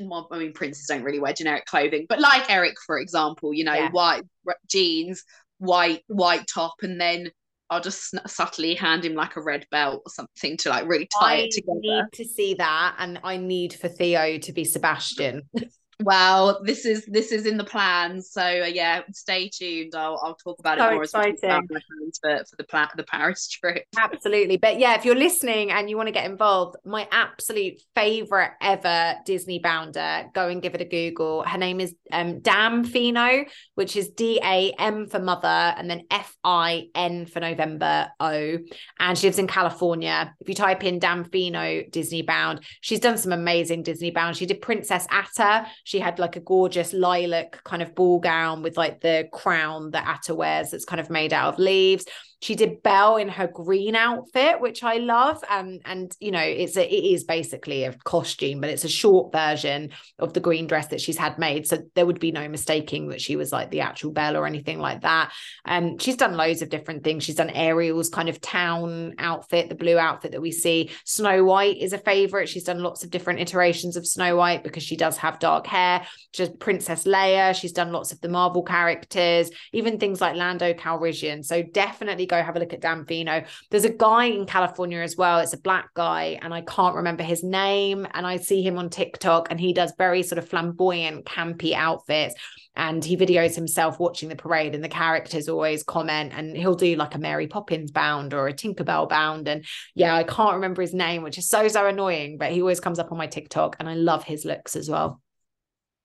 well, 0.00 0.28
I 0.30 0.38
mean, 0.38 0.52
princes 0.52 0.86
don't 0.86 1.02
really 1.02 1.20
wear 1.20 1.32
generic 1.32 1.64
clothing, 1.66 2.06
but 2.08 2.20
like 2.20 2.50
Eric, 2.50 2.74
for 2.84 2.98
example, 2.98 3.54
you 3.54 3.64
know, 3.64 3.74
yeah. 3.74 3.90
white 3.90 4.22
jeans, 4.68 5.24
white 5.60 6.02
white 6.08 6.46
top, 6.46 6.74
and 6.82 7.00
then 7.00 7.30
I'll 7.70 7.80
just 7.80 8.14
subtly 8.28 8.74
hand 8.74 9.04
him 9.04 9.14
like 9.14 9.36
a 9.36 9.42
red 9.42 9.66
belt 9.70 10.02
or 10.04 10.10
something 10.10 10.56
to 10.58 10.70
like 10.70 10.88
really 10.88 11.06
tie 11.06 11.34
I 11.34 11.36
it 11.42 11.52
together. 11.52 11.78
I 11.78 12.02
need 12.02 12.12
to 12.14 12.24
see 12.24 12.54
that, 12.54 12.96
and 12.98 13.20
I 13.22 13.36
need 13.36 13.74
for 13.74 13.88
Theo 13.88 14.38
to 14.38 14.52
be 14.52 14.64
Sebastian. 14.64 15.42
Well, 16.02 16.62
this 16.64 16.86
is 16.86 17.04
this 17.06 17.30
is 17.30 17.44
in 17.46 17.56
the 17.56 17.64
plans, 17.64 18.30
so 18.30 18.42
uh, 18.42 18.66
yeah, 18.66 19.02
stay 19.12 19.48
tuned. 19.48 19.94
I'll 19.94 20.18
I'll 20.22 20.34
talk 20.34 20.58
about 20.58 20.78
so 20.78 20.88
it 20.88 20.94
more 20.94 21.02
exciting. 21.02 21.34
as 21.34 21.42
we 21.42 21.48
talk 21.48 21.64
about 21.70 21.82
for 22.22 22.44
for 22.50 22.56
the 22.56 22.64
pla- 22.64 22.88
the 22.96 23.02
Paris 23.04 23.48
trip. 23.50 23.84
Absolutely, 23.98 24.56
but 24.56 24.78
yeah, 24.78 24.94
if 24.96 25.04
you're 25.04 25.14
listening 25.14 25.70
and 25.70 25.90
you 25.90 25.96
want 25.96 26.06
to 26.06 26.12
get 26.12 26.24
involved, 26.24 26.76
my 26.84 27.06
absolute 27.12 27.80
favorite 27.94 28.52
ever 28.62 29.16
Disney 29.26 29.58
bounder, 29.58 30.26
go 30.34 30.48
and 30.48 30.62
give 30.62 30.74
it 30.74 30.80
a 30.80 30.86
Google. 30.86 31.42
Her 31.42 31.58
name 31.58 31.80
is 31.80 31.94
um 32.12 32.40
Dam 32.40 32.84
Fino, 32.84 33.44
which 33.74 33.96
is 33.96 34.08
D 34.10 34.40
A 34.42 34.72
M 34.78 35.06
for 35.06 35.18
mother 35.18 35.46
and 35.48 35.90
then 35.90 36.04
F 36.10 36.34
I 36.42 36.88
N 36.94 37.26
for 37.26 37.40
November 37.40 38.08
O, 38.20 38.58
and 38.98 39.18
she 39.18 39.26
lives 39.26 39.38
in 39.38 39.46
California. 39.46 40.34
If 40.40 40.48
you 40.48 40.54
type 40.54 40.82
in 40.82 40.98
Dam 40.98 41.24
Fino 41.24 41.82
Disney 41.90 42.22
bound, 42.22 42.60
she's 42.80 43.00
done 43.00 43.18
some 43.18 43.32
amazing 43.32 43.82
Disney 43.82 44.10
bound. 44.10 44.36
She 44.36 44.46
did 44.46 44.62
Princess 44.62 45.06
Atta 45.10 45.66
she 45.90 45.98
had 45.98 46.20
like 46.20 46.36
a 46.36 46.40
gorgeous 46.40 46.92
lilac 46.92 47.64
kind 47.64 47.82
of 47.82 47.96
ball 47.96 48.20
gown 48.20 48.62
with 48.62 48.76
like 48.76 49.00
the 49.00 49.28
crown 49.32 49.90
that 49.90 50.06
Atta 50.06 50.36
wears 50.36 50.70
that's 50.70 50.84
kind 50.84 51.00
of 51.00 51.10
made 51.10 51.32
out 51.32 51.54
of 51.54 51.58
leaves. 51.58 52.06
She 52.40 52.54
did 52.54 52.82
Belle 52.82 53.16
in 53.16 53.28
her 53.28 53.46
green 53.46 53.94
outfit, 53.94 54.60
which 54.60 54.82
I 54.82 54.96
love. 54.96 55.42
Um, 55.48 55.78
and 55.84 56.14
you 56.20 56.30
know, 56.30 56.40
it's 56.40 56.76
a 56.76 56.84
it 56.84 57.14
is 57.14 57.24
basically 57.24 57.84
a 57.84 57.92
costume, 58.04 58.60
but 58.60 58.70
it's 58.70 58.84
a 58.84 58.88
short 58.88 59.32
version 59.32 59.90
of 60.18 60.32
the 60.32 60.40
green 60.40 60.66
dress 60.66 60.88
that 60.88 61.00
she's 61.00 61.18
had 61.18 61.38
made. 61.38 61.66
So 61.66 61.78
there 61.94 62.06
would 62.06 62.20
be 62.20 62.32
no 62.32 62.48
mistaking 62.48 63.08
that 63.08 63.20
she 63.20 63.36
was 63.36 63.52
like 63.52 63.70
the 63.70 63.80
actual 63.80 64.12
Belle 64.12 64.36
or 64.36 64.46
anything 64.46 64.78
like 64.78 65.02
that. 65.02 65.32
Um, 65.64 65.98
she's 65.98 66.16
done 66.16 66.36
loads 66.36 66.62
of 66.62 66.70
different 66.70 67.04
things. 67.04 67.24
She's 67.24 67.34
done 67.34 67.50
Ariel's 67.50 68.08
kind 68.08 68.28
of 68.28 68.40
town 68.40 69.14
outfit, 69.18 69.68
the 69.68 69.74
blue 69.74 69.98
outfit 69.98 70.32
that 70.32 70.42
we 70.42 70.52
see. 70.52 70.90
Snow 71.04 71.44
White 71.44 71.78
is 71.78 71.92
a 71.92 71.98
favorite. 71.98 72.48
She's 72.48 72.64
done 72.64 72.82
lots 72.82 73.04
of 73.04 73.10
different 73.10 73.40
iterations 73.40 73.96
of 73.96 74.06
Snow 74.06 74.36
White 74.36 74.64
because 74.64 74.82
she 74.82 74.96
does 74.96 75.16
have 75.18 75.38
dark 75.38 75.66
hair. 75.66 76.06
She's 76.32 76.48
Princess 76.48 77.04
Leia. 77.04 77.54
She's 77.54 77.72
done 77.72 77.92
lots 77.92 78.12
of 78.12 78.20
the 78.20 78.28
Marvel 78.28 78.62
characters, 78.62 79.50
even 79.72 79.98
things 79.98 80.20
like 80.20 80.36
Lando 80.36 80.72
Calrissian. 80.72 81.44
So 81.44 81.62
definitely 81.62 82.26
go 82.30 82.42
have 82.42 82.56
a 82.56 82.58
look 82.58 82.72
at 82.72 82.80
Dan 82.80 83.04
Fino. 83.04 83.44
There's 83.70 83.84
a 83.84 83.92
guy 83.92 84.26
in 84.26 84.46
California 84.46 85.00
as 85.00 85.16
well. 85.16 85.40
It's 85.40 85.52
a 85.52 85.58
black 85.58 85.92
guy, 85.94 86.38
and 86.40 86.54
I 86.54 86.62
can't 86.62 86.94
remember 86.94 87.22
his 87.22 87.42
name. 87.42 88.06
And 88.14 88.26
I 88.26 88.36
see 88.36 88.62
him 88.62 88.78
on 88.78 88.88
TikTok, 88.88 89.48
and 89.50 89.60
he 89.60 89.72
does 89.72 89.92
very 89.98 90.22
sort 90.22 90.38
of 90.38 90.48
flamboyant, 90.48 91.26
campy 91.26 91.74
outfits. 91.74 92.34
And 92.76 93.04
he 93.04 93.16
videos 93.16 93.54
himself 93.54 93.98
watching 93.98 94.28
the 94.28 94.36
parade, 94.36 94.74
and 94.74 94.82
the 94.82 94.88
characters 94.88 95.48
always 95.48 95.82
comment, 95.82 96.32
and 96.34 96.56
he'll 96.56 96.74
do 96.74 96.96
like 96.96 97.14
a 97.14 97.18
Mary 97.18 97.48
Poppins 97.48 97.90
bound 97.90 98.32
or 98.32 98.48
a 98.48 98.54
Tinkerbell 98.54 99.08
bound. 99.08 99.48
And 99.48 99.64
yeah, 99.94 100.14
I 100.14 100.22
can't 100.22 100.54
remember 100.54 100.80
his 100.80 100.94
name, 100.94 101.22
which 101.22 101.36
is 101.36 101.48
so, 101.48 101.68
so 101.68 101.86
annoying, 101.86 102.38
but 102.38 102.52
he 102.52 102.60
always 102.60 102.80
comes 102.80 102.98
up 102.98 103.12
on 103.12 103.18
my 103.18 103.26
TikTok, 103.26 103.76
and 103.80 103.88
I 103.88 103.94
love 103.94 104.24
his 104.24 104.44
looks 104.44 104.76
as 104.76 104.88
well. 104.88 105.20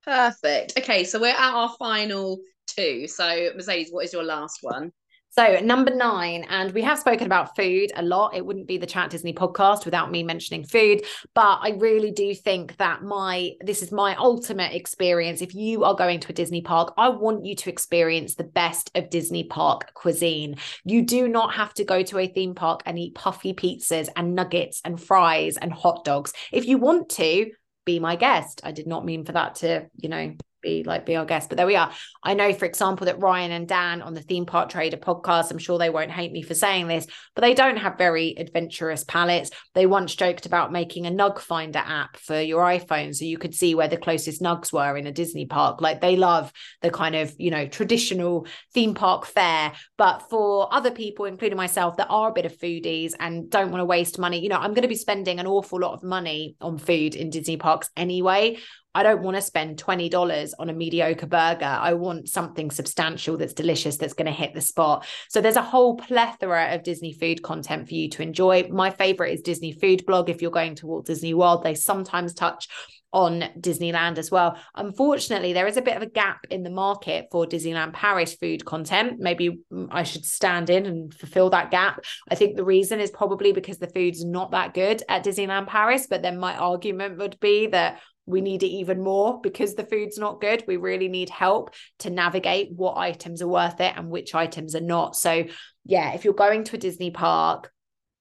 Perfect. 0.03 0.77
Okay, 0.77 1.03
so 1.03 1.19
we're 1.19 1.29
at 1.29 1.53
our 1.53 1.73
final 1.79 2.39
two. 2.67 3.07
So, 3.07 3.49
Mercedes, 3.55 3.91
what 3.91 4.05
is 4.05 4.13
your 4.13 4.23
last 4.23 4.59
one? 4.61 4.91
So, 5.37 5.59
number 5.59 5.93
nine, 5.93 6.45
and 6.47 6.71
we 6.71 6.81
have 6.83 6.97
spoken 6.97 7.25
about 7.25 7.57
food 7.57 7.91
a 7.97 8.01
lot. 8.01 8.33
It 8.33 8.45
wouldn't 8.45 8.67
be 8.67 8.77
the 8.77 8.85
Chat 8.85 9.09
Disney 9.09 9.33
podcast 9.33 9.83
without 9.83 10.09
me 10.09 10.23
mentioning 10.23 10.63
food, 10.63 11.03
but 11.33 11.59
I 11.61 11.71
really 11.77 12.11
do 12.11 12.33
think 12.33 12.77
that 12.77 13.03
my 13.03 13.51
this 13.59 13.83
is 13.83 13.91
my 13.91 14.15
ultimate 14.15 14.73
experience. 14.73 15.41
If 15.41 15.53
you 15.53 15.83
are 15.83 15.93
going 15.93 16.21
to 16.21 16.29
a 16.29 16.33
Disney 16.33 16.61
park, 16.61 16.93
I 16.97 17.09
want 17.09 17.43
you 17.43 17.53
to 17.53 17.69
experience 17.69 18.35
the 18.35 18.45
best 18.45 18.91
of 18.95 19.09
Disney 19.09 19.43
park 19.43 19.93
cuisine. 19.93 20.55
You 20.85 21.01
do 21.01 21.27
not 21.27 21.53
have 21.55 21.73
to 21.73 21.83
go 21.83 22.01
to 22.01 22.19
a 22.19 22.27
theme 22.27 22.55
park 22.55 22.83
and 22.85 22.97
eat 22.97 23.15
puffy 23.15 23.53
pizzas 23.53 24.07
and 24.15 24.35
nuggets 24.35 24.79
and 24.85 25.01
fries 25.01 25.57
and 25.57 25.73
hot 25.73 26.05
dogs. 26.05 26.31
If 26.53 26.65
you 26.65 26.77
want 26.77 27.09
to, 27.09 27.51
be 27.85 27.99
my 27.99 28.15
guest. 28.15 28.61
I 28.63 28.71
did 28.71 28.87
not 28.87 29.05
mean 29.05 29.25
for 29.25 29.33
that 29.33 29.55
to, 29.55 29.87
you 29.97 30.09
know, 30.09 30.33
be 30.65 30.83
like 30.83 31.05
be 31.05 31.15
our 31.15 31.25
guest. 31.25 31.47
But 31.47 31.57
there 31.57 31.67
we 31.67 31.77
are. 31.77 31.91
I 32.23 32.33
know, 32.33 32.51
for 32.53 32.65
example, 32.65 33.05
that 33.05 33.21
Ryan 33.21 33.51
and 33.51 33.67
Dan 33.67 34.01
on 34.01 34.13
the 34.13 34.21
Theme 34.21 34.45
Park 34.45 34.69
Trader 34.69 34.97
podcast, 34.97 35.51
I'm 35.51 35.57
sure 35.57 35.77
they 35.77 35.89
won't 35.89 36.11
hate 36.11 36.33
me 36.33 36.41
for 36.41 36.53
saying 36.53 36.87
this, 36.87 37.07
but 37.35 37.41
they 37.41 37.53
don't 37.53 37.77
have 37.77 37.97
very 37.97 38.35
adventurous 38.37 39.05
palates. 39.05 39.51
They 39.73 39.85
once 39.85 40.15
joked 40.15 40.45
about 40.45 40.71
making 40.71 41.05
a 41.05 41.11
Nug 41.11 41.39
Finder 41.39 41.83
app 41.85 42.17
for 42.17 42.41
your 42.41 42.63
iPhone 42.63 43.15
so 43.15 43.23
you 43.23 43.37
could 43.37 43.55
see 43.55 43.75
where 43.75 43.87
the 43.87 43.97
closest 43.97 44.41
nugs 44.41 44.73
were 44.73 44.97
in 44.97 45.07
a 45.07 45.11
Disney 45.11 45.45
park. 45.45 45.81
Like 45.81 46.01
they 46.01 46.17
love 46.17 46.51
the 46.81 46.89
kind 46.89 47.15
of, 47.15 47.33
you 47.37 47.51
know, 47.51 47.67
traditional 47.67 48.47
theme 48.73 48.95
park 48.95 49.25
fare. 49.25 49.73
But 49.97 50.29
for 50.29 50.73
other 50.73 50.91
people, 50.91 51.25
including 51.25 51.57
myself, 51.57 51.97
that 51.97 52.09
are 52.09 52.29
a 52.29 52.33
bit 52.33 52.45
of 52.45 52.57
foodies 52.57 53.13
and 53.19 53.49
don't 53.49 53.71
want 53.71 53.81
to 53.81 53.85
waste 53.85 54.19
money, 54.19 54.41
you 54.41 54.49
know, 54.49 54.57
I'm 54.57 54.73
going 54.73 54.81
to 54.81 54.87
be 54.87 54.95
spending 54.95 55.39
an 55.39 55.47
awful 55.47 55.79
lot 55.79 55.93
of 55.93 56.03
money 56.03 56.55
on 56.59 56.77
food 56.77 57.15
in 57.15 57.29
Disney 57.29 57.57
parks 57.57 57.89
anyway. 57.95 58.57
I 58.95 59.03
don't 59.03 59.21
want 59.21 59.35
to 59.35 59.41
spend 59.41 59.77
$20 59.77 60.53
on 60.57 60.69
a 60.69 60.73
mediocre 60.73 61.27
burger. 61.27 61.65
I 61.65 61.93
want 61.93 62.29
something 62.29 62.71
substantial 62.71 63.37
that's 63.37 63.53
delicious, 63.53 63.97
that's 63.97 64.13
going 64.13 64.25
to 64.25 64.31
hit 64.31 64.53
the 64.53 64.61
spot. 64.61 65.05
So 65.29 65.41
there's 65.41 65.57
a 65.57 65.61
whole 65.61 65.97
plethora 65.97 66.73
of 66.73 66.83
Disney 66.83 67.13
food 67.13 67.43
content 67.43 67.89
for 67.89 67.93
you 67.93 68.09
to 68.11 68.23
enjoy. 68.23 68.69
My 68.69 68.89
favorite 68.89 69.33
is 69.33 69.41
Disney 69.41 69.73
Food 69.73 70.05
Blog. 70.05 70.29
If 70.29 70.41
you're 70.41 70.49
going 70.49 70.75
to 70.75 70.87
Walt 70.87 71.05
Disney 71.05 71.33
World, 71.33 71.63
they 71.63 71.75
sometimes 71.75 72.33
touch 72.33 72.69
on 73.15 73.45
Disneyland 73.57 74.17
as 74.17 74.29
well. 74.29 74.57
Unfortunately, 74.75 75.53
there 75.53 75.67
is 75.67 75.77
a 75.77 75.81
bit 75.81 75.95
of 75.95 76.03
a 76.03 76.09
gap 76.09 76.45
in 76.49 76.63
the 76.63 76.69
market 76.69 77.27
for 77.31 77.45
Disneyland 77.45 77.93
Paris 77.93 78.35
food 78.35 78.65
content. 78.65 79.19
Maybe 79.19 79.61
mm, 79.71 79.87
I 79.89 80.03
should 80.03 80.25
stand 80.25 80.69
in 80.69 80.85
and 80.85 81.13
fulfill 81.13 81.49
that 81.51 81.71
gap. 81.71 82.03
I 82.29 82.35
think 82.35 82.57
the 82.57 82.65
reason 82.65 82.99
is 82.99 83.11
probably 83.11 83.53
because 83.53 83.77
the 83.77 83.87
food's 83.87 84.25
not 84.25 84.51
that 84.51 84.73
good 84.73 85.01
at 85.07 85.23
Disneyland 85.23 85.67
Paris. 85.67 86.07
But 86.09 86.23
then 86.23 86.37
my 86.37 86.57
argument 86.57 87.17
would 87.17 87.39
be 87.39 87.67
that 87.67 88.01
we 88.25 88.41
need 88.41 88.63
it 88.63 88.67
even 88.67 89.03
more 89.03 89.39
because 89.41 89.75
the 89.75 89.85
food's 89.85 90.17
not 90.17 90.41
good. 90.41 90.63
We 90.67 90.77
really 90.77 91.07
need 91.07 91.29
help 91.29 91.73
to 91.99 92.09
navigate 92.09 92.71
what 92.71 92.97
items 92.97 93.41
are 93.41 93.47
worth 93.47 93.79
it 93.79 93.93
and 93.95 94.09
which 94.09 94.33
items 94.33 94.75
are 94.75 94.81
not. 94.81 95.15
So, 95.15 95.45
yeah, 95.85 96.13
if 96.13 96.25
you're 96.25 96.33
going 96.33 96.63
to 96.65 96.75
a 96.75 96.79
Disney 96.79 97.11
park, 97.11 97.71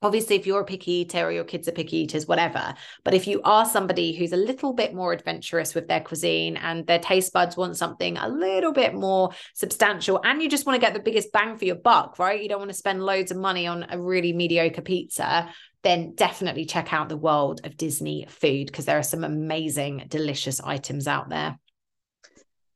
obviously 0.04 0.36
if 0.36 0.46
you're 0.46 0.60
a 0.60 0.64
picky 0.64 0.92
eater 0.92 1.26
or 1.26 1.32
your 1.32 1.44
kids 1.44 1.66
are 1.66 1.72
picky 1.72 1.98
eaters 1.98 2.28
whatever 2.28 2.74
but 3.04 3.14
if 3.14 3.26
you 3.26 3.40
are 3.42 3.64
somebody 3.64 4.14
who's 4.14 4.32
a 4.32 4.36
little 4.36 4.72
bit 4.72 4.94
more 4.94 5.12
adventurous 5.12 5.74
with 5.74 5.88
their 5.88 6.00
cuisine 6.00 6.56
and 6.58 6.86
their 6.86 6.98
taste 6.98 7.32
buds 7.32 7.56
want 7.56 7.76
something 7.76 8.18
a 8.18 8.28
little 8.28 8.72
bit 8.72 8.94
more 8.94 9.30
substantial 9.54 10.20
and 10.22 10.42
you 10.42 10.48
just 10.48 10.66
want 10.66 10.76
to 10.78 10.86
get 10.86 10.94
the 10.94 11.00
biggest 11.00 11.32
bang 11.32 11.56
for 11.56 11.64
your 11.64 11.76
buck 11.76 12.18
right 12.18 12.42
you 12.42 12.48
don't 12.48 12.58
want 12.58 12.70
to 12.70 12.76
spend 12.76 13.02
loads 13.02 13.30
of 13.30 13.38
money 13.38 13.66
on 13.66 13.86
a 13.88 13.98
really 13.98 14.32
mediocre 14.32 14.82
pizza 14.82 15.48
then 15.84 16.14
definitely 16.14 16.64
check 16.64 16.92
out 16.92 17.08
the 17.08 17.16
world 17.16 17.60
of 17.64 17.76
Disney 17.76 18.26
food 18.28 18.66
because 18.66 18.86
there 18.86 18.98
are 18.98 19.04
some 19.04 19.22
amazing, 19.22 20.06
delicious 20.08 20.60
items 20.60 21.06
out 21.06 21.28
there. 21.28 21.58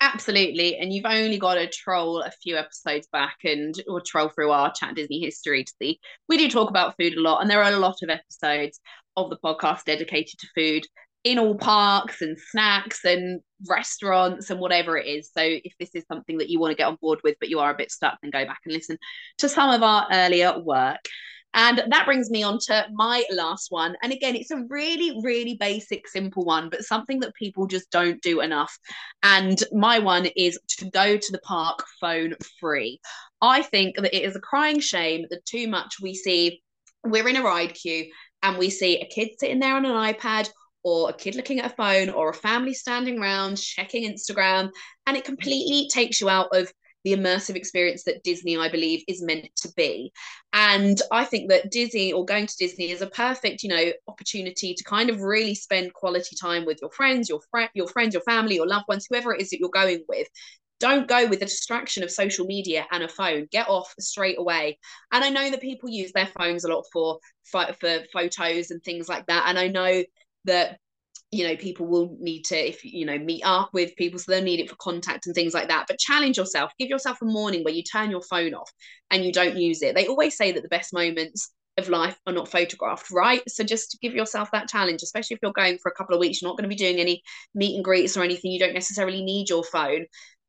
Absolutely. 0.00 0.76
And 0.76 0.92
you've 0.92 1.06
only 1.06 1.38
got 1.38 1.54
to 1.54 1.66
troll 1.66 2.20
a 2.20 2.30
few 2.30 2.56
episodes 2.56 3.08
back 3.10 3.38
and 3.42 3.74
or 3.88 4.00
troll 4.00 4.28
through 4.28 4.52
our 4.52 4.72
chat 4.72 4.94
Disney 4.94 5.20
history 5.20 5.64
to 5.64 5.72
see. 5.82 5.98
We 6.28 6.36
do 6.36 6.48
talk 6.48 6.70
about 6.70 6.94
food 6.96 7.14
a 7.14 7.20
lot, 7.20 7.40
and 7.40 7.50
there 7.50 7.62
are 7.62 7.72
a 7.72 7.78
lot 7.78 7.96
of 8.02 8.10
episodes 8.10 8.78
of 9.16 9.30
the 9.30 9.38
podcast 9.38 9.84
dedicated 9.84 10.38
to 10.38 10.46
food 10.54 10.84
in 11.24 11.38
all 11.38 11.56
parks 11.56 12.22
and 12.22 12.38
snacks 12.38 13.04
and 13.04 13.40
restaurants 13.68 14.50
and 14.50 14.60
whatever 14.60 14.96
it 14.96 15.06
is. 15.06 15.30
So 15.36 15.42
if 15.42 15.72
this 15.80 15.90
is 15.94 16.04
something 16.06 16.38
that 16.38 16.48
you 16.48 16.60
want 16.60 16.70
to 16.70 16.76
get 16.76 16.86
on 16.86 16.96
board 17.00 17.18
with, 17.24 17.34
but 17.40 17.48
you 17.48 17.58
are 17.58 17.70
a 17.70 17.76
bit 17.76 17.90
stuck, 17.90 18.18
then 18.22 18.30
go 18.30 18.44
back 18.44 18.60
and 18.64 18.72
listen 18.72 18.98
to 19.38 19.48
some 19.48 19.70
of 19.70 19.82
our 19.82 20.06
earlier 20.12 20.60
work. 20.60 21.00
And 21.54 21.82
that 21.88 22.04
brings 22.04 22.30
me 22.30 22.42
on 22.42 22.58
to 22.66 22.86
my 22.92 23.24
last 23.32 23.70
one. 23.70 23.96
And 24.02 24.12
again, 24.12 24.36
it's 24.36 24.50
a 24.50 24.64
really, 24.68 25.18
really 25.22 25.54
basic, 25.54 26.06
simple 26.06 26.44
one, 26.44 26.68
but 26.68 26.84
something 26.84 27.20
that 27.20 27.34
people 27.34 27.66
just 27.66 27.90
don't 27.90 28.20
do 28.22 28.40
enough. 28.40 28.76
And 29.22 29.62
my 29.72 29.98
one 29.98 30.26
is 30.36 30.58
to 30.78 30.90
go 30.90 31.16
to 31.16 31.32
the 31.32 31.40
park 31.40 31.84
phone 32.00 32.34
free. 32.60 33.00
I 33.40 33.62
think 33.62 33.96
that 33.96 34.14
it 34.14 34.24
is 34.24 34.36
a 34.36 34.40
crying 34.40 34.80
shame 34.80 35.26
that 35.30 35.44
too 35.46 35.68
much 35.68 35.96
we 36.02 36.14
see 36.14 36.62
we're 37.04 37.28
in 37.28 37.36
a 37.36 37.42
ride 37.42 37.74
queue 37.74 38.10
and 38.42 38.58
we 38.58 38.70
see 38.70 39.00
a 39.00 39.06
kid 39.06 39.30
sitting 39.38 39.58
there 39.58 39.76
on 39.76 39.84
an 39.84 39.92
iPad 39.92 40.48
or 40.82 41.10
a 41.10 41.12
kid 41.12 41.34
looking 41.34 41.60
at 41.60 41.72
a 41.72 41.74
phone 41.74 42.08
or 42.08 42.30
a 42.30 42.34
family 42.34 42.74
standing 42.74 43.18
around 43.18 43.56
checking 43.56 44.10
Instagram 44.10 44.70
and 45.06 45.16
it 45.16 45.24
completely 45.24 45.88
takes 45.92 46.20
you 46.20 46.28
out 46.28 46.48
of 46.52 46.72
the 47.04 47.14
immersive 47.14 47.54
experience 47.54 48.04
that 48.04 48.22
Disney, 48.22 48.56
I 48.56 48.68
believe, 48.68 49.02
is 49.08 49.22
meant 49.22 49.48
to 49.56 49.72
be. 49.76 50.12
And 50.52 51.00
I 51.12 51.24
think 51.24 51.50
that 51.50 51.70
Disney 51.70 52.12
or 52.12 52.24
going 52.24 52.46
to 52.46 52.56
Disney 52.58 52.90
is 52.90 53.02
a 53.02 53.06
perfect, 53.06 53.62
you 53.62 53.68
know, 53.68 53.92
opportunity 54.08 54.74
to 54.74 54.84
kind 54.84 55.10
of 55.10 55.20
really 55.20 55.54
spend 55.54 55.94
quality 55.94 56.36
time 56.36 56.64
with 56.64 56.78
your 56.80 56.90
friends, 56.90 57.28
your 57.28 57.40
friend, 57.50 57.70
your 57.74 57.88
friends, 57.88 58.14
your 58.14 58.22
family, 58.22 58.56
your 58.56 58.66
loved 58.66 58.86
ones, 58.88 59.06
whoever 59.08 59.34
it 59.34 59.40
is 59.40 59.50
that 59.50 59.60
you're 59.60 59.68
going 59.70 60.04
with. 60.08 60.28
Don't 60.80 61.08
go 61.08 61.26
with 61.26 61.40
the 61.40 61.46
distraction 61.46 62.04
of 62.04 62.10
social 62.10 62.46
media 62.46 62.86
and 62.92 63.02
a 63.02 63.08
phone. 63.08 63.48
Get 63.50 63.68
off 63.68 63.92
straight 63.98 64.38
away. 64.38 64.78
And 65.10 65.24
I 65.24 65.30
know 65.30 65.50
that 65.50 65.60
people 65.60 65.88
use 65.88 66.12
their 66.12 66.30
phones 66.38 66.64
a 66.64 66.68
lot 66.68 66.84
for 66.92 67.18
for 67.50 67.66
photos 68.12 68.70
and 68.70 68.82
things 68.82 69.08
like 69.08 69.26
that. 69.26 69.44
And 69.48 69.58
I 69.58 69.68
know 69.68 70.04
that 70.44 70.78
you 71.30 71.46
know 71.46 71.56
people 71.56 71.86
will 71.86 72.16
need 72.20 72.42
to 72.42 72.56
if 72.56 72.84
you 72.84 73.04
know 73.04 73.18
meet 73.18 73.42
up 73.44 73.70
with 73.72 73.94
people 73.96 74.18
so 74.18 74.32
they'll 74.32 74.42
need 74.42 74.60
it 74.60 74.70
for 74.70 74.76
contact 74.76 75.26
and 75.26 75.34
things 75.34 75.54
like 75.54 75.68
that. 75.68 75.86
But 75.86 75.98
challenge 75.98 76.38
yourself. 76.38 76.72
Give 76.78 76.88
yourself 76.88 77.18
a 77.22 77.26
morning 77.26 77.64
where 77.64 77.74
you 77.74 77.82
turn 77.82 78.10
your 78.10 78.22
phone 78.22 78.54
off 78.54 78.70
and 79.10 79.24
you 79.24 79.32
don't 79.32 79.56
use 79.56 79.82
it. 79.82 79.94
They 79.94 80.06
always 80.06 80.36
say 80.36 80.52
that 80.52 80.62
the 80.62 80.68
best 80.68 80.92
moments 80.92 81.50
of 81.76 81.88
life 81.88 82.18
are 82.26 82.32
not 82.32 82.50
photographed 82.50 83.10
right? 83.12 83.42
So 83.48 83.62
just 83.62 83.98
give 84.02 84.14
yourself 84.14 84.50
that 84.52 84.68
challenge 84.68 85.02
especially 85.02 85.34
if 85.34 85.40
you're 85.42 85.52
going 85.52 85.78
for 85.78 85.90
a 85.90 85.94
couple 85.94 86.14
of 86.14 86.20
weeks 86.20 86.42
you're 86.42 86.48
not 86.48 86.56
going 86.56 86.68
to 86.68 86.74
be 86.74 86.74
doing 86.74 86.98
any 86.98 87.22
meet 87.54 87.76
and 87.76 87.84
greets 87.84 88.16
or 88.16 88.24
anything 88.24 88.50
you 88.50 88.58
don't 88.58 88.74
necessarily 88.74 89.22
need 89.22 89.48
your 89.48 89.62
phone 89.62 90.06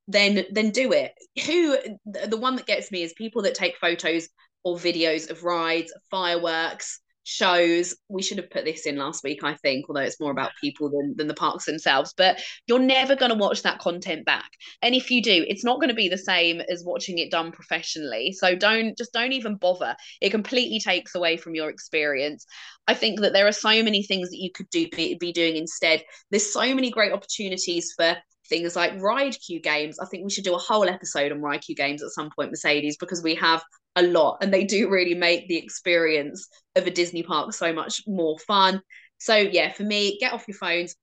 then 0.10 0.44
then 0.52 0.72
do 0.72 0.92
it. 0.92 1.14
Who 1.46 1.78
the 2.06 2.38
one 2.38 2.56
that 2.56 2.66
gets 2.66 2.92
me 2.92 3.04
is 3.04 3.14
people 3.14 3.44
that 3.44 3.54
take 3.54 3.78
photos 3.78 4.28
or 4.64 4.76
videos 4.76 5.30
of 5.30 5.44
rides 5.44 5.94
fireworks 6.10 7.00
shows. 7.30 7.96
We 8.08 8.24
should 8.24 8.38
have 8.38 8.50
put 8.50 8.66
this 8.66 8.86
in 8.86 8.98
last 8.98 9.24
week 9.24 9.44
i 9.44 9.54
think 9.54 9.86
although 9.88 10.02
it's 10.02 10.20
more 10.20 10.32
about 10.32 10.52
people 10.60 10.90
than, 10.90 11.16
than 11.16 11.28
the 11.28 11.34
parks 11.34 11.66
themselves 11.66 12.14
but 12.18 12.42
you're 12.68 12.80
never 12.80 13.16
going 13.16 13.32
to 13.32 13.38
watch 13.38 13.62
that 13.64 13.80
content 13.80 14.26
back. 14.26 14.50
And 14.82 14.96
if 14.96 15.12
you 15.12 15.22
do 15.22 15.46
it's 15.48 15.64
not 15.64 15.80
going 15.80 15.90
to 15.90 15.96
be 15.96 16.10
the 16.10 16.18
same 16.18 16.62
as 16.62 16.84
watching 16.84 17.20
it 17.20 17.32
done 17.32 17.52
professionally. 17.52 18.32
So 18.34 18.56
don't 18.56 18.98
just 18.98 19.14
don't 19.14 19.34
even 19.34 19.56
bother. 19.56 19.96
It 20.22 20.32
completely 20.32 20.80
takes 20.80 21.16
away 21.16 21.38
from 21.38 21.56
your 21.56 21.70
experience. 21.70 22.46
I 22.88 22.96
think 22.96 23.20
that 23.22 23.34
there 23.34 23.48
are 23.48 23.52
so 23.52 23.84
many 23.84 24.02
things 24.04 24.30
that 24.30 24.40
you 24.40 24.52
could 24.52 24.70
do 24.72 24.88
be, 24.90 25.16
be 25.20 25.32
doing 25.32 25.56
instead. 25.56 26.04
There's 26.32 26.52
so 26.52 26.74
many 26.74 26.90
great 26.90 27.14
opportunities 27.14 27.94
for 27.96 28.18
things 28.50 28.76
like 28.76 29.00
ride 29.00 29.38
queue 29.40 29.62
games. 29.62 30.00
I 30.00 30.06
think 30.08 30.24
we 30.24 30.32
should 30.32 30.44
do 30.44 30.56
a 30.56 30.60
whole 30.60 30.90
episode 30.90 31.32
on 31.32 31.42
ride 31.42 31.62
queue 31.62 31.76
games 31.76 32.02
at 32.02 32.10
some 32.10 32.32
point, 32.36 32.50
Mercedes, 32.50 32.98
because 32.98 33.22
we 33.22 33.36
have 33.36 33.64
a 34.00 34.08
lot 34.08 34.38
and 34.42 34.54
they 34.54 34.64
do 34.64 34.90
really 34.90 35.16
make 35.16 35.48
the 35.48 35.58
experience 35.58 36.48
of 36.76 36.88
a 36.88 36.92
Disney 36.92 37.24
park 37.24 37.54
so 37.54 37.74
much 37.74 38.02
more 38.08 38.38
fun. 38.40 38.82
So, 39.18 39.36
yeah, 39.36 39.74
for 39.74 39.84
me, 39.84 40.18
get 40.20 40.34
off 40.34 40.48
your 40.48 40.58
phones. 40.58 40.96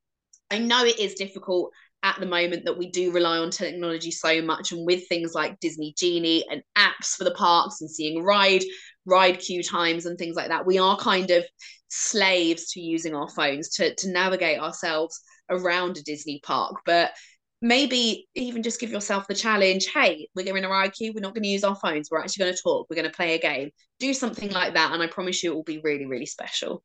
I 0.51 0.59
know 0.59 0.85
it 0.85 0.99
is 0.99 1.15
difficult 1.15 1.71
at 2.03 2.21
the 2.21 2.27
moment 2.27 2.65
that 2.65 2.79
we 2.79 2.91
do 2.91 3.11
rely 3.11 3.39
on 3.39 3.51
technology 3.51 4.11
so 4.11 4.41
much 4.41 4.73
and 4.73 4.87
with 4.87 5.09
things 5.09 5.35
like 5.35 5.59
Disney 5.61 5.95
Genie 5.99 6.45
and 6.51 6.63
apps 6.77 7.17
for 7.17 7.25
the 7.25 7.35
parks 7.35 7.81
and 7.81 7.91
seeing 7.91 8.23
ride 8.23 8.63
ride 9.07 9.39
queue 9.39 9.63
times 9.63 10.07
and 10.07 10.19
things 10.19 10.37
like 10.37 10.49
that 10.49 10.67
we 10.67 10.79
are 10.79 10.97
kind 10.99 11.31
of 11.31 11.45
slaves 11.89 12.71
to 12.73 12.81
using 12.81 13.15
our 13.15 13.29
phones 13.29 13.71
to 13.71 13.95
to 13.97 14.11
navigate 14.11 14.61
ourselves 14.61 15.21
around 15.51 15.97
a 15.97 16.03
Disney 16.03 16.41
park 16.45 16.77
but 16.85 17.13
maybe 17.67 18.29
even 18.35 18.63
just 18.63 18.81
give 18.81 18.91
yourself 18.91 19.27
the 19.27 19.35
challenge 19.35 19.87
hey 19.93 20.29
we're 20.35 20.45
going 20.45 20.63
to 20.63 20.91
queue 20.91 21.13
we're 21.15 21.21
not 21.21 21.35
going 21.35 21.43
to 21.43 21.49
use 21.49 21.65
our 21.65 21.77
phones 21.77 22.11
we're 22.11 22.21
actually 22.21 22.45
going 22.45 22.55
to 22.55 22.63
talk 22.63 22.87
we're 22.89 22.97
going 22.97 23.11
to 23.11 23.17
play 23.17 23.35
a 23.35 23.39
game. 23.39 23.71
Do 23.99 24.13
something 24.13 24.51
like 24.51 24.75
that 24.75 24.93
and 24.93 25.03
i 25.03 25.07
promise 25.07 25.43
you 25.43 25.53
it 25.53 25.55
will 25.55 25.63
be 25.63 25.81
really 25.83 26.07
really 26.07 26.27
special. 26.27 26.83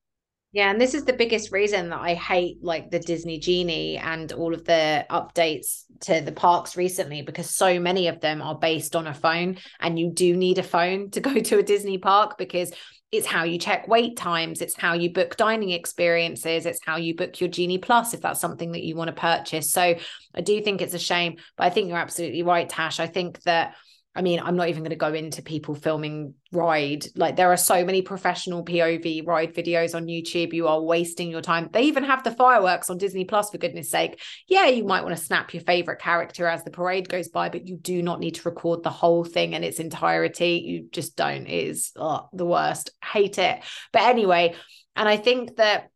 Yeah, 0.53 0.69
and 0.69 0.81
this 0.81 0.93
is 0.93 1.05
the 1.05 1.13
biggest 1.13 1.53
reason 1.53 1.91
that 1.91 2.01
I 2.01 2.13
hate 2.13 2.57
like 2.61 2.91
the 2.91 2.99
Disney 2.99 3.39
Genie 3.39 3.97
and 3.97 4.33
all 4.33 4.53
of 4.53 4.65
the 4.65 5.05
updates 5.09 5.83
to 6.01 6.19
the 6.19 6.33
parks 6.33 6.75
recently 6.75 7.21
because 7.21 7.49
so 7.49 7.79
many 7.79 8.09
of 8.09 8.19
them 8.19 8.41
are 8.41 8.59
based 8.59 8.93
on 8.93 9.07
a 9.07 9.13
phone 9.13 9.59
and 9.79 9.97
you 9.97 10.11
do 10.11 10.35
need 10.35 10.57
a 10.57 10.63
phone 10.63 11.09
to 11.11 11.21
go 11.21 11.35
to 11.35 11.59
a 11.59 11.63
Disney 11.63 11.99
park 11.99 12.37
because 12.37 12.73
it's 13.11 13.27
how 13.27 13.43
you 13.43 13.57
check 13.57 13.87
wait 13.87 14.15
times, 14.15 14.61
it's 14.61 14.75
how 14.75 14.93
you 14.93 15.11
book 15.11 15.35
dining 15.35 15.71
experiences, 15.71 16.65
it's 16.65 16.79
how 16.85 16.95
you 16.95 17.15
book 17.15 17.39
your 17.41 17.49
Genie 17.49 17.77
Plus 17.77 18.13
if 18.13 18.21
that's 18.21 18.39
something 18.39 18.71
that 18.71 18.83
you 18.83 18.95
want 18.95 19.09
to 19.09 19.19
purchase. 19.19 19.69
So 19.71 19.95
I 20.33 20.41
do 20.41 20.61
think 20.61 20.81
it's 20.81 20.93
a 20.93 20.99
shame, 20.99 21.35
but 21.57 21.65
I 21.65 21.69
think 21.69 21.89
you're 21.89 21.97
absolutely 21.97 22.43
right, 22.43 22.67
Tash. 22.67 22.99
I 22.99 23.07
think 23.07 23.41
that 23.43 23.75
I 24.13 24.21
mean, 24.21 24.41
I'm 24.43 24.57
not 24.57 24.67
even 24.67 24.83
going 24.83 24.89
to 24.89 24.97
go 24.97 25.13
into 25.13 25.41
people 25.41 25.73
filming 25.73 26.33
ride. 26.51 27.05
Like 27.15 27.37
there 27.37 27.51
are 27.51 27.57
so 27.57 27.85
many 27.85 28.01
professional 28.01 28.65
POV 28.65 29.25
ride 29.25 29.55
videos 29.55 29.95
on 29.95 30.07
YouTube. 30.07 30.51
You 30.51 30.67
are 30.67 30.81
wasting 30.81 31.31
your 31.31 31.41
time. 31.41 31.69
They 31.71 31.83
even 31.83 32.03
have 32.03 32.23
the 32.23 32.31
fireworks 32.31 32.89
on 32.89 32.97
Disney 32.97 33.23
Plus 33.23 33.49
for 33.49 33.57
goodness 33.57 33.89
sake. 33.89 34.21
Yeah, 34.49 34.65
you 34.65 34.83
might 34.83 35.03
want 35.03 35.15
to 35.15 35.23
snap 35.23 35.53
your 35.53 35.63
favorite 35.63 36.01
character 36.01 36.45
as 36.47 36.63
the 36.65 36.71
parade 36.71 37.07
goes 37.07 37.29
by, 37.29 37.47
but 37.47 37.67
you 37.67 37.77
do 37.77 38.01
not 38.03 38.19
need 38.19 38.35
to 38.35 38.49
record 38.49 38.83
the 38.83 38.89
whole 38.89 39.23
thing 39.23 39.53
in 39.53 39.63
its 39.63 39.79
entirety. 39.79 40.61
You 40.65 40.89
just 40.91 41.15
don't. 41.15 41.47
It 41.47 41.69
is 41.69 41.91
the 41.93 42.45
worst. 42.45 42.89
Hate 43.01 43.37
it. 43.37 43.61
But 43.93 44.01
anyway, 44.01 44.55
and 44.97 45.07
I 45.07 45.15
think 45.15 45.55
that 45.55 45.89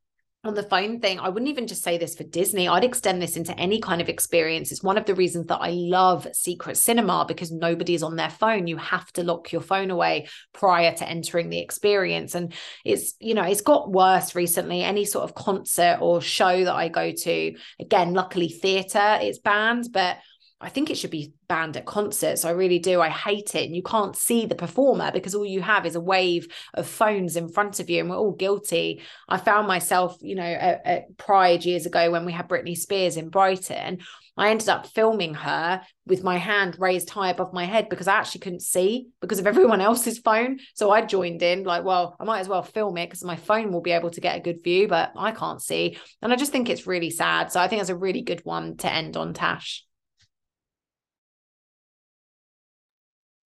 on 0.48 0.54
the 0.54 0.64
phone 0.64 1.00
thing, 1.00 1.20
I 1.20 1.30
wouldn't 1.30 1.50
even 1.50 1.68
just 1.68 1.84
say 1.84 1.98
this 1.98 2.16
for 2.16 2.24
Disney. 2.24 2.68
I'd 2.68 2.84
extend 2.84 3.22
this 3.22 3.36
into 3.36 3.58
any 3.60 3.80
kind 3.80 4.02
of 4.02 4.10
experience. 4.10 4.72
It's 4.72 4.84
one 4.84 4.98
of 4.98 5.06
the 5.06 5.16
reasons 5.16 5.48
that 5.48 5.60
I 5.62 5.72
love 5.72 6.28
secret 6.34 6.78
cinema 6.78 7.26
because 7.28 7.52
nobody's 7.52 8.04
on 8.04 8.16
their 8.16 8.30
phone. 8.30 8.68
You 8.68 8.78
have 8.78 9.12
to 9.14 9.24
lock 9.24 9.52
your 9.52 9.62
phone 9.62 9.92
away 9.92 10.28
prior 10.54 10.94
to 10.96 11.08
entering 11.08 11.50
the 11.50 11.60
experience. 11.60 12.36
And 12.36 12.54
it's, 12.84 13.16
you 13.20 13.34
know, 13.34 13.44
it's 13.44 13.62
got 13.62 13.92
worse 13.92 14.36
recently. 14.36 14.84
Any 14.84 15.06
sort 15.06 15.24
of 15.24 15.36
concert 15.36 16.00
or 16.02 16.22
show 16.22 16.64
that 16.66 16.76
I 16.76 16.90
go 16.90 17.12
to, 17.12 17.56
again, 17.80 18.14
luckily 18.14 18.50
theatre, 18.50 19.20
it's 19.22 19.40
banned, 19.40 19.90
but 19.92 20.18
I 20.62 20.70
think 20.70 20.90
it 20.90 20.98
should 20.98 21.12
be 21.12 21.34
banned 21.48 21.76
at 21.76 21.86
concerts. 21.86 22.46
I 22.46 22.52
really 22.52 22.80
do. 22.80 23.02
I 23.02 23.10
hate 23.10 23.56
it. 23.56 23.66
And 23.66 23.76
you 23.76 23.84
can't 23.84 24.16
see 24.16 24.46
the 24.46 24.56
performer 24.56 25.12
because 25.12 25.36
all 25.36 25.46
you 25.46 25.62
have 25.62 25.86
is 25.86 25.96
a 25.96 26.02
wave 26.02 26.48
of 26.74 26.88
phones 26.88 27.36
in 27.36 27.50
front 27.50 27.80
of 27.80 27.90
you, 27.90 28.00
and 28.00 28.10
we're 28.10 28.18
all 28.18 28.32
guilty. 28.32 29.02
I 29.28 29.38
found 29.38 29.68
myself, 29.68 30.18
you 30.22 30.36
know, 30.36 30.44
at, 30.44 30.82
at 30.86 31.18
Pride 31.18 31.66
years 31.66 31.86
ago 31.86 32.10
when 32.10 32.26
we 32.26 32.32
had 32.32 32.48
Britney 32.48 32.78
Spears 32.78 33.18
in 33.18 33.30
Brighton. 33.30 34.00
I 34.38 34.50
ended 34.50 34.68
up 34.68 34.88
filming 34.88 35.34
her 35.34 35.82
with 36.06 36.24
my 36.24 36.38
hand 36.38 36.76
raised 36.78 37.10
high 37.10 37.30
above 37.30 37.54
my 37.54 37.64
head 37.64 37.88
because 37.88 38.08
I 38.08 38.16
actually 38.16 38.42
couldn't 38.42 38.62
see 38.62 39.08
because 39.22 39.40
of 39.40 39.48
everyone 39.48 39.82
else's 39.82 40.20
phone. 40.20 40.60
So 40.74 40.92
I 40.92 41.02
joined 41.02 41.42
in, 41.42 41.64
like, 41.64 41.84
well, 41.84 42.16
I 42.20 42.24
might 42.24 42.40
as 42.40 42.50
well 42.50 42.64
film 42.64 42.98
it 42.98 43.08
because 43.08 43.24
my 43.24 43.38
phone 43.38 43.72
will 43.72 43.82
be 43.82 43.92
able 43.92 44.10
to 44.12 44.22
get 44.22 44.38
a 44.38 44.42
good 44.42 44.64
view, 44.64 44.88
but 44.88 45.12
I 45.16 45.32
can't 45.32 45.62
see. 45.62 45.98
And 46.22 46.34
I 46.34 46.36
just 46.36 46.52
think 46.52 46.70
it's 46.70 46.88
really 46.88 47.10
sad. 47.10 47.52
So 47.52 47.60
I 47.60 47.68
think 47.68 47.82
it's 47.82 47.90
a 47.90 47.96
really 47.96 48.22
good 48.22 48.42
one 48.44 48.78
to 48.78 48.92
end 48.92 49.16
on, 49.16 49.34
Tash. 49.34 49.85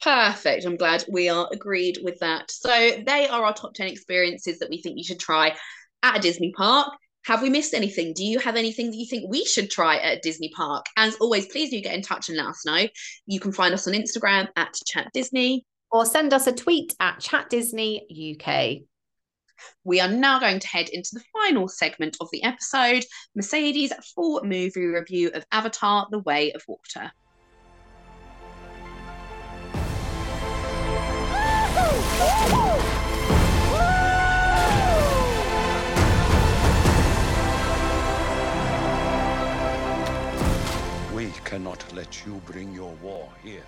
Perfect. 0.02 0.66
I'm 0.66 0.78
glad 0.78 1.04
we 1.10 1.28
are 1.30 1.50
agreed 1.52 2.00
with 2.04 2.20
that. 2.20 2.50
So 2.52 2.70
they 2.70 3.28
are 3.28 3.44
our 3.44 3.54
top 3.54 3.74
10 3.74 3.88
experiences 3.88 4.60
that 4.60 4.70
we 4.70 4.82
think 4.82 4.98
you 4.98 5.04
should 5.04 5.20
try 5.20 5.56
at 6.04 6.18
a 6.18 6.22
Disney 6.22 6.54
park. 6.56 6.94
Have 7.26 7.42
we 7.42 7.50
missed 7.50 7.74
anything? 7.74 8.14
Do 8.14 8.24
you 8.24 8.40
have 8.40 8.56
anything 8.56 8.90
that 8.90 8.98
you 8.98 9.06
think 9.06 9.30
we 9.30 9.44
should 9.44 9.70
try 9.70 9.98
at 9.98 10.22
Disney 10.22 10.50
Park? 10.56 10.86
As 10.96 11.16
always, 11.16 11.48
please 11.48 11.70
do 11.70 11.82
get 11.82 11.94
in 11.94 12.02
touch 12.02 12.30
and 12.30 12.38
let 12.38 12.48
us 12.48 12.66
know. 12.66 12.88
You 13.28 13.40
can 13.42 13.52
find 13.52 13.74
us 13.74 13.88
on 13.88 13.94
Instagram 13.94 14.48
at 14.56 14.74
Chat 14.88 15.10
Disney. 15.14 15.66
Or 15.92 16.06
send 16.06 16.34
us 16.34 16.48
a 16.48 16.54
tweet 16.54 16.96
at 17.00 17.20
Chat 17.20 17.50
Disney 17.50 18.38
UK. 18.40 18.84
We 19.84 20.00
are 20.00 20.08
now 20.08 20.40
going 20.40 20.60
to 20.60 20.68
head 20.68 20.90
into 20.90 21.10
the 21.14 21.24
final 21.34 21.68
segment 21.68 22.16
of 22.22 22.30
the 22.32 22.44
episode 22.44 23.04
Mercedes' 23.36 23.92
full 24.16 24.44
movie 24.44 24.86
review 24.86 25.32
of 25.34 25.46
Avatar 25.52 26.08
The 26.12 26.20
Way 26.20 26.54
of 26.54 26.64
Water. 26.68 27.12
We 32.20 32.26
cannot 41.46 41.82
let 41.94 42.26
you 42.26 42.42
bring 42.46 42.74
your 42.74 42.92
war 43.02 43.30
here. 43.42 43.64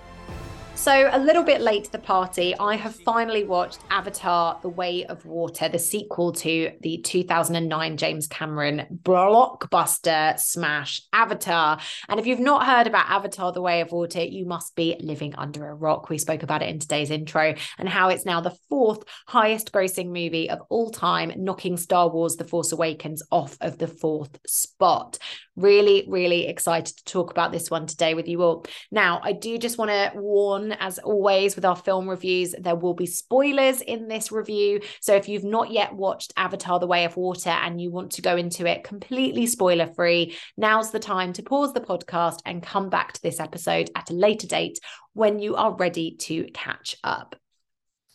So, 0.76 1.10
a 1.12 1.20
little 1.20 1.44
bit 1.44 1.62
late 1.62 1.84
to 1.84 1.92
the 1.92 2.00
party, 2.00 2.56
I 2.58 2.76
have 2.76 2.96
finally 2.96 3.44
watched 3.44 3.82
Avatar 3.92 4.58
The 4.64 4.70
Way 4.70 5.06
of 5.06 5.24
Water, 5.28 5.70
the 5.70 5.78
sequel 5.78 6.32
to 6.32 6.72
the 6.82 6.98
2009 6.98 7.98
James 7.98 8.26
Cameron 8.26 9.00
blockbuster 9.04 10.40
smash 10.40 11.04
Avatar. 11.14 11.80
And 12.10 12.20
if 12.20 12.26
you've 12.26 12.40
not 12.40 12.66
heard 12.66 12.88
about 12.88 13.12
Avatar 13.12 13.52
The 13.52 13.62
Way 13.62 13.82
of 13.82 13.92
Water, 13.92 14.24
you 14.24 14.46
must 14.46 14.76
be 14.76 14.96
living 15.00 15.36
under 15.36 15.68
a 15.68 15.76
rock. 15.76 16.10
We 16.10 16.18
spoke 16.18 16.42
about 16.42 16.64
it 16.64 16.70
in 16.70 16.80
today's 16.80 17.12
intro 17.12 17.54
and 17.78 17.88
how 17.88 18.10
it's 18.10 18.26
now 18.26 18.42
the 18.42 18.58
fourth 18.68 19.04
highest 19.28 19.72
grossing 19.72 20.08
movie 20.08 20.50
of 20.50 20.62
all 20.70 20.90
time, 20.90 21.32
knocking 21.38 21.78
Star 21.78 22.10
Wars 22.10 22.38
The 22.38 22.46
Force 22.46 22.72
Awakens 22.72 23.22
off 23.32 23.56
of 23.62 23.78
the 23.78 23.88
fourth 23.88 24.40
spot. 24.48 25.20
Really, 25.58 26.06
really 26.08 26.48
excited 26.48 26.96
to 26.96 27.04
talk 27.04 27.30
about 27.30 27.52
this 27.52 27.70
one 27.70 27.86
today 27.86 28.14
with 28.14 28.28
you 28.28 28.42
all. 28.42 28.66
Now, 28.90 29.20
I 29.22 29.34
do 29.34 29.58
just 29.58 29.78
want 29.78 29.92
to 29.92 30.12
warn 30.16 30.72
as 30.72 30.98
always, 30.98 31.56
with 31.56 31.66
our 31.66 31.76
film 31.76 32.10
reviews, 32.10 32.56
there 32.58 32.76
will 32.76 32.94
be 32.94 33.06
spoilers 33.06 33.82
in 33.82 34.08
this 34.08 34.32
review. 34.32 34.80
So 35.02 35.14
if 35.14 35.28
you've 35.28 35.44
not 35.44 35.70
yet 35.70 35.94
watched 35.94 36.32
Avatar 36.38 36.80
The 36.80 36.88
Way 36.88 37.04
of 37.04 37.18
Water 37.18 37.50
and 37.50 37.82
you 37.82 37.92
want 37.92 38.14
to 38.14 38.22
go 38.22 38.38
into 38.38 38.66
it 38.66 38.86
completely 38.86 39.46
spoiler 39.46 39.88
free, 39.88 40.38
now's 40.56 40.92
the 40.92 41.00
time 41.00 41.34
to 41.34 41.44
pause 41.44 41.74
the 41.74 41.82
podcast 41.82 42.40
and 42.46 42.64
come 42.64 42.90
back 42.90 43.12
to 43.14 43.22
this 43.22 43.42
episode 43.42 43.90
at 43.94 44.10
a 44.10 44.14
later 44.14 44.48
date 44.48 44.80
when 45.14 45.40
you 45.40 45.58
are 45.58 45.76
ready 45.76 46.16
to 46.16 46.46
catch 46.54 46.96
up. 47.04 47.36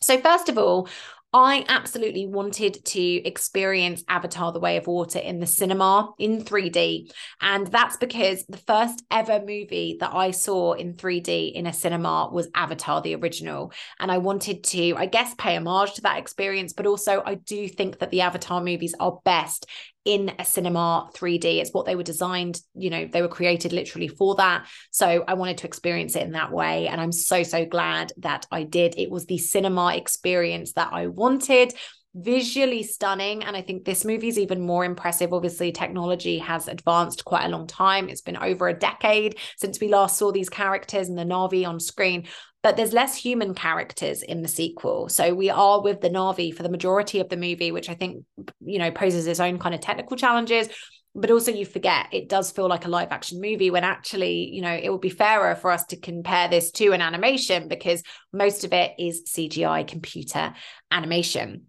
So, 0.01 0.19
first 0.19 0.49
of 0.49 0.57
all, 0.57 0.89
I 1.33 1.65
absolutely 1.69 2.27
wanted 2.27 2.83
to 2.85 3.01
experience 3.01 4.03
Avatar 4.09 4.53
The 4.53 4.61
Way 4.61 4.79
of 4.79 4.87
Water 4.87 5.19
in 5.19 5.39
the 5.39 5.47
cinema 5.47 6.13
in 6.19 6.43
3D. 6.43 7.11
And 7.41 7.67
that's 7.67 7.97
because 7.99 8.47
the 8.47 8.57
first 8.57 9.05
ever 9.11 9.41
movie 9.41 9.99
that 10.01 10.15
I 10.15 10.31
saw 10.31 10.73
in 10.73 10.95
3D 10.95 11.53
in 11.53 11.67
a 11.67 11.73
cinema 11.73 12.31
was 12.33 12.49
Avatar 12.55 13.03
the 13.03 13.17
original. 13.17 13.73
And 13.99 14.11
I 14.11 14.19
wanted 14.19 14.65
to, 14.65 14.95
I 14.97 15.07
guess, 15.07 15.35
pay 15.37 15.57
homage 15.57 15.95
to 15.95 16.03
that 16.03 16.19
experience. 16.19 16.73
But 16.73 16.87
also, 16.87 17.23
I 17.25 17.35
do 17.35 17.69
think 17.69 17.99
that 17.99 18.11
the 18.11 18.23
Avatar 18.23 18.63
movies 18.63 18.95
are 18.99 19.19
best 19.25 19.67
in 20.07 20.33
a 20.39 20.45
cinema 20.45 21.11
3D. 21.15 21.61
It's 21.61 21.73
what 21.73 21.85
they 21.85 21.97
were 21.97 22.05
designed, 22.05 22.61
you 22.75 22.89
know, 22.89 23.07
they 23.07 23.21
were 23.21 23.29
created 23.29 23.73
literally 23.73 24.09
for 24.09 24.37
that. 24.37 24.67
So 24.93 25.25
I 25.27 25.35
wanted 25.35 25.59
to 25.59 25.67
experience 25.67 26.15
it 26.15 26.23
in 26.23 26.33
that 26.33 26.53
way. 26.53 26.87
And 26.87 27.01
I'm 27.01 27.13
so, 27.13 27.43
so 27.43 27.67
glad 27.67 28.13
that 28.19 28.47
I 28.51 28.63
did. 28.63 28.95
It 28.97 29.11
was 29.11 29.27
the 29.27 29.37
cinema 29.37 29.97
experience 29.97 30.73
that 30.75 30.93
I 30.93 31.09
wanted 31.09 31.75
visually 32.19 32.83
stunning 32.83 33.45
and 33.45 33.55
i 33.55 33.61
think 33.61 33.85
this 33.85 34.03
movie 34.03 34.29
is 34.29 34.39
even 34.39 34.59
more 34.59 34.87
impressive 34.87 35.35
obviously 35.35 35.71
technology 35.71 36.39
has 36.39 36.67
advanced 36.67 37.27
quite 37.27 37.45
a 37.45 37.49
long 37.51 37.67
time 37.67 38.09
it's 38.09 38.23
been 38.23 38.39
over 38.39 38.69
a 38.69 38.79
decade 38.79 39.37
since 39.59 39.81
we 39.81 39.89
last 39.89 40.17
saw 40.17 40.33
these 40.33 40.49
characters 40.49 41.11
and 41.11 41.19
the 41.19 41.25
Na'vi 41.25 41.69
on 41.69 41.79
screen 41.79 42.27
but 42.67 42.77
there's 42.77 42.93
less 42.93 43.15
human 43.15 43.55
characters 43.55 44.25
in 44.25 44.43
the 44.43 44.49
sequel. 44.49 45.09
So 45.09 45.33
we 45.33 45.51
are 45.51 45.81
with 45.81 46.01
the 46.01 46.11
Na'vi 46.11 46.53
for 46.53 46.65
the 46.65 46.69
majority 46.69 47.21
of 47.21 47.29
the 47.29 47.37
movie, 47.37 47.71
which 47.71 47.89
I 47.89 47.95
think, 47.95 48.25
you 48.59 48.81
know, 48.81 48.91
poses 48.91 49.29
its 49.29 49.39
own 49.39 49.61
kind 49.61 49.73
of 49.73 49.81
technical 49.81 50.17
challenges. 50.17 50.69
But 51.15 51.31
also, 51.31 51.53
you 51.53 51.65
forget 51.65 52.09
it 52.11 52.29
does 52.29 52.51
feel 52.51 52.67
like 52.67 52.85
a 52.85 52.89
live 52.89 53.13
action 53.13 53.41
movie 53.41 53.71
when 53.71 53.85
actually, 53.85 54.51
you 54.53 54.63
know, 54.63 54.75
it 54.75 54.91
would 54.91 55.01
be 55.01 55.11
fairer 55.11 55.55
for 55.55 55.71
us 55.71 55.85
to 55.87 55.97
compare 55.97 56.49
this 56.49 56.73
to 56.73 56.91
an 56.91 57.03
animation 57.03 57.69
because 57.69 58.03
most 58.33 58.65
of 58.65 58.73
it 58.73 58.95
is 58.99 59.23
CGI 59.29 59.87
computer 59.87 60.53
animation. 60.91 61.67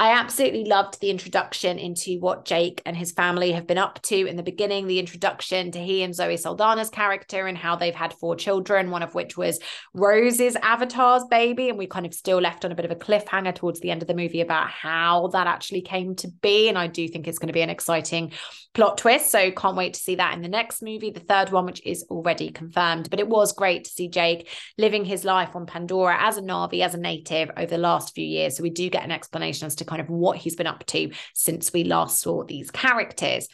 I 0.00 0.12
absolutely 0.12 0.64
loved 0.64 1.00
the 1.00 1.10
introduction 1.10 1.76
into 1.76 2.20
what 2.20 2.44
Jake 2.44 2.80
and 2.86 2.96
his 2.96 3.10
family 3.10 3.50
have 3.50 3.66
been 3.66 3.78
up 3.78 4.00
to 4.02 4.26
in 4.26 4.36
the 4.36 4.44
beginning, 4.44 4.86
the 4.86 5.00
introduction 5.00 5.72
to 5.72 5.80
he 5.80 6.04
and 6.04 6.14
Zoe 6.14 6.36
Saldana's 6.36 6.88
character 6.88 7.48
and 7.48 7.58
how 7.58 7.74
they've 7.74 7.92
had 7.92 8.12
four 8.12 8.36
children, 8.36 8.92
one 8.92 9.02
of 9.02 9.16
which 9.16 9.36
was 9.36 9.58
Rose's 9.94 10.54
avatar's 10.62 11.24
baby. 11.24 11.68
And 11.68 11.76
we 11.76 11.88
kind 11.88 12.06
of 12.06 12.14
still 12.14 12.40
left 12.40 12.64
on 12.64 12.70
a 12.70 12.76
bit 12.76 12.84
of 12.84 12.92
a 12.92 12.96
cliffhanger 12.96 13.52
towards 13.56 13.80
the 13.80 13.90
end 13.90 14.02
of 14.02 14.06
the 14.06 14.14
movie 14.14 14.40
about 14.40 14.70
how 14.70 15.26
that 15.32 15.48
actually 15.48 15.82
came 15.82 16.14
to 16.16 16.28
be. 16.42 16.68
And 16.68 16.78
I 16.78 16.86
do 16.86 17.08
think 17.08 17.26
it's 17.26 17.40
going 17.40 17.48
to 17.48 17.52
be 17.52 17.62
an 17.62 17.70
exciting 17.70 18.30
plot 18.74 18.98
twist. 18.98 19.32
So 19.32 19.50
can't 19.50 19.76
wait 19.76 19.94
to 19.94 20.00
see 20.00 20.14
that 20.14 20.32
in 20.34 20.42
the 20.42 20.48
next 20.48 20.80
movie, 20.80 21.10
the 21.10 21.18
third 21.18 21.50
one, 21.50 21.66
which 21.66 21.84
is 21.84 22.04
already 22.08 22.50
confirmed. 22.50 23.10
But 23.10 23.18
it 23.18 23.26
was 23.26 23.52
great 23.52 23.82
to 23.82 23.90
see 23.90 24.08
Jake 24.08 24.48
living 24.78 25.04
his 25.04 25.24
life 25.24 25.56
on 25.56 25.66
Pandora 25.66 26.16
as 26.20 26.36
a 26.36 26.42
Na'vi, 26.42 26.84
as 26.84 26.94
a 26.94 26.98
native 26.98 27.50
over 27.56 27.66
the 27.66 27.78
last 27.78 28.14
few 28.14 28.24
years. 28.24 28.56
So 28.56 28.62
we 28.62 28.70
do 28.70 28.88
get 28.88 29.02
an 29.02 29.10
explanation 29.10 29.66
as 29.66 29.74
to 29.74 29.87
kind 29.88 30.00
of 30.00 30.08
what 30.08 30.38
he's 30.38 30.56
been 30.56 30.66
up 30.66 30.84
to 30.86 31.10
since 31.34 31.72
we 31.72 31.84
last 31.84 32.20
saw 32.20 32.44
these 32.44 32.70
characters. 32.70 33.48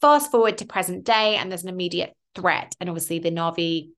Fast 0.00 0.30
forward 0.30 0.58
to 0.58 0.66
present 0.66 1.04
day, 1.04 1.36
and 1.36 1.50
there's 1.50 1.64
an 1.64 1.68
immediate 1.68 2.14
threat. 2.34 2.74
And 2.80 2.88
obviously, 2.88 3.18
the 3.18 3.30
Na'vi 3.30 3.90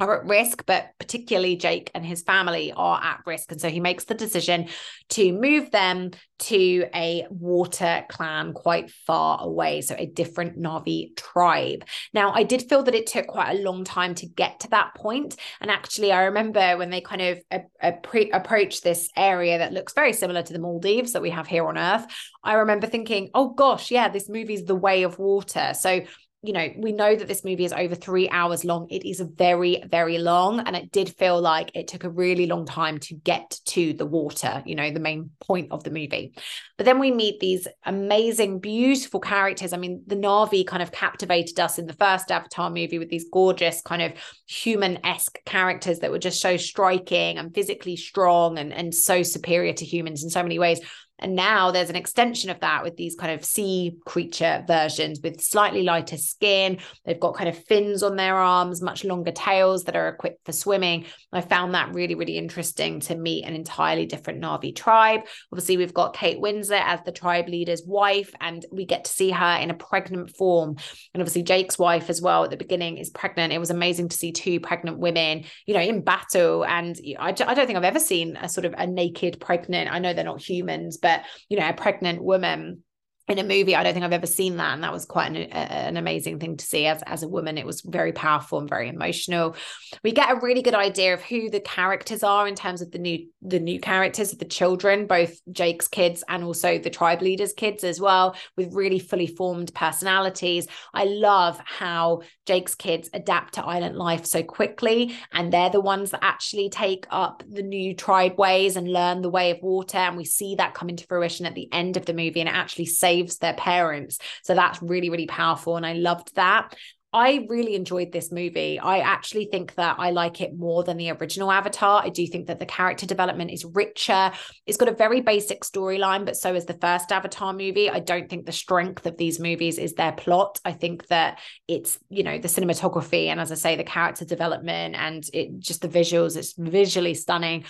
are 0.00 0.20
at 0.20 0.26
risk, 0.26 0.66
but 0.66 0.88
particularly 0.98 1.56
Jake 1.56 1.90
and 1.94 2.04
his 2.04 2.22
family 2.22 2.72
are 2.72 3.00
at 3.02 3.20
risk. 3.26 3.52
And 3.52 3.60
so 3.60 3.68
he 3.68 3.78
makes 3.78 4.04
the 4.04 4.14
decision 4.14 4.68
to 5.10 5.32
move 5.32 5.70
them 5.70 6.10
to 6.40 6.86
a 6.94 7.26
water 7.30 8.04
clan 8.08 8.52
quite 8.52 8.90
far 8.90 9.40
away. 9.40 9.82
So 9.82 9.94
a 9.96 10.06
different 10.06 10.60
Na'vi 10.60 11.16
tribe. 11.16 11.84
Now, 12.12 12.32
I 12.32 12.42
did 12.42 12.68
feel 12.68 12.82
that 12.82 12.94
it 12.94 13.06
took 13.06 13.28
quite 13.28 13.56
a 13.56 13.62
long 13.62 13.84
time 13.84 14.16
to 14.16 14.26
get 14.26 14.60
to 14.60 14.70
that 14.70 14.94
point. 14.96 15.36
And 15.60 15.70
actually, 15.70 16.10
I 16.10 16.24
remember 16.24 16.76
when 16.76 16.90
they 16.90 17.00
kind 17.00 17.22
of 17.22 17.38
a 17.80 17.92
pre- 17.92 18.32
approach 18.32 18.80
this 18.80 19.08
area 19.16 19.58
that 19.58 19.72
looks 19.72 19.92
very 19.92 20.12
similar 20.12 20.42
to 20.42 20.52
the 20.52 20.58
Maldives 20.58 21.12
that 21.12 21.22
we 21.22 21.30
have 21.30 21.46
here 21.46 21.66
on 21.66 21.78
Earth, 21.78 22.06
I 22.42 22.54
remember 22.54 22.88
thinking, 22.88 23.30
oh 23.32 23.50
gosh, 23.50 23.90
yeah, 23.92 24.08
this 24.08 24.28
movie's 24.28 24.64
The 24.64 24.74
Way 24.74 25.04
of 25.04 25.18
Water. 25.18 25.72
So 25.78 26.00
you 26.44 26.52
know, 26.52 26.68
we 26.76 26.92
know 26.92 27.16
that 27.16 27.26
this 27.26 27.42
movie 27.42 27.64
is 27.64 27.72
over 27.72 27.94
three 27.94 28.28
hours 28.28 28.64
long. 28.64 28.86
It 28.90 29.08
is 29.08 29.20
very, 29.20 29.82
very 29.86 30.18
long. 30.18 30.60
And 30.60 30.76
it 30.76 30.92
did 30.92 31.08
feel 31.08 31.40
like 31.40 31.70
it 31.74 31.88
took 31.88 32.04
a 32.04 32.10
really 32.10 32.46
long 32.46 32.66
time 32.66 32.98
to 32.98 33.14
get 33.14 33.58
to 33.66 33.94
the 33.94 34.04
water, 34.04 34.62
you 34.66 34.74
know, 34.74 34.90
the 34.90 35.00
main 35.00 35.30
point 35.40 35.72
of 35.72 35.84
the 35.84 35.90
movie. 35.90 36.34
But 36.76 36.84
then 36.84 36.98
we 36.98 37.10
meet 37.10 37.40
these 37.40 37.66
amazing, 37.86 38.58
beautiful 38.58 39.20
characters. 39.20 39.72
I 39.72 39.78
mean, 39.78 40.02
the 40.06 40.16
Na'vi 40.16 40.66
kind 40.66 40.82
of 40.82 40.92
captivated 40.92 41.58
us 41.58 41.78
in 41.78 41.86
the 41.86 41.94
first 41.94 42.30
Avatar 42.30 42.68
movie 42.68 42.98
with 42.98 43.08
these 43.08 43.26
gorgeous, 43.32 43.80
kind 43.80 44.02
of 44.02 44.12
human 44.46 44.98
esque 45.04 45.38
characters 45.46 46.00
that 46.00 46.10
were 46.10 46.18
just 46.18 46.42
so 46.42 46.58
striking 46.58 47.38
and 47.38 47.54
physically 47.54 47.96
strong 47.96 48.58
and, 48.58 48.70
and 48.70 48.94
so 48.94 49.22
superior 49.22 49.72
to 49.72 49.84
humans 49.84 50.22
in 50.22 50.28
so 50.28 50.42
many 50.42 50.58
ways. 50.58 50.80
And 51.20 51.36
now 51.36 51.70
there's 51.70 51.90
an 51.90 51.96
extension 51.96 52.50
of 52.50 52.60
that 52.60 52.82
with 52.82 52.96
these 52.96 53.14
kind 53.14 53.32
of 53.32 53.44
sea 53.44 53.96
creature 54.04 54.64
versions 54.66 55.20
with 55.22 55.40
slightly 55.40 55.82
lighter 55.82 56.16
skin. 56.16 56.78
They've 57.04 57.20
got 57.20 57.36
kind 57.36 57.48
of 57.48 57.64
fins 57.64 58.02
on 58.02 58.16
their 58.16 58.36
arms, 58.36 58.82
much 58.82 59.04
longer 59.04 59.30
tails 59.30 59.84
that 59.84 59.96
are 59.96 60.08
equipped 60.08 60.44
for 60.44 60.52
swimming. 60.52 61.06
I 61.32 61.40
found 61.40 61.74
that 61.74 61.94
really, 61.94 62.14
really 62.14 62.36
interesting 62.36 63.00
to 63.00 63.16
meet 63.16 63.44
an 63.44 63.54
entirely 63.54 64.06
different 64.06 64.42
Na'vi 64.42 64.74
tribe. 64.74 65.22
Obviously, 65.52 65.76
we've 65.76 65.94
got 65.94 66.16
Kate 66.16 66.40
Winslet 66.40 66.82
as 66.84 67.00
the 67.04 67.12
tribe 67.12 67.48
leader's 67.48 67.82
wife, 67.86 68.32
and 68.40 68.64
we 68.72 68.84
get 68.84 69.04
to 69.04 69.12
see 69.12 69.30
her 69.30 69.58
in 69.60 69.70
a 69.70 69.74
pregnant 69.74 70.36
form. 70.36 70.70
And 71.14 71.22
obviously, 71.22 71.42
Jake's 71.42 71.78
wife 71.78 72.10
as 72.10 72.20
well 72.20 72.44
at 72.44 72.50
the 72.50 72.56
beginning 72.56 72.98
is 72.98 73.10
pregnant. 73.10 73.52
It 73.52 73.58
was 73.58 73.70
amazing 73.70 74.08
to 74.08 74.16
see 74.16 74.32
two 74.32 74.58
pregnant 74.60 74.98
women, 74.98 75.44
you 75.66 75.74
know, 75.74 75.80
in 75.80 76.02
battle. 76.02 76.64
And 76.64 76.98
I, 77.18 77.28
I 77.28 77.32
don't 77.32 77.66
think 77.66 77.76
I've 77.76 77.84
ever 77.84 78.00
seen 78.00 78.36
a 78.36 78.48
sort 78.48 78.64
of 78.64 78.74
a 78.76 78.86
naked 78.86 79.40
pregnant, 79.40 79.92
I 79.92 79.98
know 80.00 80.12
they're 80.12 80.24
not 80.24 80.40
humans, 80.40 80.98
but 81.04 81.22
you 81.50 81.58
know 81.58 81.68
a 81.68 81.74
pregnant 81.74 82.20
woman 82.24 82.82
in 83.28 83.38
a 83.38 83.42
movie 83.42 83.74
i 83.74 83.82
don't 83.82 83.94
think 83.94 84.04
i've 84.04 84.12
ever 84.12 84.26
seen 84.26 84.56
that 84.56 84.74
and 84.74 84.82
that 84.84 84.92
was 84.92 85.06
quite 85.06 85.28
an, 85.28 85.36
an 85.36 85.96
amazing 85.96 86.38
thing 86.38 86.56
to 86.56 86.64
see. 86.64 86.86
As, 86.86 87.02
as 87.02 87.22
a 87.22 87.28
woman 87.28 87.58
it 87.58 87.66
was 87.66 87.80
very 87.80 88.12
powerful 88.12 88.58
and 88.58 88.68
very 88.68 88.88
emotional. 88.88 89.56
We 90.02 90.12
get 90.12 90.30
a 90.30 90.40
really 90.40 90.62
good 90.62 90.74
idea 90.74 91.14
of 91.14 91.22
who 91.22 91.48
the 91.48 91.60
characters 91.60 92.22
are 92.22 92.46
in 92.48 92.54
terms 92.54 92.82
of 92.82 92.90
the 92.90 92.98
new 92.98 93.26
the 93.42 93.60
new 93.60 93.80
characters 93.80 94.32
the 94.32 94.44
children 94.44 95.06
both 95.06 95.40
jake's 95.52 95.88
kids 95.88 96.24
and 96.28 96.42
also 96.44 96.78
the 96.78 96.90
tribe 96.90 97.22
leaders 97.22 97.52
kids 97.52 97.84
as 97.84 98.00
well 98.00 98.36
with 98.56 98.74
really 98.74 98.98
fully 98.98 99.26
formed 99.26 99.72
personalities. 99.74 100.66
I 100.92 101.04
love 101.04 101.60
how 101.64 102.22
jake's 102.46 102.74
kids 102.74 103.08
adapt 103.14 103.54
to 103.54 103.64
island 103.64 103.96
life 103.96 104.26
so 104.26 104.42
quickly 104.42 105.14
and 105.32 105.52
they're 105.52 105.70
the 105.70 105.80
ones 105.80 106.10
that 106.10 106.24
actually 106.24 106.68
take 106.68 107.06
up 107.10 107.42
the 107.48 107.62
new 107.62 107.94
tribe 107.94 108.38
ways 108.38 108.76
and 108.76 108.92
learn 108.92 109.22
the 109.22 109.30
way 109.30 109.50
of 109.50 109.62
water 109.62 109.98
and 109.98 110.16
we 110.16 110.24
see 110.24 110.56
that 110.56 110.74
come 110.74 110.88
into 110.88 111.06
fruition 111.06 111.46
at 111.46 111.54
the 111.54 111.68
end 111.72 111.96
of 111.96 112.06
the 112.06 112.12
movie 112.12 112.40
and 112.40 112.48
it 112.48 112.54
actually 112.54 112.86
saves 112.86 113.13
saves 113.14 113.38
their 113.38 113.54
parents. 113.54 114.18
So 114.42 114.54
that's 114.54 114.82
really, 114.82 115.10
really 115.10 115.26
powerful. 115.26 115.76
And 115.76 115.86
I 115.86 115.94
loved 115.94 116.34
that. 116.36 116.74
I 117.12 117.46
really 117.48 117.76
enjoyed 117.76 118.10
this 118.10 118.32
movie. 118.32 118.80
I 118.80 118.98
actually 118.98 119.44
think 119.44 119.76
that 119.76 119.94
I 120.00 120.10
like 120.10 120.40
it 120.40 120.52
more 120.52 120.82
than 120.82 120.96
the 120.96 121.12
original 121.12 121.52
Avatar. 121.52 122.02
I 122.04 122.08
do 122.08 122.26
think 122.26 122.48
that 122.48 122.58
the 122.58 122.66
character 122.66 123.06
development 123.06 123.52
is 123.52 123.64
richer. 123.64 124.32
It's 124.66 124.76
got 124.76 124.88
a 124.88 124.94
very 124.94 125.20
basic 125.20 125.62
storyline, 125.62 126.24
but 126.24 126.36
so 126.36 126.56
is 126.56 126.64
the 126.64 126.74
first 126.74 127.12
Avatar 127.12 127.52
movie. 127.52 127.88
I 127.88 128.00
don't 128.00 128.28
think 128.28 128.46
the 128.46 128.52
strength 128.52 129.06
of 129.06 129.16
these 129.16 129.38
movies 129.38 129.78
is 129.78 129.94
their 129.94 130.10
plot. 130.10 130.58
I 130.64 130.72
think 130.72 131.06
that 131.06 131.38
it's, 131.68 132.00
you 132.08 132.24
know, 132.24 132.38
the 132.38 132.48
cinematography 132.48 133.26
and 133.26 133.38
as 133.38 133.52
I 133.52 133.54
say, 133.54 133.76
the 133.76 133.84
character 133.84 134.24
development 134.24 134.96
and 134.96 135.22
it 135.32 135.60
just 135.60 135.82
the 135.82 135.88
visuals, 135.88 136.36
it's 136.36 136.54
visually 136.58 137.14
stunning. 137.14 137.64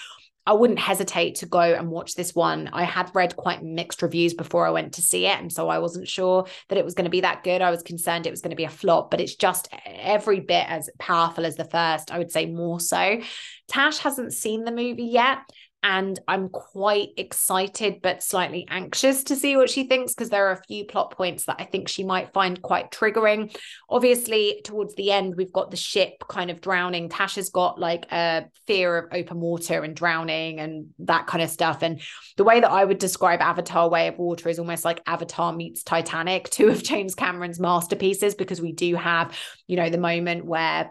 I 0.46 0.52
wouldn't 0.52 0.78
hesitate 0.78 1.36
to 1.36 1.46
go 1.46 1.60
and 1.60 1.90
watch 1.90 2.14
this 2.14 2.34
one. 2.34 2.68
I 2.72 2.84
had 2.84 3.10
read 3.14 3.36
quite 3.36 3.62
mixed 3.62 4.02
reviews 4.02 4.34
before 4.34 4.66
I 4.66 4.70
went 4.70 4.94
to 4.94 5.02
see 5.02 5.26
it. 5.26 5.38
And 5.38 5.50
so 5.50 5.68
I 5.68 5.78
wasn't 5.78 6.08
sure 6.08 6.46
that 6.68 6.78
it 6.78 6.84
was 6.84 6.94
going 6.94 7.06
to 7.06 7.10
be 7.10 7.22
that 7.22 7.44
good. 7.44 7.62
I 7.62 7.70
was 7.70 7.82
concerned 7.82 8.26
it 8.26 8.30
was 8.30 8.42
going 8.42 8.50
to 8.50 8.56
be 8.56 8.64
a 8.64 8.70
flop, 8.70 9.10
but 9.10 9.20
it's 9.20 9.36
just 9.36 9.68
every 9.86 10.40
bit 10.40 10.66
as 10.68 10.90
powerful 10.98 11.46
as 11.46 11.56
the 11.56 11.64
first. 11.64 12.10
I 12.10 12.18
would 12.18 12.30
say 12.30 12.46
more 12.46 12.78
so. 12.78 13.20
Tash 13.68 13.98
hasn't 13.98 14.34
seen 14.34 14.64
the 14.64 14.72
movie 14.72 15.04
yet 15.04 15.38
and 15.84 16.18
I'm 16.26 16.48
quite 16.48 17.10
excited 17.18 18.00
but 18.00 18.22
slightly 18.22 18.66
anxious 18.70 19.22
to 19.24 19.36
see 19.36 19.54
what 19.54 19.68
she 19.68 19.84
thinks 19.84 20.14
because 20.14 20.30
there 20.30 20.48
are 20.48 20.52
a 20.52 20.62
few 20.66 20.86
plot 20.86 21.10
points 21.10 21.44
that 21.44 21.56
I 21.58 21.64
think 21.64 21.88
she 21.88 22.04
might 22.04 22.32
find 22.32 22.60
quite 22.62 22.90
triggering. 22.90 23.54
Obviously, 23.90 24.62
towards 24.64 24.94
the 24.94 25.12
end, 25.12 25.34
we've 25.36 25.52
got 25.52 25.70
the 25.70 25.76
ship 25.76 26.24
kind 26.26 26.50
of 26.50 26.62
drowning. 26.62 27.10
Tasha's 27.10 27.50
got 27.50 27.78
like 27.78 28.10
a 28.10 28.46
fear 28.66 28.96
of 28.96 29.12
open 29.12 29.40
water 29.40 29.82
and 29.82 29.94
drowning 29.94 30.58
and 30.58 30.86
that 31.00 31.26
kind 31.26 31.42
of 31.42 31.50
stuff. 31.50 31.82
And 31.82 32.00
the 32.38 32.44
way 32.44 32.60
that 32.60 32.70
I 32.70 32.82
would 32.82 32.98
describe 32.98 33.42
Avatar 33.42 33.90
Way 33.90 34.08
of 34.08 34.16
Water 34.16 34.48
is 34.48 34.58
almost 34.58 34.86
like 34.86 35.02
Avatar 35.06 35.52
meets 35.52 35.82
Titanic, 35.82 36.48
two 36.50 36.68
of 36.68 36.82
James 36.82 37.14
Cameron's 37.14 37.60
masterpieces, 37.60 38.34
because 38.34 38.58
we 38.58 38.72
do 38.72 38.96
have, 38.96 39.38
you 39.66 39.76
know, 39.76 39.90
the 39.90 39.98
moment 39.98 40.46
where 40.46 40.90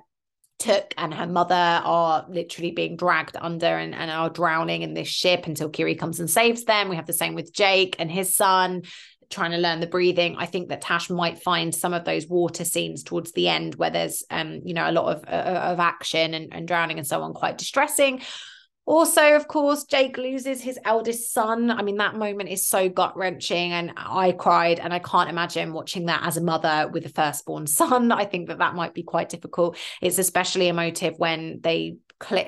Tuk 0.60 0.94
and 0.98 1.14
her 1.14 1.28
mother 1.28 1.56
are 1.56 2.26
literally 2.30 2.72
being 2.72 2.96
dragged 2.96 3.36
under 3.40 3.66
and, 3.66 3.94
and 3.94 4.10
are 4.10 4.30
drowning 4.30 4.82
in 4.82 4.94
this 4.94 5.08
ship 5.08 5.46
until 5.48 5.70
Kiri 5.70 5.96
comes 5.96 6.20
and 6.20 6.30
saves 6.30 6.64
them. 6.64 6.90
We 6.90 6.96
have 6.96 7.06
the 7.08 7.14
same 7.14 7.36
with 7.36 7.54
Jake 7.54 7.96
and 8.00 8.10
his 8.10 8.36
son 8.36 8.84
trying 9.30 9.52
to 9.52 9.58
learn 9.58 9.80
the 9.80 9.88
breathing. 9.88 10.36
I 10.38 10.46
think 10.46 10.70
that 10.70 10.82
Tash 10.82 11.10
might 11.10 11.42
find 11.42 11.74
some 11.74 11.94
of 11.94 12.06
those 12.06 12.28
water 12.28 12.64
scenes 12.64 13.04
towards 13.04 13.32
the 13.32 13.50
end 13.50 13.76
where 13.76 13.90
there's 13.90 14.24
um, 14.30 14.62
you 14.64 14.74
know, 14.74 14.90
a 14.90 14.92
lot 14.92 15.16
of 15.16 15.24
uh, 15.28 15.72
of 15.72 15.80
action 15.80 16.34
and, 16.34 16.54
and 16.54 16.68
drowning 16.68 16.98
and 16.98 17.08
so 17.08 17.22
on 17.24 17.34
quite 17.34 17.58
distressing. 17.58 18.22
Also, 18.86 19.36
of 19.36 19.48
course, 19.48 19.86
Jake 19.86 20.18
loses 20.18 20.62
his 20.62 20.78
eldest 20.84 21.32
son. 21.32 21.72
I 21.72 21.82
mean, 21.84 21.98
that 21.98 22.16
moment 22.16 22.50
is 22.50 22.68
so 22.68 22.90
gut 22.90 23.16
wrenching, 23.16 23.72
and 23.72 23.94
I 23.96 24.34
cried. 24.34 24.80
And 24.80 24.94
I 24.94 25.00
can't 25.00 25.30
imagine 25.30 25.72
watching 25.72 26.08
that 26.08 26.24
as 26.26 26.36
a 26.36 26.44
mother 26.44 26.90
with 26.92 27.06
a 27.06 27.10
firstborn 27.10 27.66
son. 27.68 28.12
I 28.12 28.26
think 28.26 28.50
that 28.50 28.58
that 28.58 28.76
might 28.76 28.94
be 28.94 29.04
quite 29.04 29.30
difficult. 29.30 29.78
It's 30.02 30.18
especially 30.18 30.68
emotive 30.68 31.16
when 31.18 31.60
they 31.62 31.98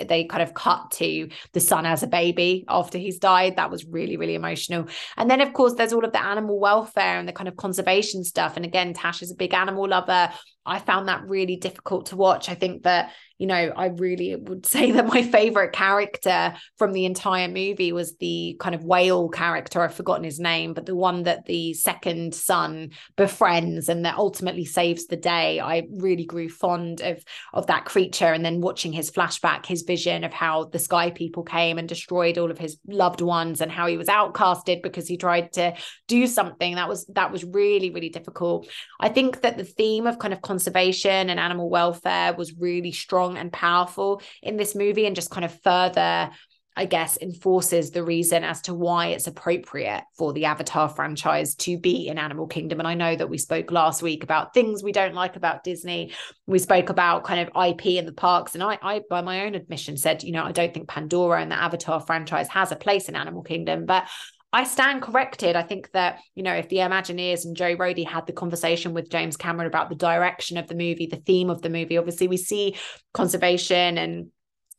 they 0.08 0.24
kind 0.24 0.44
of 0.44 0.54
cut 0.54 0.92
to 0.92 1.28
the 1.52 1.60
son 1.60 1.86
as 1.86 2.04
a 2.04 2.08
baby 2.08 2.64
after 2.68 2.98
he's 2.98 3.20
died. 3.20 3.58
That 3.58 3.72
was 3.72 3.86
really, 3.86 4.18
really 4.18 4.36
emotional. 4.36 4.88
And 5.18 5.30
then, 5.30 5.42
of 5.42 5.54
course, 5.54 5.74
there's 5.74 5.94
all 5.94 6.06
of 6.06 6.14
the 6.14 6.24
animal 6.24 6.60
welfare 6.60 7.20
and 7.20 7.28
the 7.28 7.34
kind 7.34 7.48
of 7.48 7.58
conservation 7.58 8.24
stuff. 8.24 8.56
And 8.56 8.66
again, 8.66 8.94
Tash 8.94 9.22
is 9.22 9.32
a 9.32 9.36
big 9.36 9.54
animal 9.54 9.88
lover. 9.88 10.30
I 10.66 10.80
found 10.80 11.08
that 11.08 11.28
really 11.28 11.56
difficult 11.56 12.08
to 12.08 12.16
watch. 12.16 12.50
I 12.50 12.56
think 12.56 12.84
that 12.84 13.12
you 13.38 13.48
know, 13.48 13.74
I 13.76 13.88
really 13.88 14.36
would 14.36 14.66
say 14.76 14.92
that 14.92 15.08
my 15.08 15.24
favorite 15.24 15.74
character 15.74 16.54
from 16.78 16.94
the 16.94 17.06
entire 17.06 17.48
movie 17.48 17.92
was 17.92 18.16
the 18.18 18.56
kind 18.60 18.76
of 18.76 18.84
whale 18.84 19.30
character. 19.30 19.82
I've 19.82 19.94
forgotten 19.94 20.24
his 20.24 20.40
name, 20.40 20.74
but 20.74 20.86
the 20.86 20.96
one 20.96 21.24
that 21.24 21.46
the 21.46 21.74
second 21.74 22.34
son 22.34 22.92
befriends 23.16 23.90
and 23.90 24.06
that 24.06 24.18
ultimately 24.18 24.66
saves 24.66 25.08
the 25.08 25.18
day. 25.18 25.60
I 25.60 25.84
really 25.92 26.26
grew 26.26 26.50
fond 26.50 27.02
of 27.02 27.24
of 27.54 27.68
that 27.68 27.86
creature. 27.86 28.32
And 28.32 28.46
then 28.46 28.62
watching 28.62 28.94
his 28.94 29.12
flashback, 29.12 29.66
his 29.66 29.84
vision 29.84 30.24
of 30.24 30.34
how 30.34 30.66
the 30.66 30.80
sky 30.80 31.12
people 31.12 31.44
came 31.44 31.78
and 31.78 31.88
destroyed 31.88 32.38
all 32.38 32.52
of 32.52 32.58
his 32.58 32.78
loved 32.88 33.22
ones 33.22 33.62
and 33.62 33.72
how 33.72 33.88
he 33.88 33.98
was 33.98 34.08
outcasted 34.08 34.82
because 34.82 35.08
he 35.08 35.18
tried 35.18 35.54
to 35.54 35.74
do 36.08 36.28
something 36.28 36.76
that 36.76 36.88
was 36.88 37.06
that 37.08 37.32
was 37.32 37.44
really, 37.44 37.90
really 37.92 38.10
difficult. 38.10 38.68
I 39.00 39.10
think 39.10 39.42
that 39.42 39.58
the 39.58 39.64
theme 39.64 40.08
of 40.08 40.20
kind 40.20 40.34
of 40.34 40.42
conservation 40.56 41.30
and 41.30 41.38
animal 41.38 41.70
welfare 41.70 42.34
was 42.34 42.54
really 42.58 42.94
strong 42.94 43.38
and 43.38 43.52
powerful 43.52 44.22
in 44.42 44.56
this 44.56 44.74
movie 44.74 45.06
and 45.06 45.14
just 45.16 45.30
kind 45.30 45.44
of 45.44 45.62
further 45.62 46.30
I 46.78 46.84
guess, 46.84 47.18
enforces 47.22 47.92
the 47.92 48.04
reason 48.04 48.44
as 48.44 48.64
to 48.64 48.74
why 48.74 49.08
it's 49.08 49.28
appropriate 49.28 50.04
for 50.18 50.34
the 50.34 50.44
Avatar 50.44 50.90
franchise 50.90 51.56
to 51.56 51.78
be 51.78 52.10
in 52.10 52.18
Animal 52.18 52.48
Kingdom. 52.48 52.80
And 52.80 52.88
I 52.88 52.96
know 52.96 53.16
that 53.16 53.30
we 53.30 53.38
spoke 53.38 53.72
last 53.72 54.04
week 54.04 54.26
about 54.26 54.54
things 54.54 54.84
we 54.84 54.92
don't 54.92 55.14
like 55.14 55.38
about 55.38 55.64
Disney. 55.64 56.12
We 56.48 56.60
spoke 56.60 56.90
about 56.90 57.24
kind 57.24 57.48
of 57.48 57.66
IP 57.66 57.86
in 57.86 58.06
the 58.06 58.12
parks. 58.12 58.56
And 58.56 58.62
I, 58.62 58.78
I 58.82 59.02
by 59.10 59.22
my 59.22 59.46
own 59.46 59.56
admission, 59.56 59.96
said, 59.96 60.22
you 60.22 60.34
know, 60.34 60.44
I 60.44 60.52
don't 60.52 60.74
think 60.74 60.90
Pandora 60.90 61.42
and 61.42 61.50
the 61.50 61.56
Avatar 61.56 62.02
franchise 62.02 62.50
has 62.50 62.74
a 62.74 62.76
place 62.76 63.08
in 63.08 63.16
Animal 63.16 63.44
Kingdom. 63.44 63.86
But 63.86 64.10
I 64.56 64.64
stand 64.64 65.02
corrected. 65.02 65.58
I 65.58 65.64
think 65.64 65.92
that, 65.92 66.22
you 66.34 66.42
know, 66.42 66.54
if 66.54 66.70
the 66.70 66.78
Imagineers 66.78 67.44
and 67.44 67.58
Joe 67.58 67.76
Rohde 67.76 68.08
had 68.08 68.26
the 68.26 68.32
conversation 68.32 68.94
with 68.94 69.10
James 69.10 69.36
Cameron 69.36 69.68
about 69.68 69.90
the 69.90 69.96
direction 69.96 70.56
of 70.58 70.68
the 70.68 70.76
movie, 70.76 71.08
the 71.08 71.18
theme 71.18 71.50
of 71.50 71.62
the 71.62 71.70
movie, 71.70 71.98
obviously 71.98 72.30
we 72.30 72.38
see 72.38 72.78
conservation 73.14 73.98
and 73.98 74.28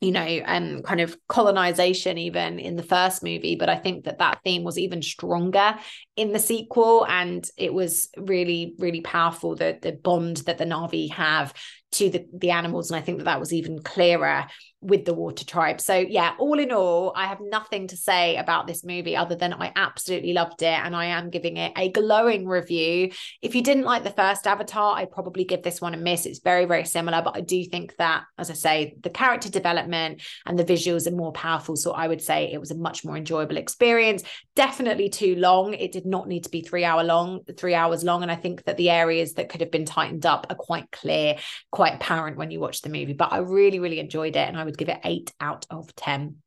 you 0.01 0.11
know 0.11 0.19
and 0.21 0.83
kind 0.83 1.01
of 1.01 1.15
colonization 1.27 2.17
even 2.17 2.59
in 2.59 2.75
the 2.75 2.83
first 2.83 3.23
movie 3.23 3.55
but 3.55 3.67
i 3.67 3.75
think 3.75 4.03
that 4.03 4.19
that 4.19 4.39
theme 4.43 4.63
was 4.63 4.77
even 4.77 5.01
stronger 5.01 5.75
in 6.15 6.33
the 6.33 6.39
sequel 6.39 7.03
and 7.07 7.49
it 7.57 7.73
was 7.73 8.07
really 8.15 8.75
really 8.77 9.01
powerful 9.01 9.55
the 9.55 9.79
the 9.81 9.93
bond 9.93 10.37
that 10.45 10.59
the 10.59 10.65
Na'vi 10.65 11.11
have 11.11 11.51
to 11.93 12.11
the 12.11 12.27
the 12.31 12.51
animals 12.51 12.91
and 12.91 12.99
i 12.99 13.01
think 13.01 13.17
that 13.17 13.23
that 13.23 13.39
was 13.39 13.51
even 13.51 13.81
clearer 13.81 14.45
with 14.81 15.05
the 15.05 15.13
water 15.13 15.43
tribe. 15.43 15.81
So 15.81 15.95
yeah, 15.95 16.35
all 16.37 16.59
in 16.59 16.71
all, 16.71 17.11
I 17.15 17.25
have 17.25 17.39
nothing 17.41 17.87
to 17.87 17.97
say 17.97 18.35
about 18.35 18.67
this 18.67 18.83
movie 18.83 19.15
other 19.15 19.35
than 19.35 19.51
I 19.51 19.71
absolutely 19.75 20.33
loved 20.33 20.61
it 20.61 20.67
and 20.67 20.95
I 20.95 21.05
am 21.05 21.31
giving 21.31 21.57
it 21.57 21.73
a 21.75 21.89
glowing 21.91 22.47
review. 22.47 23.11
If 23.41 23.55
you 23.55 23.63
didn't 23.63 23.85
like 23.85 24.03
the 24.03 24.11
first 24.11 24.45
Avatar, 24.45 24.95
I'd 24.95 25.09
probably 25.09 25.45
give 25.45 25.63
this 25.63 25.81
one 25.81 25.95
a 25.95 25.97
miss. 25.97 26.27
It's 26.27 26.41
very 26.41 26.65
very 26.65 26.85
similar, 26.85 27.23
but 27.23 27.35
I 27.35 27.41
do 27.41 27.63
think 27.65 27.95
that 27.97 28.25
as 28.37 28.51
I 28.51 28.53
say, 28.53 28.95
the 29.01 29.09
character 29.09 29.49
development 29.49 30.21
and 30.45 30.59
the 30.59 30.63
visuals 30.63 31.07
are 31.07 31.15
more 31.15 31.31
powerful, 31.31 31.75
so 31.75 31.93
I 31.93 32.07
would 32.07 32.21
say 32.21 32.51
it 32.53 32.59
was 32.59 32.69
a 32.69 32.77
much 32.77 33.03
more 33.03 33.17
enjoyable 33.17 33.57
experience. 33.57 34.23
Definitely 34.55 35.09
too 35.09 35.35
long. 35.37 35.73
It 35.73 35.91
did 35.91 36.05
not 36.05 36.27
need 36.27 36.43
to 36.43 36.51
be 36.51 36.61
3 36.61 36.83
hour 36.83 37.03
long, 37.03 37.41
3 37.57 37.73
hours 37.73 38.03
long 38.03 38.21
and 38.21 38.31
I 38.31 38.35
think 38.35 38.63
that 38.65 38.77
the 38.77 38.91
areas 38.91 39.33
that 39.33 39.49
could 39.49 39.61
have 39.61 39.71
been 39.71 39.85
tightened 39.85 40.27
up 40.27 40.45
are 40.51 40.55
quite 40.55 40.91
clear, 40.91 41.37
quite 41.71 41.95
apparent 41.95 42.37
when 42.37 42.51
you 42.51 42.59
watch 42.59 42.83
the 42.83 42.89
movie, 42.89 43.13
but 43.13 43.33
I 43.33 43.39
really 43.39 43.79
really 43.79 43.99
enjoyed 43.99 44.35
it 44.35 44.47
and 44.47 44.55
I 44.55 44.67
would 44.77 44.87
give 44.87 44.95
it 44.95 45.01
eight 45.03 45.33
out 45.39 45.65
of 45.69 45.93
10. 45.95 46.37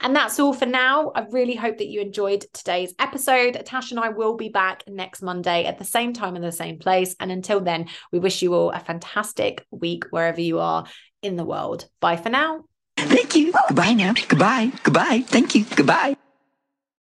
And 0.00 0.16
that's 0.16 0.38
all 0.40 0.52
for 0.52 0.66
now. 0.66 1.12
I 1.14 1.26
really 1.30 1.54
hope 1.54 1.78
that 1.78 1.88
you 1.88 2.00
enjoyed 2.00 2.44
today's 2.52 2.94
episode. 2.98 3.62
Tash 3.64 3.90
and 3.90 4.00
I 4.00 4.10
will 4.10 4.36
be 4.36 4.48
back 4.48 4.82
next 4.86 5.22
Monday 5.22 5.64
at 5.64 5.78
the 5.78 5.84
same 5.84 6.12
time 6.12 6.36
in 6.36 6.42
the 6.42 6.52
same 6.52 6.78
place. 6.78 7.14
And 7.20 7.30
until 7.30 7.60
then, 7.60 7.88
we 8.12 8.18
wish 8.18 8.42
you 8.42 8.54
all 8.54 8.70
a 8.70 8.80
fantastic 8.80 9.64
week 9.70 10.04
wherever 10.10 10.40
you 10.40 10.58
are 10.58 10.86
in 11.22 11.36
the 11.36 11.44
world. 11.44 11.88
Bye 12.00 12.16
for 12.16 12.30
now. 12.30 12.64
Thank 12.96 13.36
you. 13.36 13.52
Goodbye 13.68 13.92
now. 13.92 14.14
Goodbye. 14.28 14.72
Goodbye. 14.82 15.20
Thank 15.26 15.54
you. 15.54 15.64
Goodbye. 15.64 16.16